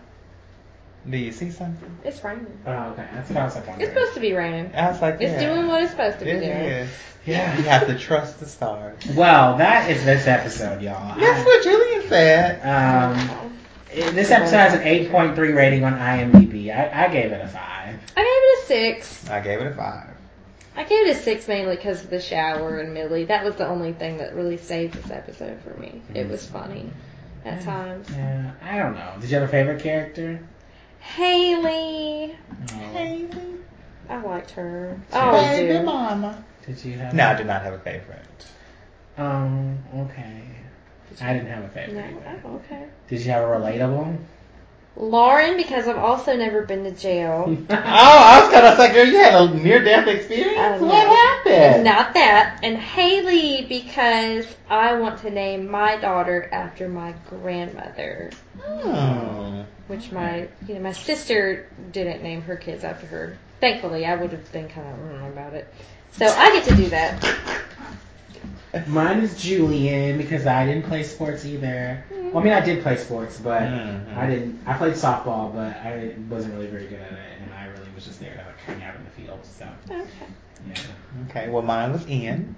Do 1.10 1.18
you 1.18 1.32
see 1.32 1.50
something? 1.52 1.98
it's 2.04 2.24
raining. 2.24 2.48
Oh, 2.66 2.72
okay. 2.92 3.08
That's 3.14 3.30
what 3.30 3.38
I 3.40 3.44
was 3.46 3.56
like 3.56 3.80
It's 3.80 3.90
supposed 3.90 4.14
to 4.16 4.20
be 4.20 4.34
raining. 4.34 4.74
I 4.76 4.90
was 4.90 5.02
like, 5.02 5.18
It's 5.22 5.40
doing 5.42 5.68
what 5.68 5.82
it's 5.84 5.92
supposed 5.92 6.20
to 6.20 6.26
be 6.26 6.32
It 6.32 6.40
doing. 6.42 6.52
is. 6.52 6.90
Yeah. 7.26 7.58
You 7.58 7.64
have 7.64 7.88
to 7.88 7.98
trust 7.98 8.40
the 8.40 8.46
stars. 8.46 8.98
Well, 9.16 9.58
that 9.58 9.90
is 9.90 10.04
this 10.06 10.28
episode, 10.28 10.82
y'all. 10.82 11.18
That's 11.20 11.40
I- 11.42 11.44
what 11.44 11.64
Julian 11.64 12.08
said. 12.10 12.62
Um, 12.66 13.54
this 14.14 14.30
episode 14.32 14.58
has 14.58 14.74
an 14.74 14.82
8.3 14.82 15.56
rating 15.56 15.84
on 15.84 15.94
IMDb. 15.94 16.70
I, 16.76 17.06
I 17.06 17.08
gave 17.12 17.32
it 17.32 17.42
a 17.44 17.48
5. 17.48 17.56
I 18.18 18.22
gave 18.22 18.26
it 18.26 18.64
a 18.64 18.66
six. 18.68 19.30
I 19.30 19.40
gave 19.42 19.62
it 19.62 19.68
a 19.68 19.74
five. 19.74 20.12
I 20.76 20.84
gave 20.84 21.08
it 21.08 21.18
a 21.18 21.20
six 21.20 21.48
mainly 21.48 21.76
because 21.76 22.04
of 22.04 22.10
the 22.10 22.22
shower 22.22 22.80
and 22.80 22.94
Millie. 22.94 23.26
That 23.26 23.44
was 23.44 23.56
the 23.56 23.68
only 23.68 23.94
thing 23.94 24.18
that 24.18 24.36
really 24.36 24.58
saved 24.58 24.94
this 24.94 25.10
episode 25.12 25.60
for 25.62 25.72
me. 25.80 26.02
It 26.14 26.30
was 26.30 26.46
funny 26.46 26.90
at 27.46 27.62
times. 27.62 28.08
Yeah, 28.12 28.52
I 28.62 28.78
don't 28.78 28.94
know. 28.94 29.14
Did 29.20 29.30
you 29.32 29.38
have 29.40 29.48
a 29.50 29.52
favorite 29.52 29.82
character? 29.82 30.40
Haley, 31.00 32.36
Oh. 32.72 33.28
I 34.10 34.18
liked 34.22 34.52
her. 34.52 35.00
I 35.14 35.20
always 35.20 35.48
Baby 35.60 35.74
do. 35.80 35.84
mama. 35.84 36.44
Did 36.66 36.84
you 36.84 36.98
have? 36.98 37.14
No, 37.14 37.28
I 37.28 37.36
did 37.36 37.48
not 37.48 37.62
have 37.62 37.74
a 37.74 37.80
favorite. 37.80 38.46
Um. 39.18 39.78
Okay. 39.96 40.44
I 41.22 41.34
didn't 41.34 41.48
have 41.50 41.60
a 41.64 41.68
No, 41.68 41.70
favorite. 41.74 42.06
either. 42.06 42.42
oh, 42.46 42.56
okay. 42.56 42.86
Did 43.08 43.22
you 43.22 43.32
have 43.32 43.44
a 43.44 43.48
relatable? 43.48 44.18
Lauren, 44.96 45.56
because 45.58 45.88
I've 45.88 45.98
also 45.98 46.36
never 46.36 46.64
been 46.64 46.84
to 46.84 46.92
jail. 46.92 47.46
Oh, 47.70 47.76
I 47.76 48.42
was 48.42 48.52
kind 48.54 48.66
of 48.66 48.78
say, 48.78 48.94
girl, 48.94 49.06
you 49.06 49.18
had 49.18 49.34
a 49.34 49.54
near 49.56 49.84
death 49.84 50.08
experience. 50.08 50.82
Oh, 50.82 50.86
what 50.86 51.04
no. 51.04 51.56
happened? 51.56 51.84
Not 51.86 52.14
that. 52.16 52.60
And 52.64 52.78
Haley, 52.78 53.66
because 53.68 54.46
I 54.70 54.94
want 54.96 55.20
to 55.22 55.30
name 55.30 55.70
my 55.70 55.96
daughter 55.98 56.50
after 56.52 56.90
my 56.90 57.14
grandmother, 57.30 58.32
Hmm. 58.62 59.62
Which 59.90 60.12
my 60.12 60.48
you 60.68 60.76
know 60.76 60.82
my 60.82 60.92
sister 60.92 61.68
didn't 61.92 62.22
name 62.22 62.44
her 62.44 62.56
kids 62.56 62.84
after 62.84 63.08
her. 63.08 63.38
Thankfully, 63.60 64.06
I 64.06 64.16
would 64.16 64.32
have 64.32 64.52
been 64.54 64.70
kind 64.70 64.88
of 64.88 64.96
mm, 64.96 65.28
about 65.32 65.54
it. 65.54 65.68
So 66.12 66.26
I 66.28 66.52
get 66.54 66.64
to 66.70 66.76
do 66.76 66.90
that. 66.90 67.64
Mine 68.88 69.20
is 69.20 69.42
Julian 69.42 70.18
because 70.18 70.46
I 70.46 70.66
didn't 70.66 70.86
play 70.86 71.02
sports 71.04 71.44
either. 71.44 72.04
Well, 72.32 72.38
I 72.38 72.44
mean, 72.44 72.54
I 72.54 72.60
did 72.62 72.84
play 72.84 72.98
sports, 72.98 73.40
but 73.40 73.64
Mhm. 73.64 74.16
I 74.16 74.28
didn't. 74.28 74.62
I 74.68 74.74
played 74.78 74.94
softball, 74.94 75.54
but 75.54 75.76
I 75.78 76.14
wasn't 76.30 76.54
really 76.54 76.68
very 76.68 76.86
good 76.86 77.02
at 77.02 77.12
it, 77.14 77.42
and 77.42 77.52
I 77.52 77.66
really 77.66 77.90
was 77.96 78.06
just 78.06 78.20
there 78.20 78.32
to 78.32 78.38
like 78.38 78.60
hang 78.68 78.84
out 78.88 78.96
in 78.96 79.04
the 79.04 79.10
field. 79.10 79.40
So 79.44 79.66
Okay. 79.90 80.28
yeah. 80.68 81.30
Okay, 81.30 81.50
well, 81.50 81.64
mine 81.64 81.92
was 81.94 82.08
Ian. 82.08 82.56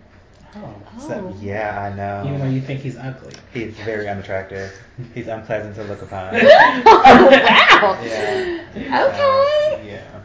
Oh. 0.55 0.75
So, 1.07 1.35
yeah, 1.39 1.79
I 1.91 1.95
know. 1.95 2.23
Even 2.27 2.39
though 2.41 2.49
you 2.53 2.61
think 2.61 2.81
he's 2.81 2.97
ugly. 2.97 3.33
He's 3.53 3.73
very 3.77 4.07
unattractive. 4.09 4.71
He's 5.13 5.27
unpleasant 5.27 5.75
to 5.75 5.83
look 5.85 6.01
upon. 6.01 6.35
oh 6.35 7.27
wow. 7.31 8.01
Yeah. 8.03 8.65
Okay. 8.75 9.87
Yeah. 9.87 10.21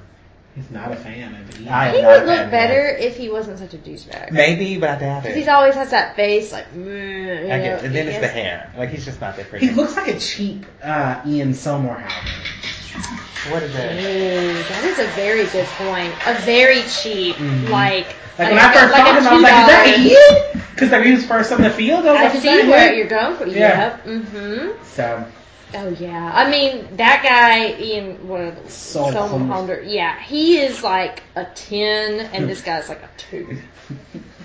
He's 0.55 0.71
not 0.71 0.91
a 0.91 0.97
fan 0.97 1.35
of 1.35 1.61
Ian. 1.61 1.69
I 1.69 1.89
am 1.89 1.95
He 1.95 2.01
would 2.07 2.27
look 2.27 2.51
better 2.51 2.97
him. 2.97 3.03
if 3.03 3.17
he 3.17 3.29
wasn't 3.29 3.59
such 3.59 3.75
a 3.75 3.79
douchebag. 3.79 4.33
Maybe, 4.33 4.79
but 4.79 4.89
I 4.89 4.99
doubt 4.99 5.23
Because 5.23 5.37
he's 5.37 5.49
always 5.49 5.75
has 5.75 5.91
that 5.91 6.17
face 6.17 6.51
like. 6.51 6.73
mm, 6.73 6.87
you 7.47 7.53
I 7.53 7.59
know, 7.59 7.63
guess, 7.65 7.83
and 7.83 7.95
then 7.95 8.07
it's 8.07 8.17
he 8.17 8.21
the 8.23 8.27
has- 8.29 8.35
hair. 8.35 8.73
Like 8.77 8.89
he's 8.89 9.05
just 9.05 9.21
not 9.21 9.37
that 9.37 9.49
pretty. 9.51 9.67
He 9.67 9.75
looks 9.75 9.97
like 9.97 10.09
a 10.09 10.19
cheap 10.19 10.65
uh, 10.83 11.21
Ian 11.27 11.53
Somewhere 11.53 12.09
What 13.51 13.63
is 13.63 13.73
that? 13.75 13.93
Ooh, 13.95 14.63
that 14.69 14.85
is 14.85 14.99
a 14.99 15.07
very 15.09 15.47
good 15.47 15.67
point. 15.67 16.13
A 16.27 16.35
very 16.35 16.83
cheap, 16.83 17.37
Mhm. 17.37 17.69
like. 17.69 18.07
Like 18.39 18.51
when 18.51 18.59
I 18.59 18.73
first 18.73 18.93
like 18.93 19.03
saw 19.07 19.17
him, 19.17 19.27
I 19.27 19.33
was 19.35 19.43
like, 19.43 19.99
"Is 19.99 20.13
that 20.13 20.55
$2. 20.55 20.61
Because 20.75 20.91
like, 20.93 21.05
he 21.07 21.13
was 21.13 21.25
first 21.25 21.53
on 21.53 21.63
the 21.63 21.71
field. 21.71 22.05
I 22.07 22.13
was 22.13 22.21
I 22.21 22.23
like, 22.25 22.29
can 22.33 22.37
"Is 22.39 22.43
that 22.45 22.61
see 22.65 22.69
where 22.69 22.91
him?" 22.93 22.99
you're 22.99 23.07
going 23.09 23.37
for. 23.37 23.47
Yeah. 23.47 23.79
Yep. 23.79 24.05
Mm-hmm. 24.07 24.85
So 24.85 25.25
Oh 25.75 25.89
yeah. 25.89 26.33
I 26.35 26.51
mean 26.51 26.97
that 26.97 27.23
guy 27.23 27.81
Ian 27.83 28.29
what 28.29 28.71
Sol- 28.71 29.13
Somerhalder. 29.13 29.83
Yeah, 29.87 30.21
he 30.21 30.59
is 30.59 30.83
like 30.83 31.23
a 31.35 31.45
ten, 31.45 32.21
and 32.33 32.49
this 32.49 32.61
guy's 32.63 32.89
like 32.89 33.03
a 33.03 33.09
two. 33.17 33.59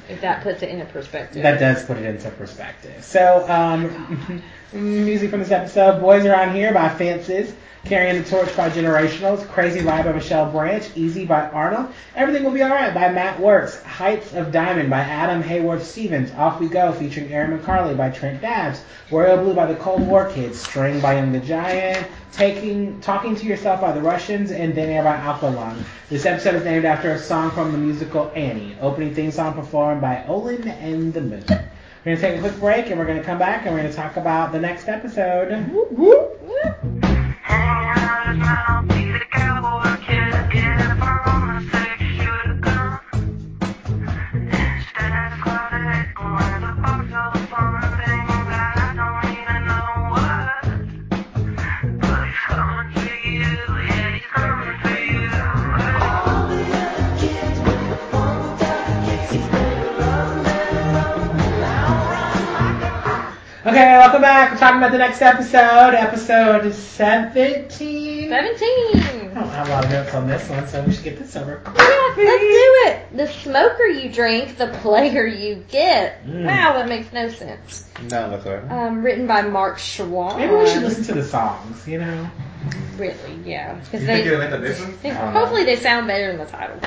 If 0.10 0.22
that 0.22 0.44
puts 0.44 0.62
it 0.62 0.68
into 0.70 0.84
perspective. 0.86 1.42
that 1.44 1.58
does 1.60 1.86
put 1.86 1.96
it 1.98 2.04
into 2.04 2.30
perspective. 2.32 3.02
So 3.02 3.46
um, 3.48 4.44
music 4.74 5.30
from 5.30 5.39
this 5.39 5.51
episode: 5.51 5.99
"Boys 5.99 6.26
Around 6.26 6.55
Here" 6.55 6.74
by 6.74 6.89
Fences. 6.89 7.53
Carrying 7.84 8.22
the 8.22 8.30
Torch 8.30 8.55
by 8.55 8.69
Generationals, 8.69 9.47
Crazy 9.47 9.82
Ride 9.82 10.05
by 10.05 10.11
Michelle 10.11 10.51
Branch, 10.51 10.88
Easy 10.95 11.26
by 11.26 11.49
Arnold, 11.49 11.88
Everything 12.15 12.43
Will 12.43 12.51
Be 12.51 12.61
Alright 12.61 12.93
by 12.93 13.09
Matt 13.09 13.39
Wertz, 13.39 13.82
Heights 13.82 14.36
of 14.36 14.51
Diamond 14.51 14.91
by 14.91 14.99
Adam 14.99 15.41
Hayward 15.41 15.82
Stevens, 15.82 16.32
Off 16.38 16.59
We 16.59 16.67
Go 16.67 16.91
featuring 16.91 17.34
Erin 17.34 17.57
McCarley 17.57 17.97
by 17.97 18.11
Trent 18.11 18.39
Dabbs, 18.39 18.84
Royal 19.09 19.43
Blue 19.43 19.55
by 19.55 19.65
the 19.65 19.74
Cold 19.74 20.07
War 20.07 20.30
Kids, 20.30 20.61
String 20.61 20.99
by 21.01 21.15
Young 21.15 21.32
the 21.32 21.39
Giant, 21.39 22.05
Taking 22.32 23.01
Talking 23.01 23.36
to 23.36 23.47
Yourself 23.47 23.82
by 23.82 23.93
the 23.93 24.01
Russians, 24.01 24.51
and 24.51 24.76
Thin 24.76 24.88
Air 24.88 25.03
by 25.03 25.17
Aqualung. 25.17 25.84
This 26.07 26.28
episode 26.28 26.53
is 26.53 26.63
named 26.63 26.86
after 26.86 27.09
a 27.09 27.17
song 27.17 27.49
from 27.49 27.72
the 27.72 27.80
musical 27.80 28.32
Annie, 28.36 28.78
opening 28.80 29.15
theme 29.15 29.32
song 29.32 29.55
performed 29.55 30.01
by 30.01 30.24
Olin 30.28 30.67
and 30.67 31.11
the 31.15 31.22
Moon. 31.22 31.45
We're 32.04 32.16
going 32.16 32.18
to 32.18 32.22
take 32.30 32.38
a 32.38 32.41
quick 32.41 32.60
break 32.60 32.89
and 32.89 32.99
we're 32.99 33.06
going 33.06 33.20
to 33.20 33.24
come 33.24 33.38
back 33.38 33.68
and 33.68 33.76
we're 33.76 33.82
going 33.82 33.91
to 33.91 33.95
talk 33.95 34.18
about 34.18 34.52
the 34.52 34.60
next 34.60 34.88
episode. 34.88 35.52
Okay, 63.64 63.97
welcome 63.99 64.22
back. 64.22 64.51
We're 64.51 64.57
talking 64.57 64.78
about 64.80 64.91
the 64.91 64.97
next 64.97 65.22
episode, 65.22 65.93
episode 65.93 66.74
17. 66.74 67.70
Seventeen. 67.70 68.32
I 68.32 69.34
don't 69.36 69.49
have 69.49 69.68
a 69.68 69.72
lot 69.72 69.86
of 69.86 69.91
notes 69.91 70.14
on 70.16 70.28
this 70.28 70.49
one, 70.49 70.68
so 70.68 70.82
we 70.84 70.91
should 70.93 71.03
get 71.03 71.20
this 71.20 71.36
over. 71.36 71.62
Yeah, 71.66 71.74
let's 71.74 72.16
do 72.16 72.82
it. 72.88 73.16
The 73.18 73.28
smoker 73.28 73.84
you 73.86 74.12
drink, 74.12 74.57
the 74.57 74.68
player 74.82 75.28
you 75.28 75.64
get. 75.70 76.26
Mm. 76.26 76.45
Wow, 76.45 76.74
that 76.74 76.89
makes 76.89 77.14
no 77.14 77.30
sense. 77.30 77.86
No, 78.09 78.30
whatsoever. 78.32 78.68
Um, 78.74 79.03
written 79.03 79.28
by 79.28 79.43
Mark 79.43 79.78
Schwahn. 79.78 80.38
Maybe 80.38 80.55
we 80.55 80.68
should 80.68 80.82
listen 80.82 81.03
to 81.03 81.14
the 81.14 81.24
songs, 81.24 81.88
you 81.88 81.99
know? 81.99 82.32
Really, 82.97 83.16
yeah. 83.45 83.76
Because 83.76 84.01
You 84.01 84.07
they, 84.07 84.14
think 84.16 84.26
you'll 84.26 84.41
end 84.41 84.53
up 84.55 84.62
listening? 84.62 84.93
think- 84.97 85.16
I 85.16 85.32
know. 85.34 85.39
hopefully 85.39 85.66
they 85.66 85.76
sound 85.76 86.07
better 86.07 86.32
in 86.32 86.38
the 86.39 86.45
title. 86.45 86.80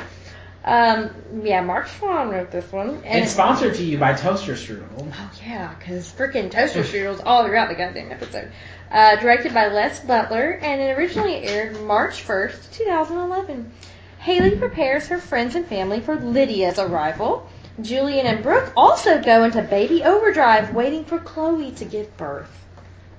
Um, 0.65 1.11
yeah, 1.43 1.61
Mark 1.61 1.87
Schwahn 1.87 2.31
wrote 2.31 2.49
this 2.49 2.71
one. 2.71 2.95
And 2.95 3.05
And 3.05 3.29
sponsored 3.29 3.75
to 3.75 3.83
you 3.83 3.99
by 3.99 4.13
Toaster 4.13 4.53
Strudel. 4.53 5.13
Oh 5.13 5.31
yeah, 5.45 5.75
because 5.77 6.11
freaking 6.11 6.49
toaster 6.49 6.81
strudels 6.83 7.21
all 7.23 7.45
throughout 7.45 7.69
the 7.69 7.75
goddamn 7.75 8.11
episode. 8.11 8.51
Uh, 8.89 9.15
directed 9.17 9.53
by 9.53 9.67
Les 9.67 9.99
Butler, 9.99 10.57
and 10.61 10.81
it 10.81 10.97
originally 10.97 11.35
aired 11.43 11.79
March 11.81 12.21
first, 12.23 12.73
two 12.73 12.85
thousand 12.85 13.17
eleven. 13.17 13.71
Haley 14.17 14.57
prepares 14.57 15.05
her 15.07 15.19
friends 15.19 15.53
and 15.53 15.67
family 15.67 15.99
for 15.99 16.15
Lydia's 16.15 16.79
arrival. 16.79 17.47
Julian 17.81 18.25
and 18.25 18.41
Brooke 18.41 18.73
also 18.75 19.21
go 19.21 19.43
into 19.43 19.61
baby 19.61 20.03
overdrive, 20.03 20.73
waiting 20.73 21.05
for 21.05 21.19
Chloe 21.19 21.73
to 21.73 21.85
give 21.85 22.17
birth. 22.17 22.49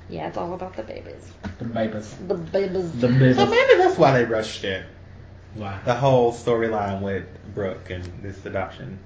Yeah, 0.08 0.26
it's 0.26 0.36
all 0.36 0.52
about 0.54 0.74
the 0.74 0.82
babies. 0.82 1.30
The 1.58 1.64
babies. 1.64 2.12
The 2.26 2.34
babies. 2.34 2.92
The 2.92 3.08
babies. 3.08 3.36
So 3.36 3.46
maybe 3.46 3.76
that's 3.76 3.98
why 3.98 4.12
they 4.12 4.24
rushed 4.24 4.64
it. 4.64 4.84
Why? 5.56 5.78
The 5.84 5.94
whole 5.94 6.32
storyline 6.32 7.00
with 7.00 7.24
Brooke 7.54 7.90
and 7.90 8.04
this 8.22 8.44
adoption. 8.44 8.98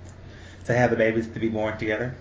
To 0.67 0.75
have 0.75 0.91
the 0.91 0.97
babies 0.97 1.27
to 1.29 1.39
be 1.41 1.49
born 1.49 1.79
together. 1.79 2.15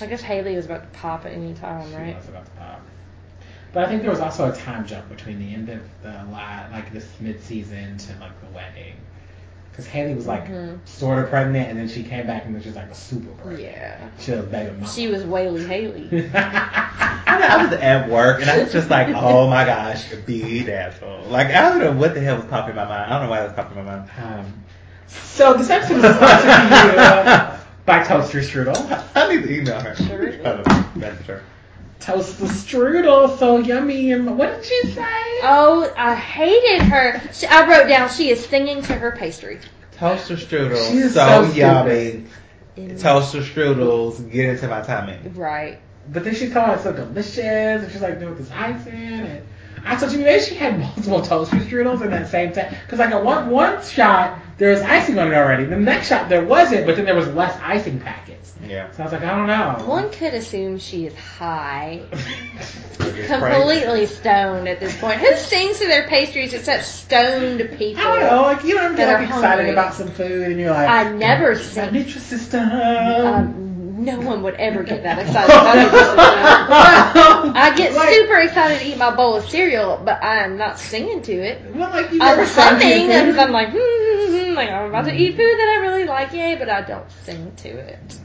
I 0.00 0.06
guess 0.06 0.22
Haley 0.22 0.56
was 0.56 0.66
about 0.66 0.82
to 0.92 0.98
pop 0.98 1.24
at 1.24 1.32
any 1.32 1.54
time, 1.54 1.88
She 1.90 1.96
right? 1.96 2.16
was 2.16 2.28
about 2.28 2.44
to 2.44 2.50
pop. 2.52 2.80
But 3.72 3.84
I 3.84 3.88
think 3.88 4.02
there 4.02 4.10
was 4.10 4.20
also 4.20 4.50
a 4.50 4.56
time 4.56 4.86
jump 4.86 5.08
between 5.08 5.38
the 5.38 5.52
end 5.52 5.68
of 5.68 5.80
the 6.02 6.12
la 6.30 6.66
like 6.72 6.92
this 6.92 7.06
mid 7.20 7.42
season 7.42 7.98
to 7.98 8.18
like 8.18 8.38
the 8.40 8.46
wedding. 8.54 8.94
Because 9.76 9.90
Haley 9.90 10.14
was 10.14 10.26
like 10.26 10.46
Mhm. 10.48 10.78
sort 10.86 11.22
of 11.22 11.28
pregnant, 11.28 11.68
and 11.68 11.78
then 11.78 11.86
she 11.86 12.02
came 12.02 12.26
back 12.26 12.46
and 12.46 12.54
was 12.54 12.64
just 12.64 12.76
like 12.76 12.90
a 12.90 12.94
super 12.94 13.28
pregnant. 13.42 13.60
Yeah. 13.76 13.98
She 14.18 14.30
was 14.30 14.46
baby 14.46 14.70
mama. 14.70 14.88
She 14.90 15.08
was 15.08 15.22
Whaley 15.24 15.64
Haley. 15.66 16.08
I, 16.34 17.38
know, 17.38 17.46
I 17.46 17.62
was 17.66 17.72
at 17.74 18.08
work 18.08 18.40
and 18.40 18.48
I 18.48 18.62
was 18.62 18.72
just 18.72 18.88
like, 18.88 19.08
oh 19.14 19.48
my 19.50 19.66
gosh, 19.66 20.06
beat 20.24 20.70
asshole. 20.70 21.24
Like 21.28 21.48
I 21.48 21.60
don't 21.68 21.78
know 21.80 21.92
what 21.92 22.14
the 22.14 22.20
hell 22.20 22.36
was 22.36 22.46
popping 22.46 22.70
in 22.70 22.76
my 22.76 22.84
mind. 22.86 23.04
I 23.12 23.18
don't 23.18 23.24
know 23.24 23.30
why 23.30 23.40
that 23.40 23.48
was 23.48 23.52
popping 23.52 23.76
in 23.78 23.84
my 23.84 23.96
mind. 23.96 24.10
um, 24.24 24.64
so 25.08 25.52
this 25.54 25.68
episode 25.68 26.04
is 26.04 26.16
sponsored 26.16 26.48
to 26.48 26.92
you 26.92 26.98
uh, 26.98 27.58
by 27.84 28.02
Toaster 28.08 28.38
Strudel. 28.40 29.04
I 29.14 29.28
need 29.34 29.42
to 29.42 29.52
email 29.60 29.78
her. 29.80 29.94
Sure. 29.94 30.32
I 30.46 30.86
message 30.96 31.26
her. 31.26 31.42
Toaster 32.00 32.44
Strudel, 32.44 33.38
so 33.38 33.58
yummy. 33.58 34.12
And 34.12 34.38
what 34.38 34.56
did 34.56 34.64
she 34.64 34.82
say? 34.88 35.02
Oh, 35.42 35.92
I 35.96 36.14
hated 36.14 36.82
her. 36.82 37.20
She, 37.32 37.46
I 37.46 37.68
wrote 37.68 37.88
down 37.88 38.08
she 38.08 38.30
is 38.30 38.44
singing 38.44 38.82
to 38.82 38.94
her 38.94 39.12
pastry. 39.12 39.60
Toaster 39.92 40.36
strudel, 40.36 40.90
She 40.90 40.98
is 40.98 41.14
so, 41.14 41.48
so 41.48 41.52
yummy. 41.54 42.24
Toaster 42.98 43.40
strudels, 43.40 44.30
get 44.30 44.50
into 44.50 44.68
my 44.68 44.82
tummy. 44.82 45.18
Right. 45.34 45.80
But 46.12 46.24
then 46.24 46.34
she 46.34 46.46
thought 46.46 46.78
it 46.78 46.82
so 46.82 46.92
delicious, 46.92 47.38
and 47.38 47.90
she's 47.90 48.02
like 48.02 48.20
doing 48.20 48.36
this 48.36 48.50
icing, 48.50 48.92
and 48.92 49.42
I 49.84 49.96
thought 49.96 50.12
you 50.12 50.18
maybe 50.18 50.42
she 50.42 50.54
had 50.54 50.78
multiple 50.78 51.22
toaster 51.22 51.56
strudels 51.56 52.02
in 52.02 52.10
that 52.10 52.28
same 52.28 52.52
time. 52.52 52.74
Because 52.84 52.98
like 52.98 53.10
at 53.10 53.24
one 53.24 53.50
one 53.50 53.82
shot 53.84 54.38
there 54.58 54.70
was 54.70 54.80
icing 54.82 55.18
on 55.18 55.32
it 55.32 55.34
already, 55.36 55.64
the 55.64 55.76
next 55.76 56.08
shot 56.08 56.28
there 56.28 56.44
wasn't, 56.44 56.86
but 56.86 56.96
then 56.96 57.04
there 57.04 57.14
was 57.14 57.28
less 57.34 57.58
icing 57.62 58.00
packets. 58.00 58.54
Yeah. 58.66 58.90
So 58.92 59.02
I 59.02 59.06
was 59.06 59.12
like, 59.12 59.22
I 59.22 59.36
don't 59.36 59.46
know. 59.46 59.86
One 59.86 60.10
could 60.10 60.34
assume 60.34 60.78
she 60.78 61.06
is 61.06 61.14
high. 61.14 62.02
Completely. 62.98 63.26
Completely 63.28 64.06
stoned 64.06 64.68
at 64.68 64.80
this 64.80 64.98
point. 64.98 65.20
Who 65.20 65.34
sings 65.36 65.78
to 65.78 65.86
their 65.86 66.06
pastries 66.08 66.52
except 66.52 66.84
stoned 66.84 67.60
people? 67.78 68.02
I 68.02 68.18
don't 68.20 68.30
know, 68.30 68.42
like 68.42 68.64
you 68.64 68.74
know, 68.74 68.82
I'm 68.82 68.96
That 68.96 69.08
are 69.08 69.18
like 69.20 69.28
excited 69.28 69.56
hungry. 69.66 69.70
about 69.72 69.94
some 69.94 70.08
food, 70.10 70.50
and 70.50 70.60
you're 70.60 70.70
like, 70.70 70.88
I 70.88 71.12
never 71.12 71.54
my 71.54 71.60
sing. 71.60 71.90
Nutrisystem. 71.90 73.24
Um, 73.24 73.75
no 73.96 74.20
one 74.20 74.42
would 74.42 74.54
ever 74.54 74.82
get 74.82 75.02
that 75.04 75.18
excited 75.26 75.50
about 75.50 75.76
it. 75.78 75.90
I 77.56 77.74
get 77.76 77.94
Like- 77.94 78.08
super 78.10 78.36
excited 78.40 78.80
to 78.80 78.86
eat 78.86 78.98
my 78.98 79.14
bowl 79.14 79.36
of 79.36 79.48
cereal, 79.48 80.00
but 80.04 80.22
I 80.22 80.44
am 80.44 80.56
not 80.56 80.78
singing 80.78 81.22
to 81.22 81.32
it. 81.32 81.62
Well, 81.74 81.90
like 81.90 82.10
you 82.12 82.18
I'm 82.20 82.36
never 82.36 82.46
sang 82.46 82.78
to 82.78 82.86
your 82.86 83.10
humming 83.24 83.38
I'm 83.40 83.52
like, 83.52 83.70
hmm, 83.70 83.76
hmm, 83.78 84.48
hmm, 84.50 84.54
like 84.54 84.70
I'm 84.70 84.88
about 84.90 85.04
to 85.06 85.14
eat 85.14 85.30
food 85.32 85.38
that 85.58 85.74
I 85.78 85.80
really 85.82 86.04
like, 86.04 86.32
yay, 86.32 86.56
but 86.56 86.68
I 86.68 86.82
don't 86.82 87.10
sing 87.24 87.52
to 87.56 87.68
it. 87.68 88.18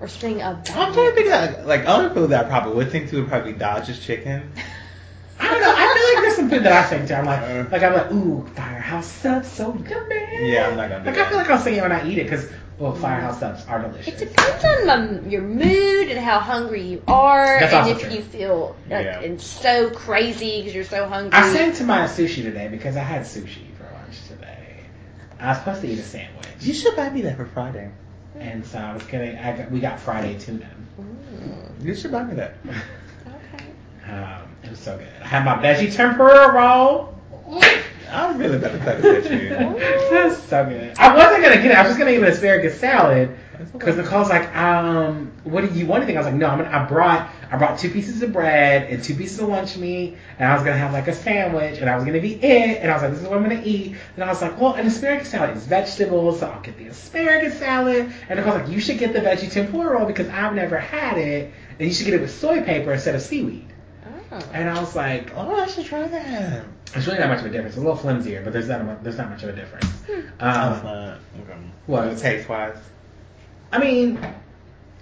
Or 0.00 0.08
sing 0.08 0.36
about 0.42 0.70
I'm 0.70 0.92
trying 0.92 0.94
to 0.94 1.12
think 1.14 1.28
of 1.32 1.66
like 1.66 1.86
other 1.86 2.10
food 2.10 2.30
that 2.30 2.46
I 2.46 2.48
probably 2.48 2.74
would 2.76 2.90
think 2.90 3.08
to 3.10 3.20
would 3.20 3.28
probably 3.28 3.52
be 3.52 3.58
Dodge's 3.58 3.98
chicken. 4.04 4.52
I 5.38 5.50
don't 5.50 5.60
know. 5.60 5.74
I 5.76 5.94
feel 5.94 6.14
like 6.14 6.24
there's 6.24 6.36
some 6.36 6.48
food 6.50 6.62
that 6.64 6.72
I 6.72 6.88
sing 6.88 7.06
to. 7.08 7.16
I'm 7.16 7.24
like, 7.26 7.42
Uh. 7.42 7.64
like 7.70 7.82
I'm 7.82 7.92
like, 7.92 8.10
ooh, 8.12 8.46
firehouse 8.54 9.06
subs, 9.06 9.48
so 9.48 9.74
yummy. 9.88 10.50
Yeah, 10.52 10.68
I'm 10.68 10.76
not 10.76 10.88
gonna 10.88 11.00
do 11.04 11.06
Like 11.10 11.16
that. 11.16 11.26
I 11.26 11.28
feel 11.28 11.38
like 11.38 11.50
I'll 11.50 11.58
sing 11.58 11.74
it 11.76 11.82
when 11.82 11.92
I 11.92 12.06
eat 12.08 12.18
it 12.18 12.24
because 12.24 12.50
well, 12.78 12.94
firehouse 12.94 13.40
subs 13.40 13.64
are 13.66 13.80
delicious. 13.82 14.20
It 14.20 14.28
depends 14.28 14.64
on 14.64 14.86
my, 15.22 15.28
your 15.28 15.42
mood 15.42 16.08
and 16.10 16.18
how 16.18 16.40
hungry 16.40 16.82
you 16.82 17.02
are, 17.08 17.60
That's 17.60 17.72
and 17.72 17.82
also 17.86 17.96
if 17.96 18.00
true. 18.02 18.10
you 18.16 18.22
feel 18.22 18.76
like, 18.90 19.04
Yeah. 19.06 19.20
and 19.20 19.40
so 19.40 19.90
crazy 19.90 20.58
because 20.60 20.74
you're 20.74 20.84
so 20.84 21.08
hungry. 21.08 21.38
I 21.38 21.50
sang 21.52 21.72
to 21.74 21.84
my 21.84 22.00
sushi 22.04 22.42
today 22.42 22.68
because 22.68 22.96
I 22.96 23.00
had 23.02 23.22
sushi 23.22 23.74
for 23.76 23.84
lunch 23.84 24.22
today. 24.28 24.80
I 25.40 25.48
was 25.48 25.58
supposed 25.58 25.80
to 25.82 25.88
eat 25.88 25.98
a 25.98 26.02
sandwich, 26.02 26.46
You 26.60 26.74
should 26.74 26.96
buy 26.96 27.08
me 27.10 27.22
that 27.22 27.36
for 27.36 27.46
Friday. 27.46 27.90
and 28.38 28.64
so 28.66 28.78
I 28.78 28.92
was 28.92 29.02
gonna. 29.04 29.40
I 29.42 29.56
got, 29.56 29.70
we 29.70 29.80
got 29.80 29.98
Friday 30.00 30.38
tuna. 30.38 30.68
Mm, 31.00 31.82
You 31.84 31.94
should 31.94 32.12
buy 32.12 32.24
me 32.24 32.34
that. 32.34 32.56
okay. 32.66 33.64
Um, 34.12 34.42
it 34.62 34.70
was 34.70 34.78
so 34.78 34.96
good. 34.98 35.08
I 35.22 35.26
had 35.26 35.44
my 35.44 35.56
veggie 35.56 35.94
tempura 35.94 36.52
roll. 36.52 37.14
I'm 38.10 38.38
really 38.38 38.56
about 38.56 38.72
to 38.72 38.78
cut 38.78 39.04
it 39.04 39.26
at 39.26 39.30
you. 39.30 39.76
it 39.78 40.38
so 40.48 40.64
good. 40.64 40.96
I 40.98 41.14
wasn't 41.14 41.42
gonna 41.42 41.56
get 41.56 41.66
it. 41.66 41.76
I 41.76 41.82
was 41.82 41.90
just 41.90 41.98
gonna 41.98 42.12
eat 42.12 42.18
an 42.18 42.24
asparagus 42.24 42.78
salad. 42.78 43.36
Because 43.72 43.96
Nicole's 43.96 44.28
like, 44.28 44.54
um, 44.54 45.32
what 45.44 45.62
do 45.62 45.78
you 45.78 45.86
want 45.86 46.02
anything? 46.02 46.18
I 46.18 46.20
was 46.20 46.26
like, 46.26 46.34
no, 46.34 46.46
I'm 46.46 46.58
gonna, 46.58 46.76
I 46.76 46.84
brought, 46.84 47.30
I 47.50 47.56
brought 47.56 47.78
two 47.78 47.88
pieces 47.90 48.22
of 48.22 48.32
bread 48.32 48.90
and 48.90 49.02
two 49.02 49.14
pieces 49.14 49.40
of 49.40 49.48
lunch 49.48 49.78
meat, 49.78 50.18
and 50.38 50.46
I 50.46 50.54
was 50.54 50.62
gonna 50.62 50.76
have 50.76 50.92
like 50.92 51.08
a 51.08 51.14
sandwich, 51.14 51.78
and 51.80 51.88
I 51.88 51.96
was 51.96 52.04
gonna 52.04 52.20
be 52.20 52.34
it, 52.34 52.82
and 52.82 52.90
I 52.90 52.94
was 52.94 53.02
like, 53.02 53.12
this 53.12 53.22
is 53.22 53.28
what 53.28 53.38
I'm 53.38 53.42
gonna 53.42 53.62
eat. 53.64 53.96
And 54.14 54.24
I 54.24 54.28
was 54.28 54.42
like, 54.42 54.60
well, 54.60 54.74
an 54.74 54.86
asparagus 54.86 55.30
salad 55.30 55.56
is 55.56 55.64
vegetables, 55.64 56.40
so 56.40 56.48
I'll 56.50 56.60
get 56.60 56.76
the 56.76 56.88
asparagus 56.88 57.58
salad. 57.58 58.12
And 58.28 58.38
Nicole's 58.38 58.60
like, 58.60 58.68
you 58.68 58.80
should 58.80 58.98
get 58.98 59.14
the 59.14 59.20
veggie 59.20 59.50
tempura 59.50 59.98
roll 59.98 60.06
because 60.06 60.28
I've 60.28 60.54
never 60.54 60.78
had 60.78 61.16
it, 61.16 61.52
and 61.78 61.88
you 61.88 61.94
should 61.94 62.04
get 62.04 62.14
it 62.14 62.20
with 62.20 62.34
soy 62.34 62.62
paper 62.62 62.92
instead 62.92 63.14
of 63.14 63.22
seaweed. 63.22 63.66
Oh. 64.30 64.50
And 64.52 64.68
I 64.68 64.78
was 64.80 64.94
like, 64.94 65.32
Oh, 65.34 65.54
I 65.54 65.66
should 65.66 65.86
try 65.86 66.06
that. 66.08 66.64
It's 66.94 67.06
really 67.06 67.18
not 67.18 67.28
much 67.28 67.40
of 67.40 67.46
a 67.46 67.50
difference. 67.50 67.74
It's 67.74 67.82
a 67.82 67.86
little 67.86 67.96
flimsier, 67.96 68.42
but 68.44 68.52
there's 68.52 68.68
not 68.68 68.84
much, 68.84 68.98
there's 69.02 69.18
not 69.18 69.30
much 69.30 69.42
of 69.42 69.48
a 69.50 69.52
difference. 69.52 69.86
Oh, 70.08 70.14
Um, 70.40 70.84
not. 70.84 71.18
Okay. 71.40 71.58
what? 71.86 72.18
Taste 72.18 72.48
wise. 72.48 72.76
I 73.72 73.78
mean, 73.78 74.18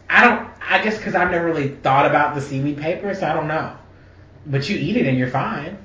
I 0.08 0.24
don't. 0.24 0.48
I 0.66 0.82
guess 0.82 0.96
because 0.96 1.14
I've 1.14 1.30
never 1.30 1.44
really 1.44 1.68
thought 1.68 2.06
about 2.06 2.34
the 2.34 2.40
seaweed 2.40 2.78
paper, 2.78 3.14
so 3.14 3.26
I 3.26 3.34
don't 3.34 3.48
know. 3.48 3.76
But 4.46 4.68
you 4.68 4.76
eat 4.76 4.96
it 4.96 5.06
and 5.06 5.18
you're 5.18 5.28
fine. 5.30 5.76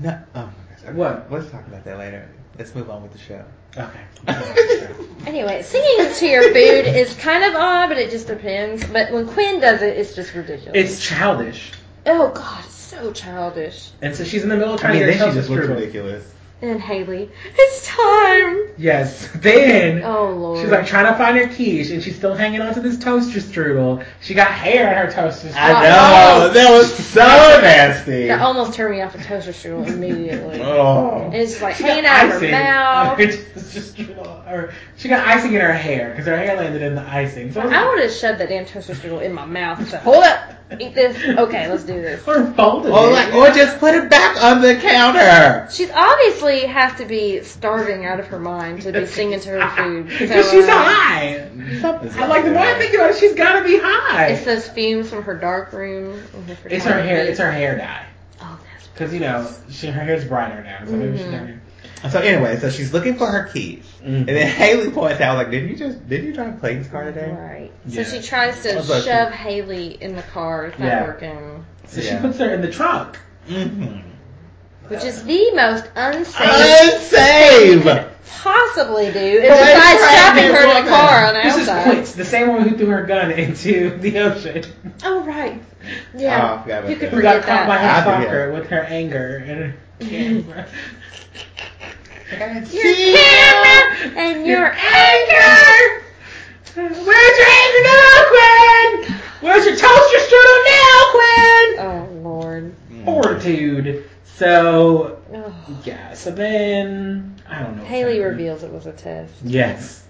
No. 0.00 0.18
Oh 0.34 0.40
my 0.40 0.44
gosh. 0.74 0.84
Okay. 0.84 0.92
What? 0.92 1.30
Let's 1.30 1.50
talk 1.50 1.66
about 1.66 1.84
that 1.84 1.98
later. 1.98 2.28
Let's 2.58 2.74
move 2.74 2.90
on 2.90 3.02
with 3.02 3.12
the 3.12 3.18
show. 3.18 3.44
Okay. 3.76 4.00
Anyway, 5.26 5.62
singing 5.62 6.12
to 6.14 6.26
your 6.26 6.42
food 6.42 6.86
is 6.86 7.14
kind 7.16 7.42
of 7.44 7.54
odd, 7.54 7.88
but 7.88 7.96
it 7.96 8.10
just 8.10 8.26
depends. 8.26 8.84
But 8.84 9.10
when 9.10 9.26
Quinn 9.26 9.58
does 9.58 9.80
it, 9.80 9.96
it's 9.96 10.14
just 10.14 10.34
ridiculous. 10.34 10.72
it's 10.74 11.00
childish, 11.02 11.72
oh 12.06 12.30
God, 12.34 12.64
it's 12.64 12.74
so 12.74 13.12
childish. 13.12 13.90
and 14.02 14.14
so 14.14 14.24
she's 14.24 14.42
in 14.42 14.48
the 14.48 14.56
middle 14.56 14.74
of 14.74 14.80
I 14.80 14.82
trying 14.82 14.94
mean, 14.98 15.06
to 15.06 15.12
get 15.12 15.18
then 15.18 15.28
a 15.28 15.32
she 15.32 15.38
just 15.38 15.50
looks 15.50 15.66
strudel. 15.66 15.74
ridiculous. 15.76 16.30
And 16.62 16.80
Haley, 16.80 17.30
it's 17.58 17.86
time. 17.86 18.68
Yes. 18.78 19.28
Then 19.34 20.02
Oh 20.04 20.30
Lord. 20.30 20.60
she's 20.62 20.70
like 20.70 20.86
trying 20.86 21.12
to 21.12 21.18
find 21.18 21.36
her 21.36 21.46
quiche, 21.48 21.90
and 21.90 22.02
she's 22.02 22.16
still 22.16 22.32
hanging 22.34 22.62
on 22.62 22.72
to 22.74 22.80
this 22.80 22.96
toaster 22.98 23.40
strudel. 23.40 24.06
She 24.22 24.32
got 24.32 24.50
hair 24.50 24.88
in 24.90 24.96
her 25.06 25.12
toaster 25.12 25.48
strudel. 25.48 25.56
I 25.56 25.88
Oh. 25.88 26.46
know. 26.46 26.52
That 26.54 26.70
was 26.70 26.94
so 26.94 27.20
nasty. 27.60 28.28
that 28.28 28.40
almost 28.40 28.72
turned 28.72 28.94
me 28.96 29.02
off 29.02 29.14
a 29.14 29.22
toaster 29.22 29.50
strudel 29.52 29.86
immediately. 29.88 30.60
Oh. 30.62 31.24
And 31.24 31.34
it's 31.34 31.52
just 31.52 31.62
like 31.62 31.74
She 31.76 31.82
hanging 31.82 32.06
out 32.06 32.26
of 32.26 32.30
her 32.30 32.36
icing 32.38 32.50
mouth. 32.52 33.08
on 33.10 33.18
her 33.18 33.26
strudel. 33.26 34.50
Or 34.50 34.72
she 34.96 35.08
got 35.08 35.26
icing 35.26 35.52
in 35.54 35.60
her 35.60 35.72
hair 35.72 36.10
because 36.10 36.26
her 36.26 36.36
hair 36.36 36.56
landed 36.56 36.80
in 36.82 36.94
the 36.94 37.02
icing. 37.02 37.52
So 37.52 37.60
it 37.60 37.64
was- 37.64 37.72
I 37.74 37.86
would 37.88 37.98
have 38.00 38.12
shoved 38.12 38.38
that 38.40 38.48
damn 38.48 38.64
toaster 38.64 38.94
strudel 38.94 39.22
in 39.22 39.32
my 39.34 39.44
mouth 39.44 39.80
and 39.80 39.88
said, 39.88 40.00
"Hold 40.00 40.22
up, 40.24 40.38
eat 40.80 40.94
this. 40.94 41.16
Okay, 41.38 41.68
let's 41.68 41.84
do 41.84 42.00
this." 42.00 42.26
or 42.26 42.44
folded 42.52 42.90
Or 42.92 43.08
it. 43.08 43.12
like, 43.12 43.34
or 43.34 43.50
just 43.50 43.78
put 43.78 43.94
it 43.94 44.08
back 44.10 44.42
on 44.42 44.60
the 44.60 44.74
counter. 44.76 45.68
She's 45.70 45.90
obviously 45.90 46.60
has 46.66 46.96
to 46.98 47.04
be 47.06 47.42
starving 47.42 48.06
out 48.06 48.18
of 48.20 48.26
her 48.28 48.38
mind 48.38 48.82
to 48.82 48.92
be 48.92 49.06
singing 49.18 49.40
to 49.40 49.48
her 49.60 49.76
food. 49.76 50.10
So, 50.10 50.18
Because 50.18 50.50
she's 50.50 50.66
uh, 50.66 50.70
high. 50.72 51.50
Something's 51.80 52.16
I 52.16 52.26
like 52.26 52.44
the 52.44 52.50
more 52.50 52.60
I 52.62 52.78
think 52.78 52.94
about 52.94 53.10
it, 53.10 53.16
she's 53.18 53.34
gotta 53.34 53.64
be 53.66 53.78
high. 53.80 54.28
It's 54.28 54.44
those 54.44 54.68
fumes 54.68 55.08
from 55.10 55.22
her 55.24 55.34
dark 55.34 55.72
room. 55.72 56.18
her 56.18 56.68
It's 56.68 56.84
her 56.84 56.92
hair. 56.92 57.26
photography. 57.26 57.30
It's 57.30 57.38
her 57.40 57.50
hair 57.52 57.78
dye. 57.78 58.06
Oh, 58.40 58.58
that's 58.72 58.86
Because 58.88 59.12
you 59.14 59.20
know, 59.20 59.50
she, 59.70 59.86
her 59.88 60.00
hair's 60.04 60.24
brighter 60.24 60.62
now. 60.62 60.80
So 60.86 60.92
maybe 60.92 61.18
she's 61.18 61.26
Mhm. 61.26 61.60
So 62.10 62.20
anyway, 62.20 62.58
so 62.58 62.68
she's 62.68 62.92
looking 62.92 63.16
for 63.16 63.26
her 63.26 63.44
keys, 63.48 63.84
Mhm. 64.04 64.16
and 64.18 64.28
then 64.28 64.46
Haley 64.48 64.90
points 64.90 65.20
out, 65.20 65.36
like, 65.36 65.50
didn't 65.50 65.70
you 65.70 65.76
just 65.76 66.06
didn't 66.08 66.26
you 66.26 66.32
drive 66.34 66.60
Clayton's 66.60 66.88
car 66.88 67.04
today? 67.04 67.30
right. 67.36 67.70
Yeah. 67.86 68.04
So 68.04 68.16
she 68.16 68.22
tries 68.22 68.62
to 68.64 68.72
I 68.76 68.80
like- 68.80 69.02
shove 69.04 69.32
Haley 69.32 69.96
in 70.00 70.14
the 70.16 70.22
car. 70.22 70.66
It's 70.66 70.78
not 70.78 70.86
Yeah. 70.86 71.04
working. 71.04 71.64
So 71.88 72.00
she 72.00 72.14
puts 72.16 72.38
her 72.38 72.50
in 72.50 72.60
the 72.60 72.70
trunk. 72.70 73.18
Mm-hmm. 73.48 73.98
Which 74.88 75.04
is 75.04 75.24
the 75.24 75.50
most 75.54 75.84
unsafe 75.96 76.34
Unsave. 76.36 78.08
possibly 78.42 79.10
do. 79.12 79.18
Is 79.18 79.48
Well, 79.48 79.64
besides 79.64 79.94
it's 80.02 80.10
strapping 80.12 80.44
her 80.44 80.60
to 80.60 80.66
there, 80.66 80.82
the 80.82 80.88
car 80.90 81.24
on 81.26 81.34
the 81.34 81.40
This 81.42 81.56
is 81.56 81.68
outside. 81.68 81.84
Quince, 81.84 82.12
the 82.12 82.24
same 82.26 82.48
one 82.48 82.68
who 82.68 82.76
threw 82.76 82.86
her 82.88 83.02
gun 83.04 83.30
into 83.32 83.96
the 83.96 84.18
ocean. 84.18 84.64
Oh 85.02 85.22
right. 85.24 85.62
Oh, 85.62 85.88
Yeah. 86.14 86.62
forgot 86.62 86.78
about 86.80 86.90
you 86.90 86.96
could 86.96 87.10
that. 87.10 87.14
Who 87.16 87.22
got 87.22 87.36
forget 87.36 87.46
caught 87.58 87.66
by 87.66 87.78
her 87.78 87.88
I 87.88 88.00
stalker 88.02 88.52
with 88.52 88.66
her 88.68 88.80
anger 88.80 89.36
and 89.46 89.58
her 90.02 90.06
camera. 90.06 90.66
Your 92.30 92.94
camera 92.94 94.12
and 94.16 94.46
your 94.46 94.72
anger. 94.72 96.02
Where's 96.74 96.96
your 96.98 97.48
anger 97.48 97.82
now, 97.84 98.24
Quinn? 98.28 99.16
Where's 99.40 99.64
your 99.66 99.76
toaster 99.76 100.18
strudel 100.18 100.64
now, 100.64 100.98
Quinn? 101.10 101.78
Oh 101.78 102.08
Lord. 102.22 102.74
Fortitude. 103.04 104.04
So 104.24 105.18
Oh. 105.32 105.54
yeah. 105.84 106.14
So 106.14 106.30
then 106.30 107.34
I 107.48 107.62
don't 107.62 107.76
know. 107.76 107.84
Haley 107.84 108.20
reveals 108.20 108.62
it 108.62 108.72
was 108.72 108.86
a 108.86 108.92
test. 108.92 109.32
Yes. 109.44 110.02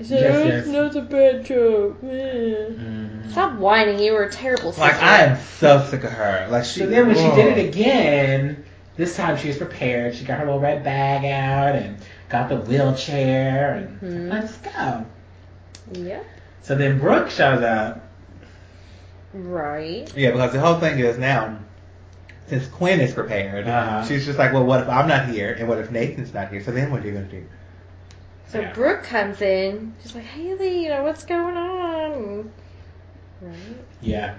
Yes, 0.00 0.10
yes. 0.10 0.66
That's 0.66 0.96
a 0.96 1.02
bad 1.02 1.44
joke. 1.44 2.00
Mhm. 2.02 3.30
Stop 3.32 3.58
whining. 3.58 3.98
You 3.98 4.12
were 4.12 4.24
a 4.24 4.30
terrible 4.32 4.72
sister. 4.72 4.80
Like 4.80 5.02
I 5.02 5.24
am 5.24 5.38
so 5.58 5.84
sick 5.90 6.04
of 6.04 6.10
her. 6.12 6.46
Like 6.50 6.64
she. 6.64 6.80
So 6.80 6.86
then 6.86 7.08
when 7.08 7.16
she 7.16 7.28
did 7.34 7.58
it 7.58 7.68
again, 7.68 8.64
this 8.98 9.16
time 9.16 9.38
she 9.38 9.48
was 9.48 9.56
prepared. 9.56 10.14
She 10.14 10.24
got 10.26 10.40
her 10.40 10.44
little 10.44 10.60
red 10.60 10.84
bag 10.84 11.24
out 11.24 11.74
and 11.76 11.96
got 12.28 12.50
the 12.50 12.56
wheelchair 12.56 13.74
and 13.74 14.00
Mhm. 14.00 14.30
let's 14.30 14.56
go. 14.58 15.06
Yeah. 15.92 16.20
So 16.60 16.74
then 16.74 16.98
Brooke 16.98 17.30
shows 17.30 17.62
up. 17.62 18.04
Right. 19.32 20.12
Yeah, 20.16 20.32
because 20.32 20.52
the 20.52 20.60
whole 20.60 20.78
thing 20.80 20.98
is 20.98 21.16
now, 21.16 21.58
since 22.48 22.66
Quinn 22.66 23.00
is 23.00 23.14
prepared, 23.14 23.66
Uh-huh. 23.68 24.04
she's 24.04 24.26
just 24.26 24.38
like, 24.38 24.52
well, 24.52 24.64
what 24.64 24.80
if 24.80 24.88
I'm 24.88 25.06
not 25.08 25.26
here, 25.28 25.54
and 25.58 25.68
what 25.68 25.78
if 25.78 25.90
Nathan's 25.90 26.34
not 26.34 26.48
here? 26.50 26.62
So 26.62 26.72
then 26.72 26.90
what 26.90 27.02
are 27.02 27.06
you 27.06 27.12
gonna 27.12 27.26
do? 27.26 27.44
So 28.48 28.60
Yeah. 28.60 28.72
Brooke 28.72 29.04
comes 29.04 29.40
in. 29.42 29.94
She's 30.02 30.14
like, 30.14 30.24
Haley, 30.24 30.82
you 30.82 30.88
know 30.88 31.02
what's 31.04 31.24
going 31.24 31.56
on? 31.56 32.50
Right. 33.40 33.54
Yeah. 34.00 34.34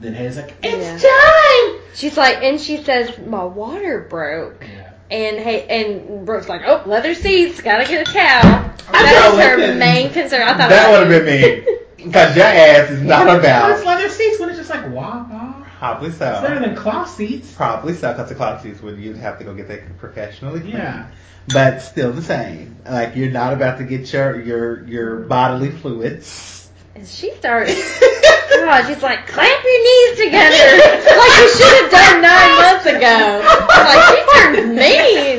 Then 0.00 0.14
Haley's 0.14 0.36
like, 0.36 0.54
Yeah. 0.62 0.70
it's 0.94 1.02
time. 1.02 1.80
She's 1.94 2.16
like, 2.16 2.42
and 2.42 2.60
she 2.60 2.82
says, 2.82 3.18
my 3.26 3.44
water 3.44 4.06
broke. 4.08 4.62
Yeah. 4.62 4.92
And 5.10 5.38
hey, 5.38 5.66
and 5.68 6.26
Brooke's 6.26 6.48
like, 6.48 6.62
oh, 6.66 6.82
leather 6.86 7.14
seats, 7.14 7.60
gotta 7.62 7.84
get 7.84 8.06
a 8.08 8.12
towel. 8.12 8.70
I 8.90 9.02
That 9.02 9.30
was 9.34 9.44
her 9.44 9.56
listen. 9.56 9.78
main 9.78 10.12
concern. 10.12 10.42
I 10.42 10.56
thought 10.56 10.68
That 10.68 10.88
it 10.88 11.08
would 11.08 11.10
have 11.10 11.24
been 11.26 11.64
me. 11.66 11.78
Because 12.04 12.36
your 12.36 12.44
ass 12.44 12.90
is 12.90 13.02
not 13.02 13.22
about. 13.26 13.72
It's 13.72 13.82
about. 13.82 13.96
leather 13.98 14.08
seats 14.08 14.38
when 14.38 14.50
it's 14.50 14.58
just 14.58 14.70
like 14.70 14.84
wah 14.92 15.26
wah. 15.28 15.54
Probably 15.78 16.08
It's 16.10 16.18
better 16.18 16.60
than 16.60 16.76
cloth 16.76 17.10
seats. 17.10 17.52
Probably 17.54 17.94
so, 17.94 18.12
because 18.12 18.28
the 18.28 18.34
clock 18.34 18.62
seats 18.62 18.80
would 18.82 18.98
you'd 18.98 19.16
have 19.16 19.38
to 19.38 19.44
go 19.44 19.54
get 19.54 19.68
that 19.68 19.98
professionally. 19.98 20.60
cleaned. 20.60 20.74
Yeah. 20.78 21.06
But 21.52 21.80
still 21.80 22.12
the 22.12 22.22
same. 22.22 22.76
Like 22.88 23.16
you're 23.16 23.30
not 23.30 23.52
about 23.52 23.78
to 23.78 23.84
get 23.84 24.12
your 24.12 24.40
your 24.40 24.86
your 24.86 25.16
bodily 25.20 25.70
fluids. 25.70 26.67
And 26.98 27.06
she 27.06 27.30
started, 27.36 27.68
God, 28.50 28.86
she's 28.88 29.00
like, 29.04 29.28
clamp 29.28 29.62
your 29.64 29.82
knees 29.84 30.18
together, 30.18 30.82
like 30.82 31.38
you 31.38 31.48
should 31.54 31.74
have 31.78 31.90
done 31.92 32.22
nine 32.22 32.52
months 32.58 32.86
ago. 32.86 33.38
Like, 33.70 34.02
she 34.10 34.18
turned 34.34 34.74
mean. 34.74 35.38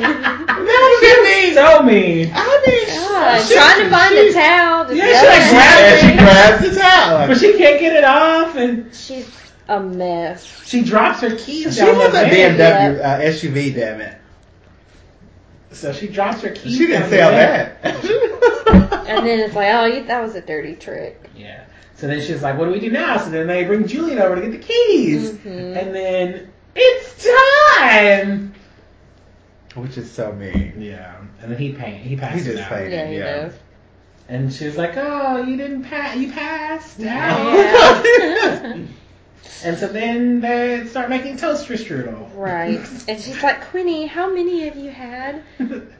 She's 1.00 1.54
so 1.54 1.82
mean. 1.82 2.30
I 2.32 2.64
mean, 2.66 2.86
God, 2.88 3.42
she- 3.46 3.54
trying 3.54 3.82
to 3.84 3.90
find 3.90 4.14
she- 4.14 4.28
the 4.28 4.32
towel. 4.32 4.94
Yeah, 4.94 5.04
she, 5.04 5.26
like, 5.26 5.36
at 5.36 5.50
grabbed 5.52 6.00
she 6.00 6.12
grabs 6.16 6.74
the 6.74 6.80
towel. 6.80 7.28
But 7.28 7.36
she 7.38 7.58
can't 7.58 7.78
get 7.78 7.94
it 7.94 8.04
off, 8.04 8.56
and 8.56 8.94
She's 8.94 9.28
a 9.68 9.80
mess. 9.80 10.62
she 10.66 10.82
drops 10.82 11.20
her 11.20 11.36
keys 11.36 11.74
she 11.74 11.80
down 11.84 11.96
has 11.96 12.12
the 12.12 12.20
a 12.26 12.56
van. 12.56 12.56
BMW 12.56 13.04
uh, 13.04 13.20
SUV, 13.20 13.74
damn 13.74 14.00
it. 14.00 14.19
So 15.72 15.92
she 15.92 16.08
drops 16.08 16.40
her 16.42 16.50
keys. 16.50 16.76
She 16.76 16.86
didn't 16.86 17.08
say 17.10 17.16
the 17.18 17.22
sell 17.22 17.30
van. 17.30 17.76
that. 17.82 19.06
And 19.08 19.26
then 19.26 19.40
it's 19.40 19.54
like, 19.54 19.72
oh, 19.74 19.84
you, 19.86 20.04
that 20.06 20.20
was 20.22 20.34
a 20.34 20.40
dirty 20.40 20.74
trick. 20.76 21.30
Yeah. 21.36 21.64
So 21.94 22.06
then 22.06 22.20
she's 22.20 22.42
like, 22.42 22.56
"What 22.58 22.64
do 22.66 22.70
we 22.72 22.80
do 22.80 22.90
now?" 22.90 23.18
So 23.18 23.28
then 23.30 23.46
they 23.46 23.64
bring 23.64 23.86
Julian 23.86 24.18
over 24.20 24.34
to 24.36 24.40
get 24.40 24.52
the 24.52 24.58
keys, 24.58 25.32
Mhm. 25.32 25.76
and 25.76 25.94
then 25.94 26.50
it's 26.74 27.26
time. 27.78 28.54
Which 29.74 29.98
is 29.98 30.10
so 30.10 30.32
mean. 30.32 30.74
Yeah. 30.78 31.14
And 31.42 31.50
then 31.52 31.58
he 31.58 31.72
paint. 31.72 31.98
He 32.02 32.10
He 32.10 32.16
passes 32.16 32.46
just 32.46 32.62
out. 32.62 32.68
paid. 32.70 32.92
Yeah, 32.92 33.06
he 33.06 33.16
Yeah. 33.18 33.36
does. 33.42 33.52
And 34.28 34.52
she's 34.52 34.76
like, 34.78 34.92
"Oh, 34.96 35.42
you 35.42 35.56
didn't 35.56 35.84
pass. 35.84 36.16
You 36.16 36.32
passed 36.32 37.00
out." 37.02 37.54
Yeah. 37.54 38.76
And 39.64 39.76
so 39.78 39.88
then 39.88 40.40
they 40.40 40.86
start 40.86 41.10
making 41.10 41.36
toaster 41.36 41.74
strudel. 41.74 42.30
right. 42.34 42.78
And 43.08 43.20
she's 43.20 43.42
like, 43.42 43.62
Quinny, 43.70 44.06
how 44.06 44.32
many 44.32 44.64
have 44.64 44.76
you 44.76 44.90
had? 44.90 45.42
I'm 45.58 45.92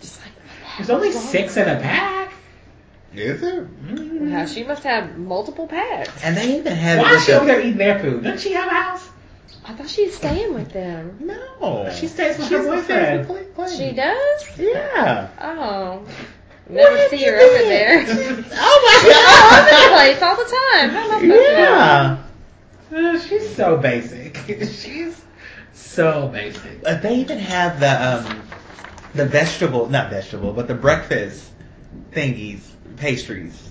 just 0.00 0.20
like, 0.20 0.32
There's 0.78 0.90
only 0.90 1.12
six 1.12 1.56
in 1.56 1.68
a 1.68 1.80
pack. 1.80 2.32
Is 3.14 3.42
it? 3.42 3.54
Mm-hmm. 3.54 4.32
Wow, 4.32 4.46
she 4.46 4.64
must 4.64 4.84
have 4.84 5.18
multiple 5.18 5.66
packs. 5.66 6.24
And 6.24 6.36
they 6.36 6.56
even 6.58 6.72
had 6.74 6.98
Why 6.98 7.10
it 7.10 7.14
is 7.16 7.16
with 7.18 7.26
she 7.26 7.32
over 7.32 7.44
there 7.46 7.60
eating 7.60 7.76
their 7.76 7.98
food? 7.98 8.22
Doesn't 8.22 8.38
she 8.40 8.52
have 8.54 8.66
a 8.70 8.74
house? 8.74 9.08
I 9.64 9.74
thought 9.74 9.88
she 9.88 10.06
was 10.06 10.14
staying 10.14 10.54
with 10.54 10.72
them. 10.72 11.18
No. 11.20 11.90
She 11.98 12.06
stays 12.08 12.38
with 12.38 12.48
She's 12.48 12.56
her 12.58 12.64
boyfriend. 12.64 13.28
with 13.28 13.54
Clay- 13.54 13.66
Clay. 13.66 13.76
She 13.76 13.92
does? 13.94 14.58
Yeah. 14.58 15.28
Oh. 15.40 16.06
Never 16.68 16.96
have 16.96 17.10
see 17.10 17.24
you 17.24 17.32
her 17.32 17.38
over 17.38 17.58
there. 17.58 18.00
oh 18.08 19.02
my 19.02 19.10
God. 19.12 19.52
I'm 19.52 19.68
in 19.68 19.74
the 19.82 19.94
place 19.94 20.22
all 20.22 20.36
the 20.36 20.44
time. 20.44 20.96
I 20.96 21.02
supposed 21.04 21.20
to 21.20 21.26
know? 21.28 21.34
Yeah. 21.52 22.22
Uh, 22.92 23.18
she's 23.18 23.54
so 23.54 23.76
basic. 23.78 24.36
she's 24.46 25.20
so 25.72 26.28
basic. 26.28 26.80
Uh, 26.86 26.94
they 26.96 27.16
even 27.16 27.38
have 27.38 27.80
the 27.80 27.90
um 28.28 28.42
the 29.14 29.24
vegetable 29.26 29.88
not 29.88 30.10
vegetable, 30.10 30.52
but 30.52 30.68
the 30.68 30.74
breakfast 30.74 31.50
thingies, 32.12 32.60
pastries. 32.96 33.70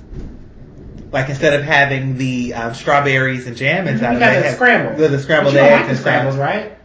Like 1.11 1.29
instead 1.29 1.53
of 1.59 1.63
having 1.65 2.17
the 2.17 2.53
um, 2.53 2.73
strawberries 2.73 3.45
and 3.47 3.57
jam 3.57 3.87
inside, 3.87 4.09
You 4.11 4.13
of 4.15 4.19
got 4.19 4.31
it, 4.31 4.35
the 4.35 4.41
they 4.41 4.47
have 4.47 4.55
scrambles. 4.55 4.97
The, 4.99 5.07
the 5.09 5.19
scrambled 5.19 5.53
But 5.55 5.63
eggs 5.63 5.71
like 5.73 5.83
the 5.85 5.89
and 5.89 5.99
scrambles, 5.99 6.35
stuff. 6.35 6.47
right? 6.47 6.77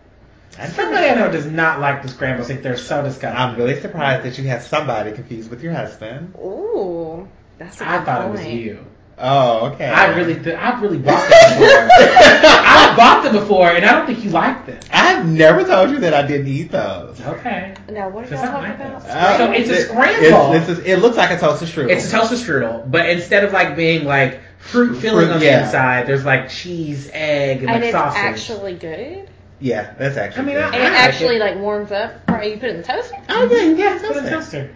I 0.58 0.66
Somebody 0.68 1.06
I 1.08 1.14
know 1.14 1.30
does 1.30 1.46
not 1.46 1.80
like 1.80 2.02
the 2.02 2.08
scrambles. 2.08 2.48
Think 2.48 2.62
they're 2.62 2.76
so 2.78 3.02
disgusting. 3.02 3.38
I'm 3.38 3.56
really 3.56 3.78
surprised 3.80 4.24
that 4.24 4.38
you 4.38 4.48
have 4.48 4.62
somebody 4.62 5.12
confused 5.12 5.50
with 5.50 5.62
your 5.62 5.74
husband. 5.74 6.34
Ooh. 6.38 7.28
That's 7.58 7.80
a 7.80 7.88
I 7.88 7.98
good 7.98 8.04
thought 8.06 8.26
it 8.28 8.30
was 8.32 8.46
you. 8.46 8.84
Oh, 9.18 9.70
okay. 9.72 9.86
I 9.88 10.14
really, 10.16 10.34
th- 10.34 10.56
I've 10.58 10.82
really 10.82 10.98
bought 10.98 11.26
them 11.28 11.58
before. 11.58 11.88
I've 11.98 12.96
bought 12.96 13.22
them 13.24 13.32
before, 13.32 13.70
and 13.70 13.84
I 13.84 13.92
don't 13.92 14.06
think 14.06 14.22
you 14.22 14.30
like 14.30 14.66
them. 14.66 14.78
I've 14.92 15.26
never 15.26 15.64
told 15.64 15.90
you 15.90 15.98
that 16.00 16.12
I 16.12 16.26
didn't 16.26 16.48
eat 16.48 16.70
those. 16.70 17.18
Okay. 17.20 17.74
Now, 17.90 18.10
what 18.10 18.26
are 18.26 18.28
Just 18.28 18.44
y'all 18.44 18.52
talking 18.52 18.70
like 18.70 18.78
about? 18.80 19.04
that. 19.04 19.38
So 19.38 19.52
it's 19.52 19.70
a 19.70 19.74
It- 19.74 19.86
scramble. 19.88 20.52
It's, 20.52 20.68
it's 20.68 20.80
a- 20.80 20.92
it 20.92 20.96
looks 20.98 21.16
like 21.16 21.30
a 21.30 21.38
toasted 21.38 21.68
strudel. 21.68 21.90
It's 21.90 22.08
a 22.08 22.10
toaster 22.10 22.34
strudel, 22.36 22.90
but 22.90 23.08
instead 23.08 23.44
of 23.44 23.52
like 23.54 23.74
being 23.74 24.04
like 24.04 24.40
fruit 24.58 24.96
filling 25.00 25.26
Fruit, 25.28 25.32
on 25.34 25.40
the 25.40 25.46
yeah. 25.46 25.64
inside, 25.64 26.06
there's 26.06 26.24
like 26.26 26.50
cheese, 26.50 27.08
egg, 27.12 27.60
and, 27.60 27.70
and 27.70 27.80
like 27.80 27.84
it's 27.84 27.92
sausage. 27.92 28.20
actually 28.22 28.74
good. 28.74 29.30
Yeah, 29.60 29.94
that's 29.98 30.18
actually. 30.18 30.42
I 30.42 30.44
mean, 30.44 30.56
good. 30.56 30.64
I- 30.64 30.76
And 30.76 30.82
it 30.84 30.92
actually 30.92 31.38
like 31.38 31.56
warms 31.56 31.90
up. 31.90 32.12
Right, 32.38 32.52
you 32.54 32.58
put 32.60 32.68
it 32.68 32.76
in 32.76 32.76
the 32.78 32.82
toaster. 32.82 33.16
oh 33.28 33.48
yeah, 33.50 33.62
yeah, 33.62 33.98
Put 33.98 34.16
in 34.18 34.24
a 34.26 34.30
toaster. 34.30 34.68
toaster. 34.68 34.70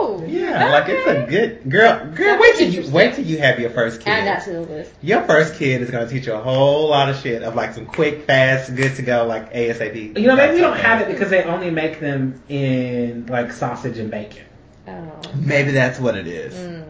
Oh. 0.00 0.24
Yeah, 0.26 0.70
like 0.70 0.88
it's 0.88 1.06
a 1.06 1.26
good 1.28 1.68
girl. 1.70 2.04
Girl, 2.14 2.26
That 2.26 2.40
wait 2.40 2.56
till 2.56 2.68
you 2.72 2.90
wait 2.92 3.14
till 3.14 3.24
you 3.24 3.38
have 3.38 3.58
your 3.58 3.70
first 3.70 4.00
kid. 4.00 4.10
Add 4.10 4.26
that 4.26 4.44
to 4.44 4.52
the 4.52 4.60
list. 4.60 4.92
Your 5.02 5.22
first 5.22 5.54
kid 5.56 5.82
is 5.82 5.90
gonna 5.90 6.08
teach 6.08 6.26
you 6.26 6.34
a 6.34 6.38
whole 6.40 6.88
lot 6.90 7.08
of 7.08 7.16
shit 7.16 7.42
of 7.42 7.54
like 7.54 7.72
some 7.74 7.86
quick, 7.86 8.24
fast, 8.24 8.74
good 8.76 8.94
to 8.96 9.02
go, 9.02 9.24
like 9.26 9.52
ASAP. 9.52 10.18
You 10.18 10.26
know, 10.26 10.36
maybe 10.36 10.54
we 10.54 10.60
don't 10.60 10.72
Like, 10.72 10.82
have 10.82 11.00
it 11.00 11.08
because 11.08 11.30
they 11.30 11.42
only 11.44 11.70
make 11.70 12.00
them 12.00 12.40
in 12.48 13.26
like 13.26 13.50
sausage 13.52 13.98
and 13.98 14.10
bacon. 14.10 14.44
Oh. 14.86 15.20
Maybe 15.34 15.72
that's 15.72 15.98
what 15.98 16.16
it 16.16 16.26
is. 16.26 16.54
Mm. 16.54 16.84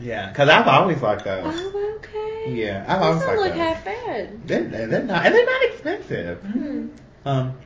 Yeah, 0.00 0.28
because 0.28 0.48
I've 0.48 0.68
always 0.68 1.02
liked 1.02 1.24
those. 1.24 1.42
Oh, 1.56 1.96
okay. 1.96 2.54
Yeah, 2.54 2.84
I've 2.86 3.00
Those 3.00 3.06
always 3.08 3.22
don't 3.22 3.36
liked 3.40 3.56
look 3.56 3.66
half 3.66 3.84
bad. 3.84 4.46
They're, 4.46 4.62
they're 4.64 4.86
they're 4.86 5.02
not, 5.04 5.26
and 5.26 5.34
they're 5.34 5.44
not 5.46 5.62
expensive. 5.64 6.40
Hmm. 6.42 6.86
Um, 7.24 7.58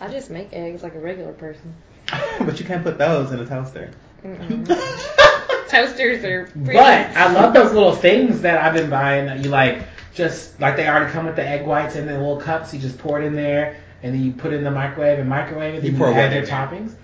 I 0.00 0.08
just 0.08 0.30
make 0.30 0.52
eggs 0.52 0.82
like 0.82 0.94
a 0.94 1.00
regular 1.00 1.32
person. 1.32 1.74
but 2.40 2.58
you 2.58 2.66
can't 2.66 2.82
put 2.82 2.98
those 2.98 3.32
in 3.32 3.40
a 3.40 3.46
toaster. 3.46 3.90
Toasters 5.68 6.24
are 6.24 6.46
pretty. 6.46 6.72
But 6.72 7.16
I 7.16 7.32
love 7.32 7.54
those 7.54 7.72
little 7.72 7.94
things 7.94 8.42
that 8.42 8.62
I've 8.62 8.74
been 8.74 8.90
buying 8.90 9.26
that 9.26 9.40
you 9.40 9.50
like 9.50 9.82
just 10.14 10.58
like 10.60 10.76
they 10.76 10.88
already 10.88 11.10
come 11.12 11.26
with 11.26 11.36
the 11.36 11.46
egg 11.46 11.66
whites 11.66 11.96
in 11.96 12.06
the 12.06 12.12
little 12.12 12.40
cups. 12.40 12.72
You 12.72 12.80
just 12.80 12.98
pour 12.98 13.20
it 13.20 13.24
in 13.24 13.34
there 13.34 13.76
and 14.02 14.14
then 14.14 14.22
you 14.22 14.32
put 14.32 14.52
it 14.52 14.56
in 14.56 14.64
the 14.64 14.70
microwave 14.70 15.18
and 15.18 15.28
microwave 15.28 15.74
it. 15.74 15.82
You 15.82 15.90
and 15.90 15.98
pour 15.98 16.08
you 16.08 16.14
what 16.14 16.22
add 16.22 16.32
your 16.32 16.42
in 16.42 16.48
there? 16.48 16.66
toppings. 16.66 16.94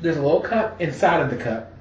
There's 0.00 0.16
a 0.16 0.22
little 0.22 0.40
cup 0.40 0.80
inside 0.80 1.20
of 1.20 1.30
the 1.30 1.36
cup 1.36 1.72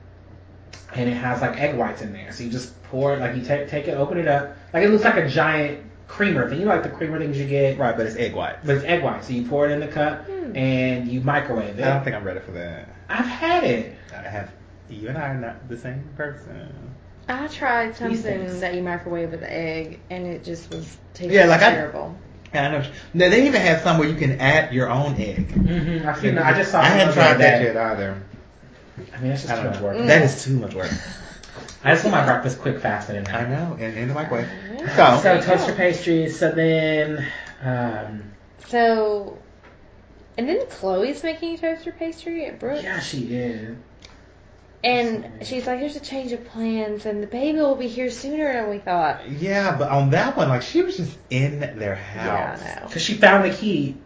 and 0.93 1.09
it 1.09 1.13
has 1.13 1.41
like 1.41 1.57
egg 1.59 1.77
whites 1.77 2.01
in 2.01 2.11
there. 2.13 2.31
So 2.31 2.43
you 2.43 2.49
just 2.49 2.81
pour 2.83 3.13
it 3.13 3.19
like 3.19 3.35
you 3.35 3.43
take 3.43 3.69
take 3.69 3.87
it, 3.87 3.91
open 3.91 4.17
it 4.17 4.27
up. 4.27 4.57
Like 4.73 4.83
it 4.83 4.89
looks 4.89 5.03
like 5.03 5.17
a 5.17 5.27
giant 5.27 5.83
creamer 6.07 6.49
thing. 6.49 6.59
You 6.59 6.65
know 6.65 6.71
like 6.73 6.83
the 6.83 6.89
creamer 6.89 7.19
things 7.19 7.37
you 7.37 7.47
get. 7.47 7.77
Right, 7.77 7.95
but 7.95 8.05
it's 8.05 8.15
egg 8.15 8.33
white. 8.35 8.65
But 8.65 8.77
it's 8.77 8.85
egg 8.85 9.03
white. 9.03 9.23
So 9.23 9.33
you 9.33 9.47
pour 9.47 9.67
it 9.67 9.71
in 9.71 9.79
the 9.79 9.87
cup 9.87 10.25
Hmm. 10.27 10.55
and 10.55 11.07
you 11.07 11.21
microwave 11.21 11.77
it. 11.79 11.83
I 11.85 11.93
don't 11.93 12.03
think 12.03 12.15
I'm 12.15 12.23
ready 12.23 12.39
for 12.39 12.51
that. 12.51 12.89
I've 13.09 13.25
had 13.25 13.63
it. 13.63 13.95
I 14.13 14.21
have. 14.21 14.51
You 14.89 15.09
and 15.09 15.17
I 15.17 15.29
are 15.29 15.35
not 15.35 15.67
the 15.69 15.77
same 15.77 16.03
person. 16.15 16.71
I 17.27 17.47
tried 17.47 17.97
something 17.97 18.17
things. 18.17 18.61
that 18.61 18.73
you 18.73 18.81
microwave 18.81 19.31
with 19.31 19.41
the 19.41 19.51
egg, 19.53 19.99
and 20.09 20.25
it 20.25 20.45
just 20.45 20.69
was 20.73 20.95
tasting 21.13 21.33
Yeah, 21.35 21.45
like 21.47 21.61
I- 21.61 21.71
terrible. 21.71 22.15
I 22.53 22.69
know. 22.71 22.83
Now, 23.13 23.29
they 23.29 23.45
even 23.45 23.59
have 23.59 23.81
some 23.81 23.97
where 23.97 24.07
you 24.07 24.15
can 24.15 24.39
add 24.39 24.73
your 24.73 24.89
own 24.89 25.15
egg. 25.15 25.49
Mm-hmm. 25.49 26.07
I've 26.07 26.17
seen 26.19 26.35
that. 26.35 26.45
I 26.45 26.57
just 26.57 26.71
saw. 26.71 26.79
I 26.79 26.85
it 26.85 26.89
haven't 26.91 27.07
the 27.07 27.13
tried 27.15 27.29
other 27.31 27.37
that 27.39 27.61
yet 27.61 27.77
either. 27.77 28.23
I 29.13 29.19
mean, 29.19 29.29
that's 29.31 29.43
just 29.43 29.53
too 29.61 29.69
much 29.69 29.79
work. 29.81 29.97
Mm. 29.97 30.07
That 30.07 30.21
is 30.23 30.43
too 30.45 30.57
much 30.57 30.73
work. 30.73 30.89
I 31.83 31.91
just 31.93 32.03
want 32.03 32.15
my 32.17 32.25
breakfast 32.25 32.59
quick, 32.59 32.79
fast, 32.79 33.09
and 33.09 33.19
in 33.19 33.27
I 33.27 33.43
there. 33.43 33.49
know, 33.49 33.75
in, 33.75 33.95
in 33.97 34.07
the 34.07 34.13
microwave. 34.13 34.49
So, 34.95 35.19
So 35.21 35.41
toaster 35.41 35.73
pastries. 35.73 36.37
So 36.39 36.51
then, 36.51 37.25
um, 37.63 38.23
So, 38.67 39.37
and 40.37 40.47
then 40.47 40.65
Chloe's 40.69 41.23
making 41.23 41.57
toaster 41.59 41.91
pastry 41.91 42.45
at 42.45 42.59
Brooke's. 42.59 42.83
yeah, 42.83 42.99
she 42.99 43.33
is. 43.33 43.77
And 44.83 45.45
she's 45.45 45.65
like, 45.65 45.79
"Here's 45.79 45.95
a 45.95 45.99
change 45.99 46.31
of 46.31 46.45
plans, 46.45 47.05
and 47.07 47.21
the 47.21 47.27
baby 47.27 47.57
will 47.57 47.75
be 47.75 47.87
here 47.87 48.11
sooner 48.11 48.53
than 48.53 48.69
we 48.69 48.77
thought." 48.77 49.27
yeah, 49.29 49.75
but 49.75 49.89
on 49.89 50.11
that 50.11 50.37
one, 50.37 50.49
like, 50.49 50.61
she 50.61 50.81
was 50.83 50.97
just 50.97 51.17
in 51.29 51.59
their 51.59 51.95
house. 51.95 52.61
Yeah, 52.61 52.83
Because 52.85 53.01
she 53.01 53.15
found 53.15 53.43
the 53.51 53.55
key 53.55 53.97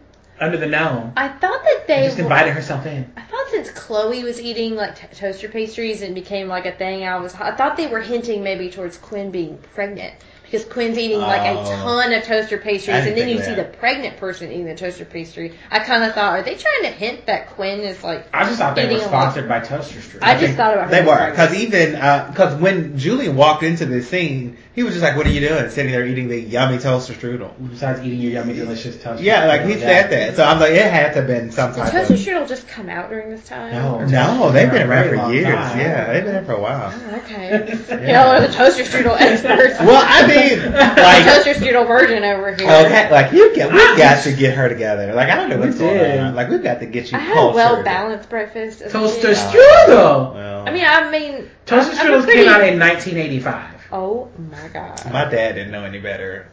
under 0.42 0.56
the 0.56 0.66
gnome. 0.66 1.12
I 1.16 1.28
thought 1.28 1.62
that 1.62 1.84
they 1.86 1.94
And 1.94 2.04
just 2.06 2.16
were- 2.18 2.24
invited 2.24 2.52
herself 2.52 2.84
in. 2.86 3.10
I 3.16 3.22
thought 3.22 3.46
since 3.50 3.70
Chloe 3.70 4.24
was 4.24 4.40
eating 4.40 4.74
like 4.76 4.96
t- 4.98 5.06
toaster 5.16 5.48
pastries 5.48 6.02
and 6.02 6.14
became 6.14 6.48
like 6.48 6.66
a 6.66 6.72
thing, 6.72 7.04
I 7.04 7.16
was 7.18 7.34
I 7.34 7.52
thought 7.56 7.76
they 7.76 7.86
were 7.86 8.00
hinting 8.00 8.42
maybe 8.42 8.70
towards 8.70 8.96
Quinn 8.98 9.30
being 9.30 9.58
pregnant 9.74 10.14
because 10.52 10.66
Quinn's 10.66 10.98
eating 10.98 11.18
like 11.18 11.40
a 11.40 11.58
Oh. 11.58 11.64
ton 11.82 12.12
of 12.12 12.24
toaster 12.24 12.58
pastries, 12.58 13.06
and 13.06 13.16
then 13.16 13.26
you 13.28 13.36
think 13.38 13.44
see 13.46 13.54
the 13.54 13.64
pregnant 13.64 14.18
person 14.18 14.52
eating 14.52 14.66
the 14.66 14.74
toaster 14.74 15.06
pastry. 15.06 15.54
I 15.70 15.78
kind 15.78 16.04
of 16.04 16.12
thought, 16.12 16.34
are 16.38 16.42
they 16.42 16.56
trying 16.56 16.82
to 16.82 16.88
hint 16.90 17.24
that 17.26 17.48
Quinn 17.50 17.80
is 17.80 18.04
like? 18.04 18.26
I 18.34 18.44
just 18.44 18.58
thought 18.58 18.76
they 18.76 18.84
were 18.84 18.92
eating 18.92 19.06
a 19.06 19.10
lot? 19.10 19.32
sponsored 19.32 19.48
by 19.48 19.60
Toaster 19.60 19.98
Strudel. 20.00 20.18
I 20.22 20.38
just 20.38 20.54
thought 20.54 20.74
about 20.74 20.84
her 20.86 20.90
They 20.90 21.06
were, 21.06 21.30
because 21.30 21.54
even 21.54 21.94
uh, 21.94 22.26
because 22.30 22.54
when 22.60 22.98
Julian 22.98 23.34
walked 23.34 23.62
into 23.62 23.86
this 23.86 24.10
scene, 24.10 24.58
he 24.74 24.82
was 24.82 24.92
just 24.92 25.02
like, 25.02 25.16
"What 25.16 25.26
are 25.26 25.30
you 25.30 25.40
doing?" 25.40 25.70
Sitting 25.70 25.90
there 25.92 26.04
eating 26.06 26.28
the 26.28 26.38
yummy 26.40 26.78
toaster 26.78 27.14
strudel. 27.14 27.52
Besides 27.70 28.00
eating 28.02 28.20
your 28.20 28.32
yummy, 28.32 28.52
delicious 28.52 29.02
toaster. 29.02 29.24
Yeah, 29.24 29.46
like 29.46 29.64
he 29.64 29.74
said 29.78 30.10
that. 30.10 30.36
So 30.36 30.44
I'm 30.44 30.60
like, 30.60 30.72
it 30.72 30.82
had 30.90 31.14
to 31.14 31.20
have 31.20 31.26
been 31.26 31.50
some 31.50 31.72
Did 31.72 31.86
toaster 31.90 32.14
strudel 32.14 32.46
just 32.46 32.68
come 32.68 32.90
out 32.90 33.08
during 33.08 33.30
this 33.30 33.46
time? 33.46 33.72
No. 33.72 34.04
No, 34.04 34.52
they've 34.52 34.70
been 34.70 34.86
around 34.88 35.08
for 35.08 35.32
years. 35.32 35.46
time. 35.46 35.78
Yeah, 35.78 36.12
they've 36.12 36.24
been 36.24 36.34
there 36.34 36.44
for 36.44 36.52
a 36.52 36.60
while. 36.60 36.92
Oh, 36.94 37.16
okay. 37.16 38.12
Y'all 38.12 38.28
are 38.30 38.40
the 38.46 38.52
toaster 38.52 38.82
strudel 38.82 39.16
experts. 39.20 39.78
Well, 39.80 40.02
I 40.06 40.26
mean, 40.26 40.41
like, 40.50 41.24
toaster 41.24 41.54
strudel 41.54 41.86
virgin 41.86 42.24
over 42.24 42.54
here. 42.54 42.68
okay, 42.86 43.10
like 43.10 43.32
you 43.32 43.54
get, 43.54 43.70
we 43.72 43.78
got 43.96 44.22
to 44.24 44.32
get 44.32 44.54
her 44.56 44.68
together. 44.68 45.12
Like 45.14 45.28
I 45.30 45.36
don't 45.36 45.48
know 45.50 45.58
what's 45.58 45.74
We 45.74 45.80
going 45.86 45.98
did. 45.98 46.18
on. 46.20 46.34
Like 46.34 46.48
we've 46.48 46.62
got 46.62 46.80
to 46.80 46.86
get 46.86 47.10
you 47.12 47.18
I 47.18 47.20
had 47.20 47.36
a 47.36 47.50
well 47.52 47.82
balanced 47.82 48.28
breakfast. 48.28 48.80
as 48.82 48.90
a 48.94 48.98
Toaster 48.98 49.28
kid. 49.28 49.36
Strudel. 49.36 50.34
Well, 50.34 50.68
I 50.68 50.70
mean, 50.72 50.84
I 50.86 51.10
mean, 51.10 51.50
Toaster 51.66 51.96
I'm- 51.96 52.12
I'm 52.14 52.20
a 52.20 52.22
Strudels 52.22 52.32
came 52.32 52.48
out 52.48 52.62
in 52.64 52.78
1985. 52.78 53.88
Oh 53.92 54.30
my 54.38 54.68
god. 54.68 55.12
my 55.12 55.24
dad 55.26 55.52
didn't 55.52 55.70
know 55.70 55.84
any 55.84 55.98
better, 55.98 56.48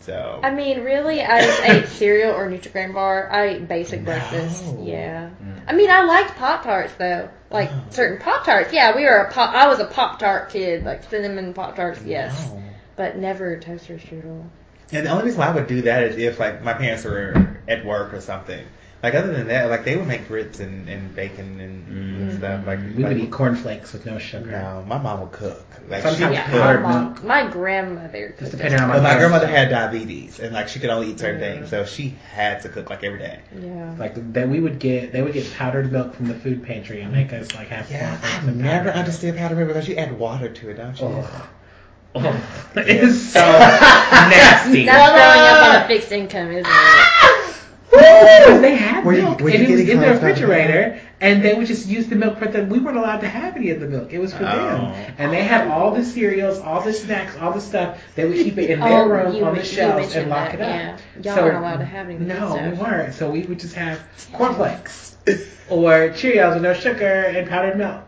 so. 0.00 0.40
I 0.42 0.50
mean, 0.52 0.80
really, 0.84 1.20
I 1.22 1.42
just 1.42 1.62
ate 1.62 1.86
cereal 1.88 2.30
or 2.32 2.48
Nutri-Grain 2.50 2.92
bar. 2.92 3.28
I 3.30 3.44
ate 3.48 3.68
basic 3.68 4.00
No. 4.00 4.06
breakfast. 4.06 4.64
Yeah. 4.80 5.28
Mm. 5.42 5.60
I 5.66 5.72
mean, 5.74 5.90
I 5.90 6.04
liked 6.04 6.36
Pop 6.36 6.62
Tarts 6.64 6.94
though. 6.94 7.28
Like 7.50 7.70
No. 7.70 7.82
certain 7.90 8.18
Pop 8.18 8.44
Tarts. 8.46 8.72
Yeah, 8.72 8.96
we 8.96 9.04
were 9.04 9.16
a 9.16 9.30
pop. 9.32 9.54
I 9.54 9.68
was 9.68 9.80
a 9.80 9.84
Pop 9.86 10.18
Tart 10.18 10.48
kid, 10.50 10.84
like 10.84 11.04
cinnamon 11.10 11.52
Pop 11.52 11.76
Tarts. 11.76 12.00
Yes, 12.04 12.50
No. 12.52 12.62
But 12.98 13.16
never 13.16 13.58
toaster 13.58 13.94
strudel. 13.96 14.44
And 14.92 15.06
the 15.06 15.10
only 15.10 15.24
reason 15.24 15.38
why 15.38 15.46
I 15.48 15.54
would 15.54 15.66
do 15.68 15.82
that 15.82 16.02
is 16.02 16.16
if 16.18 16.38
like 16.38 16.62
my 16.62 16.74
parents 16.74 17.04
were 17.04 17.56
at 17.66 17.84
work 17.86 18.12
or 18.12 18.20
something. 18.20 18.64
Like 19.02 19.14
other 19.14 19.32
than 19.32 19.46
that, 19.46 19.70
like 19.70 19.84
they 19.84 19.96
would 19.96 20.08
make 20.08 20.26
grits 20.26 20.58
and, 20.58 20.88
and 20.88 21.14
bacon 21.14 21.60
and, 21.60 21.86
and 21.86 22.32
Mm. 22.32 22.36
stuff. 22.38 22.66
Like 22.66 22.80
We 22.80 23.04
like, 23.04 23.12
would 23.14 23.18
eat 23.22 23.30
cornflakes 23.30 23.92
with 23.92 24.04
no 24.06 24.18
sugar. 24.18 24.50
No, 24.50 24.82
my 24.88 24.98
mom 24.98 25.20
would 25.20 25.30
cook. 25.30 25.64
Like 25.88 26.02
Sometimes 26.02 26.18
she 26.18 26.24
would 26.24 26.32
Yeah, 26.32 26.44
cook. 26.50 26.54
my 26.54 26.60
powdered 26.66 26.82
mom, 26.82 27.04
milk. 27.04 27.22
my 27.24 27.46
grandmother. 27.48 28.34
Just 28.40 28.50
depending 28.52 28.80
it. 28.80 28.82
on 28.82 28.88
But 28.90 29.02
my 29.04 29.14
grandmother 29.16 29.46
had 29.46 29.70
diabetes 29.70 30.40
and 30.40 30.52
like 30.52 30.66
she 30.68 30.80
could 30.80 30.90
only 30.90 31.10
eat 31.12 31.20
certain 31.20 31.38
things, 31.40 31.68
so 31.70 31.84
she 31.84 32.16
had 32.32 32.62
to 32.62 32.68
cook 32.70 32.90
like 32.90 33.04
every 33.04 33.20
day. 33.20 33.38
Yeah. 33.62 33.94
Like 33.98 34.32
that, 34.32 34.48
we 34.48 34.58
would 34.58 34.80
get 34.80 35.12
they 35.12 35.22
would 35.22 35.32
get 35.34 35.54
powdered 35.54 35.92
milk 35.92 36.14
from 36.14 36.26
the 36.26 36.34
food 36.34 36.64
pantry 36.64 37.00
and 37.02 37.12
make 37.12 37.32
us 37.32 37.54
like 37.54 37.68
have 37.68 37.88
Yeah, 37.90 38.18
I've 38.20 38.48
and 38.48 38.58
never 38.58 38.68
powdered 38.68 38.84
milk. 38.86 38.96
understood 38.96 39.36
powdered 39.36 39.56
milk 39.58 39.68
because 39.68 39.86
you 39.88 39.94
add 39.96 40.18
water 40.18 40.48
to 40.48 40.70
it, 40.70 40.74
don't 40.74 40.98
you? 40.98 41.06
Ugh. 41.06 41.42
Ugh. 42.14 42.40
It's 42.76 43.18
so 43.32 43.40
nasty. 43.40 44.84
That's 44.86 45.12
growing 45.12 45.46
up 45.46 45.68
on 45.68 45.74
a 45.76 45.84
ah. 45.84 45.84
fixed 45.88 46.12
income, 46.12 46.50
isn't 46.50 46.66
it? 46.66 47.54
Because 47.90 48.60
they 48.60 48.76
had 48.76 49.04
Were 49.04 49.14
you- 49.14 49.22
milk 49.22 49.40
were 49.40 49.48
and 49.50 49.62
it 49.62 49.70
was 49.70 49.80
in 49.88 50.00
the 50.00 50.10
refrigerator, 50.10 51.00
and 51.20 51.42
they 51.42 51.54
would 51.54 51.66
just 51.66 51.86
use 51.86 52.06
the 52.06 52.16
milk 52.16 52.38
for 52.38 52.46
them. 52.46 52.68
We 52.68 52.78
weren't 52.78 52.96
allowed 52.98 53.20
to 53.22 53.28
have 53.28 53.56
any 53.56 53.70
of 53.70 53.80
the 53.80 53.86
milk. 53.86 54.12
It 54.12 54.18
was 54.18 54.32
for 54.32 54.44
Oh. 54.44 54.46
them, 54.46 55.14
and 55.18 55.32
they 55.32 55.42
had 55.42 55.68
all 55.68 55.92
the 55.92 56.04
cereals, 56.04 56.58
all 56.60 56.80
the 56.82 56.92
snacks, 56.92 57.36
all 57.40 57.52
the 57.52 57.60
stuff. 57.60 57.98
They 58.14 58.26
would 58.26 58.36
keep 58.36 58.58
it 58.58 58.70
in 58.70 58.80
their 58.80 59.02
Oh, 59.02 59.08
room 59.08 59.42
on 59.44 59.54
the 59.56 59.64
shelves 59.64 60.14
and 60.14 60.28
lock 60.30 60.52
that, 60.52 60.54
it 60.54 60.60
up. 60.60 60.68
yeah. 60.68 60.96
Y'all 61.22 61.34
So- 61.36 61.42
weren't 61.44 61.56
allowed 61.56 61.78
to 61.78 61.84
have 61.86 62.06
any 62.06 62.14
of 62.14 62.20
the 62.20 62.26
No, 62.26 62.54
good 62.54 62.72
we 62.72 62.78
weren't. 62.78 63.14
So 63.14 63.30
we 63.30 63.42
would 63.42 63.58
just 63.58 63.74
have 63.74 63.98
cornflakes 64.32 65.16
or 65.68 66.10
Cheerios 66.10 66.54
with 66.54 66.62
no 66.62 66.74
sugar 66.74 67.04
and 67.06 67.48
powdered 67.48 67.76
milk. 67.78 68.00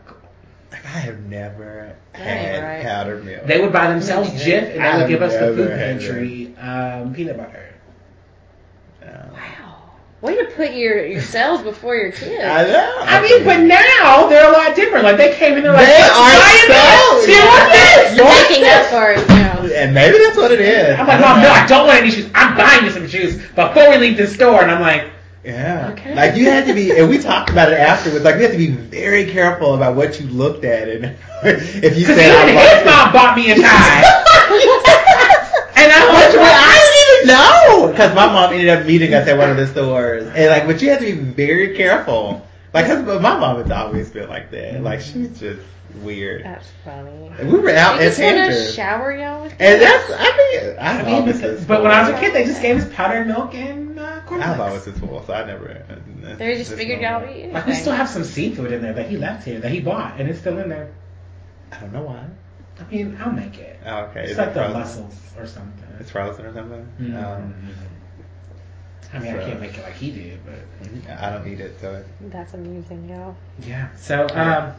Like 0.85 0.95
I 0.95 0.99
have 0.99 1.21
never 1.21 1.95
That 2.15 2.19
had 2.21 2.63
right. 2.65 2.83
powdered 2.83 3.25
milk. 3.25 3.45
They 3.47 3.61
would 3.61 3.73
buy 3.73 3.89
themselves 3.91 4.33
Me. 4.33 4.39
Jif, 4.41 4.63
and 4.73 4.75
they 4.75 4.79
I've 4.81 5.01
would 5.03 5.09
give 5.09 5.23
us 5.23 5.33
the 5.35 5.55
food 5.55 5.69
pantry 5.71 6.55
um, 6.59 7.15
peanut 7.15 7.37
butter. 7.37 7.75
No. 9.03 9.31
Wow. 9.33 9.77
Way 10.21 10.37
to 10.37 10.45
put 10.55 10.73
your 10.73 11.07
yourselves 11.07 11.63
before 11.63 11.97
your 11.97 12.13
kids. 12.13 12.45
I 12.45 12.65
know. 12.67 12.97
I 13.01 13.23
mean, 13.23 13.45
but 13.45 13.61
now 13.61 14.27
they're 14.29 14.49
a 14.49 14.53
lot 14.53 14.77
different. 14.77 15.05
Like 15.05 15.17
they 15.17 15.35
came 15.35 15.57
in, 15.57 15.63
they're 15.63 15.73
like, 15.73 15.87
They 15.87 15.93
"Let's 15.99 16.11
are 16.13 16.31
buy 16.37 16.57
so- 16.61 17.17
this. 17.17 17.27
Do 17.27 17.33
you 17.33 17.45
want 17.45 17.73
this? 17.73 18.17
You're 18.17 18.27
making 18.27 18.65
up 18.69 18.87
for 18.87 19.11
it, 19.13 19.29
now. 19.29 19.63
And 19.81 19.95
maybe 19.95 20.19
that's 20.19 20.37
what 20.37 20.51
it 20.53 20.61
is. 20.61 20.99
I'm 20.99 21.07
like, 21.07 21.19
I 21.19 21.21
Mom, 21.21 21.43
no. 21.43 21.49
I 21.51 21.67
don't 21.67 21.87
want 21.87 22.01
any 22.01 22.11
shoes. 22.11 22.29
I'm 22.35 22.57
buying 22.57 22.85
you 22.85 22.91
some 22.91 23.07
shoes 23.09 23.37
before 23.55 23.89
we 23.91 23.97
leave 23.99 24.17
the 24.19 24.27
store. 24.27 24.61
And 24.63 24.71
I'm 24.71 24.81
like, 24.83 25.09
Yeah. 25.45 25.91
Okay. 25.93 26.15
Like 26.15 26.37
you 26.37 26.45
had 26.47 26.67
to 26.67 26.75
be, 26.75 26.97
and 26.97 27.09
we 27.09 27.19
talked 27.19 27.51
about 27.51 27.73
it 27.73 27.79
afterwards. 27.79 28.25
Like 28.25 28.37
we 28.37 28.43
had 28.43 28.53
to 28.53 28.59
be 28.59 28.69
very 28.71 29.31
careful 29.31 29.75
about 29.75 29.97
what 29.97 30.21
you 30.21 30.27
looked 30.27 30.65
at, 30.65 30.89
and 30.89 31.05
if 31.43 31.97
you 31.99 32.05
said, 32.05 32.19
even 32.19 32.57
I 32.57 32.77
his 32.77 32.85
mom 32.85 33.13
bought 33.13 33.37
me 33.37 33.51
a 33.51 33.55
tie. 33.55 34.03
and 35.77 35.93
I 35.93 36.07
was 36.13 36.35
like, 36.37 36.53
I 36.53 36.77
didn't 36.77 37.15
even 37.15 37.27
know 37.29 37.91
because 37.91 38.15
my 38.15 38.27
mom 38.27 38.53
ended 38.53 38.69
up 38.69 38.87
meeting 38.87 39.15
us 39.15 39.27
at 39.29 39.39
one 39.39 39.51
of 39.51 39.57
the 39.57 39.67
stores, 39.67 40.25
and 40.25 40.51
like, 40.51 40.67
but 40.67 40.83
you 40.83 40.91
had 40.91 41.01
to 41.01 41.07
be 41.07 41.13
very 41.13 41.75
careful. 41.75 42.47
Like, 42.73 42.87
cause 42.87 43.03
my 43.05 43.19
mom 43.19 43.63
has 43.63 43.71
always 43.71 44.11
been 44.11 44.29
like 44.29 44.51
that. 44.53 44.83
Like, 44.83 45.01
she's 45.01 45.41
just 45.41 45.61
weird. 45.97 46.45
That's 46.45 46.69
funny. 46.85 47.31
We 47.43 47.59
were 47.59 47.71
out 47.71 48.01
You 48.01 48.07
at 48.07 48.17
just 48.17 48.21
want 48.21 48.37
to 48.53 48.73
shower 48.73 49.17
y'all 49.17 49.43
with 49.43 49.53
and 49.59 49.81
that's 49.81 50.11
I 50.11 50.37
mean, 50.37 50.79
I 50.79 50.99
I've 50.99 51.07
mean, 51.07 51.15
always 51.15 51.41
but, 51.41 51.67
but 51.67 51.83
when 51.83 51.91
I 51.91 52.01
was 52.01 52.11
a 52.11 52.21
kid, 52.21 52.35
they 52.35 52.45
just 52.45 52.63
gave 52.63 52.77
us 52.79 52.95
powdered 52.95 53.27
milk 53.27 53.55
and 53.55 53.99
uh, 53.99 54.21
cornflakes. 54.27 54.47
I've 54.55 54.61
always 54.61 54.85
been 54.85 54.95
spoiled, 54.97 55.27
so 55.27 55.35
I 55.35 55.45
never. 55.47 55.85
They 56.39 56.57
just 56.57 56.73
figured 56.75 57.01
y'all 57.01 57.21
would 57.21 57.37
eat 57.37 57.53
Like 57.53 57.67
we 57.67 57.75
still 57.75 57.93
have 57.95 58.09
some 58.09 58.25
seafood 58.25 58.73
in 58.73 58.83
there 58.83 58.95
that 58.95 59.09
he 59.09 59.17
left 59.17 59.45
here 59.45 59.61
that 59.61 59.71
he 59.71 59.81
bought, 59.81 60.21
and 60.21 60.29
it's 60.29 60.39
still 60.41 60.59
in 60.59 60.69
there. 60.69 60.93
I 61.73 61.79
don't 61.81 61.93
know 61.93 62.03
why. 62.03 62.25
I 62.79 62.91
mean, 62.91 63.19
I'll 63.21 63.33
make 63.33 63.59
it. 63.59 63.79
Oh, 63.85 64.05
okay. 64.05 64.23
It's 64.23 64.33
Is 64.33 64.39
like 64.39 64.49
it 64.49 64.55
the 64.55 64.61
frozen? 64.61 64.81
mussels 64.81 65.15
or 65.39 65.47
something. 65.47 65.89
It's 66.01 66.11
frozen 66.11 66.47
or 66.47 66.55
something. 66.55 66.89
Mhm. 67.01 67.15
Um, 67.23 67.55
I 69.13 69.19
mean, 69.19 69.35
I 69.37 69.43
can't 69.45 69.61
make 69.61 69.77
it 69.77 69.83
like 69.83 69.95
he 69.95 70.11
did, 70.13 70.41
but 70.45 71.21
I 71.21 71.31
don't 71.31 71.47
eat 71.47 71.61
it, 71.61 71.81
so 71.81 72.03
That's 72.21 72.55
amusing, 72.55 73.09
y'all. 73.09 73.35
yeah. 73.67 73.89
So, 73.97 74.27
um, 74.35 74.73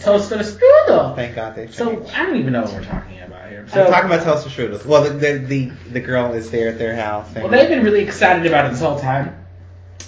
toast 0.00 0.28
for 0.30 0.36
the 0.36 0.44
strudel. 0.44 1.14
thank 1.16 1.34
God 1.34 1.54
they 1.56 1.66
So. 1.68 2.04
I 2.14 2.26
don't 2.26 2.36
even 2.36 2.52
know 2.52 2.62
what 2.62 2.72
we're 2.72 2.84
talking 2.84 3.20
about 3.20 3.48
here. 3.48 3.66
So 3.68 3.84
So, 3.84 3.90
talking 3.90 4.10
about 4.10 4.24
toaster 4.24 4.50
strudels. 4.50 4.84
Well, 4.86 5.04
the, 5.04 5.10
the 5.10 5.38
the 5.38 5.72
the 5.92 6.00
girl 6.00 6.32
is 6.32 6.50
there 6.50 6.68
at 6.70 6.78
their 6.78 6.94
house. 6.96 7.28
And 7.34 7.44
well, 7.44 7.52
they've 7.52 7.68
been 7.68 7.84
really 7.84 8.00
excited 8.02 8.46
about 8.46 8.66
it 8.66 8.70
this 8.70 8.80
whole 8.80 8.98
time. 8.98 9.36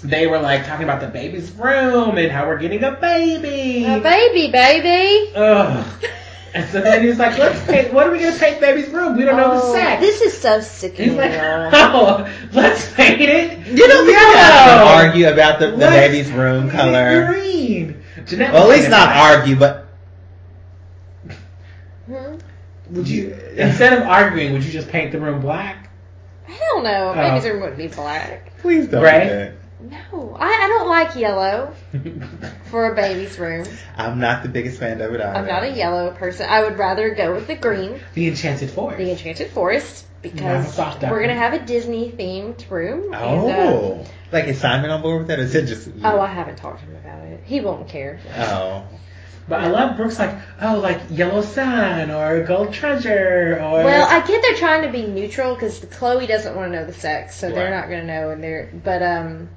They 0.03 0.27
were 0.27 0.39
like 0.39 0.65
talking 0.67 0.83
about 0.83 1.01
the 1.01 1.07
baby's 1.07 1.51
room 1.51 2.17
and 2.17 2.31
how 2.31 2.45
we're 2.47 2.59
getting 2.59 2.83
a 2.83 2.91
baby. 2.91 3.85
A 3.85 3.99
baby, 3.99 4.51
baby. 4.51 5.31
Ugh. 5.35 5.85
And 6.53 6.69
so 6.69 6.79
then 6.79 7.03
he's 7.03 7.19
like, 7.19 7.37
let's 7.37 7.61
paint, 7.65 7.91
what 7.93 8.07
are 8.07 8.11
we 8.11 8.19
going 8.19 8.31
to 8.33 8.39
paint 8.39 8.61
baby's 8.61 8.87
room? 8.89 9.17
We 9.17 9.25
don't 9.25 9.35
know 9.35 9.55
the 9.55 9.61
Oh, 9.61 9.73
sex. 9.73 9.99
This 10.01 10.21
is 10.21 10.37
so 10.37 10.61
sick. 10.61 10.93
He's 10.95 11.11
sickening, 11.11 11.17
like, 11.17 11.31
oh, 11.73 12.33
let's 12.53 12.93
paint 12.93 13.19
it. 13.21 13.67
you 13.67 13.87
don't 13.87 14.05
think 14.05 14.17
yellow. 14.17 14.33
guys 14.33 14.79
would 14.79 15.05
argue 15.05 15.27
about 15.29 15.59
the, 15.59 15.71
the 15.71 15.77
baby's 15.77 16.31
room 16.31 16.69
color? 16.69 17.27
Green. 17.27 18.01
Jeanette 18.25 18.53
Well, 18.53 18.63
at 18.63 18.69
least 18.77 18.89
not 18.89 19.07
black. 19.09 19.39
argue, 19.39 19.55
but 19.55 19.87
Hmm? 22.07 22.37
Would 22.91 23.07
you, 23.07 23.35
instead 23.55 23.93
of 23.93 24.03
arguing, 24.03 24.53
would 24.53 24.63
you 24.63 24.71
just 24.71 24.89
paint 24.89 25.11
the 25.11 25.19
room 25.19 25.41
black? 25.41 25.89
I 26.47 26.55
don't 26.71 26.83
know. 26.83 27.09
Oh. 27.09 27.13
Baby's 27.15 27.45
room 27.45 27.61
wouldn't 27.61 27.77
be 27.77 27.87
black. 27.87 28.55
please 28.59 28.87
don't 28.87 29.01
Gray? 29.01 29.53
do 29.81 29.87
No, 29.89 30.35
I, 30.39 30.45
I 30.45 30.67
don't 30.67 30.87
like 30.87 31.15
yellow 31.15 31.73
for 32.69 32.91
a 32.91 32.95
baby's 32.95 33.39
room. 33.39 33.65
I'm 33.97 34.19
not 34.19 34.43
the 34.43 34.49
biggest 34.49 34.79
fan 34.79 35.01
of 35.01 35.13
it 35.15 35.21
either. 35.21 35.35
I'm 35.39 35.47
not 35.47 35.63
a 35.63 35.71
yellow 35.71 36.11
person. 36.11 36.47
I 36.47 36.61
would 36.63 36.77
rather 36.77 37.15
go 37.15 37.33
with 37.33 37.47
the 37.47 37.55
green, 37.55 37.99
the 38.13 38.27
Enchanted 38.27 38.69
Forest. 38.69 38.97
the 38.99 39.09
Enchanted 39.11 39.49
Forest, 39.49 40.05
because 40.21 40.77
we're 40.77 41.21
gonna 41.21 41.33
have 41.33 41.53
a 41.53 41.65
Disney 41.65 42.11
themed 42.11 42.69
room. 42.69 43.05
and, 43.05 43.15
uh, 43.15 43.17
Oh, 43.17 44.05
like 44.31 44.45
is 44.45 44.59
Simon 44.59 44.89
on 44.91 45.01
board 45.01 45.19
with 45.19 45.27
that? 45.27 45.39
Or 45.39 45.43
is 45.43 45.55
it 45.55 45.65
just? 45.67 45.89
oh, 46.03 46.19
I 46.19 46.27
haven't 46.27 46.57
talked 46.57 46.79
to 46.81 46.85
him 46.85 46.95
about 46.95 47.25
it. 47.25 47.41
He 47.45 47.61
won't 47.61 47.87
care. 47.87 48.19
Oh, 48.37 48.85
But 49.47 49.61
I 49.61 49.67
love 49.67 49.95
Brooke's 49.95 50.17
like, 50.17 50.35
oh, 50.61 50.79
like 50.79 50.99
Yellow 51.11 51.41
Sun 51.41 52.09
or 52.11 52.43
Gold 52.43 52.73
Treasure 52.73 53.59
or. 53.61 53.83
Well, 53.83 54.07
I 54.09 54.25
get 54.25 54.41
they're 54.41 54.55
trying 54.55 54.81
to 54.83 54.91
be 54.91 55.05
neutral 55.05 55.53
because 55.53 55.79
Chloe 55.91 56.25
doesn't 56.27 56.55
want 56.55 56.71
to 56.71 56.79
know 56.79 56.85
the 56.85 56.93
sex, 56.93 57.35
so 57.39 57.49
they're 57.51 57.69
not 57.69 57.89
gonna 57.89 58.03
know. 58.05 58.29
And 58.31 58.43
they're 58.43 58.71
but 58.83 59.03
um, 59.03 59.49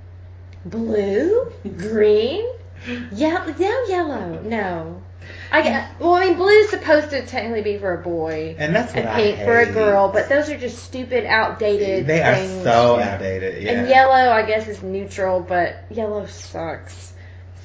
blue, 0.65 1.51
green, 1.77 2.47
yellow, 3.13 3.55
no 3.59 3.85
yellow, 3.89 4.43
no. 4.43 5.03
I 5.51 5.63
get, 5.63 6.01
well, 6.01 6.15
I 6.15 6.27
mean, 6.27 6.37
blue's 6.37 6.69
supposed 6.71 7.11
to 7.11 7.25
technically 7.25 7.63
be 7.63 7.79
for 7.79 7.95
a 7.95 8.03
boy 8.03 8.55
and 8.59 8.75
that's 8.75 8.93
what 8.93 9.01
and 9.01 9.09
I 9.09 9.15
pink 9.17 9.37
hate. 9.39 9.45
for 9.47 9.59
a 9.61 9.73
girl, 9.73 10.11
but 10.13 10.29
those 10.29 10.51
are 10.51 10.59
just 10.59 10.83
stupid, 10.85 11.25
outdated. 11.25 12.07
They 12.07 12.23
are 12.23 12.35
things. 12.35 12.63
so 12.63 12.99
outdated. 12.99 13.63
Yeah. 13.63 13.73
And 13.73 13.89
yellow, 13.89 14.31
I 14.31 14.43
guess, 14.43 14.69
is 14.69 14.83
neutral, 14.83 15.41
but 15.41 15.85
yellow 15.91 16.27
sucks. 16.27 17.13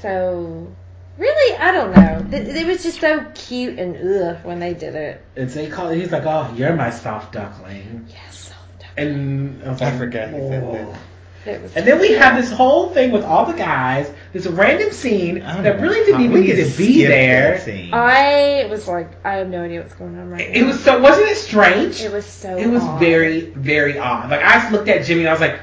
So, 0.02 0.74
really, 1.18 1.58
I 1.58 1.72
don't 1.72 1.96
know. 1.96 2.26
Th- 2.32 2.48
It 2.56 2.66
was 2.68 2.84
just 2.84 3.00
so 3.02 3.26
cute 3.36 3.78
and 3.80 3.96
ugh 3.98 4.46
when 4.46 4.60
they 4.60 4.74
did 4.74 4.96
it. 4.96 5.22
It's 5.36 5.54
they 5.54 5.68
call. 5.70 5.90
He's 5.90 6.12
like, 6.12 6.24
oh, 6.26 6.54
you're 6.56 6.76
my 6.76 6.90
soft 6.90 7.34
duckling. 7.34 8.06
Yes. 8.10 8.50
Soft 8.50 8.80
duckling. 8.80 9.08
And 9.08 9.62
oh, 9.64 9.68
I, 9.68 9.72
was 9.72 9.82
I 9.82 9.90
like, 9.90 9.98
forgot 10.00 10.30
he 10.30 10.36
said 10.40 10.64
oh. 10.64 10.72
that. 10.74 11.00
It 11.46 11.62
was 11.62 11.76
And 11.76 11.86
then 11.86 12.00
we 12.00 12.14
have 12.14 12.38
this 12.42 12.52
whole 12.52 12.90
thing 12.90 13.12
with 13.12 13.24
all 13.24 13.46
the 13.46 13.58
guys, 13.58 14.12
this 14.32 14.48
random 14.48 14.92
scene 14.92 15.40
that 15.40 15.82
really 15.82 16.06
didn't 16.06 16.22
even 16.22 16.42
need 16.42 16.56
to 16.56 16.78
be 16.78 17.06
there. 17.06 17.62
I 17.94 18.68
was 18.70 18.88
like, 18.88 19.10
I 19.26 19.36
have 19.36 19.50
no 19.50 19.64
idea 19.64 19.82
what's 19.82 19.94
going 19.94 20.18
on 20.18 20.30
right 20.30 20.50
now. 20.50 20.60
It 20.60 20.64
was 20.66 20.82
so 20.84 21.00
wasn't 21.00 21.30
it 21.30 21.38
strange? 21.38 22.02
It 22.02 22.12
was 22.12 22.26
so. 22.26 22.58
It 22.58 22.68
was 22.68 22.84
odd. 22.84 23.00
very, 23.00 23.42
very 23.42 23.98
odd. 23.98 24.30
Like 24.30 24.42
I 24.42 24.60
just 24.60 24.72
looked 24.72 24.88
at 24.88 25.06
Jimmy 25.06 25.22
and 25.22 25.30
I 25.30 25.34
was 25.34 25.42
like, 25.42 25.60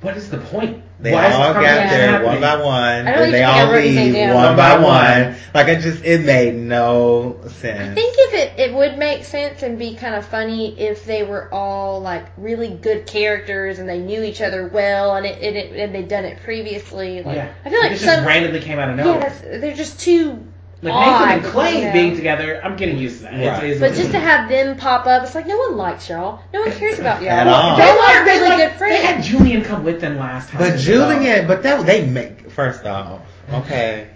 "What 0.00 0.16
is 0.16 0.30
the 0.30 0.38
point? 0.38 0.82
They 0.98 1.12
Why 1.12 1.30
all 1.30 1.52
the 1.52 1.60
got 1.60 1.90
there 1.90 2.24
one 2.24 2.40
by 2.40 2.56
one, 2.56 3.06
and 3.06 3.34
they 3.34 3.44
all 3.44 3.70
leave 3.70 4.14
down. 4.14 4.34
one 4.34 4.44
One 4.46 4.56
by 4.56 4.76
by 4.78 4.82
one. 4.82 5.24
one. 5.24 5.36
Like 5.52 5.68
it 5.68 5.80
just 5.80 6.02
it 6.04 6.22
made 6.22 6.54
no 6.54 7.36
sense. 7.48 7.92
I 7.92 7.94
think 7.94 8.14
if 8.18 8.34
it, 8.34 8.58
it 8.58 8.74
would 8.74 8.96
make 8.96 9.24
sense 9.24 9.62
and 9.62 9.78
be 9.78 9.94
kind 9.94 10.14
of 10.14 10.24
funny 10.26 10.78
if 10.80 11.04
they 11.04 11.22
were 11.22 11.52
all 11.52 12.00
like 12.00 12.26
really 12.38 12.68
good 12.68 13.06
characters 13.06 13.78
and 13.78 13.86
they 13.86 13.98
knew 13.98 14.22
each 14.22 14.40
other 14.40 14.68
well 14.68 15.16
and 15.16 15.26
it, 15.26 15.42
and, 15.42 15.56
it, 15.56 15.72
and 15.78 15.94
they'd 15.94 16.08
done 16.08 16.24
it 16.24 16.42
previously. 16.42 17.22
Like 17.22 17.36
Yeah, 17.36 17.52
I 17.64 17.68
feel 17.70 17.80
like 17.80 17.92
it 17.92 17.98
some 17.98 18.14
just 18.16 18.26
randomly 18.26 18.60
came 18.60 18.78
out 18.78 18.88
of 18.88 18.96
nowhere. 18.96 19.20
that's, 19.20 19.40
they're 19.42 19.74
just 19.76 20.00
too 20.00 20.46
like 20.82 20.92
odd, 20.94 21.20
Nathan 21.26 21.44
and 21.44 21.44
Clay 21.52 21.86
you 21.86 21.92
being 21.92 22.16
together, 22.16 22.60
I'm 22.62 22.76
getting 22.76 22.98
used 22.98 23.18
to 23.18 23.22
that. 23.24 23.32
Right. 23.32 23.64
it's- 23.70 23.80
But 23.80 23.94
just 23.94 24.10
to 24.12 24.18
have 24.18 24.48
them 24.48 24.76
pop 24.76 25.06
up, 25.06 25.22
it's 25.24 25.34
like 25.34 25.46
no 25.46 25.56
one 25.56 25.76
likes 25.76 26.08
y'all. 26.08 26.40
No 26.52 26.60
one 26.60 26.72
cares 26.72 26.98
about 26.98 27.22
y'all. 27.22 27.30
At 27.30 27.46
all. 27.46 27.76
They're 27.76 27.86
They 27.94 27.98
like 27.98 28.24
really 28.26 28.48
like- 28.50 28.58
good 28.70 28.78
friends. 28.78 28.96
They 29.00 29.06
had. 29.06 29.24
Julian 29.24 29.62
come 29.64 29.84
with 29.84 30.00
them 30.00 30.18
last 30.18 30.50
time. 30.50 30.60
But 30.60 30.78
Julian, 30.78 31.22
well. 31.22 31.48
but 31.48 31.62
that 31.62 31.86
they 31.86 32.06
make 32.06 32.50
first 32.50 32.84
off, 32.84 33.20
okay, 33.52 34.08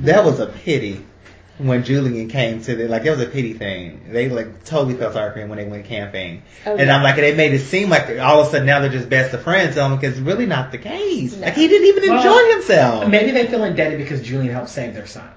that 0.00 0.24
was 0.24 0.38
a 0.40 0.46
pity 0.46 1.04
when 1.58 1.84
Julian 1.84 2.28
came 2.28 2.60
to 2.62 2.74
the 2.74 2.88
like 2.88 3.02
that 3.04 3.10
was 3.10 3.20
a 3.20 3.26
pity 3.30 3.52
thing. 3.52 4.06
They 4.10 4.28
like 4.28 4.64
totally 4.64 4.94
felt 4.94 5.14
sorry 5.14 5.32
for 5.32 5.40
him 5.40 5.48
when 5.48 5.58
they 5.58 5.64
went 5.66 5.84
camping, 5.84 6.42
Oh, 6.64 6.76
and. 6.76 6.90
I'm 6.90 7.02
like 7.02 7.16
they 7.16 7.34
made 7.34 7.52
it 7.54 7.60
seem 7.60 7.90
like 7.90 8.08
all 8.20 8.40
of 8.40 8.46
a 8.48 8.50
sudden 8.50 8.66
now 8.66 8.80
they're 8.80 8.88
just 8.90 9.08
best 9.08 9.34
of 9.34 9.42
friends. 9.42 9.76
Um, 9.76 9.96
because 9.96 10.12
it's 10.18 10.20
really 10.26 10.46
not 10.46 10.70
the 10.72 10.78
case. 10.78 11.34
No. 11.36 11.42
Like 11.46 11.54
he 11.54 11.66
didn't 11.68 11.88
even 11.88 12.08
Well, 12.08 12.18
enjoy 12.18 12.52
himself. 12.54 13.08
maybe 13.08 13.32
they 13.32 13.46
feel 13.48 13.64
indebted 13.64 13.98
because 13.98 14.22
Julian 14.22 14.52
helped 14.52 14.70
save 14.70 14.94
their 14.94 15.06
son. 15.06 15.28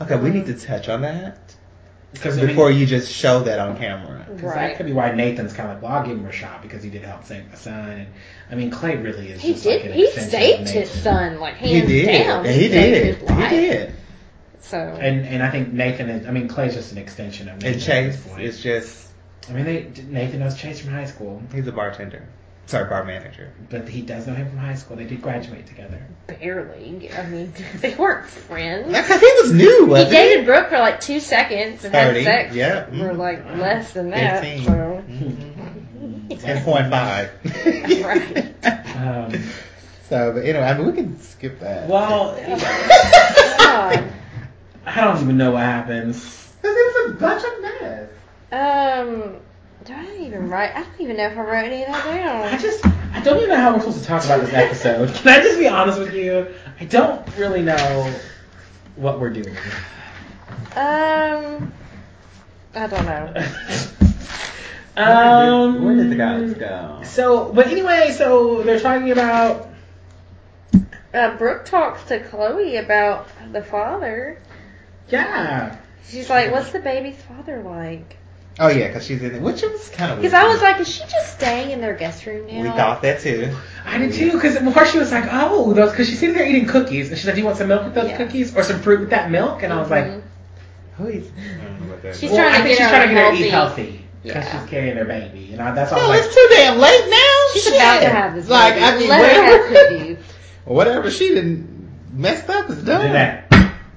Okay, 0.00 0.16
we 0.16 0.30
need 0.30 0.46
to 0.46 0.54
touch 0.54 0.88
on 0.88 1.02
that 1.02 1.38
Because 2.12 2.36
I 2.36 2.40
mean, 2.40 2.48
before 2.48 2.70
you 2.70 2.86
just 2.86 3.12
show 3.12 3.40
that 3.44 3.58
on 3.60 3.76
camera. 3.76 4.24
'cause 4.28 4.42
Right. 4.42 4.54
that 4.70 4.76
could 4.76 4.86
be 4.86 4.92
why 4.92 5.12
Nathan's 5.12 5.52
kind 5.52 5.68
of 5.70 5.76
like, 5.76 5.82
well, 5.82 5.92
I'll 6.00 6.06
give 6.06 6.16
him 6.18 6.26
a 6.26 6.32
shot 6.32 6.60
because 6.62 6.82
he 6.82 6.90
did 6.90 7.02
help 7.02 7.24
save 7.24 7.48
my 7.48 7.54
son. 7.54 7.88
And 7.90 8.06
I 8.50 8.54
mean, 8.56 8.70
Clay 8.70 8.96
really 8.96 9.28
is. 9.28 9.40
He 9.40 9.52
just 9.52 9.62
did. 9.64 9.82
Like 9.82 9.90
an 9.90 9.92
he 9.92 10.10
saved 10.10 10.68
his 10.70 10.90
son 10.90 11.38
like 11.38 11.56
He 11.56 11.74
hands 11.74 11.88
did. 11.88 12.24
down. 12.26 12.44
He 12.46 12.68
saved 12.68 13.26
did. 13.26 13.30
He 13.30 13.48
did. 13.48 13.92
So 14.60 14.78
And 14.78 15.26
and 15.26 15.42
I 15.42 15.50
think 15.50 15.72
Nathan 15.72 16.08
is. 16.08 16.26
I 16.26 16.30
mean, 16.32 16.48
Clay's 16.48 16.74
just 16.74 16.92
an 16.92 16.98
extension 16.98 17.48
of 17.48 17.56
Nathan. 17.62 17.72
And 17.74 17.82
Chase 17.82 18.26
is 18.38 18.60
just 18.62 19.08
I 19.48 19.52
mean, 19.52 19.64
they, 19.64 19.86
Nathan 20.08 20.40
knows 20.40 20.54
Chase 20.56 20.80
from 20.80 20.92
high 20.92 21.06
school, 21.06 21.42
he's 21.52 21.66
a 21.66 21.72
bartender. 21.72 22.22
Sorry, 22.70 22.88
bar 22.88 23.04
manager. 23.04 23.50
but 23.68 23.88
he 23.88 24.00
does 24.00 24.26
know 24.28 24.34
him 24.34 24.48
from 24.48 24.58
high 24.58 24.76
school. 24.76 24.96
They 24.96 25.04
did 25.04 25.20
graduate 25.22 25.66
together. 25.66 26.00
barely. 26.28 27.10
I 27.12 27.26
mean, 27.26 27.52
they 27.80 27.94
weren't 27.96 28.26
friends. 28.28 28.86
Because 28.86 29.20
he 29.20 29.32
was 29.42 29.52
new, 29.52 29.84
He 29.86 29.90
wasn't 29.90 30.10
dated 30.12 30.46
Brooke 30.46 30.68
for 30.68 30.78
like 30.78 31.00
two 31.00 31.18
seconds 31.18 31.84
and 31.84 31.92
30, 31.92 32.22
had 32.22 32.24
sex 32.24 32.54
yeah. 32.54 32.84
for 32.86 32.92
Mhm. 32.92 33.16
like 33.18 33.44
less 33.58 33.92
than 33.92 34.10
that. 34.10 34.42
15. 34.44 34.64
So. 34.66 35.02
Ten 36.38 36.62
point 36.64 36.90
five. 36.90 37.30
Right. 38.04 38.54
Um, 38.96 39.42
So, 40.08 40.32
but 40.32 40.40
anyway, 40.44 40.64
I 40.64 40.76
mean, 40.76 40.86
we 40.88 40.92
can 40.92 41.20
skip 41.20 41.60
that. 41.60 41.88
well, 41.88 42.34
God. 42.36 44.04
I 44.86 45.00
don't 45.04 45.22
even 45.22 45.36
know 45.36 45.52
what 45.52 45.62
happens. 45.62 46.52
because 46.60 46.76
it 46.76 47.06
was 47.06 47.10
a 47.10 47.14
bunch 47.14 47.44
of 47.44 47.62
mess. 47.62 48.08
Um, 48.52 49.36
do 49.84 49.94
I 49.94 50.16
even 50.20 50.48
write? 50.48 50.74
I 50.74 50.82
don't 50.82 51.00
even 51.00 51.16
know 51.16 51.26
if 51.26 51.38
I 51.38 51.40
wrote 51.40 51.64
any 51.64 51.82
of 51.82 51.88
that 51.88 52.04
down. 52.04 52.54
I 52.54 52.58
just, 52.58 52.84
I 52.84 53.20
don't 53.22 53.38
even 53.38 53.48
know 53.48 53.56
how 53.56 53.72
we're 53.72 53.80
supposed 53.80 54.00
to 54.00 54.04
talk 54.04 54.24
about 54.24 54.40
this 54.40 54.52
episode. 54.52 55.14
Can 55.14 55.28
I 55.28 55.42
just 55.42 55.58
be 55.58 55.68
honest 55.68 55.98
with 55.98 56.14
you? 56.14 56.46
I 56.78 56.84
don't 56.84 57.36
really 57.36 57.62
know 57.62 58.14
what 58.96 59.20
we're 59.20 59.30
doing. 59.30 59.56
Um, 60.76 61.72
I 62.74 62.86
don't 62.86 63.06
know. 63.06 63.34
um, 64.96 65.84
Where 65.84 65.96
did 65.96 66.10
the 66.10 66.16
guys 66.16 66.54
go? 66.54 67.00
So, 67.04 67.52
but 67.52 67.66
anyway, 67.68 68.14
so 68.16 68.62
they're 68.62 68.80
talking 68.80 69.10
about. 69.10 69.68
Uh, 71.12 71.36
Brooke 71.36 71.64
talks 71.64 72.04
to 72.04 72.20
Chloe 72.20 72.76
about 72.76 73.28
the 73.52 73.62
father. 73.62 74.40
Yeah. 75.08 75.76
She's 76.06 76.30
like, 76.30 76.52
"What's 76.52 76.70
the 76.70 76.78
baby's 76.78 77.20
father 77.22 77.62
like?" 77.62 78.19
Oh 78.58 78.68
yeah, 78.68 78.88
because 78.88 79.06
she's 79.06 79.22
in 79.22 79.34
it, 79.34 79.40
which 79.40 79.62
was 79.62 79.88
kind 79.90 80.10
of 80.12 80.18
weird. 80.18 80.32
Because 80.32 80.34
I 80.44 80.48
was 80.48 80.60
like, 80.60 80.80
"Is 80.80 80.88
she 80.94 81.02
just 81.04 81.34
staying 81.34 81.70
in 81.70 81.80
their 81.80 81.94
guest 81.94 82.26
room 82.26 82.46
now?" 82.46 82.62
we 82.62 82.68
thought 82.70 83.00
that 83.02 83.20
too. 83.20 83.56
I 83.86 83.96
did 83.98 84.12
too, 84.12 84.32
because 84.32 84.58
before 84.58 84.84
she 84.84 84.98
was 84.98 85.10
like, 85.12 85.24
oh, 85.30 85.72
those, 85.72 85.90
because 85.90 86.08
she's 86.08 86.18
sitting 86.18 86.34
there 86.34 86.46
eating 86.46 86.66
cookies, 86.66 87.08
and 87.08 87.16
she's 87.16 87.26
like, 87.26 87.36
do 87.36 87.40
you 87.40 87.46
want 87.46 87.56
some 87.58 87.68
milk 87.68 87.84
with 87.84 87.94
those 87.94 88.10
Yeah. 88.10 88.16
cookies, 88.18 88.54
or 88.56 88.62
some 88.62 88.80
fruit 88.80 89.00
with 89.00 89.10
that 89.10 89.30
milk? 89.30 89.62
And 89.62 89.72
I 89.72 89.78
was 89.80 89.88
like, 89.90 90.04
Mhm. 90.06 90.22
Who 90.98 91.06
is? 91.06 91.30
I 91.60 91.64
don't 91.64 91.80
know 91.86 91.90
what 91.92 92.02
that 92.02 92.16
She's 92.16 92.30
well, 92.30 92.40
trying 92.40 92.52
to 92.52 92.58
I 92.58 92.62
think 92.62 92.78
get 92.78 92.84
she's 92.84 92.86
her 92.86 92.96
trying 92.96 93.08
to 93.08 93.14
get 93.14 93.24
her 93.24 93.30
to 93.30 93.36
healthy. 93.36 93.44
eat 93.44 93.50
healthy, 93.50 94.04
because 94.24 94.44
Yeah. 94.44 94.60
she's 94.60 94.68
carrying 94.70 94.96
her 94.96 95.04
baby, 95.06 95.50
and 95.52 95.62
I, 95.62 95.70
that's 95.72 95.92
all 95.92 95.98
I 95.98 96.02
Well, 96.02 96.10
like, 96.10 96.22
it's 96.24 96.34
too 96.34 96.46
damn 96.50 96.78
late 96.78 97.08
now. 97.08 97.36
She's 97.54 97.62
Shit. 97.64 97.74
about 97.76 98.00
to 98.00 98.08
have 98.10 98.34
this. 98.34 98.48
Like 98.50 98.74
baby. 98.74 98.84
I 98.84 98.98
mean, 98.98 99.08
Let 99.08 99.36
her 99.36 99.42
have 99.44 99.70
whatever, 100.18 100.20
whatever 100.66 101.10
she 101.10 101.28
didn't 101.30 101.88
messed 102.12 102.50
up 102.50 102.68
is 102.68 102.82
done. 102.82 103.06
Jeanette, 103.06 103.52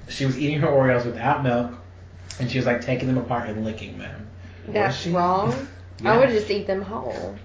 she 0.08 0.24
was 0.24 0.38
eating 0.38 0.60
her 0.60 0.68
Oreos 0.68 1.04
without 1.04 1.42
milk, 1.44 1.72
and 2.40 2.50
she 2.50 2.56
was 2.58 2.66
like 2.66 2.80
taking 2.80 3.08
them 3.08 3.18
apart 3.18 3.48
and 3.50 3.64
licking 3.64 3.98
them. 3.98 4.23
That's 4.68 4.96
she? 4.96 5.10
wrong. 5.10 5.54
Yeah. 6.02 6.12
I 6.14 6.18
would 6.18 6.30
just 6.30 6.50
eat 6.50 6.66
them 6.66 6.82
whole. 6.82 7.36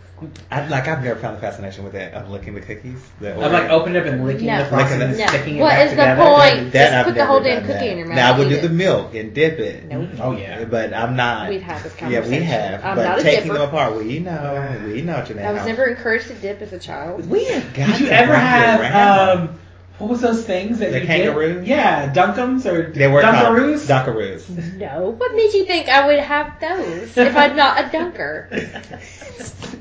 I, 0.50 0.68
like 0.68 0.88
I've 0.88 1.04
never 1.04 1.18
found 1.20 1.38
the 1.38 1.42
fascination 1.42 1.84
with 1.84 1.94
that 1.94 2.14
of 2.16 2.30
licking 2.32 2.56
the 2.56 2.62
cookies. 2.62 3.00
The 3.22 3.36
I'm 3.36 3.52
like 3.54 3.70
opening 3.70 4.02
up 4.02 4.08
and 4.08 4.26
licking 4.26 4.48
No. 4.48 4.64
the 4.64 4.70
frosting 4.70 5.02
and 5.04 5.12
Licking 5.12 5.24
it. 5.26 5.30
sticking 5.30 5.56
it 5.56 5.60
No. 5.60 5.64
What 5.66 5.70
back 5.70 5.86
is 5.86 5.92
the 5.92 5.96
together. 5.98 6.22
point? 6.24 6.74
That 6.74 6.82
Just 6.82 6.94
I've 6.96 7.06
put 7.06 7.16
the 7.16 7.26
whole 7.28 7.40
damn 7.42 7.62
cookie 7.62 7.74
that. 7.74 7.88
in 7.88 7.98
your 8.00 8.08
mouth 8.08 8.16
Now 8.18 8.34
I 8.34 8.38
would 8.40 8.50
do 8.50 8.56
eat 8.56 8.62
the 8.64 8.70
milk 8.70 9.14
and 9.14 9.34
dip 9.36 9.60
it. 9.60 9.86
Nope. 9.86 10.10
Oh 10.20 10.32
yeah. 10.36 10.66
But 10.66 10.94
I'm 10.96 11.16
not. 11.16 11.50
We've 11.50 11.62
had 11.62 11.84
this 11.84 11.96
conversation. 11.96 12.34
Yeah, 12.34 12.40
we 12.40 12.44
have. 12.44 12.84
I'm 12.84 12.96
but 12.98 13.04
not 13.04 13.20
a 13.20 13.22
taking 13.22 13.44
dipper. 13.44 13.54
them 13.60 13.68
apart, 13.70 13.96
we 14.04 14.20
know. 14.20 14.82
We 14.88 15.02
know, 15.04 15.24
Jeanette. 15.24 15.46
I 15.46 15.52
was 15.54 15.66
never 15.66 15.86
encouraged 15.86 16.28
to 16.30 16.34
dip 16.34 16.62
as 16.64 16.74
a 16.74 16.80
child. 16.80 17.30
We 17.30 17.46
have 17.46 17.72
got 17.76 17.88
Did 17.92 18.00
you 18.02 18.08
ever 18.08 18.32
wrap 18.32 18.80
your 18.80 18.88
have 18.90 19.40
um 19.40 19.60
what 20.00 20.10
was 20.10 20.22
those 20.22 20.44
things 20.46 20.80
that 20.80 20.92
The 20.92 21.02
you 21.02 21.06
kangaroo? 21.06 21.54
did? 21.56 21.68
Yeah, 21.68 22.12
Dunkums 22.14 22.66
or 22.66 22.92
They 22.92 23.08
were 23.08 23.22
Dunkaroos? 23.22 23.88
called 23.88 24.16
Dunkaroos. 24.16 24.78
No. 24.78 25.12
What 25.18 25.34
made 25.36 25.54
you 25.54 25.66
think 25.66 25.90
I 25.90 26.08
would 26.08 26.20
have 26.20 26.60
those 26.60 27.16
if 27.18 27.36
I'm 27.36 27.56
not 27.56 27.86
a 27.86 27.92
dunker? 27.92 28.48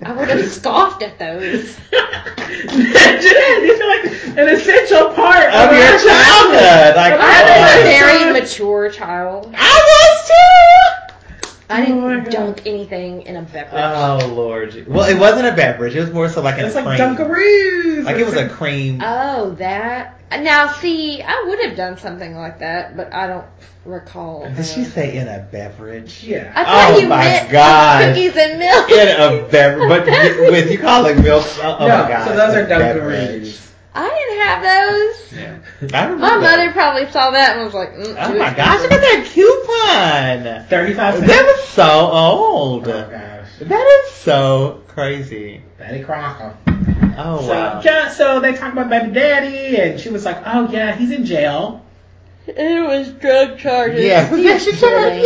I 0.05 0.13
would 0.13 0.29
have 0.29 0.47
scoffed 0.49 1.03
at 1.03 1.19
those. 1.19 1.77
Jeanette, 1.91 3.63
these 3.63 3.81
are 3.81 3.89
like 3.89 4.05
an 4.39 4.49
essential 4.49 5.11
part 5.15 5.47
Of 5.49 5.55
our 5.55 5.75
your 5.75 5.99
childhood, 5.99 6.97
like 6.97 7.13
Of 7.15 7.21
I 7.21 7.43
was 7.43 7.75
a 7.77 7.81
oh, 7.81 7.83
very 7.85 8.33
mature 8.33 8.91
child. 8.91 9.55
I 9.57 9.75
was 9.89 10.29
too. 10.29 10.98
I 11.71 11.85
didn't 11.85 12.25
God. 12.25 12.31
dunk 12.33 12.63
anything 12.67 13.23
in 13.23 13.37
a 13.37 13.43
beverage. 13.43 13.73
Oh 13.75 14.33
lord. 14.35 14.87
Well, 14.89 15.09
it 15.09 15.19
wasn't 15.19 15.47
a 15.49 15.53
beverage. 15.53 15.95
It 15.95 16.01
was 16.01 16.11
more 16.13 16.29
so 16.29 16.41
like 16.43 16.59
in 16.59 16.65
It's 16.65 16.75
a 16.77 16.83
like 16.83 16.99
cream. 16.99 17.17
Dunkaroos. 17.17 18.05
Like 18.05 18.17
it 18.17 18.25
was 18.25 18.35
a 18.37 18.49
cream. 18.49 19.01
Oh, 19.05 19.51
that. 19.59 20.15
Now, 20.31 20.73
see, 20.73 21.23
I 21.23 21.45
would 21.49 21.61
have 21.65 21.77
done 21.77 21.97
something 21.99 22.35
like 22.37 22.59
that, 22.61 22.97
but 22.97 23.13
I 23.15 23.27
don't 23.27 23.47
recall. 23.85 24.49
Did 24.55 24.67
she 24.67 24.85
say 24.85 25.17
in 25.17 25.27
a 25.29 25.39
beverage? 25.51 26.23
yeah. 26.25 26.53
I 26.55 26.65
thought 26.65 26.93
Oh 26.95 26.99
you 27.01 27.09
my 27.09 27.25
meant 27.25 27.51
God. 27.51 28.15
cookies 28.15 28.37
and 28.37 28.59
milk. 28.59 28.91
In 28.91 29.09
a 29.09 29.49
beverage, 29.49 29.89
but 29.89 30.07
with 30.51 30.71
you 30.71 30.79
calling 30.79 31.23
milk. 31.23 31.45
Oh, 31.63 31.77
oh 31.81 31.87
No, 31.87 32.03
my 32.03 32.09
god. 32.09 32.29
so 32.29 32.37
those 32.37 32.55
are 32.55 32.65
a. 32.65 32.67
Dunkaroos. 32.69 33.68
I 34.01 34.09
didn't 34.09 34.47
have 34.47 34.63
those. 34.63 35.33
Yeah. 35.33 35.99
I 35.99 36.05
remember. 36.05 36.17
My 36.27 36.37
mother 36.39 36.73
probably 36.73 37.11
saw 37.11 37.31
that 37.33 37.57
and 37.57 37.65
was 37.65 37.75
like, 37.75 37.95
mm, 37.95 38.17
Oh 38.19 38.33
too 38.33 38.39
my 38.39 38.53
gosh! 38.55 38.81
Look 38.83 38.91
expensive. 38.93 38.93
at 38.93 39.01
that 39.01 39.27
coupon. 39.27 40.69
Thirty-five 40.69 41.15
cents. 41.17 41.27
That 41.27 41.43
was 41.57 41.69
so 41.69 42.11
old. 42.11 42.89
Oh 42.89 43.09
gosh. 43.11 43.49
That 43.61 44.03
is 44.07 44.13
so 44.13 44.83
crazy. 44.89 45.63
Betty 45.79 46.03
Crocker. 46.05 46.57
Oh 47.21 47.41
So, 47.43 47.49
wow. 47.49 47.83
yeah, 47.85 48.09
so 48.11 48.41
they 48.41 48.53
talk 48.55 48.73
about 48.73 48.89
baby 48.89 49.11
daddy, 49.13 49.77
and 49.77 49.99
she 50.01 50.09
was 50.11 50.25
like, 50.25 50.39
"Oh 50.47 50.69
yeah, 50.71 50.95
he's 50.95 51.11
in 51.11 51.25
jail." 51.25 51.85
It 52.47 52.87
was 52.87 53.11
drug 53.11 53.59
charges. 53.59 54.03
Yeah. 54.05 54.29
She's 54.35 54.65
She's 54.65 54.81
kidding. 54.81 55.25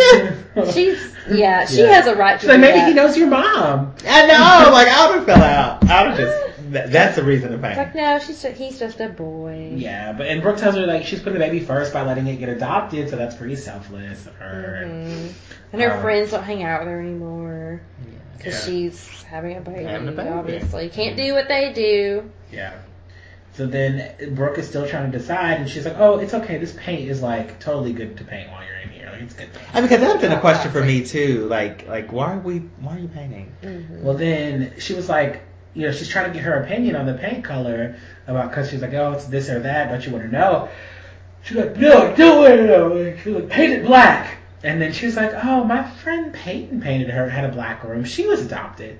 yeah. 0.57 0.73
She's 0.73 1.15
yeah, 1.31 1.67
she 1.67 1.83
Yeah. 1.83 1.87
has 1.93 2.07
a 2.09 2.17
right 2.17 2.35
to 2.35 2.41
She's 2.41 2.49
like, 2.49 2.57
do 2.57 2.61
maybe 2.63 2.79
that. 2.79 2.89
he 2.89 2.95
knows 2.95 3.17
your 3.17 3.29
mom. 3.29 3.95
I 4.09 4.27
know. 4.27 4.71
Like 4.73 4.89
I 4.89 5.07
would 5.09 5.17
have 5.19 5.27
fell 5.27 5.43
out. 5.43 5.89
I 5.89 6.03
would 6.09 6.19
have 6.19 6.19
just. 6.19 6.52
That, 6.73 6.91
that's 6.91 7.17
the 7.17 7.23
reason 7.23 7.49
to 7.51 7.55
It's 7.57 7.63
pay. 7.63 7.77
like 7.77 7.95
no, 7.95 8.19
she's 8.19 8.43
just, 8.43 8.57
he's 8.57 8.79
just 8.79 9.01
a 9.01 9.09
boy. 9.09 9.73
Yeah, 9.77 10.13
but 10.13 10.27
and 10.27 10.43
Brooke 10.43 10.57
tells 10.59 10.75
her 10.77 10.87
like 10.87 11.05
she's 11.05 11.19
putting 11.21 11.35
the 11.35 11.45
baby 11.45 11.61
first 11.61 11.93
by 11.93 12.03
letting 12.03 12.27
it 12.27 12.37
get 12.37 12.49
adopted, 12.49 13.11
so 13.11 13.17
that's 13.17 13.35
pretty 13.37 13.57
selfless 13.57 14.27
of 14.27 14.35
her. 14.37 14.83
Mhm. 14.87 15.33
And 15.73 15.83
her 15.83 15.93
Um, 15.93 16.01
friends 16.03 16.31
don't 16.31 16.43
hang 16.43 16.63
out 16.63 16.81
with 16.81 16.89
her 16.89 17.01
anymore 17.01 17.81
because 18.39 18.55
Yeah. 18.67 18.73
she's 18.73 19.23
having 19.25 19.57
a 19.57 19.61
baby. 19.61 19.85
Having 19.85 20.09
a 20.09 20.13
baby. 20.13 20.29
Obviously, 20.29 20.89
can't 20.89 21.17
do 21.17 21.35
what 21.35 21.49
they 21.49 21.73
do. 21.73 22.31
Yeah. 22.53 22.73
So 23.55 23.67
then 23.67 24.35
Brooke 24.35 24.57
is 24.57 24.67
still 24.67 24.87
trying 24.89 25.13
to 25.13 25.19
decide, 25.19 25.59
and 25.61 25.69
she's 25.69 25.85
like, 25.85 25.97
"Oh, 25.99 26.19
it's 26.19 26.33
okay. 26.33 26.57
This 26.57 26.73
paint 26.73 27.11
is 27.11 27.21
like 27.23 27.61
totally 27.61 27.93
good 27.93 28.17
to 28.17 28.25
paint 28.25 28.51
while 28.51 28.63
you're 28.65 28.79
in 28.83 28.89
here. 28.89 29.11
Like 29.13 29.21
it's 29.21 29.35
good." 29.35 29.49
I 29.75 29.81
mean, 29.81 29.91
because 29.91 30.01
that's 30.01 30.23
been 30.23 30.33
a 30.33 30.41
question 30.41 30.73
for 30.73 30.83
me 30.83 31.05
too. 31.05 31.47
Like, 31.49 31.87
like 31.87 32.13
why 32.13 32.33
are 32.33 32.39
we? 32.39 32.61
Why 32.81 32.97
are 32.97 32.99
you 32.99 33.09
painting? 33.09 33.53
Mm-hmm. 33.63 34.03
Well, 34.05 34.15
then 34.17 34.73
she 34.79 34.95
was 34.95 35.09
like, 35.11 35.43
you 35.75 35.87
know, 35.87 35.93
she's 35.93 36.09
trying 36.09 36.29
to 36.31 36.35
get 36.35 36.43
her 36.45 36.63
opinion 36.63 36.97
on 36.97 37.07
the 37.07 37.15
paint 37.15 37.45
color 37.45 37.97
about 38.27 38.51
because 38.51 38.71
she's 38.71 38.83
like, 38.83 38.93
oh, 38.95 39.13
it's 39.13 39.25
this 39.27 39.49
or 39.49 39.61
that. 39.61 39.89
Don't 39.89 40.05
you 40.05 40.13
want 40.13 40.25
to 40.25 40.31
know? 40.31 40.69
She's 41.43 41.57
like, 41.57 41.77
no, 41.77 42.13
I 42.13 42.15
don't 42.15 42.39
want 42.39 42.55
to 42.55 42.67
know. 42.67 43.17
She's 43.23 43.35
like, 43.35 43.49
paint 43.49 43.73
it 43.73 43.85
black. 43.87 44.37
And 44.63 44.81
then 44.81 44.93
she 44.93 45.07
was 45.07 45.17
like, 45.17 45.33
oh, 45.35 45.65
my 45.65 45.83
friend 45.89 46.33
Peyton 46.33 46.81
painted 46.81 47.11
her 47.11 47.29
had 47.29 47.45
a 47.45 47.53
black 47.53 47.83
room. 47.83 48.05
She 48.05 48.27
was 48.29 48.43
adopted. 48.47 48.99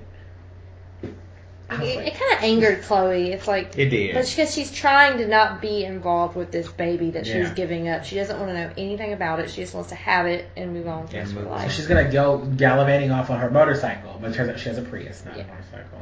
I 1.69 1.79
was 1.79 1.89
It, 1.89 1.95
like, 1.95 2.07
it 2.07 2.13
kind 2.19 2.33
of 2.37 2.43
angered 2.43 2.81
Chloe. 2.83 3.31
It's 3.31 3.47
like, 3.47 3.77
It 3.77 3.89
did. 3.89 4.13
but 4.13 4.25
because 4.29 4.53
she's 4.53 4.69
trying 4.71 5.19
to 5.19 5.27
not 5.27 5.61
be 5.61 5.85
involved 5.85 6.35
with 6.35 6.51
this 6.51 6.69
baby 6.69 7.11
that 7.11 7.25
she's 7.25 7.35
Yeah. 7.35 7.53
giving 7.53 7.87
up. 7.87 8.03
She 8.03 8.15
doesn't 8.15 8.37
want 8.37 8.51
to 8.51 8.55
know 8.55 8.71
anything 8.77 9.13
about 9.13 9.39
it. 9.39 9.49
She 9.49 9.61
just 9.61 9.73
wants 9.73 9.89
to 9.89 9.95
have 9.95 10.25
it 10.25 10.49
and 10.57 10.73
move 10.73 10.87
on 10.87 11.03
with 11.03 11.11
the 11.11 11.17
And 11.19 11.27
rest 11.27 11.31
of 11.31 11.37
her 11.37 11.43
move 11.49 11.53
on. 11.53 11.61
So 11.61 11.69
she's 11.69 11.87
gonna 11.87 12.11
go 12.11 12.39
gallivanting 12.39 13.11
off 13.11 13.29
on 13.29 13.39
her 13.39 13.49
motorcycle, 13.49 14.17
but 14.21 14.31
it 14.31 14.35
turns 14.35 14.49
out 14.49 14.59
she 14.59 14.67
has 14.69 14.77
a 14.77 14.81
Prius, 14.81 15.23
not 15.25 15.37
Yeah. 15.37 15.43
a 15.43 15.47
motorcycle. 15.47 15.99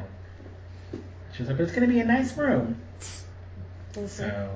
She 1.32 1.42
was 1.42 1.48
like, 1.48 1.58
but 1.58 1.64
it's 1.64 1.72
gonna 1.72 1.86
be 1.86 2.00
a 2.00 2.04
nice 2.04 2.36
room. 2.36 2.76
So, 4.06 4.50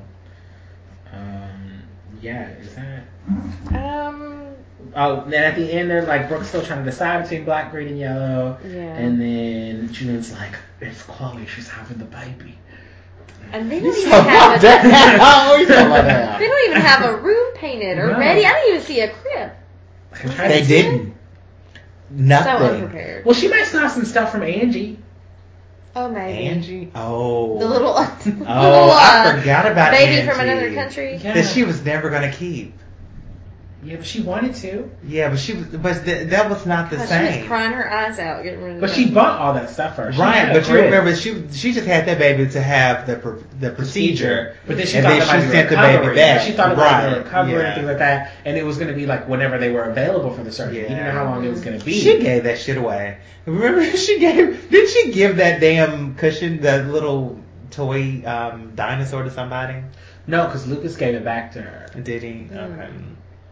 um, 1.13 1.83
yeah, 2.21 2.49
is 2.51 2.75
that? 2.75 3.05
Um, 3.75 4.47
Oh, 4.95 5.25
then 5.27 5.43
at 5.43 5.57
the 5.57 5.71
end, 5.73 5.91
they're 5.91 6.05
like 6.07 6.29
Brooke's 6.29 6.49
still 6.49 6.63
trying 6.63 6.85
to 6.85 6.91
decide 6.91 7.23
between 7.23 7.45
black, 7.45 7.71
green, 7.71 7.89
and 7.89 7.99
yellow, 7.99 8.59
yeah. 8.65 8.95
and 8.95 9.21
then 9.21 9.93
June's 9.93 10.33
like, 10.33 10.55
"It's 10.81 11.03
Chloe. 11.03 11.47
She's 11.47 11.69
having 11.69 11.99
the 11.99 12.05
baby." 12.05 12.59
And 13.53 13.71
they 13.71 13.77
You 13.79 13.83
don't 13.83 13.99
even 13.99 14.11
so 14.11 14.23
have 14.23 14.63
a, 14.63 15.19
Oh, 15.21 15.57
you 15.57 15.67
so 15.67 15.75
that. 15.75 16.39
they 16.39 16.47
don't 16.47 16.71
even 16.71 16.81
have 16.83 17.05
a 17.05 17.17
room 17.17 17.55
painted 17.57 17.99
or 17.99 18.13
No. 18.13 18.19
ready. 18.19 18.45
I 18.47 18.53
didn't 18.53 18.69
even 18.75 18.87
see 18.87 19.01
a 19.01 19.11
crib. 19.13 19.51
They 20.39 20.63
didn't. 20.67 21.15
So 21.15 21.15
Nothing. 22.11 22.83
unprepared. 22.83 23.25
Well, 23.25 23.35
she 23.35 23.49
might 23.49 23.65
still 23.65 23.81
have 23.81 23.93
some 23.93 24.05
stuff 24.05 24.31
from 24.33 24.43
Angie. 24.43 24.99
Oh, 25.97 26.11
maybe. 26.11 26.47
Angie? 26.47 26.91
Oh. 26.95 27.59
The 27.59 27.67
little, 27.67 27.89
Oh, 27.97 28.17
the 28.23 28.31
little 28.31 28.47
I 28.47 29.33
uh, 29.35 29.41
forgot 29.41 29.65
about 29.73 29.93
baby 29.93 30.21
Angie. 30.21 30.31
from 30.31 30.41
another 30.41 30.75
country. 30.75 31.17
Yeah. 31.17 31.33
That 31.33 31.47
she 31.47 31.65
was 31.65 31.83
never 31.85 32.11
gonna 32.11 32.31
keep. 32.31 32.75
Yeah, 33.87 33.97
but 33.97 34.07
she 34.07 34.21
wanted 34.21 34.57
to. 34.57 34.91
Yeah, 35.07 35.31
but 35.31 35.39
she 35.39 35.53
was, 35.55 35.67
but 35.67 36.05
th- 36.05 36.31
that 36.31 36.51
was 36.51 36.67
not 36.67 36.91
the 36.91 36.97
God, 36.97 37.09
she 37.09 37.25
was 37.25 37.35
same. 37.35 37.47
crying 37.47 37.73
her 37.73 37.89
eyes 37.89 38.19
out 38.19 38.43
getting 38.43 38.61
rid 38.61 38.75
of 38.75 38.81
But 38.81 38.89
that. 38.91 38.97
she 38.97 39.09
bought 39.11 39.39
all 39.41 39.55
that 39.55 39.71
stuff 39.71 39.95
for 39.95 40.11
her. 40.11 40.21
Right, 40.21 40.53
but 40.53 40.69
you 40.69 40.75
remember 40.75 41.15
she 41.15 41.45
she 41.53 41.73
just 41.73 41.87
had 41.87 42.07
that 42.07 42.19
baby 42.19 42.51
to 42.51 42.61
have 42.61 43.07
the 43.07 43.17
pr- 43.17 43.45
the 43.61 43.71
procedure, 43.71 44.57
But 44.67 44.77
then 44.79 44.87
she 44.89 44.97
and 44.97 45.07
thought 45.07 45.11
then 45.11 45.19
that 45.21 45.27
she 45.27 45.47
might 45.47 45.53
sent 45.53 45.71
the 45.71 45.77
baby 45.77 46.15
back. 46.17 46.41
She 46.43 46.53
thought 46.53 46.73
it 46.73 46.79
right. 46.79 47.05
might 47.05 47.15
be 47.15 47.19
recovery 47.23 47.53
yeah. 47.53 47.61
and 47.61 47.75
things 47.77 47.87
like 47.87 47.99
that, 47.99 48.33
and 48.45 48.57
it 48.57 48.65
was 48.65 48.77
going 48.77 48.89
to 48.89 48.95
be 48.95 49.07
like 49.07 49.29
whenever 49.29 49.57
they 49.59 49.71
were 49.71 49.85
available 49.85 50.33
for 50.35 50.43
the 50.43 50.51
surgery. 50.51 50.79
You 50.79 50.89
didn't 50.89 51.05
know 51.05 51.13
how 51.13 51.25
long 51.25 51.45
it 51.45 51.51
was 51.51 51.61
going 51.61 51.79
to 51.79 51.85
be. 51.85 51.93
She 51.93 52.19
gave 52.19 52.43
that 52.43 52.59
shit 52.59 52.77
away. 52.79 53.19
Remember 53.45 53.85
she 53.97 54.19
gave? 54.19 54.69
Did 54.69 54.89
she 54.89 55.13
give 55.13 55.37
that 55.37 55.61
damn 55.61 56.17
cushion, 56.17 56.63
that 56.63 56.89
little 56.89 57.41
toy 57.71 58.23
um, 58.27 58.73
dinosaur 58.75 59.23
to 59.23 59.31
somebody? 59.31 59.77
no, 60.27 60.47
because 60.47 60.67
Lucas 60.67 60.97
gave 60.97 61.15
it 61.15 61.23
back 61.25 61.53
to 61.53 61.63
her. 61.63 61.87
Did 62.03 62.25
he? 62.25 62.49
Mm. 62.51 62.73
Okay. 62.81 62.91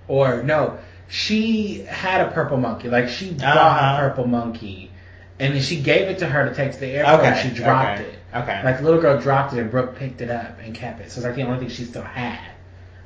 Or 0.09 0.43
no, 0.43 0.79
she 1.09 1.81
had 1.89 2.27
a 2.27 2.31
purple 2.31 2.57
monkey. 2.57 2.89
Like 2.89 3.09
she 3.09 3.33
bought 3.33 3.57
Uh-huh. 3.57 3.97
a 3.97 4.09
purple 4.09 4.27
monkey, 4.27 4.91
and 5.39 5.55
then 5.55 5.63
she 5.63 5.81
gave 5.81 6.09
it 6.09 6.19
to 6.19 6.27
her 6.27 6.49
to 6.49 6.55
take 6.55 6.73
to 6.73 6.81
the 6.81 6.89
airport. 6.89 7.21
Okay. 7.21 7.29
and 7.29 7.39
She 7.57 7.63
dropped 7.63 8.01
okay. 8.01 8.11
it. 8.11 8.19
Okay. 8.35 8.65
Like 8.65 8.79
the 8.79 8.85
little 8.85 9.01
girl 9.01 9.21
dropped 9.21 9.53
it, 9.55 9.61
and 9.61 9.71
Brooke 9.71 9.97
picked 9.97 10.21
it 10.21 10.31
up 10.31 10.59
and 10.63 10.75
kept 10.75 11.01
it. 11.01 11.11
So 11.11 11.19
it's 11.21 11.27
like 11.27 11.37
the 11.37 11.43
only 11.43 11.59
thing 11.61 11.69
she 11.69 11.85
still 11.85 12.03
had 12.03 12.41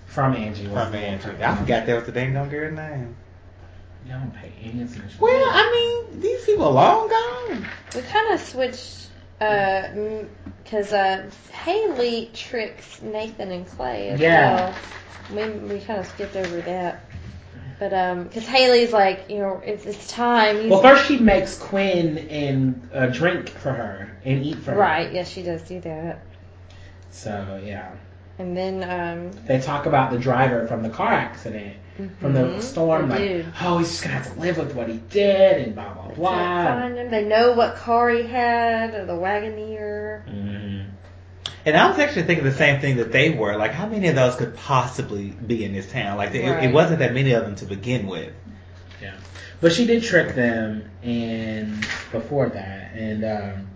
from 0.06 0.34
Angie. 0.34 0.66
Was 0.68 0.86
From 0.86 0.94
Angie. 0.94 1.28
I 1.44 1.54
forgot 1.56 1.86
that 1.86 1.94
was 1.94 2.04
the 2.04 2.12
dang 2.12 2.36
on 2.36 2.48
girl's 2.48 2.74
name. 2.74 3.14
You 4.06 4.12
don't 4.12 4.34
pay 4.34 4.50
any 4.62 4.82
attention. 4.82 5.10
Well, 5.20 5.48
I 5.50 6.06
mean, 6.10 6.20
these 6.20 6.44
people 6.46 6.64
are 6.66 6.72
long 6.72 7.08
gone. 7.08 7.66
We 7.94 8.00
kind 8.02 8.32
of 8.32 8.40
switched 8.40 9.08
because 9.38 10.92
uh, 10.92 11.30
Haley 11.52 12.30
tricks 12.32 13.02
Nathan 13.02 13.50
and 13.52 13.66
Clay 13.66 14.08
as 14.08 14.20
Yeah. 14.20 14.54
well. 14.70 14.74
We 15.30 15.44
we 15.50 15.80
kind 15.80 16.00
of 16.00 16.06
skipped 16.06 16.36
over 16.36 16.60
that, 16.62 17.04
but 17.78 17.92
um, 17.92 18.24
because 18.24 18.46
Haley's 18.46 18.92
like, 18.92 19.28
you 19.28 19.38
know, 19.38 19.60
it's 19.64 19.84
it's 19.84 20.10
time. 20.10 20.60
He's, 20.60 20.70
Well, 20.70 20.80
first 20.82 21.06
she 21.06 21.18
makes 21.18 21.58
Quinn 21.58 22.18
and 22.30 22.88
a 22.92 23.10
drink 23.10 23.50
for 23.50 23.70
her 23.72 24.10
and 24.24 24.44
eat 24.44 24.56
for 24.58 24.72
her. 24.72 24.78
right? 24.78 25.12
Yes, 25.12 25.28
she 25.28 25.42
does 25.42 25.62
do 25.62 25.80
that, 25.80 26.20
So 27.10 27.60
yeah, 27.62 27.90
and 28.38 28.56
then 28.56 28.82
um, 28.88 29.30
they 29.46 29.60
talk 29.60 29.86
about 29.86 30.12
the 30.12 30.18
driver 30.18 30.66
from 30.66 30.82
the 30.82 30.88
car 30.90 31.12
accident, 31.12 31.76
from 32.20 32.32
the 32.32 32.40
Mhm. 32.40 32.60
storm. 32.62 33.10
Like, 33.10 33.44
oh, 33.60 33.78
he's 33.78 33.88
just 33.90 34.02
gonna 34.02 34.14
have 34.14 34.32
to 34.34 34.40
live 34.40 34.56
with 34.56 34.74
what 34.74 34.88
he 34.88 34.96
did 35.10 35.58
and 35.66 35.74
blah 35.74 35.92
blah 35.92 36.14
blah. 36.14 36.64
find 36.64 36.96
him. 36.96 37.10
They 37.10 37.24
know 37.24 37.52
what 37.52 37.76
car 37.76 38.08
he 38.10 38.22
had, 38.26 38.94
or 38.94 39.04
the 39.04 39.12
Wagoneer. 39.12 40.22
Mhm. 40.26 40.67
And 41.66 41.76
I 41.76 41.88
was 41.88 41.98
actually 41.98 42.22
thinking 42.22 42.44
the 42.44 42.52
same 42.52 42.80
thing 42.80 42.96
that 42.96 43.12
they 43.12 43.30
were. 43.30 43.56
Like, 43.56 43.72
how 43.72 43.86
many 43.86 44.08
of 44.08 44.14
those 44.14 44.36
could 44.36 44.54
possibly 44.56 45.28
be 45.28 45.64
in 45.64 45.72
this 45.72 45.90
town? 45.90 46.16
Like, 46.16 46.34
it, 46.34 46.44
it 46.64 46.72
wasn't 46.72 47.00
that 47.00 47.12
many 47.12 47.32
of 47.32 47.44
them 47.44 47.56
to 47.56 47.66
begin 47.66 48.06
with. 48.06 48.32
Yeah, 49.02 49.14
but 49.60 49.72
she 49.72 49.86
did 49.86 50.02
trick 50.02 50.34
them, 50.34 50.88
and 51.02 51.80
before 52.10 52.48
that, 52.48 52.92
and 52.94 53.24
um, 53.24 53.68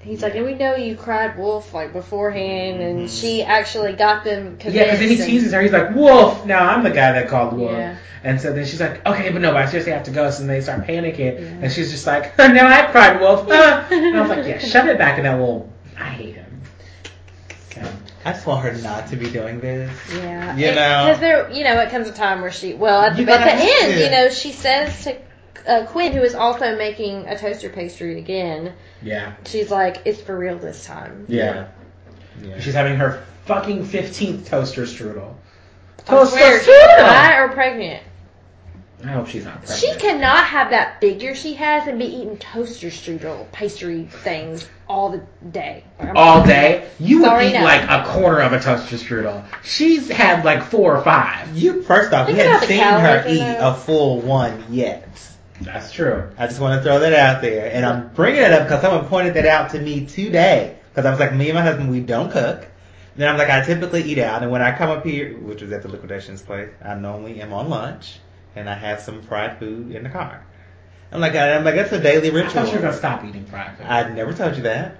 He's 0.00 0.20
like, 0.20 0.34
and 0.34 0.44
we 0.44 0.54
know 0.54 0.74
you 0.74 0.96
cried 0.96 1.38
wolf 1.38 1.72
like 1.72 1.92
beforehand, 1.92 2.82
and 2.82 3.08
she 3.08 3.44
actually 3.44 3.92
got 3.92 4.24
them 4.24 4.56
convinced. 4.56 4.74
yeah, 4.74 4.84
because 4.84 4.98
then 4.98 5.08
he 5.10 5.16
teases 5.16 5.52
her. 5.52 5.62
He's 5.62 5.70
like, 5.70 5.94
"Wolf." 5.94 6.44
Now 6.44 6.68
I'm 6.68 6.82
the 6.82 6.90
guy 6.90 7.12
that 7.12 7.28
called 7.28 7.56
Wolf. 7.56 7.70
Yeah. 7.70 7.96
And 8.24 8.40
so 8.40 8.52
then 8.52 8.64
she's 8.66 8.80
like, 8.80 9.04
okay, 9.04 9.30
but 9.30 9.40
no, 9.42 9.52
but 9.52 9.62
I 9.62 9.66
seriously 9.66 9.92
have 9.92 10.04
to 10.04 10.10
go. 10.10 10.30
So 10.30 10.38
then 10.38 10.48
they 10.48 10.60
start 10.60 10.86
panicking. 10.86 11.40
Yeah. 11.40 11.46
And 11.62 11.72
she's 11.72 11.90
just 11.90 12.06
like, 12.06 12.36
no, 12.38 12.44
I 12.66 12.86
cried 12.90 13.20
wolf. 13.20 13.46
Ah. 13.50 13.86
And 13.92 14.16
I 14.16 14.20
was 14.20 14.30
like, 14.30 14.46
yeah, 14.46 14.58
shove 14.58 14.86
it 14.86 14.98
back 14.98 15.18
in 15.18 15.24
that 15.24 15.38
little, 15.38 15.72
I 15.98 16.04
hate 16.04 16.34
him. 16.36 16.62
So, 17.70 17.92
I 18.24 18.32
just 18.32 18.46
want 18.46 18.64
her 18.64 18.72
not 18.82 19.08
to 19.08 19.16
be 19.16 19.28
doing 19.30 19.60
this. 19.60 19.90
Yeah, 20.14 20.56
You 20.56 20.66
know? 20.66 21.06
because 21.06 21.18
there, 21.20 21.50
you 21.50 21.64
know, 21.64 21.80
it 21.80 21.90
comes 21.90 22.08
a 22.08 22.12
time 22.12 22.40
where 22.40 22.52
she, 22.52 22.74
well, 22.74 23.00
at, 23.02 23.16
the- 23.16 23.22
at 23.30 23.56
the 23.58 23.84
end, 23.84 23.94
to. 23.94 24.04
you 24.04 24.10
know, 24.10 24.28
she 24.28 24.52
says 24.52 25.04
to 25.04 25.16
uh, 25.66 25.86
Quinn, 25.86 26.12
who 26.12 26.22
is 26.22 26.34
also 26.34 26.76
making 26.76 27.26
a 27.28 27.36
toaster 27.38 27.68
pastry 27.68 28.18
again, 28.18 28.74
yeah. 29.00 29.34
she's 29.46 29.70
like, 29.70 30.02
"It's 30.04 30.20
for 30.20 30.36
real 30.36 30.58
this 30.58 30.84
time." 30.84 31.26
Yeah. 31.28 31.68
Yeah. 32.42 32.58
She's 32.60 32.74
having 32.74 32.96
her 32.96 33.24
fucking 33.44 33.84
15th 33.84 34.46
toaster 34.46 34.82
strudel. 34.82 35.34
Toaster 36.04 36.38
strudel! 36.38 37.06
high 37.06 37.38
or 37.38 37.48
pregnant. 37.50 38.02
I 39.04 39.08
hope 39.08 39.26
she's 39.28 39.44
not 39.44 39.64
pregnant. 39.64 39.80
She 39.80 39.94
cannot 39.96 40.44
have 40.46 40.70
that 40.70 41.00
figure 41.00 41.34
she 41.34 41.54
has 41.54 41.88
and 41.88 41.98
be 41.98 42.04
eating 42.06 42.36
toaster 42.38 42.86
strudel 42.88 43.50
pastry 43.52 44.04
things 44.04 44.68
all 44.88 45.10
the 45.10 45.22
day. 45.50 45.84
I'm- 45.98 46.16
All 46.16 46.44
day? 46.44 46.86
You 47.00 47.18
would 47.20 47.26
Sorry, 47.26 47.48
eat 47.48 47.54
no. 47.54 47.64
like 47.64 47.82
a 47.88 48.04
quarter 48.06 48.40
of 48.40 48.52
a 48.52 48.60
toaster 48.60 48.96
strudel. 48.96 49.42
She's 49.64 50.08
had 50.08 50.44
like 50.44 50.62
four 50.62 50.96
or 50.96 51.02
five. 51.02 51.48
You 51.56 51.82
first 51.82 52.12
off, 52.12 52.28
you 52.28 52.36
Think 52.36 52.46
about 52.48 52.60
hadn't 52.62 52.68
seen 52.68 52.80
her 53.00 53.24
eat 53.26 53.58
those. 53.58 53.62
a 53.62 53.74
full 53.74 54.20
one 54.20 54.64
yet. 54.70 55.08
That's 55.60 55.92
true. 55.92 56.28
I 56.38 56.46
just 56.46 56.60
want 56.60 56.78
to 56.80 56.82
throw 56.84 56.98
that 57.00 57.12
out 57.12 57.40
there, 57.42 57.70
and 57.72 57.86
I'm 57.86 58.08
bringing 58.14 58.42
it 58.42 58.52
up 58.52 58.64
because 58.64 58.82
someone 58.82 59.06
pointed 59.06 59.34
that 59.34 59.46
out 59.46 59.70
to 59.70 59.80
me 59.80 60.06
today. 60.06 60.76
Because 60.90 61.06
I 61.06 61.10
was 61.10 61.20
like, 61.20 61.32
me 61.34 61.48
and 61.50 61.54
my 61.56 61.62
husband, 61.62 61.90
we 61.90 62.00
don't 62.00 62.30
cook. 62.30 62.66
Then 63.16 63.28
I'm 63.28 63.38
like, 63.38 63.48
I 63.50 63.60
typically 63.64 64.02
eat 64.02 64.18
out, 64.18 64.42
and 64.42 64.50
when 64.50 64.60
I 64.62 64.76
come 64.76 64.90
up 64.90 65.04
here, 65.04 65.36
which 65.38 65.62
was 65.62 65.70
at 65.72 65.82
the 65.82 65.88
liquidations 65.88 66.42
place, 66.42 66.68
I 66.84 66.94
normally 66.94 67.40
am 67.40 67.52
on 67.52 67.68
lunch, 67.68 68.18
and 68.56 68.68
I 68.68 68.74
have 68.74 69.00
some 69.00 69.22
fried 69.22 69.58
food 69.58 69.92
in 69.94 70.02
the 70.04 70.08
car. 70.10 70.44
I'm 71.10 71.20
like, 71.20 71.34
I'm 71.34 71.64
like, 71.64 71.74
that's 71.74 71.92
a 71.92 72.00
daily 72.00 72.30
ritual. 72.30 72.50
I 72.60 72.64
thought 72.64 72.68
you 72.68 72.76
were 72.76 72.82
gonna 72.82 72.96
stop 72.96 73.24
eating 73.24 73.44
fried 73.44 73.76
food. 73.76 73.86
I 73.86 74.08
never 74.12 74.32
told 74.32 74.56
you 74.56 74.62
that, 74.62 74.98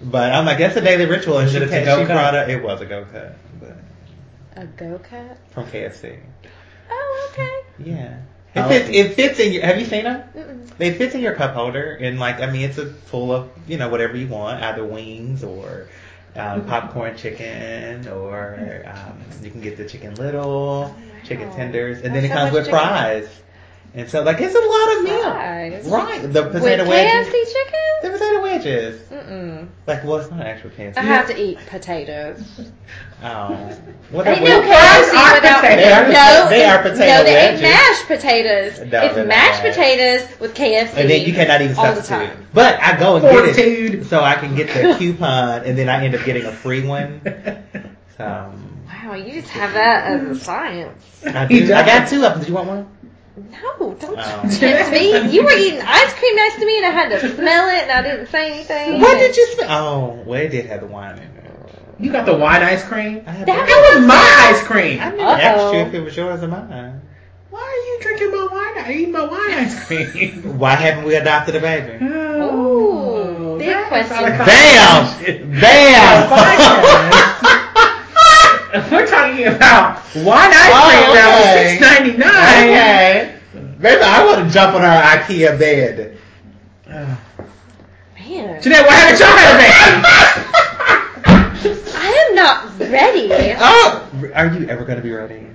but 0.00 0.32
I'm 0.32 0.46
like, 0.46 0.58
that's 0.58 0.76
a 0.76 0.80
daily 0.80 1.06
ritual. 1.06 1.38
And 1.38 1.46
Is 1.48 1.52
she, 1.54 1.58
it 1.58 1.68
she 1.68 1.74
to-go 1.80 2.06
cut? 2.06 2.14
brought 2.14 2.34
a, 2.34 2.48
it 2.50 2.62
was 2.62 2.80
a 2.80 2.86
go 2.86 3.04
cut, 3.04 3.36
but 3.60 3.76
A 4.56 4.66
go 4.66 4.98
cut. 4.98 5.38
from 5.50 5.66
KFC. 5.66 6.18
Oh, 6.90 7.30
okay. 7.32 7.60
Yeah. 7.90 8.18
It 8.54 8.60
Oh. 8.60 8.68
fits, 8.68 8.88
it 8.90 9.14
fits 9.14 9.38
in 9.40 9.52
your, 9.52 9.64
have 9.66 9.78
you 9.78 9.84
seen 9.84 10.04
them? 10.04 10.22
Mm-mm. 10.34 10.76
They 10.78 10.94
fit 10.94 11.14
in 11.14 11.20
your 11.20 11.34
cup 11.34 11.54
holder, 11.54 11.94
and 12.00 12.18
like 12.18 12.40
I 12.40 12.46
mean, 12.50 12.62
it's 12.62 12.78
a 12.78 12.86
full 12.86 13.30
of 13.32 13.50
you 13.66 13.76
know 13.76 13.88
whatever 13.88 14.16
you 14.16 14.26
want, 14.28 14.62
either 14.62 14.84
wings 14.84 15.44
or 15.44 15.88
um, 16.36 16.64
popcorn 16.64 17.16
chicken, 17.16 18.08
or 18.08 18.84
um, 18.86 19.18
you 19.42 19.50
can 19.50 19.60
get 19.60 19.76
the 19.76 19.84
chicken 19.84 20.14
little, 20.14 20.94
chicken 21.28 21.48
Wow. 21.50 21.56
tenders, 21.56 22.00
and 22.02 22.14
then 22.14 22.24
it 22.24 22.28
so 22.28 22.34
comes 22.34 22.52
much 22.52 22.54
with 22.54 22.64
chicken. 22.66 22.78
fries. 22.80 23.28
And 23.94 24.08
so 24.08 24.22
like 24.22 24.38
it's 24.38 24.54
a 24.54 24.58
lot 24.58 24.96
of 24.98 25.02
meal, 25.04 25.32
Fries. 25.32 25.86
right? 25.88 26.20
The 26.32 26.42
With 26.42 26.52
potato 26.52 26.84
KFC 26.84 26.88
wedges, 26.88 27.52
chicken? 27.52 27.80
the 28.02 28.10
potato 28.10 28.42
wedges. 28.42 29.00
Mm-mm. 29.10 29.68
Like 29.86 30.04
well, 30.04 30.16
it's 30.18 30.30
not 30.30 30.42
actual 30.46 30.70
KFC. 30.70 30.98
I 30.98 31.00
have 31.02 31.26
to 31.28 31.40
eat 31.40 31.58
potatoes. 31.66 32.42
Oh, 33.20 33.48
what 34.12 34.28
Ain't 34.28 34.38
are 34.38 34.44
no 34.44 34.60
we- 34.60 34.66
KFC 34.66 35.16
are 35.16 35.34
without 35.34 35.60
potatoes. 35.60 35.82
They 35.82 35.92
are- 35.92 36.08
no. 36.12 36.48
they 36.50 36.64
are 36.64 36.82
potato 36.82 37.00
No, 37.18 37.24
they 37.24 37.32
wedges. 37.32 37.60
ain't 37.62 37.72
mashed 37.72 38.06
potatoes. 38.06 38.92
No, 38.92 39.02
it's 39.02 39.26
mashed 39.28 39.64
not. 39.64 39.74
potatoes 39.74 40.38
with 40.38 40.54
KFC. 40.54 40.96
And 40.96 41.10
then 41.10 41.26
you 41.26 41.32
cannot 41.34 41.60
even 41.60 41.76
all 41.76 41.86
the 41.86 41.94
substitute. 41.96 42.28
time. 42.28 42.46
But 42.54 42.78
I 42.80 42.96
go 42.96 43.16
and 43.16 43.24
get 43.24 43.58
it 43.58 44.04
so 44.04 44.20
I 44.22 44.34
can 44.36 44.54
get 44.54 44.68
the 44.68 44.94
coupon, 44.98 45.64
and 45.64 45.76
then 45.76 45.88
I 45.88 46.04
end 46.04 46.14
up 46.14 46.24
getting 46.24 46.44
a 46.44 46.52
free 46.52 46.86
one. 46.86 47.20
So 48.18 48.52
Wow, 49.04 49.14
you 49.14 49.40
just 49.40 49.48
have 49.52 49.74
that 49.74 50.04
as 50.06 50.22
a 50.36 50.40
science. 50.40 51.22
I, 51.24 51.46
do, 51.46 51.72
I 51.72 51.86
got 51.86 52.08
two 52.08 52.16
of 52.24 52.32
them. 52.32 52.38
Did 52.40 52.48
you 52.48 52.54
want 52.54 52.68
one? 52.68 52.88
No, 53.52 53.94
don't 53.94 54.18
Oh. 54.18 54.48
tempt 54.50 54.90
me. 54.92 55.28
You 55.30 55.44
were 55.44 55.52
eating 55.52 55.80
ice 55.80 56.12
cream 56.14 56.34
next 56.36 56.56
to 56.58 56.66
me, 56.66 56.78
and 56.78 56.86
I 56.86 56.90
had 56.90 57.08
to 57.10 57.34
smell 57.36 57.68
it, 57.68 57.82
and 57.84 57.90
I 57.92 58.02
didn't 58.02 58.26
say 58.26 58.50
anything. 58.52 59.00
What 59.00 59.16
did 59.18 59.36
you 59.36 59.46
smell? 59.54 59.70
Oh, 59.70 60.22
well, 60.26 60.40
it 60.40 60.48
did 60.48 60.66
have 60.66 60.80
the 60.80 60.86
wine 60.88 61.18
in 61.18 61.22
it. 61.22 61.34
You 62.00 62.10
got 62.12 62.26
the 62.26 62.34
wine 62.36 62.62
ice 62.62 62.82
cream? 62.84 63.22
I 63.26 63.30
had 63.30 63.46
That 63.46 63.66
the- 63.66 63.72
That 63.72 63.94
was 63.98 64.06
my 64.06 64.50
ice 64.50 64.62
cream. 64.66 65.00
I 65.00 65.10
didn't 65.10 65.20
ask 65.26 65.74
you 65.74 65.80
if 65.80 65.94
it 65.94 66.00
was 66.00 66.16
yours 66.16 66.42
or 66.42 66.48
mine. 66.48 67.00
Why 67.50 67.60
are 67.60 67.86
you 67.92 67.98
drinking 68.02 68.30
my 68.32 68.46
wine? 68.50 68.84
I 68.84 68.92
eat 68.92 69.10
my 69.10 69.24
wine 69.24 69.52
ice 69.52 69.84
cream? 69.86 70.58
Why 70.58 70.74
haven't 70.74 71.04
we 71.04 71.14
adopted 71.14 71.54
a 71.56 71.60
baby? 71.60 71.98
Oh, 72.40 73.56
big 73.58 73.76
question. 73.86 74.16
Bam! 74.16 75.60
Bam! 75.60 77.34
conversation. 78.72 78.80
Bam! 78.80 78.90
We're 78.90 79.06
talking 79.06 79.46
about 79.46 79.96
wine 80.16 80.50
ice 80.52 80.70
Oh, 80.72 80.88
cream 80.88 81.14
that 81.14 81.28
was 81.34 81.46
okay. 81.46 81.68
six 81.68 81.80
ninety 81.80 82.16
nine. 82.18 82.68
okay. 82.68 83.34
Baby, 83.80 84.02
I 84.02 84.24
want 84.26 84.46
to 84.46 84.52
jump 84.52 84.74
on 84.74 84.82
our 84.82 85.02
IKEA 85.02 85.58
bed. 85.58 86.18
Man, 86.86 88.62
Jeanette, 88.62 88.86
why 88.86 88.92
haven't 88.94 89.20
y'all 89.20 89.36
had 89.36 89.54
a 89.54 89.58
baby? 89.62 90.02
I 91.96 92.26
am 92.28 92.34
not 92.34 92.78
ready. 92.78 93.28
Oh, 93.58 94.08
are 94.34 94.46
you 94.52 94.68
ever 94.68 94.84
going 94.84 94.96
to 94.96 95.02
be 95.02 95.12
ready? 95.12 95.46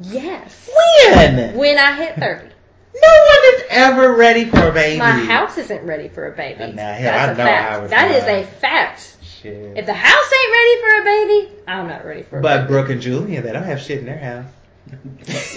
Yes. 0.00 0.70
When? 1.06 1.54
When 1.56 1.78
I 1.78 1.92
hit 1.96 2.14
30. 2.16 2.48
No 2.96 3.08
one 3.12 3.54
is 3.54 3.62
ever 3.70 4.14
ready 4.14 4.44
for 4.44 4.68
a 4.68 4.72
baby. 4.72 4.98
My 4.98 5.10
house 5.10 5.58
isn't 5.58 5.84
ready 5.84 6.08
for 6.08 6.26
a 6.32 6.36
baby. 6.36 6.72
Nah, 6.72 6.92
hell, 6.92 7.12
That's 7.12 7.28
I 7.28 7.32
a 7.32 7.36
know 7.36 7.44
fact. 7.44 7.72
I 7.72 7.78
was 7.78 7.90
That 7.90 8.10
is 8.12 8.22
not. 8.22 8.30
a 8.30 8.44
fact. 8.44 9.16
Shit. 9.44 9.76
If 9.76 9.84
the 9.86 9.92
house 9.94 10.32
ain't 10.32 10.52
ready 10.52 10.80
for 10.80 11.00
a 11.00 11.04
baby, 11.04 11.52
I'm 11.68 11.86
not 11.86 12.04
ready 12.06 12.22
for 12.22 12.38
a 12.38 12.42
But 12.42 12.56
baby. 12.62 12.68
Brooke 12.68 12.88
and 12.90 13.00
Julian, 13.02 13.44
they 13.44 13.52
don't 13.52 13.62
have 13.64 13.80
shit 13.80 13.98
in 13.98 14.06
their 14.06 14.18
house. 14.18 14.46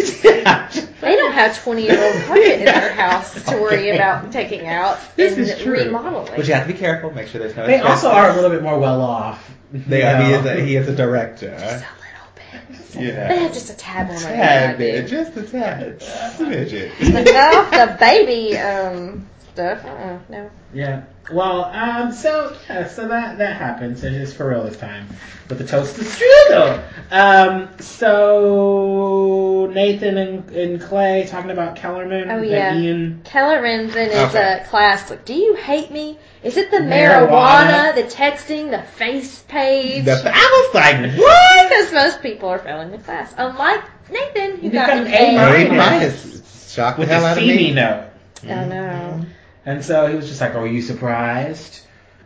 They 1.00 1.16
don't 1.16 1.32
have 1.34 1.62
20 1.64 1.84
year 1.84 2.04
old 2.04 2.24
carpet 2.26 2.46
in 2.60 2.66
their 2.66 2.92
house 2.94 3.34
to 3.46 3.52
worry 3.58 3.90
Okay. 3.92 3.96
about 3.96 4.32
taking 4.32 4.68
out 4.68 4.98
This 5.16 5.34
and 5.38 5.44
is 5.44 5.58
true. 5.62 5.74
remodeling. 5.86 6.34
But 6.36 6.48
you 6.48 6.54
have 6.54 6.68
to 6.68 6.74
be 6.74 6.78
careful. 6.78 7.12
Make 7.12 7.28
sure 7.28 7.40
there's 7.40 7.56
no. 7.56 7.66
They 7.68 7.80
also 7.80 8.08
asbestos. 8.10 8.14
are 8.14 8.30
a 8.32 8.36
little 8.36 8.50
bit 8.50 8.64
more 8.64 8.80
well 8.80 9.02
off. 9.02 9.50
They 9.72 10.00
you 10.00 10.06
are, 10.08 10.22
he 10.24 10.34
is 10.34 10.46
a 10.46 10.62
he 10.66 10.76
is 10.76 10.88
a 10.90 10.96
director. 10.96 11.52
Just 11.52 11.86
a 11.86 11.88
little 12.02 12.90
bit. 12.96 12.96
You 13.02 13.08
know. 13.14 13.28
They 13.28 13.40
have 13.40 13.54
just 13.54 13.70
a 13.70 13.76
tad 13.76 14.08
more 14.08 14.16
money 14.16 14.26
than 14.26 14.42
I 14.42 14.46
Tad 14.46 14.78
do. 14.78 14.84
bit, 14.84 15.08
just 15.08 15.38
a 15.38 15.44
tad, 15.44 16.00
smidget. 16.00 16.92
But 17.14 17.26
no, 17.26 17.70
the 17.88 17.98
baby 18.00 18.58
um, 18.58 19.28
stuff, 19.58 19.84
uh-uh, 19.86 20.20
no. 20.30 20.52
Yeah. 20.72 21.04
Well, 21.34 21.66
um, 21.66 22.12
so 22.14 22.56
yeah, 22.70 22.88
so 22.88 23.08
that 23.08 23.40
that 23.40 23.58
happens. 23.58 24.04
It 24.04 24.14
is 24.14 24.34
for 24.34 24.48
real 24.50 24.64
this 24.66 24.78
time 24.78 25.08
with 25.50 25.58
the 25.58 25.66
toast 25.66 25.98
of 25.98 26.06
strudel. 26.06 26.84
Um, 27.12 27.68
so 27.80 29.70
Nathan 29.74 30.18
and, 30.18 30.50
and 30.52 30.82
Clay 30.82 31.26
talking 31.28 31.52
about 31.52 31.76
Kellerman. 31.76 32.30
Oh, 32.30 32.38
and 32.42 32.50
yeah. 32.50 32.76
Ian. 32.76 33.22
Kellerman's 33.26 33.96
in 33.96 34.10
his 34.10 34.16
Okay. 34.36 34.62
uh, 34.62 34.70
class. 34.70 35.10
Like, 35.10 35.26
do 35.26 35.34
you 35.34 35.56
hate 35.56 35.92
me? 35.92 36.18
Is 36.44 36.56
it 36.56 36.70
the 36.72 36.78
Marijuana. 36.78 37.28
marijuana, 37.28 37.96
the 37.96 38.04
texting, 38.04 38.70
the 38.72 38.84
face 38.84 39.42
page? 39.48 40.06
The, 40.06 40.22
I 40.34 40.70
was 40.72 40.76
like, 40.76 41.18
what? 41.20 41.70
Because 41.70 41.92
most 41.92 42.22
people 42.22 42.48
are 42.50 42.60
failing 42.60 42.92
the 42.92 43.00
class. 43.00 43.34
Unlike 43.38 43.84
Nathan, 44.12 44.52
who 44.58 44.62
He 44.62 44.70
got, 44.70 44.88
got 44.88 44.98
an 44.98 45.08
an 45.08 45.14
A. 45.14 45.38
A 45.38 45.66
A 45.68 45.76
minus. 45.76 46.72
Shocked 46.74 47.00
the 47.00 47.06
hell 47.08 47.26
out 47.26 47.38
of 47.38 47.44
steamy 47.44 47.70
me. 47.70 47.74
note. 47.74 48.06
I 48.44 48.66
know. 48.66 49.26
And 49.68 49.84
so 49.84 50.07
he 50.07 50.15
was 50.15 50.27
just 50.30 50.39
like, 50.39 50.56
"Are 50.56 50.65
you 50.65 50.81
surprised?" 50.81 51.81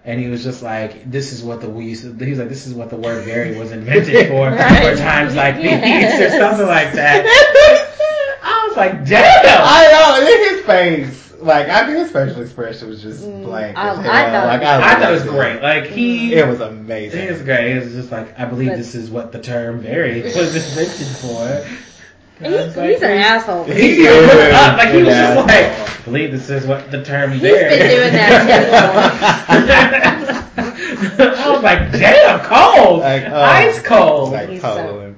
And 0.06 0.20
he 0.20 0.28
was 0.30 0.44
just 0.44 0.62
like, 0.64 1.10
"This 1.12 1.34
is 1.34 1.44
what 1.44 1.60
the 1.62 1.70
we 1.70 1.86
used 1.86 2.04
to, 2.04 2.14
he 2.24 2.30
was 2.32 2.40
like, 2.40 2.50
this 2.50 2.66
is 2.68 2.74
what 2.74 2.90
the 2.92 2.96
word 2.98 3.24
very 3.26 3.58
was 3.58 3.72
invented 3.72 4.28
for 4.30 4.50
Right. 4.50 4.96
for 4.96 5.02
times 5.02 5.36
like 5.36 5.56
Yes. 5.62 6.20
these 6.20 6.28
or 6.28 6.40
something 6.40 6.68
like 6.68 6.94
that." 6.94 7.26
I 8.44 8.66
was 8.68 8.78
like, 8.78 9.06
"Damn!" 9.06 9.62
I 9.64 9.82
know, 9.92 10.26
look 10.26 10.40
at 10.40 10.52
his 10.56 10.66
face. 10.66 11.18
Like, 11.42 11.70
I 11.70 11.86
think 11.88 11.98
his 11.98 12.12
facial 12.12 12.44
expression 12.44 12.88
was 12.90 13.02
just 13.02 13.24
Mm, 13.24 13.44
blank. 13.46 13.76
I- 13.76 13.90
I 13.90 13.94
thought- 13.96 14.46
like, 14.48 14.62
I 14.62 14.94
thought 15.00 15.10
it 15.10 15.14
was 15.14 15.24
great. 15.24 15.60
Like 15.64 15.86
he, 15.88 16.36
It 16.36 16.48
was 16.48 16.60
amazing. 16.62 17.22
It 17.28 17.32
was 17.32 17.42
great. 17.42 17.76
It 17.78 17.84
was 17.84 17.94
just 17.94 18.12
like, 18.12 18.40
I 18.40 18.46
believe 18.46 18.70
But- 18.70 18.78
this 18.78 18.94
is 18.94 19.10
what 19.10 19.32
the 19.32 19.40
term 19.40 19.80
"very" 19.80 20.22
was 20.22 20.36
invented 20.56 21.08
for. 21.18 21.66
He, 22.42 22.50
like, 22.50 22.90
he's 22.90 23.02
an 23.02 23.12
asshole. 23.12 23.64
He, 23.66 23.74
He's 23.74 23.82
he 23.98 24.04
is 24.04 24.30
put 24.32 24.40
it 24.40 24.54
up, 24.54 24.78
like 24.78 24.90
he 24.90 25.00
an 25.00 25.06
was 25.06 25.16
just 25.16 25.38
asshole. 25.38 25.46
like, 25.46 26.06
believe 26.06 26.32
this 26.32 26.50
is 26.50 26.66
what 26.66 26.90
the 26.92 27.04
term 27.04 27.32
He's 27.32 27.42
been 27.42 27.54
doing 27.54 28.14
that 28.14 29.52
I 30.58 31.50
was 31.52 31.64
like, 31.64 31.92
damn, 31.92 32.40
cold, 32.42 33.00
Like, 33.02 33.24
oh, 33.28 33.42
ice 33.42 33.82
cold. 33.82 34.32
like- 34.32 34.50
He's 34.50 34.62
so, 34.62 35.16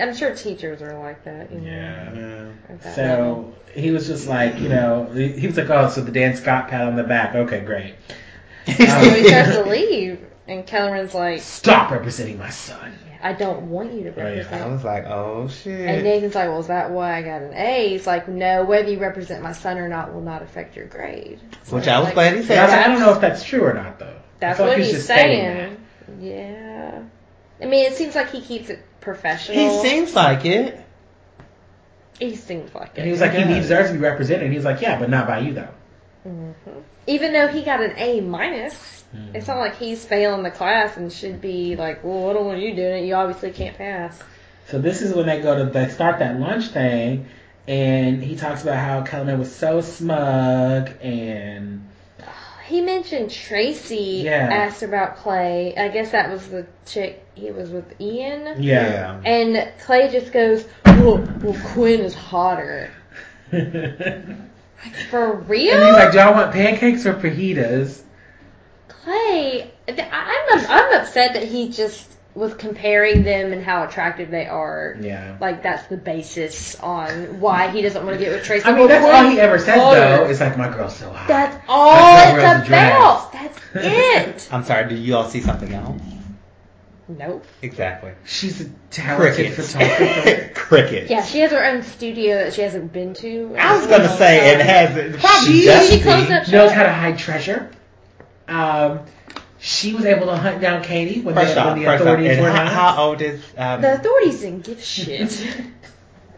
I'm 0.00 0.14
sure 0.14 0.34
teachers 0.34 0.82
are 0.82 0.98
like 0.98 1.24
that. 1.24 1.50
You 1.52 1.60
know, 1.60 1.66
Yeah. 1.66 2.48
at 2.68 2.82
that 2.82 2.96
level. 2.98 3.54
So 3.74 3.80
he 3.80 3.90
was 3.90 4.06
just 4.06 4.28
like, 4.28 4.58
you 4.60 4.68
know, 4.68 5.04
he 5.14 5.28
he 5.32 5.46
was 5.46 5.56
like, 5.56 5.70
oh, 5.70 5.88
so 5.88 6.00
the 6.02 6.12
Dan 6.12 6.36
Scott 6.36 6.68
pat 6.68 6.86
on 6.86 6.96
the 6.96 7.02
back. 7.04 7.34
Okay, 7.34 7.60
great. 7.60 7.94
So 8.66 8.72
he 8.74 8.86
starts 9.26 9.52
to 9.52 9.62
um, 9.62 9.68
leave, 9.68 10.20
and 10.48 10.66
Kellerman's 10.66 11.14
like, 11.14 11.40
Stop 11.42 11.90
representing 11.92 12.38
my 12.38 12.50
son. 12.50 12.92
I 13.22 13.32
don't 13.32 13.70
want 13.70 13.92
you 13.92 14.04
to 14.04 14.10
Oh, 14.10 14.14
yeah. 14.16 14.36
represent. 14.36 14.62
I 14.62 14.66
was 14.68 14.84
like, 14.84 15.04
oh 15.06 15.48
shit. 15.48 15.88
And 15.88 16.04
Nathan's 16.04 16.34
like, 16.36 16.48
well, 16.48 16.60
is 16.60 16.68
that 16.68 16.90
why 16.92 17.16
I 17.18 17.22
got 17.22 17.42
an 17.42 17.52
A? 17.54 17.88
He's 17.90 18.06
like, 18.06 18.28
no, 18.28 18.64
whether 18.64 18.88
you 18.90 18.98
represent 19.00 19.42
my 19.42 19.52
son 19.52 19.76
or 19.78 19.88
not 19.88 20.14
will 20.14 20.20
not 20.20 20.40
affect 20.42 20.76
your 20.76 20.86
grade. 20.86 21.40
So 21.64 21.76
Which 21.76 21.88
I 21.88 21.98
was 21.98 22.06
like, 22.06 22.14
glad 22.14 22.36
he 22.36 22.42
said. 22.44 22.58
I, 22.70 22.84
I 22.84 22.86
don't 22.88 23.00
know 23.00 23.12
if 23.12 23.20
that's 23.20 23.42
true 23.44 23.64
or 23.64 23.74
not, 23.74 23.98
though. 23.98 24.16
That's 24.40 24.58
I 24.60 24.62
feel 24.62 24.66
like 24.68 24.76
what 24.78 24.78
he's 24.78 24.86
he's 24.86 24.94
just 24.98 25.06
stating 25.06 25.40
saying. 25.40 25.76
Yeah. 26.20 27.02
I 27.60 27.64
mean, 27.66 27.86
it 27.86 27.94
seems 27.94 28.14
like 28.14 28.30
he 28.30 28.40
keeps 28.40 28.70
it 28.70 28.80
professional. 29.00 29.58
He 29.58 29.88
seems 29.88 30.14
like 30.14 30.44
it. 30.44 30.78
He 32.20 32.36
seems 32.36 32.72
like 32.74 32.90
And 32.90 32.98
it. 32.98 33.04
he 33.06 33.10
was 33.10 33.20
like, 33.20 33.32
he, 33.32 33.42
he 33.42 33.54
deserves 33.54 33.88
to 33.90 33.94
be 33.94 34.00
represented. 34.00 34.44
And 34.44 34.52
he 34.52 34.58
was 34.58 34.64
like, 34.64 34.80
yeah, 34.80 34.98
but 34.98 35.10
not 35.10 35.26
by 35.26 35.40
you, 35.40 35.54
though. 35.54 35.68
hmm 36.22 36.50
Even 37.08 37.32
though 37.32 37.48
he 37.48 37.62
got 37.62 37.80
an 37.82 37.94
A 37.96 38.20
minus, 38.20 38.97
Mm-hmm. 39.14 39.36
it's 39.36 39.46
not 39.48 39.56
like 39.58 39.76
he's 39.76 40.04
failing 40.04 40.42
the 40.42 40.50
class 40.50 40.96
and 40.98 41.10
should 41.12 41.40
be 41.40 41.76
like, 41.76 42.04
well, 42.04 42.28
I 42.28 42.32
don't 42.34 42.44
want 42.46 42.58
you 42.60 42.74
doing 42.74 43.04
it. 43.04 43.06
You 43.06 43.14
obviously 43.14 43.50
can't 43.52 43.76
pass. 43.76 44.18
So 44.68 44.78
this 44.78 45.00
is 45.00 45.14
when 45.14 45.26
they 45.26 45.40
go 45.40 45.56
to 45.64 45.70
they 45.70 45.88
start 45.88 46.18
that 46.18 46.38
lunch 46.38 46.68
thing, 46.68 47.26
and 47.66 48.22
he 48.22 48.36
talks 48.36 48.62
about 48.62 48.76
how 48.76 49.02
Kellerman 49.02 49.38
was 49.38 49.54
so 49.54 49.80
smug 49.80 50.90
and 51.02 51.86
He 52.66 52.82
mentioned 52.82 53.30
Tracy 53.30 54.22
Yeah. 54.26 54.48
asked 54.52 54.82
about 54.82 55.16
Clay. 55.16 55.74
I 55.74 55.88
guess 55.88 56.10
that 56.12 56.30
was 56.30 56.46
the 56.48 56.66
chick 56.84 57.24
he 57.34 57.50
was 57.50 57.70
with 57.70 57.98
Ian. 57.98 58.62
yeah. 58.62 59.18
And 59.24 59.72
Clay 59.86 60.10
just 60.10 60.32
goes, 60.32 60.66
well, 60.84 61.16
well 61.42 61.56
Quinn 61.72 62.00
is 62.00 62.14
hotter. 62.14 62.90
and 63.52 64.50
For 65.10 65.34
real? 65.34 65.82
he's 65.82 65.92
like, 65.94 66.12
"Do 66.12 66.18
y'all 66.18 66.34
want 66.34 66.52
pancakes 66.52 67.06
or 67.06 67.14
fajitas?" 67.14 68.02
Clay, 69.04 69.70
I- 69.88 70.48
I'm, 70.52 70.66
I'm 70.68 71.00
upset 71.00 71.34
that 71.34 71.44
he 71.44 71.68
just 71.70 72.06
was 72.34 72.54
comparing 72.54 73.24
them 73.24 73.52
and 73.52 73.64
how 73.64 73.82
attractive 73.84 74.30
they 74.30 74.46
are. 74.46 74.96
Yeah. 75.00 75.36
Like 75.40 75.62
that's 75.62 75.86
the 75.88 75.96
basis 75.96 76.76
on 76.80 77.40
why 77.40 77.68
he 77.70 77.82
doesn't 77.82 78.04
want 78.06 78.18
to 78.18 78.24
get 78.24 78.32
with 78.32 78.44
Tracy. 78.44 78.64
I 78.64 78.74
mean, 78.76 78.86
that's 78.88 79.04
all 79.04 79.28
he 79.30 79.40
ever 79.40 79.58
says 79.58 79.80
hotter. 79.80 79.98
Oh. 79.98 80.16
though. 80.24 80.30
It's 80.30 80.40
like 80.40 80.56
my 80.56 80.68
girl's 80.68 80.94
so 80.96 81.10
hot. 81.10 81.26
That's 81.26 81.64
all 81.68 82.34
girl 82.34 82.42
wears 82.42 82.44
a 82.44 82.60
it's 82.60 82.68
about. 82.68 83.32
That's 83.32 83.58
it. 83.74 84.48
I'm 84.52 84.62
sorry, 84.64 84.88
did 84.88 84.98
you 84.98 85.16
all 85.16 85.28
see 85.28 85.40
something 85.40 85.72
else? 85.72 86.00
nope. 87.08 87.44
Exactly. 87.62 88.12
She's 88.26 88.60
a 88.60 88.68
talented 88.90 89.34
Crickets. 89.56 89.72
photographer. 89.72 90.50
Crickets. 90.54 91.10
Yeah, 91.10 91.24
she 91.24 91.38
has 91.40 91.50
her 91.52 91.64
own 91.64 91.82
studio 91.82 92.44
that 92.44 92.52
she 92.54 92.60
hasn't 92.60 92.92
been 92.92 93.14
to. 93.14 93.56
I 93.58 93.76
was 93.78 93.86
gonna 93.86 94.14
say 94.16 94.52
it 94.54 94.60
has 94.60 95.16
probably 95.18 95.60
She- 95.62 95.96
she 95.96 96.02
closed 96.02 96.30
up 96.30 96.48
Knows 96.48 96.70
how 96.70 96.82
to 96.82 96.92
hide 96.92 97.18
treasure. 97.18 97.70
Um, 98.48 99.00
she 99.60 99.92
was 99.94 100.04
able 100.04 100.26
to 100.26 100.36
hunt 100.36 100.60
down 100.60 100.82
Katie 100.82 101.20
when, 101.20 101.34
First 101.34 101.54
the, 101.54 101.60
off, 101.60 101.66
when 101.74 101.78
the 101.80 101.84
first 101.84 102.00
off, 102.02 102.06
authorities 102.08 102.38
were 102.38 102.50
how, 102.50 102.64
not. 102.64 102.72
how 102.72 103.04
old 103.08 103.20
is 103.20 103.42
um, 103.56 103.80
The 103.82 103.94
authorities 103.94 104.40
didn't 104.40 104.64
give 104.64 104.82
shit. 104.84 105.30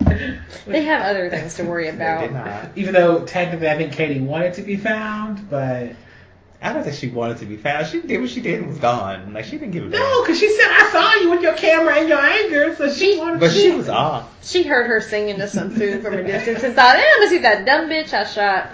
they 0.66 0.84
have 0.84 1.02
other 1.02 1.28
things 1.30 1.54
to 1.56 1.64
worry 1.64 1.84
They 1.84 1.90
did 1.92 2.00
about. 2.00 2.32
not. 2.32 2.70
Even 2.76 2.94
though 2.94 3.24
technically 3.26 3.68
I 3.68 3.76
think 3.76 3.92
Katie 3.92 4.20
wanted 4.20 4.54
to 4.54 4.62
be 4.62 4.76
found, 4.76 5.50
but 5.50 5.92
I 6.62 6.72
don't 6.72 6.82
think 6.82 6.96
she 6.96 7.08
wanted 7.08 7.38
to 7.38 7.46
be 7.46 7.56
found. 7.58 7.86
She 7.86 8.00
did 8.00 8.20
what 8.20 8.30
she 8.30 8.40
did 8.40 8.60
and 8.60 8.68
was 8.68 8.78
gone. 8.78 9.34
Like 9.34 9.44
she 9.44 9.52
didn't 9.58 9.72
give 9.72 9.84
a 9.84 9.88
no, 9.88 10.22
because 10.22 10.38
she 10.40 10.48
said 10.56 10.68
I 10.70 10.88
saw 10.90 11.14
you 11.22 11.30
with 11.30 11.42
your 11.42 11.54
camera 11.54 11.96
and 11.96 12.08
your 12.08 12.18
anger, 12.18 12.74
so 12.76 12.90
she, 12.92 13.12
She- 13.14 13.18
wanted 13.18 13.40
But 13.40 13.48
to. 13.48 13.54
she 13.54 13.70
was 13.72 13.88
off. 13.90 14.28
She 14.42 14.62
heard 14.62 14.86
her 14.86 15.00
singing 15.02 15.36
to 15.36 15.48
some 15.48 15.70
food 15.70 16.02
from 16.02 16.14
a 16.14 16.22
distance 16.22 16.62
and 16.62 16.74
thought, 16.74 16.96
eh, 16.96 17.02
I'm 17.02 17.18
gonna 17.20 17.30
see 17.30 17.38
that 17.38 17.66
dumb 17.66 17.88
bitch 17.90 18.14
I 18.14 18.24
shot. 18.24 18.70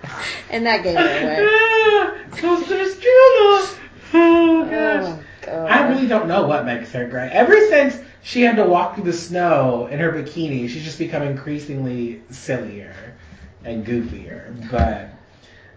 And 0.49 0.65
that 0.65 0.83
gave 0.83 0.95
her 0.95 1.01
away. 1.01 2.21
Cause 2.31 2.67
there's 2.67 2.95
Juno. 2.95 3.77
Oh 4.13 4.67
gosh. 4.69 5.03
Oh, 5.05 5.23
God. 5.41 5.71
I 5.71 5.89
really 5.89 6.07
don't 6.07 6.27
know 6.27 6.45
what 6.45 6.65
makes 6.65 6.91
her 6.91 7.07
great. 7.07 7.31
Ever 7.31 7.55
since 7.67 7.97
she 8.21 8.41
had 8.41 8.57
to 8.57 8.65
walk 8.65 8.95
through 8.95 9.05
the 9.05 9.13
snow 9.13 9.87
in 9.87 9.99
her 9.99 10.11
bikini, 10.11 10.69
she's 10.69 10.83
just 10.83 10.99
become 10.99 11.23
increasingly 11.23 12.21
sillier 12.29 13.15
and 13.63 13.85
goofier. 13.85 14.69
But 14.69 15.09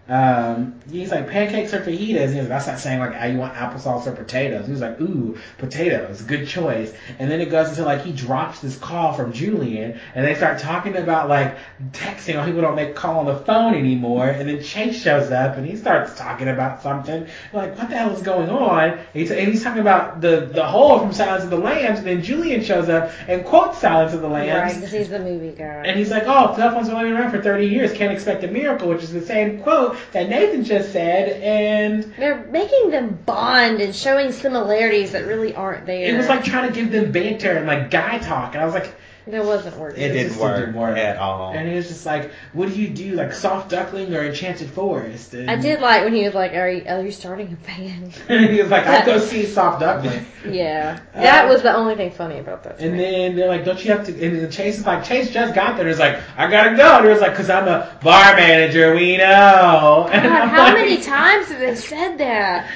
Um, 0.07 0.79
he's 0.91 1.09
like 1.09 1.29
pancakes 1.29 1.73
or 1.73 1.81
fajitas. 1.81 2.31
He 2.31 2.37
was, 2.37 2.47
that's 2.47 2.67
not 2.67 2.77
saying 2.77 2.99
like, 2.99 3.31
you 3.31 3.39
want 3.39 3.55
applesauce 3.55 4.05
or 4.05 4.11
potatoes. 4.11 4.67
He 4.67 4.71
was 4.71 4.81
like, 4.81 5.01
ooh, 5.01 5.37
potatoes, 5.57 6.21
good 6.21 6.47
choice. 6.47 6.93
And 7.17 7.31
then 7.31 7.41
it 7.41 7.49
goes 7.49 7.69
into 7.69 7.83
like 7.83 8.03
he 8.03 8.11
drops 8.11 8.59
this 8.59 8.77
call 8.77 9.13
from 9.13 9.33
Julian, 9.33 9.99
and 10.13 10.25
they 10.25 10.35
start 10.35 10.59
talking 10.59 10.95
about 10.95 11.27
like 11.27 11.57
texting. 11.91 12.35
How 12.35 12.45
people 12.45 12.61
don't 12.61 12.75
make 12.75 12.95
call 12.95 13.19
on 13.19 13.25
the 13.25 13.37
phone 13.37 13.73
anymore. 13.73 14.27
And 14.27 14.47
then 14.47 14.61
Chase 14.61 15.01
shows 15.01 15.31
up 15.31 15.57
and 15.57 15.65
he 15.65 15.75
starts 15.75 16.15
talking 16.15 16.49
about 16.49 16.83
something. 16.83 17.27
Like, 17.51 17.75
what 17.77 17.89
the 17.89 17.97
hell 17.97 18.15
is 18.15 18.21
going 18.21 18.49
on? 18.49 18.89
And 18.91 18.99
he's, 19.13 19.31
and 19.31 19.47
he's 19.47 19.63
talking 19.63 19.81
about 19.81 20.21
the 20.21 20.51
the 20.51 20.65
hole 20.65 20.99
from 20.99 21.13
Silence 21.13 21.43
of 21.43 21.49
the 21.49 21.57
Lambs. 21.57 21.99
And 21.99 22.07
then 22.07 22.21
Julian 22.21 22.63
shows 22.63 22.89
up 22.89 23.11
and 23.27 23.43
quotes 23.43 23.79
Silence 23.79 24.13
of 24.13 24.21
the 24.21 24.29
Lambs. 24.29 24.73
Right, 24.73 24.75
because 24.75 24.91
he's 24.91 25.09
the 25.09 25.19
movie 25.19 25.51
guy. 25.51 25.83
And 25.83 25.97
he's 25.97 26.11
like, 26.11 26.23
oh, 26.27 26.55
cell 26.55 26.71
phones 26.71 26.89
have 26.89 26.95
only 26.95 27.09
been 27.09 27.19
around 27.19 27.31
for 27.31 27.41
30 27.41 27.65
years. 27.65 27.91
Can't 27.93 28.13
expect 28.13 28.43
a 28.43 28.47
miracle, 28.47 28.89
which 28.89 29.01
is 29.01 29.11
the 29.11 29.25
same 29.25 29.63
quote 29.63 29.94
that 30.11 30.29
Nathan 30.29 30.63
just 30.63 30.91
said. 30.91 31.41
And 31.41 32.13
They're 32.17 32.45
making 32.45 32.91
them 32.91 33.17
bond 33.25 33.81
and 33.81 33.95
showing 33.95 34.31
similarities 34.31 35.11
that 35.11 35.25
really 35.25 35.53
aren't 35.55 35.85
there. 35.85 36.13
it 36.13 36.17
was 36.17 36.27
like 36.27 36.43
trying 36.43 36.67
to 36.71 36.73
give 36.73 36.91
them 36.91 37.11
banter 37.11 37.51
and 37.51 37.67
like 37.67 37.91
guy 37.91 38.19
talk. 38.19 38.53
And 38.53 38.61
I 38.61 38.65
was 38.65 38.73
like, 38.73 38.93
That 39.27 39.43
wasn't 39.43 39.77
working. 39.77 40.03
It 40.03 40.11
It 40.11 40.13
didn't 40.13 40.37
work, 40.37 40.59
didn't 40.59 40.75
work. 40.75 40.97
at 40.97 41.17
all. 41.17 41.51
and 41.53 41.67
he 41.67 41.75
was 41.75 41.87
just 41.87 42.05
like, 42.05 42.29
what 42.53 42.69
do 42.69 42.79
you 42.79 42.89
do? 42.89 43.13
Like 43.15 43.33
soft 43.33 43.69
duckling 43.71 44.13
or 44.13 44.23
enchanted 44.23 44.69
forest? 44.69 45.33
And 45.33 45.49
I 45.49 45.55
did 45.55 45.81
like 45.81 46.03
when 46.03 46.13
he 46.13 46.23
was 46.25 46.35
like, 46.35 46.53
"Are 46.53 46.69
you, 46.69 46.85
are 46.87 47.01
you 47.01 47.11
starting 47.11 47.51
a 47.53 47.65
band?" 47.67 48.13
he 48.27 48.61
was 48.61 48.69
like, 48.69 48.85
I'd 48.85 49.05
go 49.05 49.17
see 49.31 49.45
soft 49.47 49.79
duckling. 49.79 50.25
Yeah, 50.47 50.99
uh, 51.15 51.21
that 51.21 51.47
was 51.49 51.63
the 51.63 51.75
only 51.75 51.95
thing 51.95 52.11
funny 52.11 52.37
about 52.37 52.63
that. 52.65 52.73
And 52.79 52.91
scene. 52.91 52.97
then 52.97 53.35
they're 53.35 53.47
like, 53.47 53.65
don't 53.65 53.83
you 53.83 53.91
have 53.93 54.05
to? 54.05 54.11
And 54.11 54.37
then 54.39 54.51
Chase 54.51 54.77
is 54.77 54.85
like, 54.85 55.03
Chase 55.03 55.31
just 55.31 55.55
got 55.55 55.75
there. 55.77 55.87
He's 55.87 55.97
like, 55.97 56.19
I 56.37 56.47
gotta 56.49 56.75
go. 56.77 56.97
And 56.97 57.05
he 57.05 57.11
was 57.11 57.21
like, 57.21 57.33
cause 57.35 57.49
I'm 57.49 57.67
a 57.67 57.97
bar 58.03 58.35
manager. 58.35 58.93
We 58.95 59.17
know. 59.17 60.03
Oh 60.05 60.11
God, 60.11 60.15
I'm 60.15 60.49
how 60.49 60.63
like- 60.65 60.73
many 60.75 61.01
times 61.01 61.47
have 61.47 61.59
they 61.59 61.73
said 61.75 62.19
that? 62.19 62.69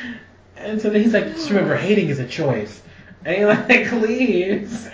And 0.57 0.81
so 0.81 0.89
then 0.89 1.03
he's 1.03 1.13
like, 1.13 1.25
just 1.25 1.49
remember, 1.49 1.75
hating 1.77 2.09
is 2.09 2.17
a 2.19 2.27
choice. 2.27 2.81
And 3.23 3.35
he 3.37 3.45
like 3.45 3.91
leaves. 3.91 4.87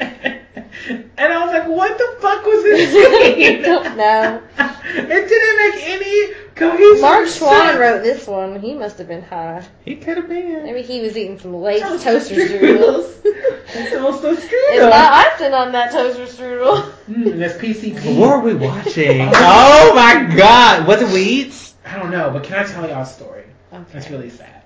And 1.18 1.32
I 1.32 1.46
was 1.46 1.54
like, 1.54 1.68
what 1.68 1.98
the 1.98 2.18
fuck 2.20 2.46
was 2.46 2.64
this 2.64 2.92
scene? 2.92 3.62
Don't 3.62 3.98
know. 3.98 4.42
It 4.98 5.28
didn't 5.28 5.76
make 5.76 5.88
any 5.88 6.34
cohesive 6.56 7.02
Mark 7.02 7.26
Schwahn 7.26 7.50
sense. 7.50 7.80
wrote 7.80 8.04
this 8.04 8.28
one. 8.28 8.60
He 8.62 8.74
must 8.76 8.98
have 9.00 9.10
been 9.10 9.24
high. 9.24 9.66
He 9.84 9.96
could 9.98 10.16
have 10.16 10.30
been. 10.30 10.64
Maybe 10.64 10.84
he 10.84 11.02
was 11.02 11.18
eating 11.18 11.38
some 11.38 11.54
late 11.56 11.82
Toaster 11.82 12.12
toaster 12.12 12.36
strudels. 12.36 13.12
strudels. 13.12 13.12
It's 13.76 13.92
toaster 13.92 14.30
It's 14.30 14.46
strudel. 14.46 14.90
not 14.90 15.34
icing 15.34 15.54
on 15.54 15.72
that 15.74 15.92
toaster 15.92 16.26
strudel. 16.28 16.92
Mm, 17.10 17.40
that's 17.40 17.56
PCP. 17.56 18.18
What 18.18 18.42
were 18.44 18.50
we 18.50 18.54
watching? 18.54 19.28
oh 19.34 19.92
my 19.96 20.34
god! 20.38 20.88
Was 20.88 21.02
it 21.02 21.12
Weeds? 21.14 21.74
I 21.86 21.98
don't 21.98 22.12
know, 22.12 22.30
but 22.32 22.44
can 22.44 22.58
I 22.60 22.64
tell 22.64 22.88
y'all 22.88 23.02
a 23.02 23.06
story? 23.06 23.44
Okay. 23.74 23.84
That's 23.92 24.10
really 24.10 24.30
sad. 24.30 24.62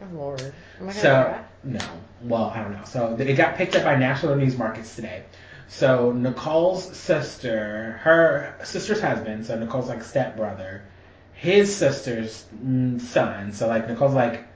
Oh 0.00 0.06
Lord. 0.16 0.40
Am 0.40 0.52
I 0.80 0.80
gonna 0.80 0.92
So 0.94 1.24
cry? 1.24 1.44
no, 1.64 1.80
well 2.22 2.44
I 2.54 2.62
don't 2.62 2.72
know. 2.72 2.84
So 2.84 3.16
it 3.18 3.34
got 3.34 3.56
picked 3.56 3.76
up 3.76 3.84
by 3.84 3.96
National 3.96 4.36
News 4.36 4.56
Markets 4.56 4.94
today. 4.96 5.24
So 5.68 6.12
Nicole's 6.12 6.96
sister, 6.96 8.00
her 8.02 8.54
sister's 8.64 9.00
husband, 9.00 9.46
so 9.46 9.58
Nicole's 9.58 9.88
like 9.88 10.04
stepbrother, 10.04 10.84
his 11.32 11.74
sister's 11.74 12.44
son. 12.98 13.52
So 13.52 13.66
like 13.66 13.88
Nicole's 13.88 14.14
like, 14.14 14.46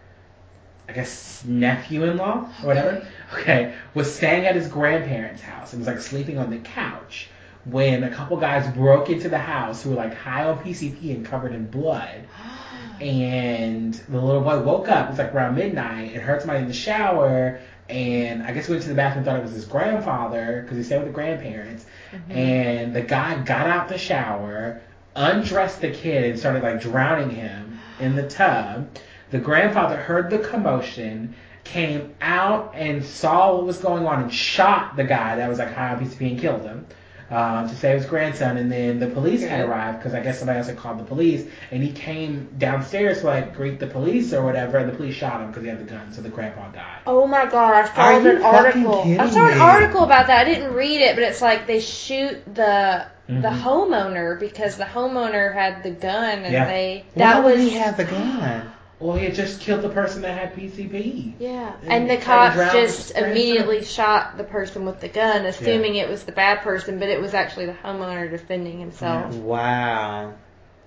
I 0.88 0.92
guess 0.92 1.44
nephew-in-law 1.44 2.50
or 2.62 2.66
whatever. 2.66 2.92
Mm-hmm. 2.92 3.36
Okay, 3.40 3.74
was 3.94 4.14
staying 4.14 4.46
at 4.46 4.54
his 4.54 4.68
grandparents' 4.68 5.42
house 5.42 5.72
and 5.72 5.80
was 5.80 5.86
like 5.86 6.00
sleeping 6.00 6.38
on 6.38 6.50
the 6.50 6.58
couch 6.58 7.28
when 7.64 8.04
a 8.04 8.10
couple 8.10 8.36
guys 8.38 8.66
broke 8.74 9.10
into 9.10 9.28
the 9.28 9.38
house 9.38 9.82
who 9.82 9.90
were 9.90 9.96
like 9.96 10.14
high 10.14 10.44
on 10.44 10.58
PCP 10.58 11.14
and 11.14 11.26
covered 11.26 11.52
in 11.52 11.66
blood 11.66 12.24
and 13.00 13.94
the 13.94 14.20
little 14.20 14.40
boy 14.40 14.60
woke 14.60 14.88
up. 14.88 15.08
It 15.08 15.10
was 15.10 15.18
like 15.18 15.34
around 15.34 15.56
midnight 15.56 16.12
and 16.12 16.22
heard 16.22 16.40
somebody 16.40 16.60
in 16.60 16.68
the 16.68 16.74
shower. 16.74 17.60
And 17.88 18.42
I 18.42 18.52
guess 18.52 18.66
he 18.66 18.72
went 18.72 18.82
to 18.82 18.88
the 18.88 18.94
bathroom 18.94 19.18
and 19.18 19.26
thought 19.26 19.38
it 19.38 19.42
was 19.42 19.52
his 19.52 19.64
grandfather 19.64 20.62
because 20.62 20.76
he 20.76 20.82
stayed 20.82 20.98
with 20.98 21.06
the 21.06 21.12
grandparents. 21.12 21.86
Mm-hmm. 22.12 22.32
And 22.32 22.94
the 22.94 23.00
guy 23.00 23.42
got 23.42 23.66
out 23.66 23.88
the 23.88 23.98
shower, 23.98 24.82
undressed 25.16 25.80
the 25.80 25.90
kid, 25.90 26.30
and 26.30 26.38
started 26.38 26.62
like 26.62 26.80
drowning 26.80 27.30
him 27.30 27.78
in 27.98 28.14
the 28.14 28.28
tub. 28.28 28.90
The 29.30 29.38
grandfather 29.38 29.96
heard 29.96 30.30
the 30.30 30.38
commotion, 30.38 31.34
came 31.64 32.14
out 32.20 32.72
and 32.74 33.04
saw 33.04 33.54
what 33.54 33.66
was 33.66 33.78
going 33.78 34.06
on, 34.06 34.22
and 34.22 34.32
shot 34.32 34.96
the 34.96 35.04
guy 35.04 35.36
that 35.36 35.48
was 35.48 35.58
like 35.58 35.72
high 35.72 35.94
on 35.94 36.04
PCP 36.04 36.32
and 36.32 36.40
killed 36.40 36.62
him 36.62 36.86
uh, 37.30 37.68
to 37.68 37.74
save 37.76 37.98
his 37.98 38.06
grandson. 38.06 38.56
And 38.56 38.70
then 38.70 38.98
the 38.98 39.06
police 39.06 39.42
had 39.42 39.60
arrived 39.60 39.98
because 39.98 40.14
I 40.14 40.20
guess 40.20 40.38
somebody 40.38 40.58
else 40.58 40.68
had 40.68 40.76
called 40.76 40.98
the 40.98 41.04
police, 41.04 41.46
and 41.70 41.82
he 41.82 41.92
came 41.92 42.48
downstairs 42.58 43.20
to 43.20 43.26
like 43.26 43.54
greet 43.54 43.78
the 43.78 43.86
police 43.86 44.32
or 44.32 44.42
whatever, 44.42 44.78
and 44.78 44.90
the 44.90 44.96
police 44.96 45.14
shot 45.14 45.40
him 45.40 45.48
because 45.48 45.62
he 45.62 45.68
had 45.68 45.78
the 45.78 45.90
gun, 45.90 46.12
so 46.12 46.22
the 46.22 46.28
grandpa 46.28 46.68
died. 46.70 47.00
Oh 47.06 47.26
my 47.26 47.46
gosh! 47.46 47.88
I 47.96 48.14
Are 48.14 48.22
saw 48.22 48.28
an 48.28 48.42
article. 48.42 49.02
I 49.18 49.30
saw 49.30 49.46
an 49.48 49.60
article 49.60 50.04
about 50.04 50.26
that. 50.28 50.46
I 50.46 50.52
didn't 50.52 50.72
read 50.74 51.00
it, 51.00 51.14
but 51.16 51.24
it's 51.24 51.42
like 51.42 51.66
they 51.66 51.80
shoot 51.80 52.42
the 52.54 53.04
the 53.28 53.34
Mhm. 53.34 53.60
homeowner 53.60 54.40
because 54.40 54.76
the 54.76 54.84
homeowner 54.84 55.52
had 55.52 55.82
the 55.82 55.90
gun 55.90 56.38
and 56.44 56.50
Yeah. 56.52 56.64
they 56.64 57.04
Why 57.12 57.24
that 57.26 57.44
would 57.44 57.58
was 57.58 57.60
he 57.60 57.70
have 57.76 57.96
the 57.98 58.04
gun? 58.04 58.72
Well, 59.00 59.16
he 59.16 59.26
had 59.26 59.34
just 59.34 59.60
killed 59.60 59.82
the 59.82 59.88
person 59.90 60.22
that 60.22 60.36
had 60.36 60.54
PCP. 60.56 61.34
yeah. 61.38 61.76
And 61.82 61.92
And 61.92 62.10
the 62.10 62.16
tried 62.16 62.54
cops 62.54 62.72
just 62.72 63.12
his 63.12 63.22
immediately 63.22 63.84
shot 63.84 64.36
the 64.36 64.44
person 64.44 64.84
with 64.84 65.00
the 65.00 65.08
gun, 65.08 65.46
assuming 65.46 65.94
it 65.96 66.08
was 66.08 66.24
the 66.24 66.32
bad 66.32 66.60
person, 66.62 66.98
but 66.98 67.08
it 67.08 67.20
was 67.20 67.32
actually 67.34 67.66
the 67.66 67.74
homeowner 67.74 68.28
defending 68.30 68.80
himself. 68.80 69.34
Wow. 69.36 70.34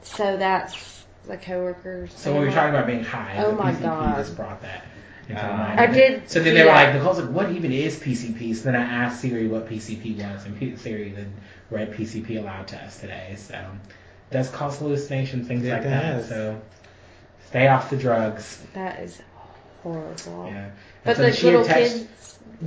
So 0.04 0.36
that's 0.38 1.06
the 1.28 1.38
coworkers. 1.38 2.12
So 2.16 2.32
when 2.34 2.42
we 2.42 2.48
were 2.48 2.54
talking 2.54 2.72
about 2.76 2.88
being 2.88 3.04
high, 3.04 3.36
Oh 3.38 3.52
the 3.52 3.64
my 3.64 3.72
PCP 3.72 3.82
God. 3.82 4.18
just 4.18 4.36
brought 4.36 4.62
that. 4.62 4.86
Uh. 5.34 5.76
I 5.78 5.86
did 5.88 6.30
So 6.30 6.42
then 6.42 6.56
they 6.56 6.62
were 6.62 6.68
that. 6.68 6.88
like, 6.88 6.96
Nicole's 6.96 7.20
like, 7.20 7.30
what 7.30 7.52
even 7.52 7.72
is 7.72 7.98
PCP? 7.98 8.54
So 8.56 8.64
then 8.64 8.76
I 8.76 8.82
asked 8.84 9.22
Siri 9.22 9.48
what 9.48 9.70
PCP 9.70 10.18
was, 10.18 10.46
and 10.46 10.60
P- 10.60 10.76
Siri 10.76 11.12
then 11.12 11.34
read 11.70 11.94
PCP 11.94 12.38
aloud 12.40 12.68
to 12.70 12.78
us 12.84 13.00
today. 13.00 13.36
So 13.38 13.54
it 13.54 14.34
does 14.34 14.50
cause 14.50 14.80
hallucinations, 14.80 15.48
things 15.48 15.64
It 15.64 15.72
like 15.72 15.84
that. 15.84 16.26
So 16.26 16.60
stay 17.52 17.68
off 17.68 17.90
the 17.90 17.98
drugs. 17.98 18.62
That 18.74 19.00
is 19.02 19.22
horrible. 19.84 20.48
Yeah. 20.48 20.64
And 20.66 20.72
But 21.04 21.18
so 21.18 21.24
the 21.24 21.32
she 21.34 21.48
had 21.48 21.52
little 21.58 21.68
text- 21.68 21.98
kid. 21.98 22.08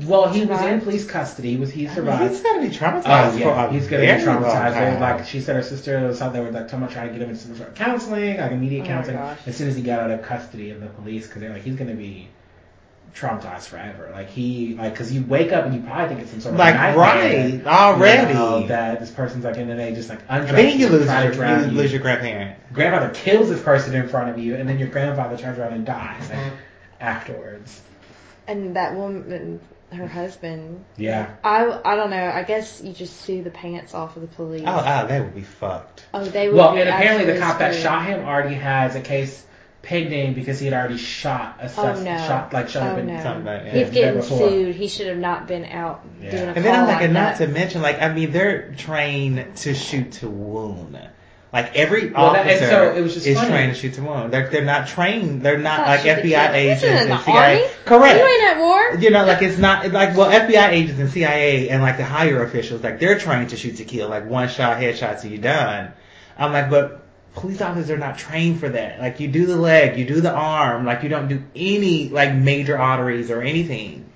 Well, 0.06 0.28
he 0.32 0.44
was 0.44 0.60
in 0.62 0.80
police 0.80 1.06
custody. 1.06 1.50
He 1.50 1.56
was 1.56 1.70
he 1.70 1.84
I 1.84 1.86
mean, 1.86 1.94
survived? 1.94 2.32
he's 2.32 2.40
gotta 2.42 2.60
be 2.62 2.68
traumatized 2.68 3.04
Oh 3.06 3.30
for 3.32 3.38
yeah, 3.38 3.66
a 3.66 3.72
he's 3.72 3.86
gonna 3.86 4.02
be 4.02 4.06
very 4.08 4.24
long 4.24 4.42
traumatized. 4.42 4.74
They, 4.74 4.90
time. 4.90 5.00
like 5.00 5.24
she 5.26 5.40
said, 5.40 5.54
her 5.56 5.62
sister 5.62 6.00
was 6.06 6.20
out 6.20 6.32
there 6.32 6.42
with 6.42 6.52
like 6.54 6.68
someone 6.68 6.90
trying 6.90 7.06
to 7.08 7.12
get 7.12 7.22
him 7.22 7.30
into 7.30 7.40
some 7.40 7.56
sort 7.56 7.68
of 7.68 7.74
counseling, 7.76 8.38
like 8.38 8.50
immediate 8.50 8.82
Oh 8.84 8.86
counseling, 8.88 9.18
as 9.46 9.56
soon 9.56 9.68
as 9.68 9.76
he 9.76 9.82
got 9.82 10.00
out 10.00 10.10
of 10.10 10.22
custody 10.22 10.70
of 10.70 10.80
the 10.80 10.88
police, 10.88 11.26
because 11.28 11.40
they're 11.42 11.52
like 11.52 11.62
he's 11.62 11.76
gonna 11.76 11.94
be 11.94 12.28
traumatized 13.14 13.66
forever. 13.68 14.10
Like 14.12 14.30
he, 14.30 14.74
like, 14.74 14.92
because 14.92 15.12
you 15.12 15.24
wake 15.24 15.52
up 15.52 15.64
and 15.66 15.74
you 15.74 15.80
probably 15.82 16.08
think 16.08 16.20
it's 16.20 16.30
some 16.30 16.40
sort 16.40 16.54
of 16.54 16.58
Like, 16.58 16.74
nightmare, 16.74 16.96
right, 16.98 17.54
you 17.54 17.66
already. 17.66 18.34
know, 18.34 18.66
that 18.68 19.00
this 19.00 19.10
person's 19.10 19.44
like, 19.44 19.56
in 19.56 19.68
the 19.68 19.74
day 19.76 19.94
just 19.94 20.08
like 20.08 20.20
And 20.28 20.42
undress 20.44 20.56
then 20.56 20.78
you 20.78 20.88
lose 20.88 21.06
your, 21.06 21.22
to 21.22 21.32
drown 21.32 21.64
you 21.64 21.70
you. 21.70 21.76
lose 21.76 21.92
your 21.92 22.00
grandparent. 22.02 22.58
grandfather 22.72 23.10
kills 23.14 23.48
this 23.50 23.62
person 23.62 23.94
in 23.94 24.08
front 24.08 24.30
of 24.30 24.38
you, 24.38 24.56
and 24.56 24.68
then 24.68 24.78
your 24.78 24.88
grandfather 24.88 25.36
turns 25.36 25.58
around 25.58 25.74
and 25.74 25.86
dies 25.86 26.28
like, 26.30 26.52
afterwards. 27.00 27.80
And 28.46 28.76
that 28.76 28.94
woman, 28.94 29.60
her 29.92 30.06
husband. 30.06 30.84
Yeah. 30.96 31.34
I, 31.44 31.80
I 31.84 31.96
don't 31.96 32.10
know. 32.10 32.30
I 32.34 32.42
guess 32.42 32.82
you 32.82 32.92
just 32.92 33.20
sue 33.22 33.42
the 33.42 33.50
pants 33.50 33.94
off 33.94 34.16
of 34.16 34.22
the 34.22 34.28
police. 34.28 34.64
Oh, 34.66 34.82
oh, 34.84 35.06
they 35.06 35.20
would 35.20 35.34
be 35.34 35.42
fucked. 35.42 36.04
Oh, 36.12 36.24
they 36.24 36.48
would. 36.48 36.56
Well, 36.56 36.74
be 36.74 36.80
and 36.80 36.88
apparently 36.90 37.26
the 37.26 37.32
absolutely 37.40 37.40
cop 37.40 37.58
that 37.60 37.74
shot 37.80 38.06
him 38.06 38.24
already 38.26 38.54
has 38.56 38.96
a 38.96 39.00
case 39.00 39.44
pending 39.84 40.34
because 40.34 40.58
he 40.58 40.66
had 40.66 40.74
already 40.74 40.96
shot 40.98 41.56
a 41.60 41.64
oh, 41.64 41.68
sus- 41.68 41.98
Oh 42.00 42.02
no! 42.02 42.16
shot 42.18 42.52
like 42.52 42.68
shot 42.68 42.82
oh 42.92 42.96
him 42.96 43.08
in 43.08 43.16
no! 43.16 43.22
something 43.22 43.42
about- 43.42 43.64
yeah, 43.66 43.72
He's 43.72 43.88
the 43.88 43.94
getting 43.94 44.20
before. 44.20 44.48
sued. 44.48 44.74
He 44.74 44.88
should 44.88 45.06
have 45.08 45.18
not 45.18 45.46
been 45.46 45.64
out 45.64 46.00
Yeah. 46.20 46.30
doing 46.30 46.42
a 46.44 46.52
And 46.52 46.64
then 46.64 46.74
I'm 46.74 46.86
like, 46.86 46.94
like 46.96 47.04
and 47.04 47.14
not 47.14 47.36
to 47.38 47.46
mention, 47.48 47.82
like, 47.82 48.00
I 48.02 48.12
mean, 48.12 48.32
they're 48.32 48.72
trained 48.76 49.56
to 49.56 49.74
shoot 49.74 50.12
to 50.12 50.28
wound. 50.28 50.98
Like 51.52 51.76
every 51.76 52.10
Well, 52.10 52.32
that- 52.32 52.46
and 52.48 52.50
officer 52.50 52.66
so 52.68 52.94
it 52.96 53.00
was 53.00 53.14
just 53.14 53.26
is 53.28 53.36
funny. 53.38 53.48
trained 53.50 53.74
to 53.74 53.78
shoot 53.80 53.94
to 53.94 54.02
wound. 54.02 54.32
They're 54.32 54.48
they're 54.48 54.64
not 54.64 54.88
trained. 54.88 55.42
They're 55.42 55.56
not 55.56 55.76
thought 55.86 55.86
like 55.86 56.00
FBI 56.00 56.52
agents 56.52 56.82
and 56.84 57.10
the 57.12 57.18
CIA. 57.22 57.36
army. 57.62 57.66
Correct. 57.84 58.18
You 58.18 58.26
ain't 58.26 58.56
at 58.56 58.58
war. 58.58 58.94
You 58.98 59.10
know, 59.10 59.24
like 59.24 59.40
it's 59.40 59.56
not 59.58 59.92
like 59.92 60.16
well, 60.16 60.28
FBI 60.32 60.70
agents 60.70 60.98
and 61.00 61.08
CIA 61.10 61.68
and 61.68 61.80
like 61.80 61.96
the 61.96 62.04
higher 62.04 62.42
officials, 62.42 62.82
like 62.82 62.98
they're 62.98 63.18
trained 63.20 63.50
to 63.50 63.56
shoot 63.56 63.76
to 63.76 63.84
kill, 63.84 64.08
like 64.08 64.28
one 64.28 64.48
shot, 64.48 64.78
headshot, 64.78 65.20
so 65.20 65.28
you're 65.28 65.38
done. 65.38 65.92
I'm 66.36 66.52
like, 66.52 66.70
but 66.70 67.03
police 67.34 67.60
officers 67.60 67.90
are 67.90 67.98
not 67.98 68.16
trained 68.16 68.60
for 68.60 68.68
that. 68.68 69.00
Like 69.00 69.20
you 69.20 69.28
do 69.28 69.46
the 69.46 69.56
leg, 69.56 69.98
you 69.98 70.06
do 70.06 70.20
the 70.20 70.32
arm, 70.32 70.84
like 70.86 71.02
you 71.02 71.08
don't 71.08 71.28
do 71.28 71.42
any 71.54 72.08
like 72.08 72.34
major 72.34 72.78
arteries 72.78 73.30
or 73.30 73.42
anything. 73.42 74.10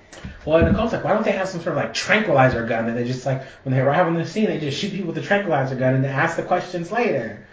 Well, 0.45 0.65
Nicole's 0.65 0.93
like, 0.93 1.03
why 1.03 1.13
don't 1.13 1.25
they 1.25 1.33
have 1.33 1.47
some 1.47 1.61
sort 1.61 1.77
of 1.77 1.83
like 1.83 1.93
tranquilizer 1.93 2.65
gun 2.65 2.87
that 2.87 2.93
they 2.93 3.05
just 3.05 3.25
like 3.25 3.43
when 3.63 3.75
they 3.75 3.81
arrive 3.81 4.07
on 4.07 4.15
the 4.15 4.25
scene, 4.25 4.45
they 4.45 4.59
just 4.59 4.77
shoot 4.77 4.91
people 4.91 5.07
with 5.07 5.15
the 5.15 5.21
tranquilizer 5.21 5.75
gun 5.75 5.95
and 5.95 6.03
then 6.03 6.11
ask 6.11 6.37
the 6.37 6.43
questions 6.43 6.91
later. 6.91 7.45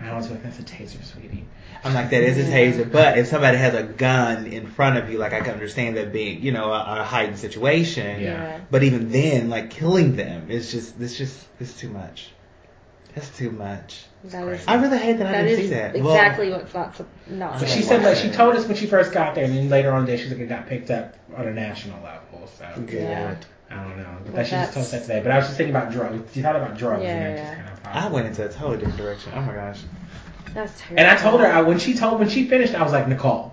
And 0.00 0.10
I 0.10 0.16
was 0.16 0.30
like, 0.30 0.42
that's 0.42 0.58
a 0.58 0.62
taser, 0.62 1.02
sweetie. 1.02 1.46
I'm 1.84 1.94
like, 1.94 2.10
that 2.10 2.22
is 2.22 2.38
a 2.38 2.50
taser, 2.50 2.90
but 2.90 3.18
if 3.18 3.26
somebody 3.26 3.58
has 3.58 3.74
a 3.74 3.82
gun 3.82 4.46
in 4.46 4.66
front 4.66 4.96
of 4.96 5.10
you, 5.10 5.18
like 5.18 5.34
I 5.34 5.40
can 5.40 5.52
understand 5.52 5.96
that 5.98 6.12
being, 6.12 6.42
you 6.42 6.50
know, 6.50 6.72
a, 6.72 7.00
a 7.00 7.04
heightened 7.04 7.38
situation. 7.38 8.20
Yeah. 8.20 8.60
But 8.70 8.82
even 8.82 9.10
then, 9.10 9.50
like 9.50 9.70
killing 9.70 10.16
them 10.16 10.50
is 10.50 10.72
just, 10.72 10.98
it's 10.98 11.16
just, 11.16 11.46
it's 11.60 11.78
too 11.78 11.90
much. 11.90 12.30
That's 13.14 13.28
too 13.36 13.50
much. 13.50 14.04
That 14.24 14.48
is 14.48 14.64
I 14.66 14.76
really 14.76 14.98
hate 14.98 15.18
that 15.18 15.26
I 15.26 15.32
that 15.32 15.42
didn't 15.42 15.58
is 15.60 15.68
see 15.68 15.74
that. 15.74 15.94
Well, 15.94 16.14
exactly 16.14 16.50
what's 16.50 16.72
not 16.72 16.96
sup- 16.96 17.08
not. 17.26 17.60
But 17.60 17.68
she 17.68 17.82
said 17.82 18.02
like 18.02 18.16
she 18.16 18.30
told 18.30 18.56
us 18.56 18.66
when 18.66 18.76
she 18.76 18.86
first 18.86 19.12
got 19.12 19.34
there, 19.34 19.44
and 19.44 19.54
then 19.54 19.68
later 19.68 19.92
on 19.92 20.00
in 20.00 20.06
the 20.06 20.12
day 20.16 20.22
she's 20.22 20.30
like 20.32 20.40
it 20.40 20.48
got 20.48 20.66
picked 20.66 20.90
up 20.90 21.14
on 21.36 21.46
a 21.46 21.52
national 21.52 22.02
level. 22.02 22.48
So 22.58 22.66
good. 22.86 23.02
Yeah. 23.02 23.36
I 23.70 23.74
don't 23.76 23.96
know. 23.98 24.04
But 24.24 24.26
Well, 24.26 24.36
that 24.36 24.46
she 24.46 24.52
just 24.52 24.72
told 24.74 24.84
us 24.86 24.92
that 24.92 25.02
today. 25.02 25.20
But 25.22 25.32
I 25.32 25.36
was 25.38 25.46
just 25.46 25.56
thinking 25.58 25.74
about 25.74 25.90
drugs. 25.92 26.36
You 26.36 26.42
thought 26.42 26.56
about 26.56 26.76
drugs, 26.78 27.02
Yeah, 27.02 27.10
and 27.10 27.26
it 27.26 27.36
yeah. 27.36 27.44
just 27.44 27.56
kind 27.56 27.68
of 27.72 27.82
popped 27.82 27.96
I 27.96 28.08
went 28.08 28.26
into 28.28 28.44
a 28.44 28.48
totally 28.48 28.76
different 28.78 28.98
direction. 28.98 29.32
Oh 29.34 29.40
my 29.42 29.54
gosh. 29.54 29.80
That's 30.54 30.80
terrible. 30.80 31.00
And 31.00 31.08
I 31.10 31.16
told 31.20 31.40
her 31.40 31.46
I, 31.46 31.62
when 31.62 31.78
she 31.78 31.94
told 31.94 32.20
when 32.20 32.28
she 32.28 32.46
finished, 32.46 32.74
I 32.74 32.82
was 32.82 32.92
like 32.92 33.08
Nicole. 33.08 33.52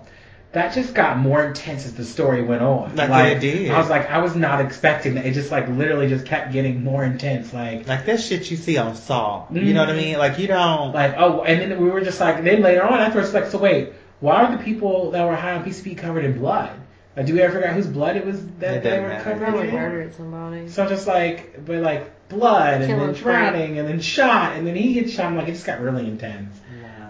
That 0.52 0.74
just 0.74 0.92
got 0.94 1.16
more 1.18 1.42
intense 1.42 1.86
as 1.86 1.94
the 1.94 2.04
story 2.04 2.42
went 2.42 2.60
on. 2.60 2.94
Like 2.94 3.36
it 3.36 3.40
did. 3.40 3.70
I 3.70 3.78
was 3.78 3.88
like, 3.88 4.10
I 4.10 4.18
was 4.18 4.36
not 4.36 4.60
expecting 4.60 5.14
that. 5.14 5.24
It 5.24 5.32
just 5.32 5.50
like 5.50 5.66
literally 5.68 6.08
just 6.08 6.26
kept 6.26 6.52
getting 6.52 6.84
more 6.84 7.02
intense. 7.04 7.54
Like, 7.54 7.88
Like 7.88 8.04
that 8.04 8.20
shit 8.20 8.50
you 8.50 8.58
see 8.58 8.76
on 8.76 8.94
Saw. 8.94 9.46
You 9.50 9.72
know 9.72 9.80
what 9.80 9.88
I 9.88 9.92
Mhm. 9.94 9.96
mean? 9.96 10.18
Like 10.18 10.38
you 10.38 10.48
don't. 10.48 10.92
like 10.92 11.14
oh, 11.16 11.42
and 11.42 11.58
then 11.72 11.80
we 11.80 11.88
were 11.90 12.02
just 12.02 12.20
like, 12.20 12.44
then 12.44 12.60
later 12.60 12.82
on 12.84 13.00
afterwards, 13.00 13.32
like, 13.32 13.46
so 13.46 13.56
wait, 13.56 13.94
why 14.20 14.42
are 14.44 14.54
the 14.56 14.62
people 14.62 15.12
that 15.12 15.24
were 15.26 15.34
high 15.34 15.54
on 15.54 15.64
PCP 15.64 15.96
covered 15.96 16.24
in 16.26 16.38
blood? 16.38 16.70
Like, 17.16 17.24
do 17.26 17.32
we 17.34 17.40
ever 17.40 17.54
figure 17.54 17.68
out 17.68 17.74
whose 17.74 17.86
blood 17.86 18.16
it 18.16 18.24
was 18.26 18.38
It 18.40 18.60
that 18.60 18.82
they 18.82 18.98
were 19.00 19.08
matter. 19.08 19.24
covered 19.24 19.42
Probably 19.48 19.68
in? 19.68 19.74
murdered 19.74 20.14
somebody. 20.14 20.68
So 20.68 20.86
just 20.86 21.06
like, 21.06 21.64
but 21.64 21.78
like 21.78 22.28
blood 22.28 22.82
and 22.82 22.90
then 23.00 23.12
drowning 23.14 23.78
and 23.78 23.88
then 23.88 24.00
shot 24.00 24.56
and 24.56 24.66
then 24.66 24.74
he 24.76 24.94
gets 24.94 25.12
shot. 25.12 25.26
I'm 25.26 25.36
like, 25.36 25.48
it 25.48 25.52
just 25.52 25.66
got 25.66 25.80
really 25.80 26.06
intense. 26.06 26.58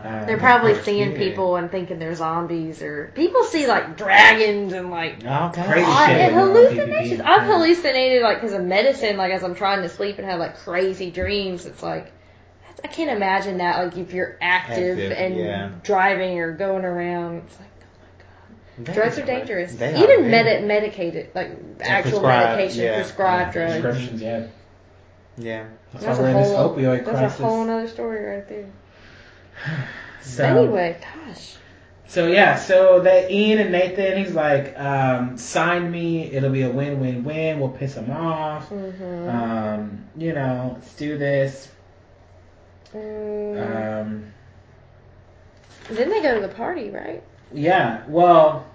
Uh, 0.02 0.24
They're 0.24 0.38
probably 0.38 0.74
seeing 0.82 1.12
yeah. 1.12 1.18
people 1.18 1.56
and 1.56 1.70
thinking 1.70 1.98
they're 1.98 2.14
zombies, 2.14 2.82
or 2.82 3.12
people 3.14 3.44
see 3.44 3.66
like 3.68 3.96
dragons 3.96 4.72
and 4.72 4.90
like 4.90 5.24
Okay. 5.24 5.62
Crazy 5.64 5.86
odd- 5.86 6.06
shit 6.08 6.16
and 6.20 6.36
when 6.36 6.46
you're 6.50 6.58
on 6.70 6.74
hallucinations. 6.74 7.20
PCP. 7.20 7.24
I've 7.24 7.42
Yeah. 7.48 7.52
hallucinated 7.54 8.22
like 8.22 8.40
because 8.40 8.52
of 8.56 8.62
medicine, 8.64 9.16
like 9.16 9.32
as 9.32 9.42
I'm 9.44 9.54
trying 9.54 9.82
to 9.82 9.88
sleep 9.88 10.18
and 10.18 10.26
have 10.28 10.40
like 10.40 10.56
crazy 10.58 11.10
dreams. 11.10 11.66
It's 11.66 11.82
like 11.82 12.10
I 12.84 12.88
can't 12.88 13.10
imagine 13.10 13.58
that 13.58 13.84
like 13.84 13.96
if 13.96 14.12
you're 14.12 14.36
active, 14.42 14.98
Active, 14.98 15.12
and 15.12 15.36
yeah. 15.36 15.70
driving 15.84 16.38
or 16.40 16.52
going 16.52 16.84
around. 16.84 17.42
It's 17.46 17.58
like 17.60 17.68
oh 17.80 17.84
my 18.00 18.84
god, 18.84 18.86
They 18.86 18.92
drugs 18.94 19.18
are 19.18 19.22
are- 19.22 19.26
dangerous. 19.26 19.74
they 19.76 19.92
are 19.94 19.96
Even 19.96 20.06
very- 20.06 20.28
medi- 20.30 20.66
medicated 20.66 21.28
like 21.34 21.50
actual 21.80 22.20
prescribed, 22.20 22.56
medication, 22.56 22.84
yeah. 22.84 22.94
prescribed 22.96 23.52
drugs. 23.52 23.80
Prescriptions, 23.80 24.20
yeah. 24.22 24.46
Yeah. 25.38 25.64
That's, 25.92 26.04
That's 26.06 26.18
a 26.18 26.22
we're 26.22 26.28
in 26.30 26.36
this 26.38 26.52
whole 26.56 26.76
opioid 26.76 27.04
that's 27.04 27.18
crisis. 27.18 27.40
a 27.40 27.42
whole 27.44 27.62
other 27.70 27.86
story 27.88 28.24
right 28.24 28.48
there. 28.48 28.66
so, 30.22 30.44
anyway, 30.44 30.96
gosh. 31.00 31.56
So 32.06 32.26
yeah, 32.26 32.56
so 32.56 33.00
that 33.00 33.30
Ian 33.30 33.58
and 33.58 33.72
Nathan, 33.72 34.18
he's 34.22 34.34
like, 34.34 34.78
um, 34.78 35.38
sign 35.38 35.90
me. 35.90 36.24
It'll 36.30 36.50
be 36.50 36.62
a 36.62 36.68
win-win-win. 36.70 37.58
We'll 37.58 37.70
piss 37.70 37.94
him 37.94 38.10
off. 38.10 38.68
hmm 38.68 39.28
Um, 39.28 40.04
you 40.16 40.34
know, 40.34 40.72
let's 40.74 40.94
do 40.94 41.16
this. 41.16 41.68
Mm. 42.94 44.02
Um, 44.02 44.24
then 45.88 46.10
they 46.10 46.20
go 46.20 46.34
to 46.34 46.46
the 46.46 46.52
party, 46.54 46.90
right? 46.90 47.22
yeah. 47.54 48.02
Well, 48.08 48.66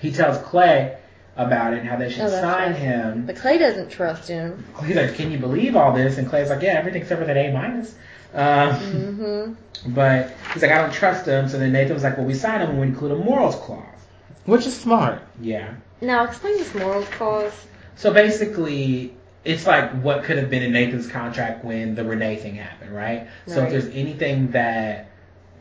he 0.00 0.12
tells 0.12 0.36
Clay 0.38 0.98
about 1.36 1.72
it 1.72 1.80
and 1.80 1.88
how 1.88 1.96
they 1.96 2.10
should 2.10 2.22
Oh, 2.24 2.28
sign 2.28 2.72
right. 2.72 2.74
him. 2.76 3.24
But 3.26 3.36
Clay 3.36 3.56
doesn't 3.56 3.88
trust 3.90 4.28
him. 4.28 4.62
He's 4.84 4.96
like, 4.96 5.14
"Can 5.14 5.30
you 5.30 5.38
believe 5.38 5.74
all 5.76 5.92
this?" 5.92 6.18
And 6.18 6.28
Clay's 6.28 6.50
like, 6.50 6.60
"Yeah, 6.62 6.72
everything 6.72 7.00
except 7.02 7.20
for 7.20 7.26
that 7.26 7.36
A 7.36 7.50
minus." 7.52 7.94
Um, 8.34 8.74
hmm 8.74 9.52
But 9.92 10.32
he's 10.52 10.62
like, 10.62 10.70
"I 10.70 10.78
don't 10.80 10.92
trust 10.92 11.26
him." 11.26 11.48
So 11.48 11.58
then 11.58 11.72
Nathan 11.72 11.94
was 11.94 12.02
like, 12.02 12.16
"Well, 12.16 12.26
we 12.26 12.34
sign 12.34 12.60
him 12.60 12.70
and 12.70 12.80
we 12.80 12.86
include 12.86 13.12
a 13.12 13.16
morals 13.16 13.56
clause." 13.56 13.84
Which 14.44 14.66
is 14.66 14.78
smart. 14.78 15.22
Yeah. 15.40 15.74
Now 16.00 16.24
explain 16.24 16.56
this 16.58 16.74
morals 16.74 17.08
clause. 17.10 17.52
So 17.96 18.12
basically, 18.12 19.14
it's 19.44 19.66
like 19.66 19.90
what 20.02 20.24
could 20.24 20.38
have 20.38 20.50
been 20.50 20.62
in 20.62 20.72
Nathan's 20.72 21.06
contract 21.06 21.64
when 21.64 21.94
the 21.94 22.04
Renee 22.04 22.36
thing 22.36 22.56
happened, 22.56 22.94
right? 22.94 23.28
So 23.46 23.62
if 23.64 23.70
there's 23.70 23.88
anything 23.88 24.50
that 24.52 25.10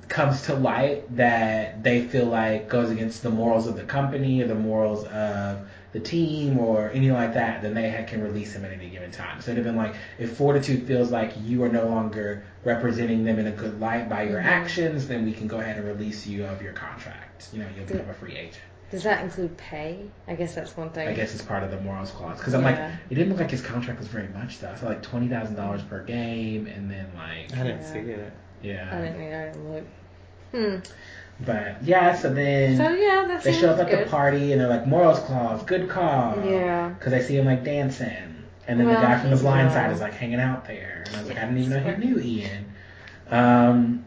comes 0.07 0.41
to 0.43 0.53
light 0.53 1.15
that 1.15 1.84
they 1.84 2.02
feel 2.02 2.26
like 2.26 2.68
goes 2.68 2.91
against 2.91 3.23
the 3.23 3.30
morals 3.30 3.65
of 3.68 3.76
the 3.76 3.84
company 3.84 4.41
or 4.41 4.48
the 4.48 4.56
morals 4.56 5.06
of 5.06 5.68
the 5.93 5.99
team 5.99 6.57
or 6.57 6.89
anything 6.89 7.13
like 7.13 7.34
that, 7.34 7.61
then 7.61 7.73
they 7.73 8.05
can 8.07 8.22
release 8.23 8.53
him 8.53 8.63
at 8.63 8.72
any 8.72 8.89
given 8.89 9.11
time. 9.11 9.41
So 9.41 9.51
it'd 9.51 9.65
have 9.65 9.73
been 9.76 9.81
like 9.81 9.95
if 10.18 10.38
Fortitude 10.38 10.88
feels 10.88 11.11
like 11.11 11.34
you 11.43 11.63
are 11.63 11.69
no 11.69 11.85
longer 11.85 12.43
representing 12.63 13.23
them 13.23 13.39
in 13.39 13.47
a 13.47 13.51
good 13.51 13.80
light 13.80 14.07
by 14.09 14.23
your 14.23 14.39
Mhm. 14.41 14.45
actions, 14.45 15.07
then 15.07 15.26
we 15.26 15.34
can 15.34 15.47
go 15.47 15.59
ahead 15.59 15.77
and 15.77 15.85
release 15.85 16.26
you 16.26 16.45
of 16.45 16.61
your 16.61 16.73
contract. 16.73 17.49
You 17.51 17.59
know, 17.59 17.68
you'll 17.76 17.85
become 17.85 18.09
a 18.09 18.13
free 18.13 18.35
agent. 18.38 18.57
Does 18.89 19.03
that 19.03 19.23
include 19.23 19.55
pay? 19.57 19.99
I 20.27 20.35
guess 20.35 20.53
that's 20.53 20.76
one 20.76 20.89
thing. 20.89 21.07
I 21.07 21.13
guess 21.13 21.34
it's 21.34 21.41
part 21.43 21.63
of 21.63 21.72
the 21.72 21.80
morals 21.80 22.11
clause. 22.11 22.38
Because 22.38 22.53
I'm 22.53 22.63
like, 22.63 22.77
it 23.09 23.15
didn't 23.15 23.30
look 23.30 23.39
like 23.39 23.49
his 23.51 23.61
contract 23.61 23.99
was 23.99 24.09
very 24.09 24.27
much 24.30 24.59
though. 24.59 24.76
So 24.80 24.85
like 24.88 25.01
twenty 25.01 25.27
thousand 25.30 25.55
dollars 25.55 25.81
per 25.84 26.03
game, 26.03 26.68
and 26.68 26.91
then 26.91 27.07
like, 27.15 27.53
I 27.57 27.63
didn't 27.63 27.81
Yeah. 27.81 27.93
see 27.93 27.99
it. 27.99 28.34
yeah. 28.61 28.89
I 28.91 29.01
didn't 29.01 29.18
mean 29.19 29.34
I 29.34 29.45
didn't 29.45 29.73
look. 29.73 29.84
Hmm. 30.51 30.76
But 31.45 31.84
yeah, 31.84 32.15
so 32.15 32.31
then 32.34 32.77
So 32.77 32.89
yeah, 32.89 33.26
that 33.27 33.43
they 33.43 33.53
show 33.53 33.72
up 33.72 33.80
at 33.80 33.89
good. 33.89 34.05
the 34.05 34.09
party, 34.09 34.51
and 34.51 34.61
they're 34.61 34.68
like, 34.68 34.85
morals 34.85 35.19
clause, 35.19 35.63
good 35.63 35.89
call. 35.89 36.39
Yeah. 36.45 36.89
Because 36.89 37.11
they 37.11 37.22
see 37.23 37.35
him 37.38 37.45
like 37.45 37.63
dancing, 37.63 38.07
and 38.68 38.80
then 38.80 38.88
Well, 38.88 38.99
the 39.01 39.07
guy 39.07 39.19
from 39.19 39.31
the 39.31 39.38
blind 39.38 39.68
not. 39.69 39.73
side 39.73 39.91
is 39.91 40.01
like 40.01 40.13
hanging 40.13 40.39
out 40.39 40.65
there, 40.68 41.03
and 41.07 41.15
I 41.15 41.19
was 41.19 41.30
like, 41.30 41.38
I 41.38 41.41
didn't 41.45 41.57
even 41.57 41.84
know 41.84 41.91
he 41.91 42.05
knew 42.05 42.19
Ian. 42.19 42.65
Um, 43.30 44.05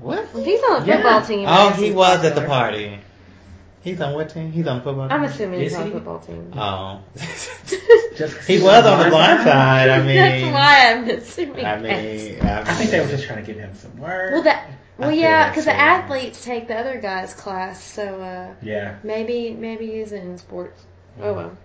What? 0.00 0.26
He's 0.44 0.62
on 0.62 0.82
the 0.82 0.86
Yeah. 0.86 0.96
football 1.02 1.22
team. 1.22 1.44
Oh, 1.48 1.70
he 1.70 1.90
was 1.90 2.24
at 2.24 2.34
the 2.36 2.42
party. 2.46 2.98
He's 3.82 4.00
on 4.00 4.14
what 4.14 4.30
team? 4.30 4.52
He's 4.52 4.66
on 4.68 4.82
football 4.82 5.08
team. 5.08 5.16
I'm 5.16 5.24
assuming 5.24 5.60
he's 5.60 5.72
Is 5.72 5.78
on 5.78 5.86
he? 5.86 5.92
football 5.92 6.20
team. 6.20 6.52
Oh. 6.56 7.00
just 8.16 8.36
'cause 8.36 8.46
he 8.46 8.60
was 8.62 8.86
on 8.86 9.02
the 9.02 9.10
blind 9.10 9.42
side. 9.42 9.90
I 9.90 9.98
mean. 10.06 10.16
That's 10.16 10.52
why 10.54 10.92
I'm 10.92 11.10
assuming. 11.10 11.64
I 11.64 11.78
mean, 11.80 12.40
I, 12.42 12.60
I 12.60 12.74
think 12.74 12.90
they 12.90 13.00
were 13.00 13.08
just 13.08 13.24
trying 13.26 13.44
to 13.44 13.52
give 13.52 13.60
him 13.60 13.74
some 13.74 13.96
work. 13.98 14.32
Well, 14.32 14.42
that. 14.44 14.70
Well, 14.98 15.10
I 15.10 15.14
yeah, 15.14 15.48
because 15.48 15.64
the 15.64 15.74
athletes 15.74 16.44
take 16.44 16.68
the 16.68 16.76
other 16.76 17.00
guy's 17.00 17.34
class, 17.34 17.82
so 17.82 18.20
uh, 18.20 18.54
yeah. 18.62 18.98
maybe 19.02 19.50
maybe 19.50 19.86
he's 19.90 20.12
in 20.12 20.38
sports. 20.38 20.80
Oh 21.20 21.32
well. 21.32 21.58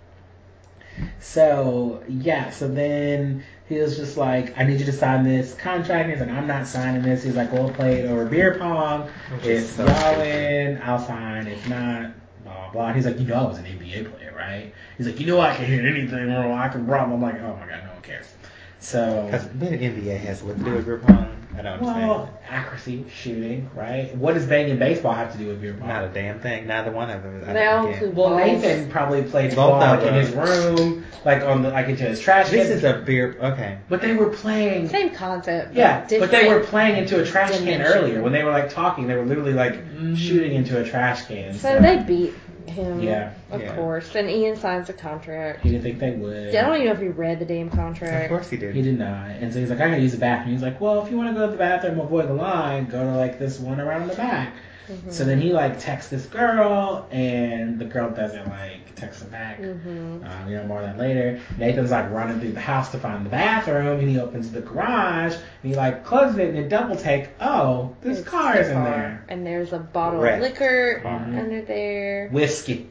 So 1.20 2.02
yeah, 2.08 2.50
so 2.50 2.66
then 2.68 3.44
he 3.68 3.78
was 3.78 3.96
just 3.96 4.16
like, 4.16 4.56
I 4.58 4.64
need 4.64 4.80
you 4.80 4.86
to 4.86 4.92
sign 4.92 5.24
this 5.24 5.54
contract. 5.54 6.04
And 6.04 6.12
he's 6.12 6.20
like, 6.20 6.30
I'm 6.30 6.46
not 6.46 6.66
signing 6.66 7.02
this. 7.02 7.22
He's 7.22 7.36
like, 7.36 7.52
we'll 7.52 7.70
play 7.70 8.00
it 8.00 8.06
over 8.10 8.24
beer 8.24 8.58
pong. 8.58 9.10
If 9.42 9.66
so 9.66 9.86
y'all 9.86 10.18
win, 10.18 10.80
I'll 10.82 10.98
sign. 10.98 11.46
If 11.46 11.68
not, 11.68 12.12
blah 12.44 12.70
blah 12.70 12.92
he's 12.92 13.04
like, 13.04 13.18
you 13.18 13.26
know, 13.26 13.34
I 13.34 13.46
was 13.46 13.58
an 13.58 13.64
NBA 13.64 14.10
player, 14.10 14.34
right? 14.36 14.72
He's 14.96 15.06
like, 15.06 15.20
you 15.20 15.26
know, 15.26 15.40
I 15.40 15.54
can 15.54 15.66
hit 15.66 15.84
anything 15.84 16.28
wrong. 16.28 16.52
I 16.52 16.68
can 16.68 16.86
run. 16.86 17.12
I'm 17.12 17.20
like, 17.20 17.40
oh 17.40 17.56
my 17.60 17.66
god, 17.66 17.84
no 17.84 17.92
one 17.92 18.02
cares. 18.02 18.32
So 18.80 19.26
Because 19.26 19.46
being 19.48 19.74
an 19.74 19.80
NBA 19.80 20.18
has 20.20 20.42
what 20.42 20.58
to 20.58 20.64
do 20.64 20.72
with 20.72 20.86
beer 20.86 20.98
pong. 20.98 21.37
I 21.58 21.62
don't 21.62 21.72
understand. 21.72 22.08
well, 22.08 22.38
accuracy, 22.48 23.04
shooting, 23.12 23.68
right? 23.74 24.14
What 24.16 24.34
does 24.34 24.46
banging 24.46 24.78
baseball 24.78 25.12
have 25.12 25.32
to 25.32 25.38
do 25.38 25.48
with 25.48 25.60
beer 25.60 25.74
pong? 25.74 25.88
Not 25.88 26.04
a 26.04 26.08
damn 26.08 26.38
thing. 26.38 26.68
Neither 26.68 26.92
one 26.92 27.10
of 27.10 27.22
them. 27.22 27.42
I 27.46 27.52
They 27.52 27.66
all 27.66 27.82
don't 27.82 27.92
get. 27.92 28.02
include 28.02 28.16
well. 28.16 28.36
Nathan 28.36 28.90
probably 28.90 29.22
played 29.24 29.50
Both 29.50 29.56
ball 29.56 29.80
like 29.80 30.02
in 30.02 30.14
his 30.14 30.30
room, 30.30 31.04
like 31.24 31.42
on 31.42 31.62
the 31.62 31.70
like 31.70 31.88
into 31.88 32.04
his 32.04 32.20
trash 32.20 32.50
This 32.50 32.68
can. 32.68 32.76
is 32.76 32.84
a 32.84 33.02
beer. 33.04 33.36
Okay. 33.40 33.78
But 33.88 34.00
they 34.00 34.14
were 34.14 34.30
playing. 34.30 34.88
Same 34.88 35.10
concept. 35.10 35.74
Yeah, 35.74 36.06
but 36.18 36.30
they 36.30 36.48
were 36.48 36.60
playing 36.60 36.96
into 36.96 37.20
a 37.20 37.26
trash 37.26 37.58
can 37.58 37.82
earlier 37.82 38.22
when 38.22 38.32
they 38.32 38.44
were 38.44 38.52
like 38.52 38.70
talking. 38.70 39.08
They 39.08 39.16
were 39.16 39.26
literally 39.26 39.52
like 39.54 39.74
mm. 39.74 40.16
shooting 40.16 40.52
into 40.52 40.80
a 40.80 40.88
trash 40.88 41.26
can. 41.26 41.54
So 41.54 41.80
they 41.80 42.02
beat 42.04 42.34
him. 42.68 43.00
Yeah. 43.02 43.32
Of 43.50 43.60
Yeah. 43.60 43.74
course. 43.74 44.14
And 44.14 44.30
Ian 44.30 44.56
signs 44.56 44.88
a 44.88 44.92
contract. 44.92 45.62
He 45.62 45.70
didn't 45.70 45.82
think 45.84 45.98
they 45.98 46.12
would. 46.12 46.54
I 46.54 46.62
don't 46.62 46.74
even 46.74 46.86
know 46.86 46.92
if 46.92 47.00
he 47.00 47.08
read 47.08 47.38
the 47.38 47.44
damn 47.44 47.70
contract. 47.70 48.24
Of 48.24 48.30
course 48.30 48.50
he 48.50 48.56
did. 48.56 48.74
He 48.74 48.82
did 48.82 48.98
not. 48.98 49.30
And 49.40 49.52
so 49.52 49.60
he's 49.60 49.70
like, 49.70 49.80
I 49.80 49.88
gotta 49.88 50.00
use 50.00 50.12
the 50.12 50.18
bathroom. 50.18 50.52
He's 50.52 50.62
like, 50.62 50.80
well, 50.80 51.04
if 51.04 51.10
you 51.10 51.16
want 51.16 51.30
to 51.30 51.34
go 51.34 51.46
to 51.46 51.52
the 51.52 51.58
bathroom, 51.58 52.00
avoid 52.00 52.28
the 52.28 52.34
line, 52.34 52.86
go 52.86 53.02
to 53.02 53.16
like 53.16 53.38
this 53.38 53.58
one 53.58 53.80
around 53.80 54.08
the 54.08 54.14
back. 54.14 54.52
Mhm. 54.90 55.12
So 55.12 55.24
then 55.24 55.40
he 55.40 55.52
like 55.52 55.78
texts 55.78 56.10
this 56.10 56.26
girl, 56.26 57.06
and 57.10 57.78
the 57.78 57.84
girl 57.84 58.10
doesn't 58.10 58.48
like 58.48 58.94
text 58.94 59.22
him 59.22 59.28
back. 59.30 59.60
Mhm. 59.60 60.24
Um, 60.24 60.48
you 60.50 60.56
know 60.56 60.64
more 60.64 60.80
than 60.80 60.96
later. 60.98 61.38
Nathan's 61.58 61.90
like 61.90 62.10
running 62.10 62.40
through 62.40 62.52
the 62.52 62.60
house 62.60 62.90
to 62.92 62.98
find 62.98 63.24
the 63.24 63.30
bathroom, 63.30 64.00
and 64.00 64.08
he 64.08 64.18
opens 64.18 64.50
the 64.50 64.60
garage, 64.60 65.34
and 65.34 65.42
he 65.62 65.74
like 65.74 66.04
closes 66.04 66.38
it, 66.38 66.48
and 66.48 66.58
in 66.58 66.68
double 66.68 66.96
take, 66.96 67.28
oh, 67.40 67.94
there's 68.02 68.20
It's 68.20 68.28
cars 68.28 68.66
the 68.66 68.72
in 68.72 68.78
car. 68.78 68.84
there. 68.90 69.24
And 69.28 69.46
there's 69.46 69.72
a 69.72 69.78
bottle 69.78 70.20
Wrecked 70.20 70.36
of 70.44 70.50
liquor 70.50 71.00
car. 71.02 71.22
under 71.22 71.60
there. 71.62 72.28
Whiskey. 72.30 72.88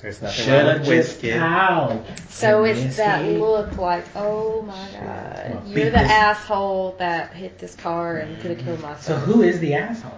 There's 0.00 0.20
nothing 0.20 0.44
Should 0.44 0.52
wrong 0.52 0.66
have 0.66 0.78
with 0.80 0.86
just 0.88 1.22
whiskey. 1.22 1.32
towel. 1.38 2.04
So 2.28 2.64
And 2.64 2.78
it's 2.78 2.96
that 2.98 3.24
look 3.24 3.76
like, 3.78 4.04
oh 4.14 4.62
my 4.62 4.74
god, 4.92 5.62
you're 5.66 5.86
the 5.86 5.90
this- 5.90 6.10
asshole 6.10 6.96
that 6.98 7.32
hit 7.32 7.58
this 7.58 7.74
car 7.74 8.18
and 8.18 8.38
could 8.40 8.50
have 8.52 8.60
killed 8.60 8.80
my 8.82 8.94
So 8.96 9.16
who 9.16 9.42
is 9.42 9.58
the 9.60 9.74
asshole? 9.74 10.12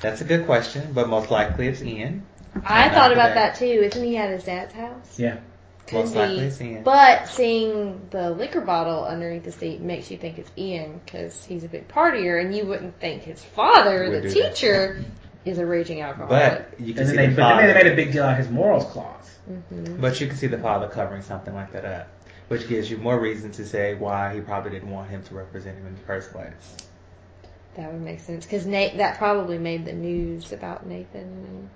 That's 0.00 0.20
a 0.20 0.24
good 0.24 0.46
question, 0.46 0.92
but 0.92 1.08
most 1.08 1.30
likely 1.30 1.68
it's 1.68 1.82
Ian. 1.82 2.24
I 2.64 2.88
thought 2.88 3.12
about 3.12 3.34
that 3.34 3.56
too. 3.56 3.64
Isn't 3.66 4.04
he 4.04 4.16
at 4.16 4.30
his 4.30 4.44
dad's 4.44 4.72
house? 4.74 5.18
Yeah. 5.18 5.38
Could 5.86 5.96
Most 5.96 6.14
likely 6.16 6.44
it's 6.44 6.60
Ian. 6.60 6.82
But 6.82 7.28
seeing 7.28 8.08
the 8.10 8.30
liquor 8.30 8.60
bottle 8.60 9.04
underneath 9.04 9.44
the 9.44 9.52
seat 9.52 9.80
makes 9.80 10.10
you 10.10 10.18
think 10.18 10.38
it's 10.38 10.50
Ian 10.58 11.00
because 11.04 11.44
he's 11.44 11.64
a 11.64 11.68
big 11.68 11.88
partier, 11.88 12.40
and 12.40 12.54
you 12.54 12.66
wouldn't 12.66 12.98
think 13.00 13.22
his 13.22 13.42
father, 13.42 14.10
Would 14.10 14.22
the 14.24 14.28
do 14.28 14.42
that. 14.42 14.54
teacher, 14.54 15.04
is 15.44 15.58
a 15.58 15.64
raging 15.64 16.02
alcoholic. 16.02 16.28
But 16.30 16.80
you 16.80 16.92
can 16.92 17.02
And 17.02 17.10
see 17.10 17.16
then 17.16 17.30
they, 17.30 17.34
the 17.34 17.40
but 17.40 17.48
then 17.56 17.66
they 17.68 17.72
father. 17.72 17.84
made 17.84 17.92
a 17.92 17.96
big 17.96 18.12
deal 18.12 18.24
out 18.24 18.32
of 18.32 18.38
his 18.38 18.50
morals 18.50 18.84
clause. 18.86 19.30
hmm 19.46 20.00
But 20.00 20.20
you 20.20 20.26
can 20.26 20.36
see 20.36 20.46
the 20.48 20.58
father 20.58 20.88
covering 20.88 21.22
something 21.22 21.54
like 21.54 21.72
that 21.72 21.84
up. 21.86 22.08
which 22.48 22.68
gives 22.68 22.90
you 22.90 22.96
more 22.98 23.18
reason 23.18 23.50
to 23.52 23.64
say 23.64 23.94
why 23.94 24.34
he 24.34 24.40
probably 24.40 24.70
didn't 24.72 24.90
want 24.90 25.08
him 25.10 25.22
to 25.22 25.34
represent 25.34 25.76
him 25.78 25.86
in 25.86 25.94
the 25.94 26.00
first 26.02 26.32
place. 26.32 26.76
That 27.78 27.92
would 27.92 28.02
make 28.02 28.18
sense 28.18 28.44
because 28.44 28.66
Nate 28.66 28.96
that 28.96 29.18
probably 29.18 29.56
made 29.56 29.84
the 29.84 29.92
news 29.92 30.52
about 30.52 30.84
Nathan 30.84 31.68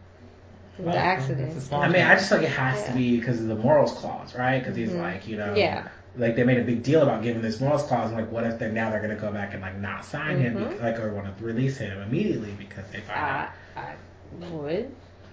and 0.78 0.84
the 0.84 0.98
accident. 0.98 1.50
it's 1.50 1.58
a 1.58 1.60
small 1.68 1.80
I 1.80 1.88
mean, 1.88 2.02
I 2.02 2.16
just 2.16 2.28
think 2.28 2.42
it 2.42 2.48
has 2.48 2.80
Yeah. 2.80 2.86
to 2.88 2.92
be 2.98 3.20
because 3.20 3.40
of 3.40 3.46
the 3.46 3.54
morals 3.54 3.92
clause, 3.92 4.34
right? 4.34 4.58
Because 4.58 4.74
he's 4.74 4.90
Mhm. 4.90 5.00
like, 5.00 5.28
you 5.28 5.36
know, 5.36 5.54
Yeah. 5.54 5.86
like 6.16 6.34
they 6.34 6.42
made 6.42 6.58
a 6.58 6.64
big 6.64 6.82
deal 6.82 7.02
about 7.02 7.22
giving 7.22 7.40
this 7.40 7.60
morals 7.60 7.84
clause. 7.84 8.08
And 8.10 8.18
like, 8.18 8.32
what 8.32 8.42
if 8.42 8.58
they 8.58 8.68
now 8.68 8.90
they're 8.90 9.00
gonna 9.00 9.14
go 9.14 9.30
back 9.30 9.52
and 9.52 9.62
like 9.62 9.78
not 9.78 10.04
sign 10.04 10.38
him, 10.40 10.56
Mhm. 10.56 10.68
because, 10.70 10.80
like, 10.82 10.98
or 10.98 11.12
want 11.12 11.38
to 11.38 11.44
release 11.44 11.78
him 11.78 11.96
immediately 12.02 12.50
because 12.58 12.84
they 12.90 12.98
find 12.98 13.20
I 13.20 13.40
out. 13.42 13.48
I 13.76 14.46
would. 14.50 14.90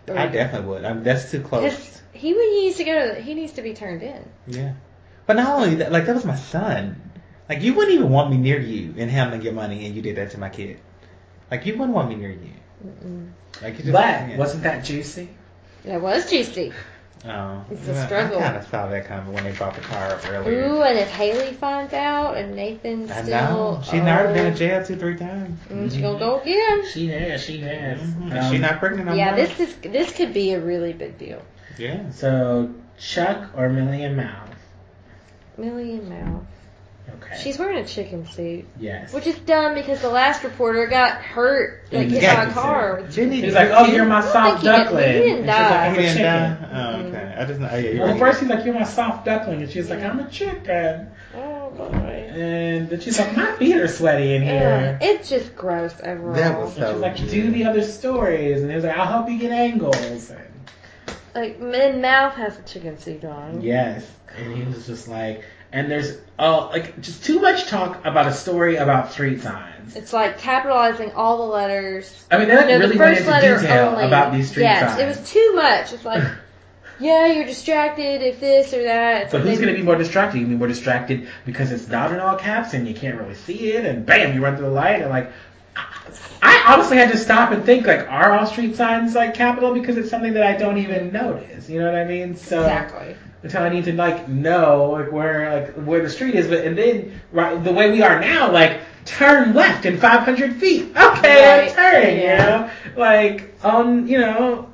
I 0.07 0.27
definitely 0.27 0.67
would. 0.67 0.85
I 0.85 0.93
mean, 0.93 1.03
that's 1.03 1.31
too 1.31 1.41
close. 1.41 1.99
He 2.13 2.31
would 2.31 2.43
he 2.43 2.59
needs 2.65 2.77
to 2.77 2.83
go. 2.83 3.15
To, 3.15 3.19
he 3.19 3.33
needs 3.33 3.53
to 3.53 3.63
be 3.63 3.73
turned 3.73 4.03
in. 4.03 4.23
Yeah. 4.45 4.73
But 5.25 5.37
not 5.37 5.47
only 5.55 5.75
that, 5.75 5.91
like 5.91 6.05
that 6.05 6.13
was 6.13 6.25
my 6.25 6.35
son. 6.35 7.08
Like 7.49 7.61
you 7.61 7.73
wouldn't 7.73 7.95
even 7.95 8.09
want 8.09 8.29
me 8.29 8.37
near 8.37 8.59
you 8.59 8.93
and 8.97 9.09
handling 9.09 9.41
your 9.41 9.53
money, 9.53 9.85
and 9.87 9.95
you 9.95 10.01
did 10.01 10.17
that 10.17 10.31
to 10.31 10.39
my 10.39 10.49
kid. 10.49 10.79
Like 11.49 11.65
you 11.65 11.73
wouldn't 11.73 11.93
want 11.95 12.09
me 12.09 12.15
near 12.15 12.29
you. 12.31 12.51
Mm-mm. 12.85 13.31
Like 13.61 13.73
you 13.73 13.79
just. 13.85 13.91
But 13.91 14.29
yeah. 14.29 14.37
wasn't 14.37 14.63
that 14.63 14.85
juicy? 14.85 15.29
That 15.83 16.01
was 16.01 16.29
juicy. 16.29 16.71
Oh, 17.27 17.65
It's 17.69 17.85
a 17.85 18.05
struggle. 18.05 18.37
I 18.39 18.41
kind 18.43 18.55
of 18.57 18.67
saw 18.67 18.87
that 18.87 19.05
coming 19.05 19.33
when 19.33 19.43
they 19.43 19.51
brought 19.51 19.75
the 19.75 19.81
car 19.81 20.07
up 20.13 20.25
earlier. 20.29 20.69
Ooh, 20.69 20.81
and 20.83 20.97
if 20.97 21.09
Haley 21.09 21.51
finds 21.53 21.91
out 21.93 22.37
and 22.37 22.55
Nathan 22.55 23.11
I 23.11 23.23
still, 23.23 23.31
know. 23.31 23.81
She's 23.83 23.99
already 23.99 24.33
been 24.33 24.45
in 24.45 24.53
oh, 24.53 24.55
jail 24.55 24.85
two, 24.85 24.95
three 24.95 25.17
times. 25.17 25.59
mm, 25.67 25.91
She 25.93 26.01
gonna 26.01 26.17
go 26.17 26.39
again. 26.39 26.85
She 26.93 27.07
has, 27.09 27.43
she 27.43 27.57
has. 27.59 27.99
Mhm. 27.99 28.41
Um, 28.41 28.51
She's 28.51 28.61
not 28.61 28.79
pregnant 28.79 29.07
no 29.09 29.15
Yeah, 29.15 29.31
more. 29.35 29.35
this 29.35 29.59
is 29.59 29.75
this 29.77 30.13
could 30.15 30.33
be 30.33 30.53
a 30.53 30.61
really 30.61 30.93
big 30.93 31.17
deal. 31.17 31.41
Yeah. 31.77 32.09
So 32.11 32.73
Chuck 32.97 33.49
or 33.57 33.67
Millie 33.67 34.03
and 34.05 34.15
Mal? 34.15 34.45
Million 35.57 36.07
Mouth. 36.07 36.45
Okay. 37.21 37.39
She's 37.41 37.57
wearing 37.59 37.77
a 37.77 37.85
chicken 37.85 38.25
suit, 38.27 38.65
yes. 38.79 39.13
which 39.13 39.27
is 39.27 39.37
dumb 39.39 39.75
because 39.75 40.01
the 40.01 40.09
last 40.09 40.43
reporter 40.43 40.87
got 40.87 41.17
hurt, 41.21 41.83
like 41.91 42.07
hit 42.09 42.21
the 42.21 42.27
by 42.27 42.43
a 42.45 42.51
car. 42.53 42.97
suit. 42.97 43.05
with 43.07 43.15
Didn't 43.15 43.31
he- 43.33 43.41
He's 43.41 43.53
like, 43.53 43.69
oh, 43.71 43.85
you're 43.85 44.05
my 44.05 44.21
soft 44.21 44.61
think 44.63 44.73
he 44.75 44.83
duckling. 44.83 45.03
he 45.13 45.19
didn't 45.19 45.27
And 45.29 45.37
she's 45.39 45.45
die. 45.47 45.69
like, 45.69 45.89
I'm 45.89 45.93
He 45.95 45.99
a 45.99 46.01
didn't 46.01 46.17
chicken. 46.17 46.23
die? 46.23 46.69
Oh, 46.71 46.97
mm-hmm. 46.97 47.07
okay. 47.15 47.35
I 47.39 47.45
just 47.45 47.59
know. 47.59 47.69
Oh, 47.71 47.75
yeah, 47.77 47.89
you're 47.89 47.99
Well, 48.03 48.09
right. 48.11 48.19
first 48.19 48.39
he's 48.41 48.49
like, 48.49 48.65
you're 48.65 48.73
my 48.73 48.83
soft 48.83 49.25
duckling, 49.25 49.61
and 49.61 49.71
she's 49.71 49.89
like, 49.89 50.03
I'm 50.03 50.19
a 50.19 50.29
chicken. 50.29 51.11
Oh 51.35 51.69
boy. 51.71 51.85
And 51.85 52.89
then 52.89 52.99
she's 52.99 53.19
like, 53.19 53.35
my 53.37 53.51
feet 53.57 53.75
are 53.75 53.87
sweaty 53.87 54.33
in 54.35 54.41
Ugh, 54.43 54.47
here. 54.47 54.97
it's 55.01 55.29
just 55.29 55.55
gross 55.55 55.93
overall. 56.03 56.35
That 56.35 56.57
was 56.59 56.75
And 56.77 56.85
so 56.85 56.93
she's 56.93 57.01
like, 57.01 57.17
good. 57.17 57.29
do 57.29 57.51
the 57.51 57.65
other 57.65 57.83
stories. 57.83 58.61
And 58.61 58.69
he 58.69 58.75
was 58.75 58.83
like, 58.85 58.97
I'll 58.97 59.05
help 59.07 59.29
you 59.29 59.37
get 59.39 59.51
angles. 59.51 60.29
And 60.31 60.41
like 61.35 61.59
and 61.61 62.01
Mouth 62.01 62.33
has 62.35 62.57
a 62.57 62.63
chicken 62.63 62.97
suit 62.97 63.23
on. 63.25 63.61
yes. 63.61 64.05
And 64.37 64.55
he 64.55 64.63
was 64.63 64.85
just 64.87 65.07
like, 65.07 65.43
and 65.71 65.89
there's, 65.89 66.17
oh, 66.37 66.69
like, 66.71 66.99
just 67.01 67.23
too 67.23 67.39
much 67.39 67.67
talk 67.67 68.05
about 68.05 68.27
a 68.27 68.33
story 68.33 68.77
about 68.77 69.11
street 69.11 69.41
signs. 69.41 69.95
It's 69.95 70.13
like 70.13 70.39
capitalizing 70.39 71.11
all 71.13 71.37
the 71.37 71.53
letters. 71.53 72.25
I 72.29 72.37
mean, 72.37 72.47
they 72.47 72.55
like, 72.55 72.67
No, 72.67 72.73
the 72.73 72.79
really 72.79 72.97
went 72.97 73.17
first 73.17 73.21
into 73.21 73.31
letter 73.31 73.59
detail 73.59 73.89
only. 73.89 74.05
about 74.05 74.33
these 74.33 74.49
street 74.49 74.63
yes, 74.63 74.91
signs. 74.91 75.01
it 75.01 75.05
was 75.07 75.29
too 75.29 75.53
much. 75.55 75.93
It's 75.93 76.05
like, 76.05 76.23
yeah, 76.99 77.27
you're 77.27 77.45
distracted 77.45 78.21
if 78.21 78.39
this 78.39 78.73
or 78.73 78.83
that. 78.83 79.23
It's 79.23 79.31
But 79.31 79.41
who's 79.41 79.57
going 79.59 79.73
to 79.73 79.79
be 79.79 79.83
more 79.83 79.95
distracted? 79.95 80.39
You 80.39 80.45
can 80.45 80.53
be 80.53 80.59
more 80.59 80.67
distracted 80.67 81.27
because 81.45 81.71
it's 81.71 81.87
not 81.87 82.11
in 82.11 82.19
all 82.19 82.35
caps 82.35 82.73
and 82.73 82.87
you 82.87 82.93
can't 82.93 83.19
really 83.19 83.35
see 83.35 83.71
it, 83.71 83.85
and 83.85 84.05
bam, 84.05 84.35
you 84.35 84.41
run 84.41 84.57
through 84.57 84.67
the 84.67 84.71
light, 84.71 85.01
and 85.01 85.09
like, 85.09 85.31
I 86.41 86.63
honestly 86.67 86.97
had 86.97 87.11
to 87.11 87.17
stop 87.17 87.51
and 87.51 87.63
think, 87.65 87.85
like, 87.85 88.07
are 88.09 88.31
all 88.31 88.45
street 88.45 88.75
signs 88.75 89.15
like 89.15 89.33
capital? 89.33 89.73
Because 89.73 89.97
it's 89.97 90.09
something 90.09 90.33
that 90.33 90.43
I 90.43 90.55
don't 90.57 90.77
even 90.77 91.11
notice. 91.11 91.69
You 91.69 91.79
know 91.79 91.85
what 91.85 91.95
I 91.95 92.05
mean? 92.05 92.35
So 92.35 92.61
Exactly. 92.61 93.15
Until 93.43 93.63
I 93.63 93.69
need 93.69 93.85
to 93.85 93.93
like 93.93 94.27
know 94.27 94.91
like 94.91 95.11
where 95.11 95.61
like 95.61 95.73
where 95.85 96.01
the 96.01 96.09
street 96.09 96.35
is, 96.35 96.47
but 96.47 96.65
and 96.65 96.77
then 96.77 97.19
right 97.31 97.61
the 97.63 97.71
way 97.73 97.91
we 97.91 98.01
are 98.01 98.19
now, 98.19 98.51
like 98.51 98.81
turn 99.05 99.53
left 99.53 99.85
in 99.85 99.97
500 99.97 100.55
feet. 100.57 100.91
Okay, 100.95 101.59
Right. 101.65 101.69
I'm 101.69 101.75
turning. 101.75 102.17
Yeah. 102.19 102.31
You 102.31 102.91
know, 102.95 102.99
like 103.01 103.55
on 103.63 104.07
you 104.07 104.19
know. 104.19 104.65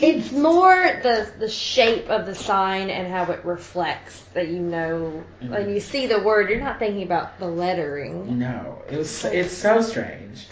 It's 0.00 0.32
more 0.32 0.74
the 1.02 1.30
the 1.38 1.48
shape 1.48 2.08
of 2.10 2.26
the 2.26 2.34
sign 2.34 2.90
and 2.90 3.10
how 3.10 3.30
it 3.32 3.44
reflects 3.44 4.20
that 4.34 4.48
you 4.48 4.58
know 4.60 5.24
Mm-hmm. 5.40 5.52
when 5.52 5.70
you 5.70 5.80
see 5.80 6.06
the 6.06 6.20
word. 6.20 6.50
You're 6.50 6.60
not 6.60 6.78
thinking 6.78 7.02
about 7.04 7.38
the 7.38 7.46
lettering. 7.46 8.38
No, 8.38 8.82
it 8.90 8.96
was 8.96 9.24
it's 9.24 9.52
so 9.56 9.80
strange. 9.80 10.46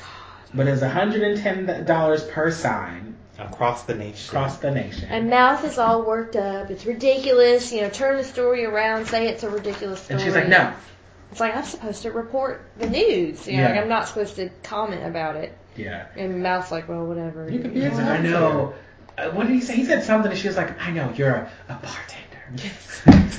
But 0.54 0.68
it's 0.68 0.82
hundred 0.82 1.22
and 1.22 1.38
ten 1.38 1.84
dollars 1.84 2.24
per 2.24 2.50
sign 2.50 3.05
Across 3.38 3.82
the 3.84 3.94
nation. 3.94 4.28
across 4.34 4.58
the 4.58 4.70
nation. 4.70 5.08
And 5.10 5.28
Mouth 5.28 5.64
is 5.64 5.78
all 5.78 6.02
worked 6.02 6.36
up. 6.36 6.70
It's 6.70 6.86
ridiculous. 6.86 7.70
You 7.72 7.82
know, 7.82 7.90
turn 7.90 8.16
the 8.16 8.24
story 8.24 8.64
around. 8.64 9.06
Say 9.06 9.28
it's 9.28 9.42
a 9.42 9.50
ridiculous 9.50 10.00
story. 10.00 10.20
And 10.20 10.24
she's 10.26 10.34
like, 10.34 10.48
no. 10.48 10.72
It's 11.32 11.40
like 11.40 11.54
I'm 11.56 11.64
supposed 11.64 12.02
to 12.02 12.12
report 12.12 12.62
the 12.78 12.88
news. 12.88 13.46
You 13.46 13.58
know, 13.58 13.64
like 13.64 13.74
Yeah. 13.74 13.80
I'm 13.82 13.88
not 13.88 14.08
supposed 14.08 14.36
to 14.36 14.48
comment 14.62 15.04
about 15.04 15.36
it. 15.36 15.56
Yeah. 15.76 16.06
And 16.16 16.42
Mouth's 16.42 16.70
like, 16.70 16.88
well, 16.88 17.04
whatever. 17.04 17.50
You 17.50 17.60
can 17.60 17.74
be 17.74 17.80
He's 17.82 17.92
like, 17.92 18.06
I 18.06 18.18
know. 18.18 18.74
Uh, 19.18 19.30
what 19.30 19.46
did 19.46 19.52
he 19.54 19.60
say? 19.60 19.76
He 19.76 19.84
said 19.84 20.02
something, 20.04 20.30
and 20.30 20.40
she 20.40 20.46
was 20.46 20.56
like, 20.56 20.80
I 20.80 20.90
know, 20.90 21.12
you're 21.14 21.30
a, 21.34 21.50
a 21.68 21.74
bartender. 21.74 22.70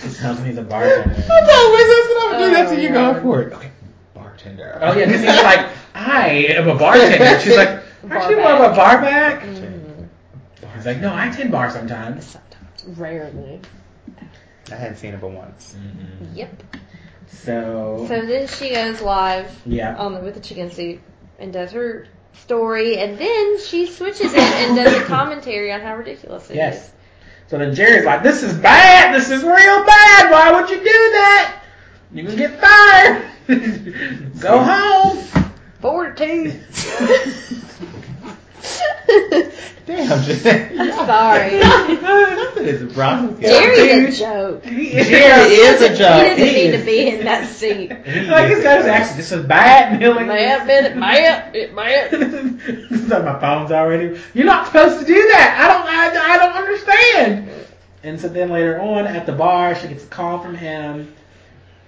she 0.00 0.08
tells 0.18 0.40
me 0.40 0.48
he's 0.48 0.58
a 0.58 0.62
bartender. 0.62 1.14
I 1.18 1.22
thought 1.22 1.46
that's 1.46 2.08
what 2.08 2.34
I 2.34 2.38
would 2.38 2.44
do. 2.46 2.50
That's 2.52 2.70
what 2.70 2.78
Oh, 2.78 2.82
you're 2.82 2.92
Lord. 2.92 3.22
going 3.22 3.50
for. 3.50 3.56
Okay, 3.56 3.70
bartender. 4.14 4.78
Oh 4.80 4.96
yeah, 4.96 5.04
because 5.06 5.20
he 5.20 5.26
was 5.26 5.42
like, 5.42 5.68
I 5.94 6.28
am 6.50 6.68
a 6.68 6.74
bartender. 6.74 7.40
She's 7.44 7.56
like, 7.56 7.81
aren't 8.10 8.30
you 8.30 8.36
more 8.36 8.52
of 8.52 8.72
a 8.72 8.76
bar 8.76 9.00
back? 9.00 9.42
Mhm. 9.42 10.08
He's 10.74 10.86
like, 10.86 11.00
no, 11.00 11.14
I 11.14 11.28
tend 11.30 11.50
bar 11.52 11.70
sometimes. 11.70 12.26
Sometimes, 12.26 12.98
rarely. 12.98 13.60
I 14.70 14.74
hadn't 14.74 14.96
seen 14.96 15.12
it 15.14 15.20
but 15.20 15.30
once. 15.32 15.76
Yep. 16.34 16.62
So, 17.28 18.04
So 18.08 18.24
then 18.26 18.46
she 18.46 18.70
goes 18.70 19.00
live 19.00 19.50
yeah. 19.66 19.96
on 19.96 20.14
the, 20.14 20.20
with 20.20 20.34
the 20.34 20.40
chicken 20.40 20.70
suit 20.70 21.00
and 21.38 21.52
does 21.52 21.72
her 21.72 22.06
story, 22.34 22.98
and 22.98 23.18
then 23.18 23.58
she 23.60 23.86
switches 23.86 24.32
it 24.32 24.38
and 24.40 24.76
does 24.76 24.94
a 24.94 25.04
commentary 25.06 25.72
on 25.72 25.80
how 25.80 25.96
ridiculous 25.96 26.48
it 26.48 26.52
is. 26.52 26.56
Yes. 26.56 26.92
So 27.48 27.58
then 27.58 27.74
Jerry's 27.74 28.06
like, 28.06 28.22
this 28.22 28.42
is 28.42 28.54
bad. 28.54 29.14
This 29.14 29.30
is 29.30 29.42
real 29.42 29.84
bad. 29.84 30.30
Why 30.30 30.52
would 30.58 30.70
you 30.70 30.76
do 30.78 30.84
that? 30.84 31.62
You 32.12 32.24
can 32.24 32.36
get 32.36 32.60
fired. 32.60 34.32
Go 34.40 34.58
home. 34.62 35.18
Forty-two. 35.82 36.52
Damn, 39.84 40.22
just 40.22 40.46
I'm 40.46 41.06
Sorry. 41.06 41.58
Nothing 41.58 42.64
is 42.66 42.82
wrong 42.96 43.26
with 43.32 43.42
you. 43.42 43.48
Jerry's 43.48 44.20
a 44.20 44.24
joke. 44.24 44.64
He 44.64 44.90
Jerry 44.92 45.54
is 45.54 45.82
a 45.82 45.88
joke. 45.88 45.96
He 45.96 45.98
joke. 45.98 45.98
doesn't 45.98 46.38
He 46.38 46.44
need 46.44 46.74
is- 46.74 46.80
to 46.80 46.86
be 46.86 47.08
in 47.08 47.24
that 47.24 47.48
seat. 47.52 47.88
like 47.90 48.48
this 48.48 48.62
guy's 48.62 48.84
actually 48.86 49.16
this 49.16 49.32
is 49.32 49.44
bad. 49.44 49.92
And 49.94 50.00
he'll 50.02 50.14
like, 50.14 50.26
May 50.28 50.44
have 50.44 50.66
been 50.68 50.84
it, 50.86 50.96
may 50.96 51.26
it 51.52 51.74
may 51.74 51.92
have. 51.94 52.12
It's 52.12 53.08
like 53.08 53.24
my 53.24 53.40
phone's 53.40 53.72
already. 53.72 54.20
You're 54.34 54.46
not 54.46 54.66
supposed 54.66 55.00
to 55.00 55.04
do 55.06 55.14
that. 55.14 55.58
I 55.60 55.66
don't. 55.66 55.86
I, 55.88 56.34
I 56.34 56.38
don't 56.38 56.54
understand. 56.62 57.48
And 58.04 58.20
so 58.20 58.28
then 58.28 58.50
later 58.50 58.80
on 58.80 59.06
at 59.08 59.26
the 59.26 59.32
bar, 59.32 59.74
she 59.74 59.88
gets 59.88 60.04
a 60.04 60.08
call 60.08 60.38
from 60.40 60.54
him, 60.54 61.12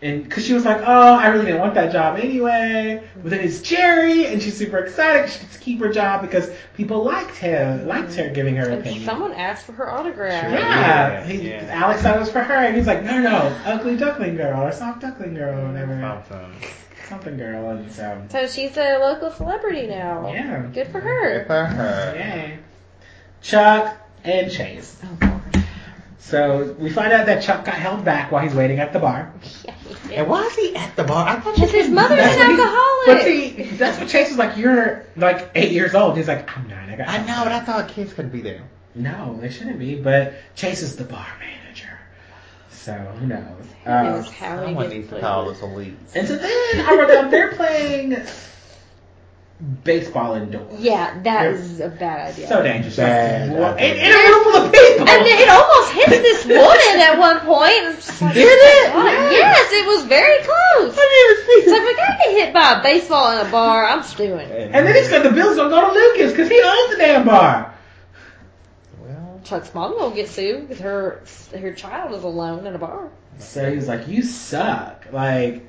and 0.04 0.22
because 0.22 0.44
she 0.44 0.52
was 0.52 0.64
like, 0.64 0.82
"Oh, 0.86 1.14
I 1.16 1.28
really 1.28 1.46
didn't 1.46 1.60
want 1.60 1.74
that 1.74 1.90
job 1.92 2.18
anyway." 2.18 3.02
But 3.22 3.30
then 3.30 3.40
it's 3.40 3.60
Jerry, 3.62 4.26
and 4.26 4.40
she's 4.42 4.56
super 4.56 4.78
excited. 4.78 5.30
She 5.30 5.40
gets 5.40 5.54
to 5.54 5.58
keep 5.60 5.80
her 5.80 5.88
job 5.92 6.20
because 6.22 6.50
people 6.74 7.02
liked 7.02 7.36
him, 7.36 7.88
liked 7.88 8.14
her 8.14 8.28
giving 8.28 8.54
her 8.56 8.68
And 8.68 8.80
opinion. 8.80 9.04
someone 9.04 9.32
asked 9.32 9.64
for 9.66 9.72
her 9.72 9.90
autograph. 9.90 10.42
Sure. 10.42 10.50
yeah, 10.58 11.10
Yeah, 11.12 11.24
he, 11.24 11.48
yeah. 11.48 11.68
Alex 11.72 12.02
thought 12.02 12.16
it 12.16 12.20
was 12.20 12.30
for 12.30 12.42
her, 12.42 12.54
and 12.54 12.76
he's 12.76 12.86
like, 12.86 13.02
"No, 13.02 13.18
no, 13.20 13.56
ugly 13.64 13.96
duckling 13.96 14.36
girl 14.36 14.62
or 14.62 14.70
soft 14.72 15.00
duckling 15.00 15.34
girl, 15.34 15.58
or 15.64 15.68
whatever, 15.72 15.98
Something. 16.28 16.68
something 17.08 17.36
girl." 17.38 17.70
And 17.70 17.90
so, 17.90 18.22
So 18.30 18.46
she's 18.46 18.76
a 18.76 18.98
local 18.98 19.30
celebrity 19.30 19.86
now. 19.86 20.30
yeah, 20.32 20.66
Good 20.72 20.88
for 20.88 21.00
her. 21.00 21.38
Good 21.40 21.46
her. 21.48 21.66
for 21.68 21.74
her. 21.76 22.14
yay. 22.16 22.58
Chuck 23.42 23.96
and 24.24 24.50
Chase. 24.50 25.00
Oh, 25.22 25.40
So 26.18 26.74
we 26.78 26.88
find 26.90 27.12
out 27.12 27.26
that 27.26 27.42
Chuck 27.42 27.64
got 27.66 27.74
held 27.74 28.04
back 28.04 28.32
while 28.32 28.42
he's 28.42 28.54
waiting 28.54 28.80
at 28.80 28.92
the 28.92 28.98
bar. 28.98 29.32
And 30.12 30.28
why 30.28 30.42
is 30.44 30.54
he 30.54 30.74
at 30.76 30.94
the 30.96 31.04
bar? 31.04 31.26
I 31.28 31.40
thought 31.40 31.54
Because 31.54 31.72
you 31.72 31.80
his 31.80 31.90
mother's 31.90 32.18
an 32.18 32.24
That's 32.24 32.36
what 32.38 32.46
he- 32.46 32.52
alcoholic. 32.62 33.06
But 33.06 33.22
see, 33.22 33.76
that's 33.76 33.98
what 33.98 34.08
Chase 34.08 34.30
is 34.30 34.36
like. 34.38 34.56
You're 34.56 35.06
like 35.16 35.50
eight 35.54 35.72
years 35.72 35.94
old. 35.94 36.16
He's 36.16 36.28
like, 36.28 36.56
I'm 36.56 36.68
nine. 36.68 36.90
I 36.90 36.96
got. 36.96 37.08
I 37.08 37.18
know, 37.18 37.44
but 37.44 37.52
I 37.52 37.60
thought 37.60 37.88
kids 37.88 38.12
couldn't 38.12 38.30
be 38.30 38.40
there. 38.40 38.62
No, 38.94 39.36
they 39.40 39.50
shouldn't 39.50 39.78
be. 39.78 39.96
But 40.00 40.34
Chase 40.54 40.82
is 40.82 40.96
the 40.96 41.04
bar 41.04 41.26
manager. 41.40 41.98
So 42.70 42.92
who 42.92 43.26
knows? 43.26 43.64
Who 43.84 43.90
knows 43.90 44.30
how 44.30 44.56
he 44.58 44.62
um, 44.62 44.64
Someone 44.66 44.88
needs 44.90 45.08
to 45.10 45.20
call 45.20 45.50
us 45.50 45.58
elites. 45.60 46.14
and 46.14 46.28
so 46.28 46.36
then 46.36 46.80
I 46.86 46.96
wrote 46.98 47.08
down 47.08 47.30
they're 47.30 47.52
playing 47.52 48.16
baseball 49.84 50.34
indoors. 50.34 50.80
Yeah, 50.80 51.14
that 51.14 51.22
that 51.22 51.46
is 51.54 51.80
a 51.80 51.88
bad 51.88 52.32
idea. 52.32 52.48
So 52.48 52.62
dangerous. 52.62 52.96
Bad 52.96 53.50
Like, 53.58 53.76
idea. 53.76 53.94
in, 53.94 53.98
in 53.98 54.12
a 54.12 54.18
room 54.18 54.44
full 54.44 54.56
of 54.66 54.72
people. 54.72 55.08
and 55.08 55.26
it 55.26 55.48
almost 55.48 55.92
hits 55.92 56.10
this 56.10 56.44
woman 56.46 57.00
at 57.00 57.18
one 57.18 57.38
point. 57.40 58.20
Like, 58.20 58.34
Did 58.34 58.48
oh 58.48 58.86
it? 58.86 58.92
God, 58.92 59.32
Yes, 59.32 59.72
it 59.72 59.86
was 59.86 60.04
very 60.04 60.42
close. 60.42 60.96
It's 60.96 61.70
like, 61.70 61.82
if 61.82 61.98
I 61.98 62.16
get 62.26 62.44
hit 62.44 62.54
by 62.54 62.80
a 62.80 62.82
baseball 62.82 63.38
in 63.38 63.46
a 63.46 63.50
bar, 63.50 63.86
I'm 63.86 64.02
stewing. 64.02 64.50
and 64.50 64.86
then 64.86 64.94
he's 64.94 65.08
got 65.08 65.22
the 65.22 65.30
Bills 65.30 65.56
don't 65.56 65.70
go 65.70 65.80
to 65.88 65.92
Lucas 65.92 66.32
because 66.32 66.48
he 66.48 66.60
owns 66.60 66.90
the 66.90 66.96
damn 66.98 67.24
bar. 67.24 67.72
Well, 69.00 69.40
Chuck's 69.44 69.72
mom 69.74 69.92
will 69.92 70.10
get 70.10 70.28
sued 70.28 70.68
because 70.68 70.80
her 70.82 71.22
her 71.58 71.72
child 71.72 72.12
is 72.14 72.24
alone 72.24 72.66
in 72.66 72.74
a 72.74 72.78
bar. 72.78 73.08
So 73.38 73.68
he 73.70 73.76
was 73.76 73.88
like, 73.88 74.08
"You 74.08 74.22
suck," 74.22 75.06
like, 75.12 75.66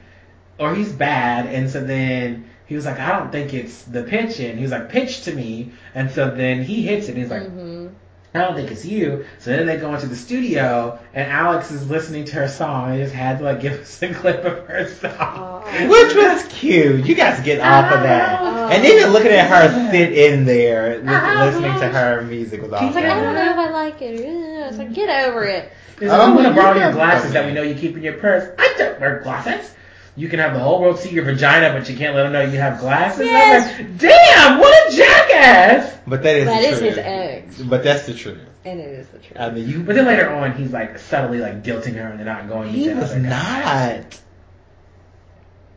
or 0.60 0.76
he's 0.76 0.92
bad, 0.92 1.48
and 1.48 1.70
so 1.70 1.84
then 1.84 2.50
he 2.68 2.76
was 2.76 2.86
like, 2.86 3.00
"I 3.00 3.18
don't 3.20 3.32
think 3.32 3.54
it's 3.54 3.84
the 3.84 4.04
pitch 4.04 4.38
pitching." 4.38 4.58
He 4.58 4.64
was 4.64 4.72
like, 4.72 4.90
"Pitch 4.90 5.24
to 5.24 5.34
me," 5.34 5.72
and 5.94 6.10
so 6.12 6.32
then 6.32 6.64
he 6.64 6.84
hits 6.84 7.08
it. 7.08 7.12
and 7.12 7.20
He's 7.20 7.30
like, 7.32 7.48
hmm 7.48 7.88
I 8.36 8.40
don't 8.40 8.56
think 8.56 8.70
it's 8.70 8.84
you. 8.84 9.26
So 9.40 9.52
then 9.52 9.66
they 9.66 9.78
go 9.78 9.94
into 9.96 10.08
the 10.08 10.16
studio, 10.16 11.00
and 11.14 11.32
Alex 11.32 11.72
is 11.72 11.90
listening 11.90 12.26
to 12.26 12.36
her 12.36 12.50
song. 12.50 12.92
He 12.92 13.00
just 13.00 13.14
had 13.14 13.38
to 13.38 13.46
like 13.46 13.62
give 13.62 13.80
us 13.80 14.02
a 14.04 14.14
clip 14.14 14.44
of 14.44 14.68
her 14.68 14.90
song. 14.90 15.64
Which 15.90 16.16
was 16.16 16.44
cute. 16.50 17.06
You 17.06 17.16
guys 17.16 17.40
get 17.46 17.62
off 17.62 17.94
of 17.94 18.04
that. 18.04 18.40
Oh. 18.42 18.68
And 18.68 18.84
even 18.86 19.14
looking 19.14 19.32
at 19.32 19.48
her 19.50 19.90
sit 19.92 20.12
in 20.12 20.44
there, 20.44 20.98
li- 21.00 21.46
listening 21.46 21.80
to 21.80 21.88
her 21.88 22.24
music 22.24 22.62
was 22.62 22.72
He's 22.82 22.94
like, 22.96 23.06
I 23.06 23.22
don't 23.22 23.36
know 23.36 23.52
if 23.52 23.58
I 23.58 23.70
like 23.70 24.02
it. 24.02 24.20
It's 24.20 24.78
like, 24.78 24.94
get 24.94 25.28
over 25.28 25.44
it. 25.46 25.72
Oh, 26.02 26.06
like, 26.06 26.20
I'm 26.20 26.36
gonna 26.36 26.54
borrow 26.54 26.78
your 26.78 26.92
glasses 26.92 27.32
that 27.32 27.46
we 27.46 27.54
know 27.54 27.62
you 27.62 27.74
keep 27.76 27.96
in 27.96 28.04
your 28.04 28.18
purse. 28.18 28.54
I 28.60 28.76
don't 28.78 29.00
wear 29.00 29.22
glasses. 29.22 29.74
You 30.18 30.30
can 30.30 30.40
have 30.40 30.54
the 30.54 30.60
whole 30.60 30.80
world 30.82 30.98
see 31.00 31.10
your 31.10 31.26
vagina, 31.26 31.78
but 31.78 31.90
you 31.90 31.98
can't 31.98 32.16
let 32.16 32.24
them 32.24 32.32
know 32.34 32.42
you 32.42 32.58
have 32.58 32.80
glasses. 32.80 33.26
Yes. 33.26 33.78
Like, 33.80 33.98
damn, 33.98 34.60
what 34.60 34.94
a 34.94 34.96
jackass! 34.96 35.98
But 36.08 36.24
that 36.24 36.36
is 36.38 36.46
That 36.46 36.62
the 36.62 36.68
is 36.70 36.80
truth. 36.80 36.90
his 36.96 36.98
ex, 37.00 37.62
But 37.62 37.84
that's 37.84 38.06
the 38.06 38.14
truth. 38.14 38.40
and 38.64 38.80
it 38.80 38.88
is 39.00 39.08
the 39.10 39.18
truth. 39.20 39.38
I 39.40 39.50
mean, 39.50 39.68
you. 39.68 39.84
But 39.84 39.96
then 39.96 40.06
later 40.06 40.30
on, 40.30 40.54
he's 40.56 40.72
like 40.72 40.98
subtly 41.00 41.40
like 41.40 41.64
guilting 41.64 41.96
her 41.96 42.10
into 42.12 42.24
not 42.24 42.48
going. 42.48 42.70
he 42.70 42.88
with 42.88 42.96
the 42.96 43.02
was 43.02 43.16
not. 43.18 44.20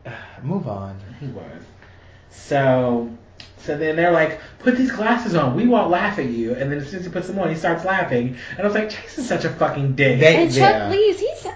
Move 0.43 0.67
on. 0.67 0.97
He 1.19 1.27
was. 1.27 1.61
So, 2.29 3.09
so 3.57 3.77
then 3.77 3.95
they're 3.97 4.11
like, 4.11 4.39
put 4.59 4.77
these 4.77 4.91
glasses 4.91 5.35
on. 5.35 5.55
We 5.55 5.67
won't 5.67 5.89
laugh 5.89 6.17
at 6.19 6.25
you. 6.27 6.53
And 6.53 6.71
then 6.71 6.79
as 6.79 6.89
soon 6.89 6.99
as 7.01 7.05
he 7.05 7.11
puts 7.11 7.27
them 7.27 7.39
on, 7.39 7.49
he 7.49 7.55
starts 7.55 7.83
laughing. 7.83 8.37
And 8.51 8.59
I 8.61 8.63
was 8.63 8.73
like, 8.73 8.89
Chase 8.89 9.17
is 9.17 9.27
such 9.27 9.43
a 9.45 9.49
fucking 9.49 9.95
dick. 9.95 10.19
They- 10.19 10.43
and 10.43 10.49
Chuck 10.53 10.59
yeah. 10.73 10.89
leaves. 10.89 11.19
He's 11.19 11.43
He 11.43 11.49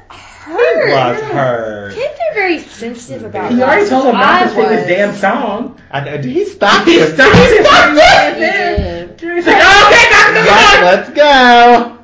hurt. 0.44 0.90
was 0.90 1.22
hurt. 1.22 1.94
Kids 1.94 2.20
are 2.20 2.34
very 2.34 2.60
sensitive 2.60 3.24
about. 3.24 3.52
he 3.52 3.62
already 3.62 3.90
told 3.90 4.06
him 4.06 4.14
not 4.14 4.44
to 4.44 4.50
sing 4.50 4.70
this 4.70 4.88
damn 4.88 5.16
song. 5.16 5.80
I 5.92 6.04
know. 6.04 6.18
Did 6.18 6.26
he 6.26 6.46
stop 6.46 6.86
He 6.86 7.00
stopped 7.00 7.36
He 7.36 7.64
stopped 7.64 7.98
right 7.98 8.34
it? 8.38 9.18
did. 9.18 9.36
He's 9.36 9.48
like, 9.48 9.58
oh, 9.60 9.88
okay, 9.88 10.10
got 10.10 10.36
it, 10.36 10.50
Right, 10.50 10.96
let's 10.96 11.10
go. 11.10 12.00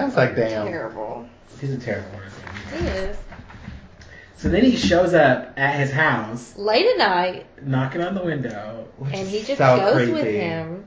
I 0.00 0.04
was 0.04 0.16
like, 0.16 0.34
damn. 0.34 0.66
Terrible. 0.66 1.28
He's 1.60 1.72
a 1.72 1.78
terrible 1.78 2.18
person. 2.18 2.42
He 2.78 2.86
is. 2.86 3.16
So 4.36 4.48
then 4.50 4.64
he 4.64 4.76
shows 4.76 5.14
up 5.14 5.54
at 5.56 5.78
his 5.78 5.90
house, 5.90 6.54
Late 6.58 6.86
at 6.86 6.98
night, 6.98 7.46
knocking 7.66 8.02
on 8.02 8.14
the 8.14 8.22
window. 8.22 8.86
And 9.00 9.26
he 9.26 9.42
just 9.42 9.56
so 9.56 9.78
goes 9.78 10.10
with 10.10 10.26
him. 10.26 10.86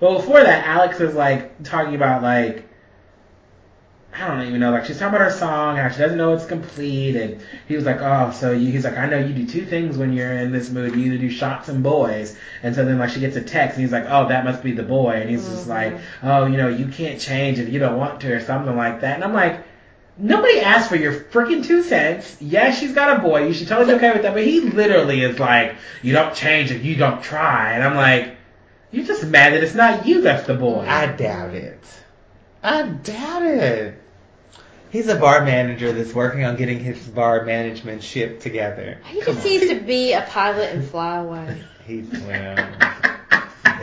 Well, 0.00 0.16
before 0.16 0.42
that, 0.42 0.66
Alex 0.66 0.98
is 1.00 1.14
like 1.14 1.62
talking 1.62 1.94
about 1.94 2.22
like 2.22 2.69
I 4.12 4.26
don't 4.26 4.48
even 4.48 4.58
know, 4.60 4.72
like 4.72 4.86
she's 4.86 4.98
talking 4.98 5.14
about 5.14 5.30
her 5.30 5.36
song, 5.38 5.76
how 5.76 5.88
she 5.88 5.98
doesn't 5.98 6.18
know 6.18 6.34
it's 6.34 6.44
complete, 6.44 7.14
and 7.14 7.40
he 7.68 7.76
was 7.76 7.84
like, 7.84 8.00
oh, 8.00 8.32
so 8.32 8.50
you, 8.50 8.72
he's 8.72 8.82
like, 8.84 8.98
I 8.98 9.06
know 9.06 9.18
you 9.18 9.32
do 9.32 9.46
two 9.46 9.64
things 9.64 9.96
when 9.96 10.12
you're 10.12 10.32
in 10.32 10.50
this 10.50 10.68
mood. 10.68 10.96
You 10.96 11.06
either 11.06 11.18
do 11.18 11.30
shots 11.30 11.68
and 11.68 11.82
boys, 11.82 12.36
and 12.64 12.74
so 12.74 12.84
then 12.84 12.98
like 12.98 13.10
she 13.10 13.20
gets 13.20 13.36
a 13.36 13.40
text, 13.40 13.76
and 13.76 13.84
he's 13.84 13.92
like, 13.92 14.06
oh, 14.08 14.28
that 14.28 14.44
must 14.44 14.64
be 14.64 14.72
the 14.72 14.82
boy, 14.82 15.12
and 15.12 15.30
he's 15.30 15.48
just 15.48 15.66
Mhm. 15.66 15.70
like, 15.70 15.98
oh, 16.24 16.46
you 16.46 16.56
know, 16.56 16.68
you 16.68 16.86
can't 16.88 17.20
change 17.20 17.60
if 17.60 17.68
you 17.68 17.78
don't 17.78 17.96
want 17.98 18.20
to, 18.22 18.32
or 18.32 18.40
something 18.40 18.76
like 18.76 19.00
that, 19.02 19.14
and 19.14 19.24
I'm 19.24 19.34
like. 19.34 19.64
Nobody 20.22 20.60
asked 20.60 20.90
for 20.90 20.96
your 20.96 21.14
freaking 21.14 21.64
two 21.64 21.82
cents. 21.82 22.36
Yes, 22.42 22.78
she's 22.78 22.92
got 22.92 23.16
a 23.18 23.22
boy. 23.22 23.46
You 23.46 23.54
should 23.54 23.68
totally 23.68 23.92
be 23.92 23.94
okay 23.94 24.12
with 24.12 24.20
that. 24.22 24.34
But 24.34 24.44
he 24.44 24.60
literally 24.60 25.22
is 25.22 25.38
like, 25.38 25.76
you 26.02 26.12
don't 26.12 26.34
change 26.34 26.70
if 26.70 26.84
you 26.84 26.96
don't 26.96 27.22
try. 27.22 27.72
And 27.72 27.82
I'm 27.82 27.94
like, 27.96 28.36
you're 28.90 29.06
just 29.06 29.24
mad 29.24 29.54
that 29.54 29.62
it's 29.62 29.74
not 29.74 30.04
you 30.06 30.20
that's 30.20 30.46
the 30.46 30.52
boy. 30.52 30.84
I 30.86 31.06
doubt 31.06 31.54
it. 31.54 31.82
I 32.62 32.82
doubt 32.82 33.42
it. 33.42 33.94
He's 34.90 35.06
a 35.08 35.16
bar 35.16 35.44
manager 35.44 35.92
that's 35.92 36.12
working 36.12 36.44
on 36.44 36.56
getting 36.56 36.80
his 36.80 36.98
bar 37.06 37.44
management 37.44 38.02
ship 38.02 38.40
together. 38.40 38.98
He 39.06 39.20
Come 39.20 39.34
just 39.34 39.46
on. 39.46 39.52
needs 39.52 39.68
to 39.68 39.80
be 39.80 40.12
a 40.12 40.22
pilot 40.22 40.74
and 40.74 40.84
fly 40.84 41.18
away. 41.18 41.62
He 41.86 42.02
well. 42.26 42.68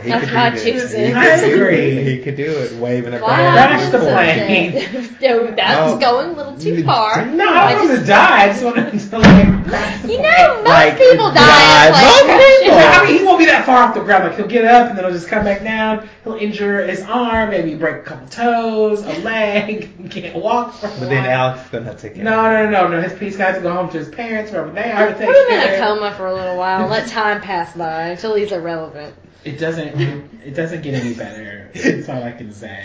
He 0.02 0.10
That's 0.10 0.24
could 0.26 0.34
my 0.34 0.50
do 0.50 0.54
this. 0.56 0.64
choosing. 0.64 1.06
He 1.06 1.12
I 1.14 1.38
could 1.40 1.46
do 1.48 1.54
agree. 1.62 1.76
it. 1.76 2.06
He 2.06 2.22
could 2.22 2.36
do 2.36 2.50
it, 2.50 2.72
waving 2.76 3.14
a 3.14 3.18
Fly 3.18 3.36
That's 3.36 3.90
brand 3.90 3.92
the 3.94 3.98
new 3.98 4.12
plane. 4.12 4.72
flag. 4.72 5.20
no, 5.22 5.50
that's 5.56 5.92
Oh. 5.92 5.98
going 5.98 6.30
a 6.30 6.32
little 6.32 6.56
too 6.58 6.84
far. 6.84 7.26
No, 7.26 7.48
I 7.48 7.64
I 7.66 7.72
don't 7.74 7.80
want 7.86 7.90
just- 7.96 8.06
to 8.06 8.06
die. 8.12 8.42
I 8.44 8.46
just 8.48 8.64
want 8.64 8.76
him 8.78 8.98
to 8.98 9.18
like 9.18 9.64
crash 9.66 10.04
You 10.04 10.22
know, 10.22 10.54
most 10.56 10.66
Like, 10.68 10.98
people 10.98 11.32
die 11.32 11.34
die. 11.34 11.86
in 11.88 11.92
plane 11.92 12.02
Most 12.02 12.24
crashes. 12.24 12.62
people. 12.62 12.78
I 12.78 13.04
mean, 13.06 13.18
he 13.18 13.24
won't 13.24 13.38
be 13.38 13.44
that 13.46 13.66
far 13.66 13.82
off 13.84 13.94
the 13.94 14.00
ground. 14.00 14.24
Like 14.24 14.36
he'll 14.36 14.46
get 14.46 14.64
up 14.64 14.88
and 14.90 14.96
then 14.98 15.04
he'll 15.04 15.14
just 15.14 15.28
come 15.28 15.44
back 15.44 15.62
down. 15.64 16.08
He'll 16.24 16.34
injure 16.34 16.86
his 16.86 17.02
arm, 17.02 17.50
maybe 17.50 17.74
break 17.74 17.96
a 17.96 18.02
couple 18.02 18.28
toes, 18.28 19.02
a 19.02 19.18
leg. 19.20 19.90
Can't 20.10 20.36
walk 20.36 20.74
for 20.74 20.86
a 20.86 20.90
But 20.90 21.08
then 21.08 21.24
while. 21.24 21.30
Alex 21.50 21.64
is 21.64 21.70
gonna 21.70 21.94
take 21.94 22.16
it. 22.16 22.22
No, 22.22 22.50
no, 22.52 22.70
no, 22.70 22.88
no. 22.88 23.00
His 23.00 23.18
he's 23.18 23.36
got 23.36 23.54
to 23.56 23.60
go 23.60 23.72
home 23.72 23.88
to 23.90 23.98
his 23.98 24.08
parents 24.08 24.52
wherever 24.52 24.70
they 24.70 24.90
are 24.90 25.08
to 25.08 25.14
take 25.18 25.26
Put 25.26 25.36
him 25.50 25.60
in 25.60 25.74
a 25.74 25.78
coma 25.78 26.14
for 26.16 26.26
a 26.26 26.34
little 26.34 26.56
while. 26.56 26.86
Let 26.88 27.08
time 27.08 27.40
pass 27.40 27.74
by 27.74 28.08
until 28.08 28.34
he's 28.34 28.52
irrelevant. 28.52 29.14
It 29.44 29.58
doesn't. 29.58 29.98
It 30.44 30.54
doesn't 30.54 30.82
get 30.82 30.94
any 30.94 31.14
better. 31.14 31.70
That's 31.74 32.08
all 32.08 32.22
I 32.22 32.32
can 32.32 32.52
say. 32.52 32.84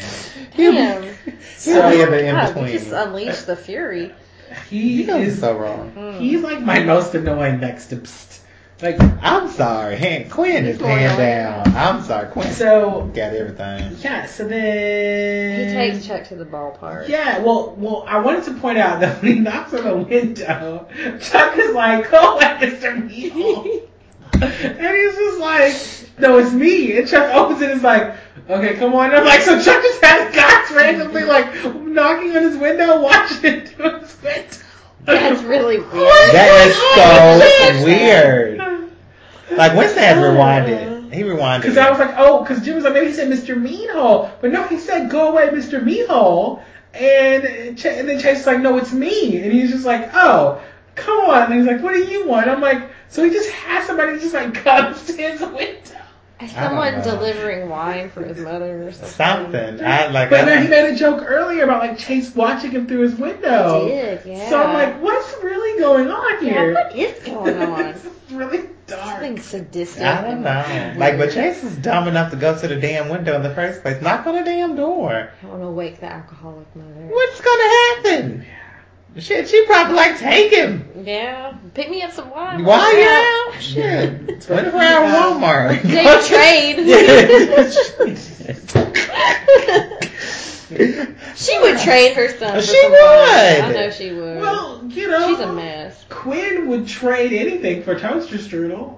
Damn. 0.55 1.03
He'll 1.63 1.89
be 1.89 2.01
in 2.01 2.11
the 2.11 2.25
in 2.27 2.45
between. 2.53 2.73
just 2.77 2.91
unleashed 2.91 3.47
the 3.47 3.55
fury. 3.55 4.13
He 4.69 5.01
You 5.01 5.05
guys 5.07 5.15
are 5.15 5.29
is. 5.29 5.39
so 5.39 5.57
wrong. 5.57 5.91
Mm. 5.95 6.19
He's 6.19 6.41
like 6.41 6.61
my 6.61 6.83
most 6.83 7.15
annoying 7.15 7.59
next 7.59 7.87
to. 7.87 7.97
Psst. 7.97 8.39
Like 8.81 8.99
I'm 9.23 9.49
sorry. 9.49 9.95
Hand, 9.95 10.29
Quinn 10.29 10.65
is 10.65 10.77
He's 10.77 10.85
hand 10.85 11.17
down. 11.17 11.75
I'm 11.75 12.03
sorry. 12.03 12.27
Quinn 12.29 12.51
so. 12.51 13.09
got 13.15 13.33
everything. 13.33 13.95
Yeah. 14.01 14.25
So 14.25 14.45
then 14.47 15.67
He 15.69 15.73
takes 15.73 16.05
Chuck 16.05 16.25
to 16.27 16.35
the 16.35 16.45
ballpark. 16.45 17.07
Yeah, 17.07 17.39
well, 17.39 17.75
well, 17.77 18.03
I 18.07 18.19
wanted 18.19 18.43
to 18.45 18.53
point 18.55 18.77
out 18.77 18.99
that 18.99 19.21
when 19.21 19.33
he 19.33 19.39
knocks 19.39 19.73
on 19.73 19.83
the 19.85 19.95
window, 19.97 20.87
Chuck 21.21 21.57
is 21.57 21.73
like, 21.73 22.11
"Go 22.11 22.35
away, 22.35 22.43
Mr. 22.61 23.09
Meehle," 23.09 23.87
and 24.41 24.95
he's 24.97 25.15
just 25.15 25.39
like, 25.39 26.19
"No, 26.19 26.37
it's 26.37 26.51
me." 26.51 26.97
And 26.97 27.07
Chuck 27.07 27.33
opens 27.33 27.61
it 27.61 27.69
and 27.69 27.77
is 27.77 27.83
like, 27.83 28.15
"Okay, 28.49 28.75
come 28.75 28.93
on." 28.93 29.07
And 29.07 29.15
I'm 29.15 29.25
like, 29.25 29.41
so 29.41 29.61
Chuck 29.61 29.81
just 29.81 30.03
has 30.03 30.35
guys 30.35 30.71
randomly 30.75 31.23
like 31.23 31.53
knocking 31.75 32.35
on 32.35 32.43
his 32.43 32.57
window, 32.57 33.01
watching 33.01 33.45
it 33.45 33.69
through 33.69 33.99
his 33.99 34.21
window. 34.21 34.57
That's 35.05 35.41
really 35.43 35.77
weird. 35.91 35.91
That 36.33 36.67
is 36.67 36.75
oh, 36.79 37.77
so 37.77 37.85
weird. 37.85 38.57
Like 39.51 39.75
Winston 39.77 40.03
has 40.03 40.17
rewinded. 40.17 41.13
He 41.13 41.21
rewinded. 41.21 41.61
Because 41.61 41.77
I 41.77 41.89
was 41.89 41.99
like, 41.99 42.15
oh, 42.17 42.41
because 42.41 42.63
Jim 42.63 42.75
was 42.75 42.85
like, 42.85 42.93
maybe 42.93 43.07
he 43.07 43.13
said 43.13 43.31
Mr. 43.31 43.59
Meanhole, 43.59 44.31
but 44.41 44.51
no, 44.51 44.63
he 44.63 44.79
said, 44.79 45.11
"Go 45.11 45.29
away, 45.31 45.49
Mr. 45.49 45.83
Meanhole," 45.83 46.63
and 46.93 47.77
Ch- 47.77 47.85
and 47.85 48.09
then 48.09 48.19
Chase 48.19 48.37
was 48.37 48.47
like, 48.47 48.61
"No, 48.61 48.77
it's 48.77 48.93
me," 48.93 49.41
and 49.43 49.51
he's 49.51 49.69
just 49.71 49.85
like, 49.85 50.09
"Oh." 50.13 50.61
Come 50.95 51.29
on, 51.29 51.51
and 51.51 51.53
he's 51.55 51.65
like, 51.65 51.81
"What 51.81 51.93
do 51.93 52.03
you 52.03 52.27
want?" 52.27 52.47
I'm 52.47 52.61
like, 52.61 52.89
so 53.09 53.23
he 53.23 53.29
just 53.29 53.49
has 53.51 53.87
somebody 53.87 54.19
just 54.19 54.33
like 54.33 54.53
comes 54.53 55.05
to 55.07 55.13
his 55.13 55.41
window. 55.41 55.99
Is 56.41 56.51
someone 56.51 57.01
delivering 57.01 57.69
wine 57.69 58.09
for 58.09 58.23
his 58.23 58.37
mother 58.37 58.87
or 58.87 58.91
something? 58.91 59.09
something. 59.09 59.85
I 59.85 60.07
like. 60.07 60.29
But 60.29 60.41
I, 60.41 60.45
then 60.45 60.63
he 60.63 60.67
made 60.67 60.93
a 60.93 60.95
joke 60.95 61.23
earlier 61.25 61.63
about 61.63 61.81
like 61.81 61.97
Chase 61.97 62.35
watching 62.35 62.71
him 62.71 62.87
through 62.87 63.01
his 63.01 63.15
window. 63.15 63.85
He 63.85 63.91
did, 63.91 64.25
yeah. 64.25 64.49
So 64.49 64.61
I'm 64.61 64.73
like, 64.73 65.01
what's 65.01 65.33
really 65.41 65.79
going 65.79 66.09
on 66.09 66.45
yeah, 66.45 66.51
here? 66.51 66.73
what 66.73 66.95
is 66.95 67.23
going 67.23 67.57
on? 67.61 67.85
it's 67.85 68.05
really 68.31 68.69
dark. 68.87 69.01
Something 69.01 69.39
sadistic. 69.39 70.03
I 70.03 70.21
don't 70.21 70.41
know. 70.41 70.49
and 70.49 70.99
Like, 70.99 71.17
but. 71.17 71.31
Chase 71.31 71.63
is 71.63 71.77
dumb 71.77 72.07
enough 72.07 72.31
to 72.31 72.37
go 72.37 72.57
to 72.57 72.67
the 72.67 72.75
damn 72.75 73.09
window 73.09 73.35
in 73.35 73.43
the 73.43 73.53
first 73.55 73.81
place. 73.81 74.01
Knock 74.01 74.27
on 74.27 74.35
the 74.35 74.43
damn 74.43 74.75
door. 74.75 75.29
I 75.41 75.45
want 75.45 75.61
to 75.61 75.69
wake 75.69 75.99
the 76.01 76.11
alcoholic 76.11 76.75
mother. 76.75 77.07
What's 77.07 77.39
gonna 77.39 77.69
happen? 77.69 78.45
Shit, 79.17 79.47
she 79.47 79.65
probably 79.67 79.93
like 79.95 80.17
take 80.17 80.51
him. 80.51 80.89
Yeah, 81.03 81.55
pick 81.75 81.87
me 81.89 82.01
up 82.01 82.11
some 82.13 82.31
wine. 82.31 82.63
Why 82.65 82.77
Let's 82.77 82.97
you 82.97 83.03
go. 83.83 83.85
out? 83.85 84.01
Shit, 84.27 84.41
twenty 84.41 84.71
four 84.71 84.81
hour 84.81 85.07
Walmart. 85.07 85.81
They 85.83 86.03
trade. 86.27 86.77
she 91.35 91.59
would 91.59 91.79
trade 91.79 92.13
her 92.15 92.29
son. 92.37 92.55
For 92.55 92.61
She 92.61 92.79
some 92.81 92.91
wine. 92.91 92.99
would. 92.99 93.61
I 93.61 93.71
know 93.73 93.89
she 93.91 94.11
would. 94.13 94.41
well, 94.41 94.83
you 94.87 95.07
know, 95.07 95.27
She's 95.29 95.39
a 95.39 95.53
mess, 95.53 96.05
Quinn 96.09 96.67
would 96.69 96.87
trade 96.87 97.33
anything 97.33 97.83
for 97.83 97.97
toaster 97.99 98.37
strudel. 98.37 98.97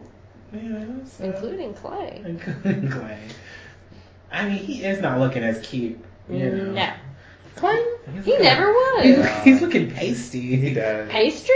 You 0.53 0.59
know, 0.61 1.01
so- 1.05 1.23
including 1.25 1.73
Clay. 1.73 2.21
including 2.25 2.89
Clay. 2.89 3.19
I 4.31 4.45
mean, 4.47 4.57
he 4.57 4.83
is 4.85 5.01
not 5.01 5.19
looking 5.19 5.43
as 5.43 5.59
cute. 5.65 5.99
You 6.29 6.35
mm, 6.35 6.57
know. 6.57 6.71
No, 6.73 6.93
Clayton? 7.55 7.85
He's 8.15 8.25
he 8.25 8.31
looking- 8.31 8.43
never 8.45 8.71
was. 8.71 9.43
he's 9.43 9.61
looking 9.61 9.91
pasty. 9.91 10.55
He 10.57 10.73
does. 10.73 11.09
Pastry. 11.09 11.55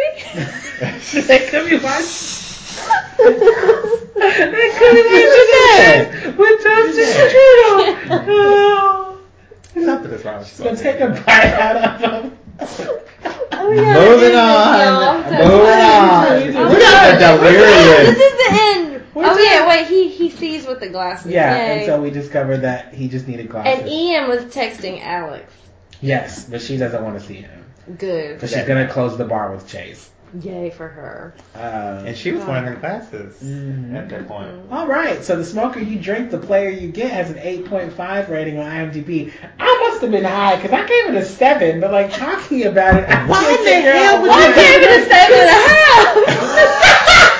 they 1.21 1.47
could 1.49 1.69
be 1.69 1.77
watching. 1.77 2.45
They 3.17 3.29
They 4.19 4.69
could 4.77 4.95
be 4.95 5.23
watching 6.25 6.37
with 6.37 6.63
toaster 6.63 7.05
strudel. 7.05 8.27
Oh. 8.27 9.19
Something 9.75 10.11
is 10.11 10.25
wrong 10.25 10.39
with 10.39 10.47
So 10.47 10.75
take 10.75 10.99
a 10.99 11.07
bite 11.09 11.53
out 11.53 11.75
of 11.77 11.99
him. 12.01 12.37
Oh, 13.51 13.71
yeah, 13.71 13.93
Moving 13.93 14.29
it 14.29 14.31
is, 14.31 14.35
on. 14.35 14.79
y'all. 14.79 15.17
Moving 15.17 15.79
on. 15.79 16.65
Oh, 16.65 16.73
We 16.73 16.79
got 16.79 17.19
the 17.19 17.43
This 17.43 18.17
is 18.17 18.33
the 18.37 18.49
end. 18.61 19.03
Oh 19.15 19.37
yeah, 19.37 19.67
wait. 19.67 19.87
He 19.87 20.07
he 20.09 20.29
sees 20.29 20.65
with 20.65 20.79
the 20.79 20.87
glasses. 20.89 21.31
Yeah, 21.31 21.55
Yay. 21.55 21.77
and 21.79 21.85
so 21.85 22.01
we 22.01 22.09
discovered 22.09 22.59
that 22.59 22.93
he 22.93 23.07
just 23.09 23.27
needed 23.27 23.49
glasses. 23.49 23.81
And 23.81 23.89
Ian 23.89 24.29
was 24.29 24.43
texting 24.45 25.01
Alex. 25.03 25.51
Yes, 26.01 26.45
but 26.45 26.61
she 26.61 26.77
doesn't 26.77 27.03
want 27.03 27.19
to 27.19 27.25
see 27.25 27.35
him. 27.35 27.65
Good. 27.97 28.39
But 28.39 28.49
she's 28.49 28.63
gonna 28.65 28.87
close 28.87 29.17
the 29.17 29.25
bar 29.25 29.51
with 29.51 29.67
Chase. 29.67 30.09
Yay 30.41 30.69
for 30.69 30.87
her. 30.87 31.33
Um, 31.55 32.05
And 32.05 32.15
she 32.15 32.31
was 32.31 32.45
wearing 32.45 32.65
her 32.65 32.75
glasses 32.75 33.35
Mhm. 33.43 33.95
at 33.97 34.09
that 34.09 34.27
point. 34.27 34.47
All 34.71 34.85
right, 34.85 35.23
so 35.23 35.35
the 35.35 35.43
smoker 35.43 35.79
you 35.79 35.97
drink, 35.97 36.29
the 36.29 36.37
player 36.37 36.69
you 36.69 36.89
get 36.89 37.09
has 37.09 37.31
an 37.31 37.39
8.5 37.39 38.29
rating 38.29 38.59
on 38.59 38.67
IMDb. 38.67 39.31
I 39.59 39.87
must 39.89 40.01
have 40.03 40.11
been 40.11 40.23
high 40.25 40.57
because 40.57 40.71
I 40.71 40.85
gave 40.85 41.07
it 41.07 41.15
a 41.15 41.25
seven, 41.25 41.79
but 41.81 41.91
like 41.91 42.13
talking 42.13 42.63
about 42.67 42.95
it, 42.97 43.09
I 43.09 43.25
Why 43.25 43.41
can't 43.41 43.63
the 43.65 43.71
hell 43.91 44.21
would 44.21 44.27
you 44.27 44.31
I 44.37 44.53
gave 44.53 44.81
it 44.83 45.01
a 45.01 45.03
seven 45.09 45.39
and 45.39 45.49
a 45.49 45.51
half. 45.67 47.09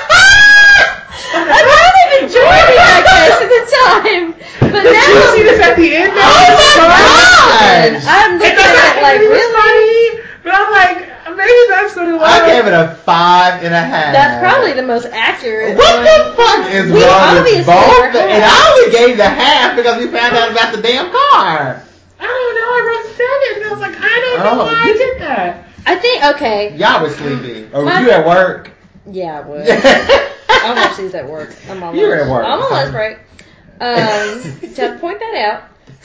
I 1.32 1.58
kind 1.62 1.96
of 2.02 2.22
enjoyed 2.24 2.66
it 2.66 2.78
like 2.80 3.04
this 3.06 3.38
at 3.40 3.50
the 3.54 3.62
time, 3.76 4.34
but 4.60 4.82
Did 4.84 4.92
now 4.92 5.08
you 5.08 5.22
see 5.36 5.42
this 5.42 5.60
at 5.64 5.76
the 5.76 5.88
end? 5.96 6.12
Oh 6.12 6.20
my 6.20 7.00
gosh! 7.00 8.04
I'm 8.06 8.32
And 8.32 8.38
looking 8.38 8.56
I 8.56 8.68
at 8.76 8.96
it 8.96 9.02
like 9.02 9.20
it 9.20 9.30
was 9.30 9.40
really. 9.40 9.56
funny, 9.56 10.00
but 10.44 10.52
I'm 10.54 10.70
like, 10.72 10.98
maybe 11.36 11.60
that's 11.68 11.96
what 11.96 12.08
it 12.08 12.12
was. 12.14 12.22
I 12.28 12.46
gave 12.46 12.66
it 12.66 12.72
a 12.76 12.94
five 13.04 13.62
and 13.64 13.74
a 13.74 13.80
half. 13.80 14.12
That's 14.12 14.36
probably 14.40 14.72
the 14.72 14.82
most 14.86 15.06
accurate. 15.06 15.76
What 15.76 15.94
one. 15.96 16.04
the 16.04 16.18
fuck 16.36 16.62
is 16.72 16.92
We 16.92 17.00
wrong 17.04 17.42
with 17.44 17.66
both? 17.66 18.12
were 18.14 18.20
And. 18.20 18.44
I 18.44 18.54
only 18.70 18.88
gave 18.92 19.16
the 19.16 19.28
half 19.28 19.76
because 19.76 19.96
we 19.98 20.06
found 20.12 20.36
out 20.36 20.50
about 20.52 20.74
the 20.74 20.82
damn 20.82 21.10
car. 21.10 21.82
I 22.20 22.26
don't 22.26 22.54
know. 22.54 22.68
I 22.68 22.80
wrote 22.84 23.06
seven, 23.16 23.48
and 23.56 23.64
I 23.64 23.70
was 23.72 23.80
like, 23.80 23.96
I 23.96 24.14
don't 24.20 24.38
know 24.44 24.62
Oh, 24.62 24.66
why 24.66 24.76
I 24.76 24.86
you- 24.88 24.98
did 24.98 25.20
that. 25.22 25.64
I 25.86 25.96
think 25.96 26.22
okay. 26.36 26.76
Y'all 26.76 27.02
were 27.02 27.10
sleeping. 27.10 27.70
Or 27.72 27.82
My- 27.84 27.96
oh, 27.98 28.00
you 28.02 28.10
at 28.10 28.26
work? 28.26 28.70
Yeah, 29.10 29.38
I 29.40 29.48
would. 29.48 29.66
I'm 30.50 30.76
actually 30.78 31.12
at 31.14 31.26
work. 31.26 31.54
I'm 31.70 31.82
on 31.82 31.96
You're 31.96 32.10
lunch. 32.18 32.22
at 32.28 32.30
work. 32.30 32.44
I'm 32.44 32.60
on 32.60 32.70
lunch 32.70 32.92
break. 32.92 33.18
Um, 33.80 34.42
to 34.74 34.98
point 35.00 35.18
that 35.20 35.34
out. 35.36 35.62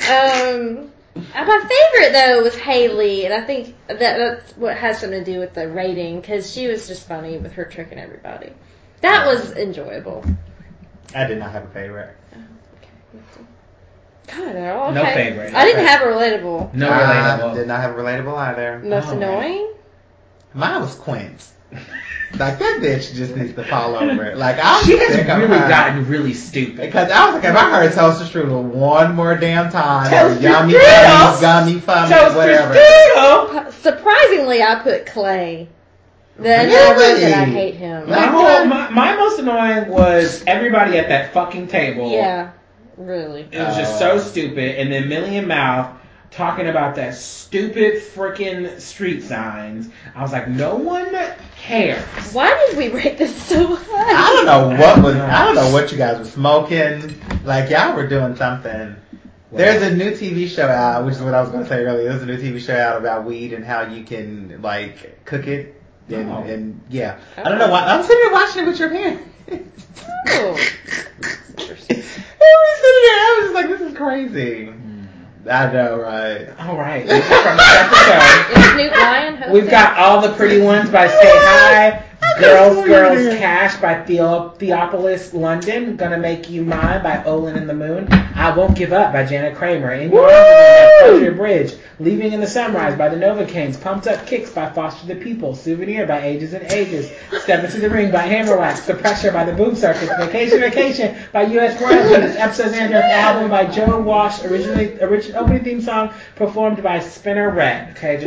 Um, 0.10 0.92
uh, 1.16 1.46
my 1.46 1.60
favorite 1.60 2.14
though 2.14 2.42
was 2.44 2.56
Haley, 2.56 3.26
and 3.26 3.34
I 3.34 3.46
think 3.46 3.76
that 3.88 4.00
that's 4.00 4.58
what 4.58 4.78
has 4.78 5.00
something 5.00 5.24
to 5.24 5.32
do 5.32 5.40
with 5.40 5.54
the 5.54 5.68
rating 5.68 6.20
because 6.22 6.52
she 6.52 6.68
was 6.68 6.88
just 6.88 7.08
funny 7.08 7.38
with 7.38 7.54
her 7.54 7.66
tricking 7.66 8.00
everybody. 8.00 8.52
That 9.02 9.26
was 9.26 9.52
enjoyable. 9.52 10.24
I 11.14 11.26
did 11.28 11.38
not 11.38 11.52
have 11.52 11.64
a 11.66 11.68
favorite. 11.68 12.16
God, 14.28 14.54
they're 14.56 14.74
all 14.76 14.92
No 14.92 15.02
okay. 15.04 15.14
favorite. 15.14 15.54
I 15.54 15.66
didn't 15.66 15.86
have 15.86 16.02
a 16.02 16.06
relatable. 16.06 16.74
No 16.74 16.90
I 16.90 17.54
did 17.54 17.68
not 17.68 17.82
have 17.82 17.92
a 17.92 18.02
relatable 18.02 18.36
either. 18.38 18.80
Most 18.80 19.08
Oh, 19.10 19.18
annoying. 19.18 19.74
Mine 20.54 20.82
was 20.82 20.96
Quince. 20.96 21.52
Like 22.38 22.60
that 22.60 22.80
bitch 22.82 23.16
just 23.16 23.34
needs 23.38 23.54
to 23.54 23.64
fall 23.64 23.96
over. 23.96 24.36
Like 24.36 24.58
I'm 24.62 24.84
She 24.84 24.98
has 24.98 25.14
sick 25.14 25.26
really 25.28 25.48
her. 25.58 25.70
gotten 25.70 26.06
really 26.08 26.34
stupid. 26.34 26.78
Because 26.78 27.10
I 27.10 27.28
was 27.28 27.36
like, 27.36 27.46
if 27.46 27.56
I 27.56 27.70
heard 27.70 27.94
toaster 27.94 28.26
strudel 28.26 28.62
one 28.62 29.16
more 29.16 29.38
damn 29.38 29.72
time, 29.72 30.08
or 30.08 30.30
Toaster 30.34 30.44
yummy 30.44 30.74
strudel? 30.74 31.42
gummy, 31.42 31.42
gummy 31.42 31.80
fummy, 31.80 32.10
Toaster 32.10 32.38
whatever. 32.38 32.74
strudel. 32.74 33.56
Uh, 33.56 33.72
surprisingly, 33.72 34.62
I 34.62 34.82
put 34.84 35.06
Clay. 35.06 35.70
Then 36.38 36.70
I 36.70 36.92
wrote 36.92 37.20
that 37.22 37.34
I 37.34 37.46
hate 37.46 37.76
him. 37.76 38.10
My, 38.10 38.26
whole, 38.26 38.66
my, 38.66 38.90
my 38.90 39.16
most 39.16 39.40
annoying 39.40 39.88
was 39.88 40.44
everybody 40.46 40.98
at 40.98 41.08
that 41.08 41.32
fucking 41.32 41.68
table. 41.68 42.12
Yeah, 42.12 42.52
really. 42.98 43.48
It 43.50 43.60
was 43.60 43.78
just 43.78 44.02
Oh. 44.02 44.18
so 44.18 44.20
stupid. 44.20 44.76
And 44.78 44.92
then 44.92 45.08
Millie 45.08 45.38
and 45.38 45.48
Mouth 45.48 45.90
talking 46.36 46.68
about 46.68 46.96
that 46.96 47.16
stupid 47.16 47.96
freaking 48.02 48.80
street 48.80 49.24
signs. 49.24 49.90
I 50.14 50.22
was 50.22 50.32
like, 50.34 50.48
no 50.50 50.76
one 50.76 51.16
cares. 51.56 52.04
Why 52.34 52.54
did 52.68 52.78
we 52.78 52.90
rate 52.90 53.18
this 53.18 53.34
so 53.44 53.76
high? 53.76 54.12
I 54.14 54.30
don't 54.36 54.46
know 54.46 54.78
what 54.80 55.02
was. 55.04 55.16
I 55.16 55.46
don't 55.46 55.56
know 55.56 55.72
what 55.74 55.92
you 55.92 55.98
guys 55.98 56.20
were 56.20 56.26
smoking. 56.26 57.20
Like 57.44 57.70
y'all 57.70 57.96
were 57.96 58.08
doing 58.08 58.36
something. 58.36 58.96
There's 59.52 59.82
a 59.84 59.96
new 59.96 60.12
TV 60.12 60.50
show 60.50 60.68
out, 60.68 61.06
which 61.06 61.16
is 61.16 61.22
what 61.22 61.34
I 61.34 61.40
was 61.42 61.50
going 61.50 61.64
to 61.64 61.70
say 61.70 61.86
earlier. 61.86 62.10
There's 62.10 62.22
a 62.24 62.26
new 62.26 62.38
TV 62.38 62.60
show 62.60 62.76
out 62.76 62.98
about 62.98 63.24
weed 63.24 63.54
and 63.54 63.64
how 63.64 63.84
you 63.84 64.04
can 64.04 64.62
like 64.62 65.24
cook 65.24 65.48
it. 65.48 65.82
And, 66.10 66.30
Oh. 66.30 66.44
and 66.44 66.82
yeah, 66.90 67.18
I 67.38 67.44
don't 67.50 67.58
know 67.58 67.70
why. 67.70 67.82
I'm 67.86 68.04
sitting 68.04 68.22
there 68.24 68.34
watching 68.34 68.64
it 68.64 68.68
with 68.68 68.80
your 68.80 68.90
parents. 68.90 69.24
Oh. 70.28 70.70
And 71.58 72.54
we 72.62 72.70
sitting 72.78 73.02
there. 73.02 73.16
I 73.16 73.36
was 73.40 73.46
just 73.46 73.56
like, 73.56 73.68
this 73.70 73.82
is 73.82 73.98
crazy. 73.98 74.74
I 75.50 75.72
know, 75.72 76.00
right? 76.00 76.50
All 76.60 76.76
right. 76.78 77.06
This 77.06 77.24
is 77.24 77.42
from 77.42 77.58
this 77.58 77.76
episode. 77.76 78.74
Snoop 78.74 78.92
Lion? 78.94 79.52
We've 79.52 79.70
got 79.70 79.98
All 79.98 80.22
the 80.22 80.34
Pretty 80.34 80.60
Ones 80.62 80.90
by 80.90 81.08
Say 81.08 81.14
Hi. 81.22 82.05
Girls, 82.40 82.86
Girls, 82.86 83.38
Cash 83.38 83.78
by 83.78 84.04
Theo- 84.04 84.50
Theophilus 84.58 85.34
London. 85.34 85.96
Gonna 85.96 86.18
Make 86.18 86.50
You 86.50 86.64
Mine 86.64 87.02
by 87.02 87.24
Olin 87.24 87.56
and 87.56 87.70
the 87.70 87.74
Moon. 87.74 88.08
I 88.36 88.56
Won't 88.56 88.76
Give 88.76 88.92
Up 88.94 89.14
by 89.14 89.26
Jana 89.26 89.56
Kramer. 89.56 89.92
In 89.92 90.12
Your 90.12 90.30
Arms 90.30 91.24
by 91.24 91.30
Bridge. 91.30 91.74
Leaving 92.00 92.34
in 92.34 92.42
the 92.42 92.48
Sunrise 92.48 92.98
by 92.98 93.08
the 93.10 93.16
Novocaines. 93.16 93.80
Pumped 93.80 94.08
Up 94.08 94.26
Kicks 94.26 94.52
by 94.52 94.70
Foster 94.70 95.08
the 95.08 95.16
People. 95.16 95.56
Souvenir 95.56 96.06
by 96.06 96.22
Ages 96.22 96.54
and 96.54 96.70
Ages. 96.72 97.10
Step 97.42 97.64
Into 97.64 97.80
the 97.80 97.90
Ring 97.90 98.12
by 98.12 98.28
Hammerwax. 98.28 98.86
The 98.86 98.96
Pressure 98.96 99.32
by 99.32 99.46
the 99.46 99.54
Boom 99.54 99.76
Circus. 99.76 100.10
Vacation 100.18 100.60
Vacation 100.60 101.16
by 101.32 101.44
U.S. 101.44 101.80
This 101.80 102.36
episode's 102.38 102.74
Andrews 102.74 103.04
album 103.04 103.50
by 103.50 103.66
Joe 103.66 104.00
Walsh. 104.02 104.44
Originally, 104.44 105.00
original 105.02 105.44
opening 105.44 105.64
theme 105.64 105.82
song 105.82 106.14
performed 106.36 106.84
by 106.84 107.00
Spinner 107.00 107.50
Red. 107.52 107.92
Okay, 107.92 108.26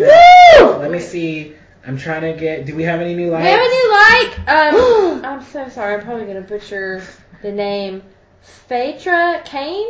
let 0.79 0.91
me 0.91 0.99
see. 1.01 1.55
I'm 1.87 1.97
trying 1.97 2.23
to 2.33 2.39
get. 2.39 2.67
Do 2.67 2.75
we 2.75 2.83
have 2.85 3.01
any 3.01 3.15
new 3.15 3.27
We 3.27 3.31
likes? 3.31 3.49
have 3.49 3.61
a 3.61 3.69
new 3.69 3.93
like. 3.93 4.39
Um, 4.49 5.25
I'm 5.25 5.45
so 5.45 5.69
sorry. 5.69 5.95
I'm 5.95 6.03
probably 6.03 6.27
gonna 6.27 6.41
butcher 6.43 7.03
the 7.43 7.53
name. 7.53 8.03
Phaedra 8.43 9.43
Kane. 9.45 9.89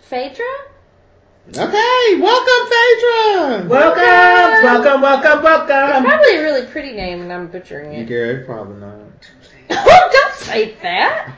Phaedra. 0.00 0.44
Okay, 1.48 2.20
welcome, 2.20 2.72
Phaedra. 2.72 3.68
Welcome, 3.68 4.64
welcome, 4.64 5.00
welcome, 5.02 5.38
It's 5.38 5.44
welcome. 5.44 6.04
probably 6.04 6.36
a 6.38 6.42
really 6.42 6.66
pretty 6.66 6.92
name, 6.92 7.20
and 7.22 7.32
I'm 7.32 7.46
butchering 7.46 7.92
it. 7.92 8.06
good? 8.06 8.46
Probably 8.46 8.76
not. 8.80 8.96
Oh, 9.68 10.08
don't 10.12 10.34
say 10.36 10.74
that. 10.82 11.34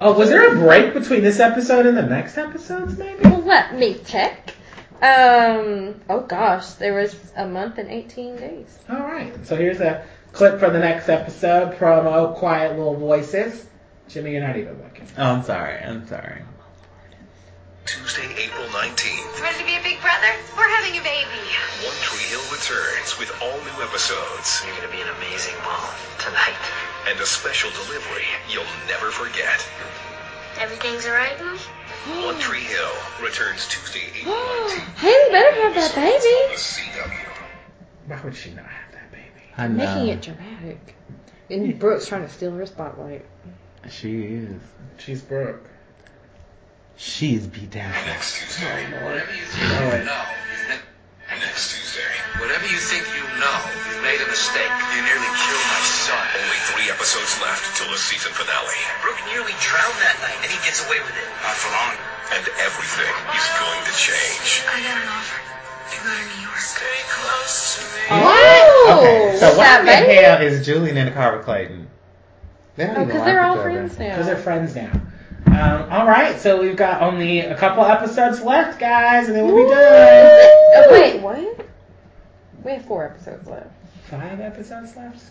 Oh, 0.00 0.12
was 0.18 0.30
there 0.30 0.54
a 0.54 0.58
break 0.58 0.94
between 0.94 1.22
this 1.22 1.38
episode 1.38 1.84
and 1.84 1.94
the 1.96 2.02
next 2.02 2.38
episodes, 2.38 2.96
maybe? 2.96 3.20
Well, 3.24 3.42
let 3.42 3.74
me 3.74 3.98
check. 4.06 4.54
Um. 5.02 6.00
Oh 6.08 6.20
gosh, 6.26 6.70
there 6.72 6.94
was 6.94 7.14
a 7.36 7.46
month 7.46 7.78
and 7.78 7.88
18 7.90 8.36
days. 8.36 8.78
All 8.90 8.98
right. 8.98 9.32
So 9.46 9.54
here's 9.56 9.80
a 9.80 10.04
clip 10.32 10.58
for 10.58 10.70
the 10.70 10.78
next 10.78 11.08
episode. 11.08 11.76
Promo, 11.78 12.34
quiet 12.34 12.76
little 12.76 12.94
voices. 12.96 13.66
Jimmy, 14.08 14.32
you're 14.32 14.46
not 14.46 14.56
even 14.56 14.80
looking. 14.82 15.06
Oh, 15.16 15.22
I'm 15.24 15.42
sorry. 15.44 15.78
I'm 15.78 16.06
sorry. 16.08 16.42
Tuesday, 17.86 18.28
April 18.36 18.66
19th, 18.68 19.40
Ready 19.40 19.58
to 19.60 19.64
be 19.64 19.76
a 19.76 19.82
big 19.82 19.96
brother? 20.04 20.28
We're 20.58 20.68
having 20.76 21.00
a 21.00 21.02
baby. 21.02 21.40
One 21.88 21.96
Tree 22.04 22.20
Hill 22.28 22.44
returns 22.52 23.16
with 23.16 23.32
all 23.40 23.56
new 23.64 23.78
episodes 23.80 24.60
You're 24.66 24.76
gonna 24.76 24.92
be 24.92 25.00
an 25.00 25.08
amazing 25.16 25.56
mom 25.64 25.88
tonight. 26.20 26.60
and 27.08 27.18
a 27.18 27.24
special 27.24 27.70
delivery 27.72 28.28
you'll 28.52 28.68
never 28.92 29.08
forget. 29.10 29.64
Everything's 30.60 31.06
alright? 31.06 31.38
One 32.06 32.38
Tree 32.38 32.60
Hill 32.60 32.92
returns 33.22 33.66
Tuesday, 33.68 34.02
April 34.20 34.34
19th. 34.34 34.78
Haley 34.96 35.30
better 35.32 35.62
have 35.62 35.74
that 35.74 35.94
baby. 35.94 36.56
Why 38.06 38.20
would 38.24 38.34
she 38.36 38.50
not 38.50 38.64
have 38.66 38.92
that 38.92 39.10
baby? 39.12 39.24
I 39.56 39.68
know. 39.68 39.84
Making 39.84 40.08
it 40.08 40.22
dramatic. 40.22 40.94
And 41.50 41.78
Brooke's 41.78 42.06
trying 42.06 42.22
to 42.22 42.28
steal 42.28 42.52
her 42.52 42.66
spotlight. 42.66 43.24
She 43.90 44.22
is. 44.22 44.60
She's 44.98 45.22
Brooke. 45.22 45.64
She's 46.96 47.46
beat 47.46 47.70
down. 47.70 47.92
Next 48.06 48.38
Tuesday. 48.38 48.86
Oh, 49.00 49.04
Whatever 49.04 49.32
you 49.32 49.44
think 49.44 49.72
Oh, 49.72 49.90
wait. 50.70 50.80
You 51.30 51.36
know, 51.36 51.44
you've 51.44 51.44
ne- 51.44 51.46
Next 51.48 51.72
Tuesday. 51.74 52.12
whatever 52.40 52.66
you 52.66 52.78
think 52.80 53.04
you 53.14 53.22
know, 53.40 53.58
you've 53.88 54.02
made 54.02 54.20
a 54.20 54.28
mistake. 54.28 54.70
You 54.96 55.00
nearly 55.04 55.30
killed 55.36 55.66
my 55.68 55.82
son. 55.84 56.24
Only 56.36 56.60
three 56.72 56.88
episodes 56.90 57.32
left 57.40 57.76
till 57.76 57.88
the 57.90 57.98
season 58.00 58.32
finale. 58.32 58.78
Brooke 59.04 59.20
nearly 59.32 59.52
drowned 59.60 59.98
that 60.00 60.16
night, 60.24 60.38
and 60.42 60.48
he 60.50 60.58
gets 60.64 60.80
away 60.86 60.98
with 61.04 61.14
it. 61.16 61.28
Not 61.44 61.56
for 61.56 61.70
long. 61.72 61.94
And 62.28 62.44
everything 62.60 63.08
is 63.32 63.46
going 63.56 63.80
to 63.88 63.94
change. 63.96 64.60
I 64.68 64.80
got 64.84 65.00
an 65.00 65.08
offer 65.08 65.40
to 65.40 65.96
go 66.04 66.10
to 66.12 66.24
New 66.36 66.40
York. 66.44 66.60
Stay 66.60 66.98
close 67.08 67.56
to 67.76 67.82
me. 67.96 68.04
Oh, 68.10 69.00
Okay, 69.00 69.36
so 69.40 69.56
what 69.56 69.80
the 69.80 69.86
baby? 69.86 70.12
hell 70.20 70.40
is 70.42 70.64
Julian 70.64 70.96
in 70.98 71.06
the 71.06 71.12
car 71.12 71.36
with 71.36 71.44
Clayton? 71.46 71.88
They 72.76 72.86
don't 72.86 72.96
oh, 72.98 73.04
because 73.06 73.20
like 73.20 73.24
they're 73.26 73.42
all 73.44 73.54
other. 73.58 73.62
friends 73.62 73.96
Because 73.96 74.26
they're 74.26 74.36
now. 74.36 74.42
friends 74.42 74.74
now. 74.76 74.92
Um, 75.46 75.90
all 75.90 76.06
right, 76.06 76.38
so 76.38 76.60
we've 76.60 76.76
got 76.76 77.02
only 77.02 77.40
a 77.40 77.56
couple 77.56 77.84
episodes 77.84 78.42
left, 78.42 78.78
guys, 78.78 79.28
and 79.28 79.36
then 79.36 79.46
we'll 79.46 79.64
be 79.64 79.70
done. 79.70 79.78
Oh 79.80 80.88
wait, 80.90 81.20
what? 81.20 81.66
We 82.64 82.72
have 82.72 82.84
four 82.84 83.04
episodes 83.06 83.46
left. 83.48 83.70
Five 84.10 84.40
episodes 84.40 84.96
left? 84.96 85.22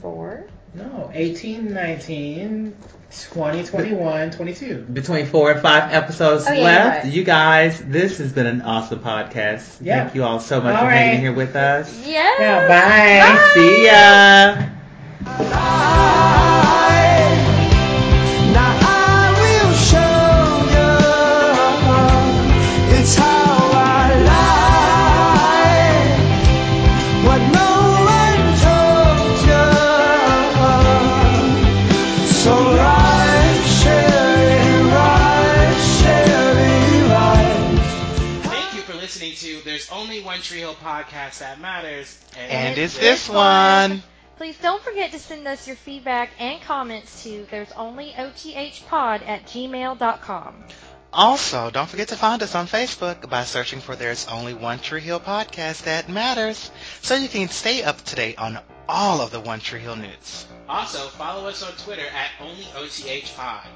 Four. 0.00 0.44
No, 0.74 1.10
18, 1.14 1.72
19, 1.72 2.76
20, 3.32 3.62
21, 3.64 4.30
22. 4.32 4.78
Between 4.92 5.26
four 5.26 5.52
and 5.52 5.60
five 5.62 5.92
episodes 5.92 6.46
Oh, 6.48 6.52
yeah, 6.52 6.62
left. 6.64 6.84
you're 6.84 7.04
right. 7.04 7.14
You 7.14 7.24
guys, 7.24 7.80
this 7.84 8.18
has 8.18 8.32
been 8.32 8.46
an 8.46 8.62
awesome 8.62 8.98
podcast. 8.98 9.78
Yeah. 9.80 10.02
Thank 10.02 10.16
you 10.16 10.24
all 10.24 10.40
so 10.40 10.60
much 10.60 10.74
All 10.74 10.84
for 10.84 10.90
hanging 10.90 11.20
here 11.20 11.32
with 11.32 11.54
us. 11.54 12.04
Yeah. 12.06 12.34
Now, 12.40 12.66
bye. 12.68 13.50
See 13.54 13.86
ya. 13.86 14.70
Now 15.50 16.40
one 39.94 40.40
Tree 40.40 40.58
Hill 40.58 40.74
podcast 40.74 41.38
that 41.38 41.60
matters. 41.60 42.18
And 42.36 42.76
it's 42.76 42.98
this 42.98 43.28
one. 43.28 44.02
Please 44.36 44.58
don't 44.58 44.82
forget 44.82 45.12
to 45.12 45.20
send 45.20 45.46
us 45.46 45.68
your 45.68 45.76
feedback 45.76 46.30
and 46.40 46.60
comments 46.62 47.22
to 47.22 47.46
there's 47.50 47.70
only 47.72 48.10
othpod 48.10 49.26
at 49.26 49.46
gmail.com. 49.46 50.64
Also, 51.12 51.70
don't 51.70 51.88
forget 51.88 52.08
to 52.08 52.16
find 52.16 52.42
us 52.42 52.56
on 52.56 52.66
Facebook 52.66 53.30
by 53.30 53.44
searching 53.44 53.80
for 53.80 53.94
There's 53.94 54.26
Only 54.26 54.52
One 54.52 54.80
Tree 54.80 55.00
Hill 55.00 55.20
podcast 55.20 55.84
that 55.84 56.08
matters, 56.08 56.72
so 57.00 57.14
you 57.14 57.28
can 57.28 57.48
stay 57.48 57.84
up 57.84 58.02
to 58.06 58.16
date 58.16 58.36
on 58.36 58.58
all 58.88 59.20
of 59.20 59.30
the 59.30 59.38
One 59.38 59.60
Tree 59.60 59.78
Hill 59.78 59.94
news. 59.94 60.46
Also, 60.68 60.98
follow 61.10 61.46
us 61.46 61.62
on 61.62 61.72
Twitter 61.74 62.02
at 62.02 62.44
OnlyOTHPod. 62.44 63.66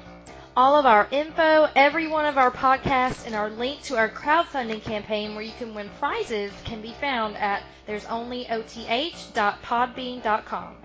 All 0.55 0.75
of 0.75 0.85
our 0.85 1.07
info, 1.11 1.67
every 1.75 2.07
one 2.07 2.25
of 2.25 2.37
our 2.37 2.51
podcasts, 2.51 3.25
and 3.25 3.35
our 3.35 3.49
link 3.49 3.81
to 3.83 3.97
our 3.97 4.09
crowdfunding 4.09 4.81
campaign 4.81 5.35
where 5.35 5.43
you 5.43 5.53
can 5.57 5.73
win 5.73 5.89
prizes 5.99 6.51
can 6.65 6.81
be 6.81 6.93
found 6.99 7.37
at 7.37 7.63
there's 7.85 8.05
only 8.05 8.49
oth.podbean.com. 8.49 10.75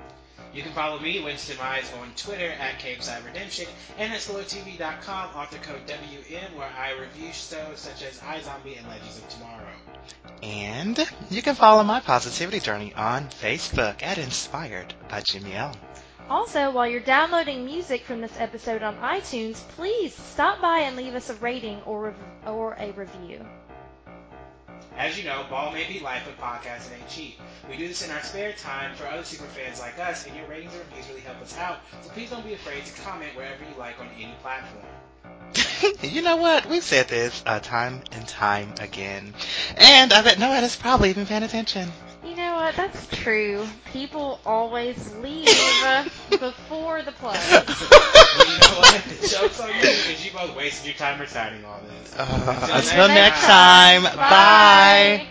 You 0.54 0.62
can 0.62 0.72
follow 0.72 1.00
me, 1.00 1.20
Winston 1.20 1.56
Mize, 1.56 1.92
on 2.00 2.12
Twitter 2.16 2.52
at 2.60 2.78
Caveside 2.78 3.24
Redemption 3.24 3.66
and 3.98 4.12
at 4.12 4.20
SlowTV.com, 4.20 5.30
author 5.34 5.58
code 5.58 5.84
WM, 5.86 6.56
where 6.56 6.70
I 6.78 6.92
review 6.92 7.32
shows 7.32 7.80
such 7.80 8.04
as 8.04 8.20
iZombie 8.20 8.78
and 8.78 8.86
Legends 8.86 9.18
of 9.18 9.28
Tomorrow. 9.30 9.66
And 10.42 11.10
you 11.28 11.42
can 11.42 11.56
follow 11.56 11.82
my 11.82 11.98
positivity 11.98 12.60
journey 12.60 12.94
on 12.94 13.30
Facebook 13.30 14.04
at 14.04 14.18
Inspired 14.18 14.94
by 15.08 15.22
Jimmy 15.22 15.54
L. 15.54 15.74
Also, 16.30 16.70
while 16.70 16.88
you're 16.88 17.00
downloading 17.00 17.66
music 17.66 18.02
from 18.04 18.20
this 18.20 18.34
episode 18.38 18.82
on 18.82 18.96
iTunes, 18.98 19.56
please 19.76 20.14
stop 20.14 20.60
by 20.60 20.80
and 20.80 20.96
leave 20.96 21.14
us 21.14 21.28
a 21.28 21.34
rating 21.34 21.82
or, 21.82 22.04
rev- 22.04 22.46
or 22.46 22.74
a 22.78 22.92
review. 22.92 23.44
As 24.96 25.18
you 25.18 25.24
know, 25.24 25.44
ball 25.50 25.72
may 25.72 25.86
be 25.86 26.00
life, 26.00 26.22
but 26.24 26.38
podcasting 26.38 26.98
ain't 26.98 27.08
cheap. 27.08 27.38
We 27.68 27.76
do 27.76 27.88
this 27.88 28.04
in 28.06 28.14
our 28.14 28.22
spare 28.22 28.52
time 28.52 28.94
for 28.94 29.06
other 29.06 29.24
super 29.24 29.44
fans 29.46 29.80
like 29.80 29.98
us, 29.98 30.26
and 30.26 30.34
your 30.36 30.46
ratings 30.46 30.72
and 30.72 30.82
reviews 30.88 31.08
really 31.08 31.20
help 31.20 31.42
us 31.42 31.58
out. 31.58 31.80
So 32.00 32.10
please 32.10 32.30
don't 32.30 32.44
be 32.44 32.54
afraid 32.54 32.84
to 32.86 33.02
comment 33.02 33.34
wherever 33.36 33.62
you 33.62 33.78
like 33.78 33.98
on 34.00 34.08
any 34.16 34.34
platform. 34.40 34.84
you 36.02 36.22
know 36.22 36.36
what? 36.36 36.66
We've 36.66 36.82
said 36.82 37.08
this 37.08 37.42
uh, 37.44 37.60
time 37.60 38.02
and 38.12 38.26
time 38.26 38.72
again. 38.80 39.34
And 39.76 40.12
I 40.12 40.22
bet 40.22 40.38
nobody's 40.38 40.76
probably 40.76 41.10
even 41.10 41.26
paying 41.26 41.42
attention. 41.42 41.92
You 42.24 42.36
know 42.36 42.56
what? 42.56 42.76
That's 42.76 43.06
true. 43.08 43.68
People 43.84 44.40
always 44.44 45.12
leave 45.12 45.82
before 46.40 47.02
the 47.02 47.12
play. 47.12 47.66
Well, 48.32 48.46
you 48.46 48.58
know 48.58 48.76
what? 48.78 49.04
The 49.08 49.16
joke's 49.26 49.60
on 49.60 49.76
you 49.78 49.96
because 49.96 50.24
you 50.24 50.32
both 50.32 50.54
wasted 50.56 50.86
your 50.86 50.94
time 50.94 51.20
reciting 51.20 51.64
all 51.64 51.80
this. 51.82 52.16
Uh, 52.16 52.68
Until 52.72 52.78
until 52.78 53.08
next 53.08 53.08
next 53.08 53.40
time. 53.40 53.46
time, 53.46 54.02
bye. 54.28 55.22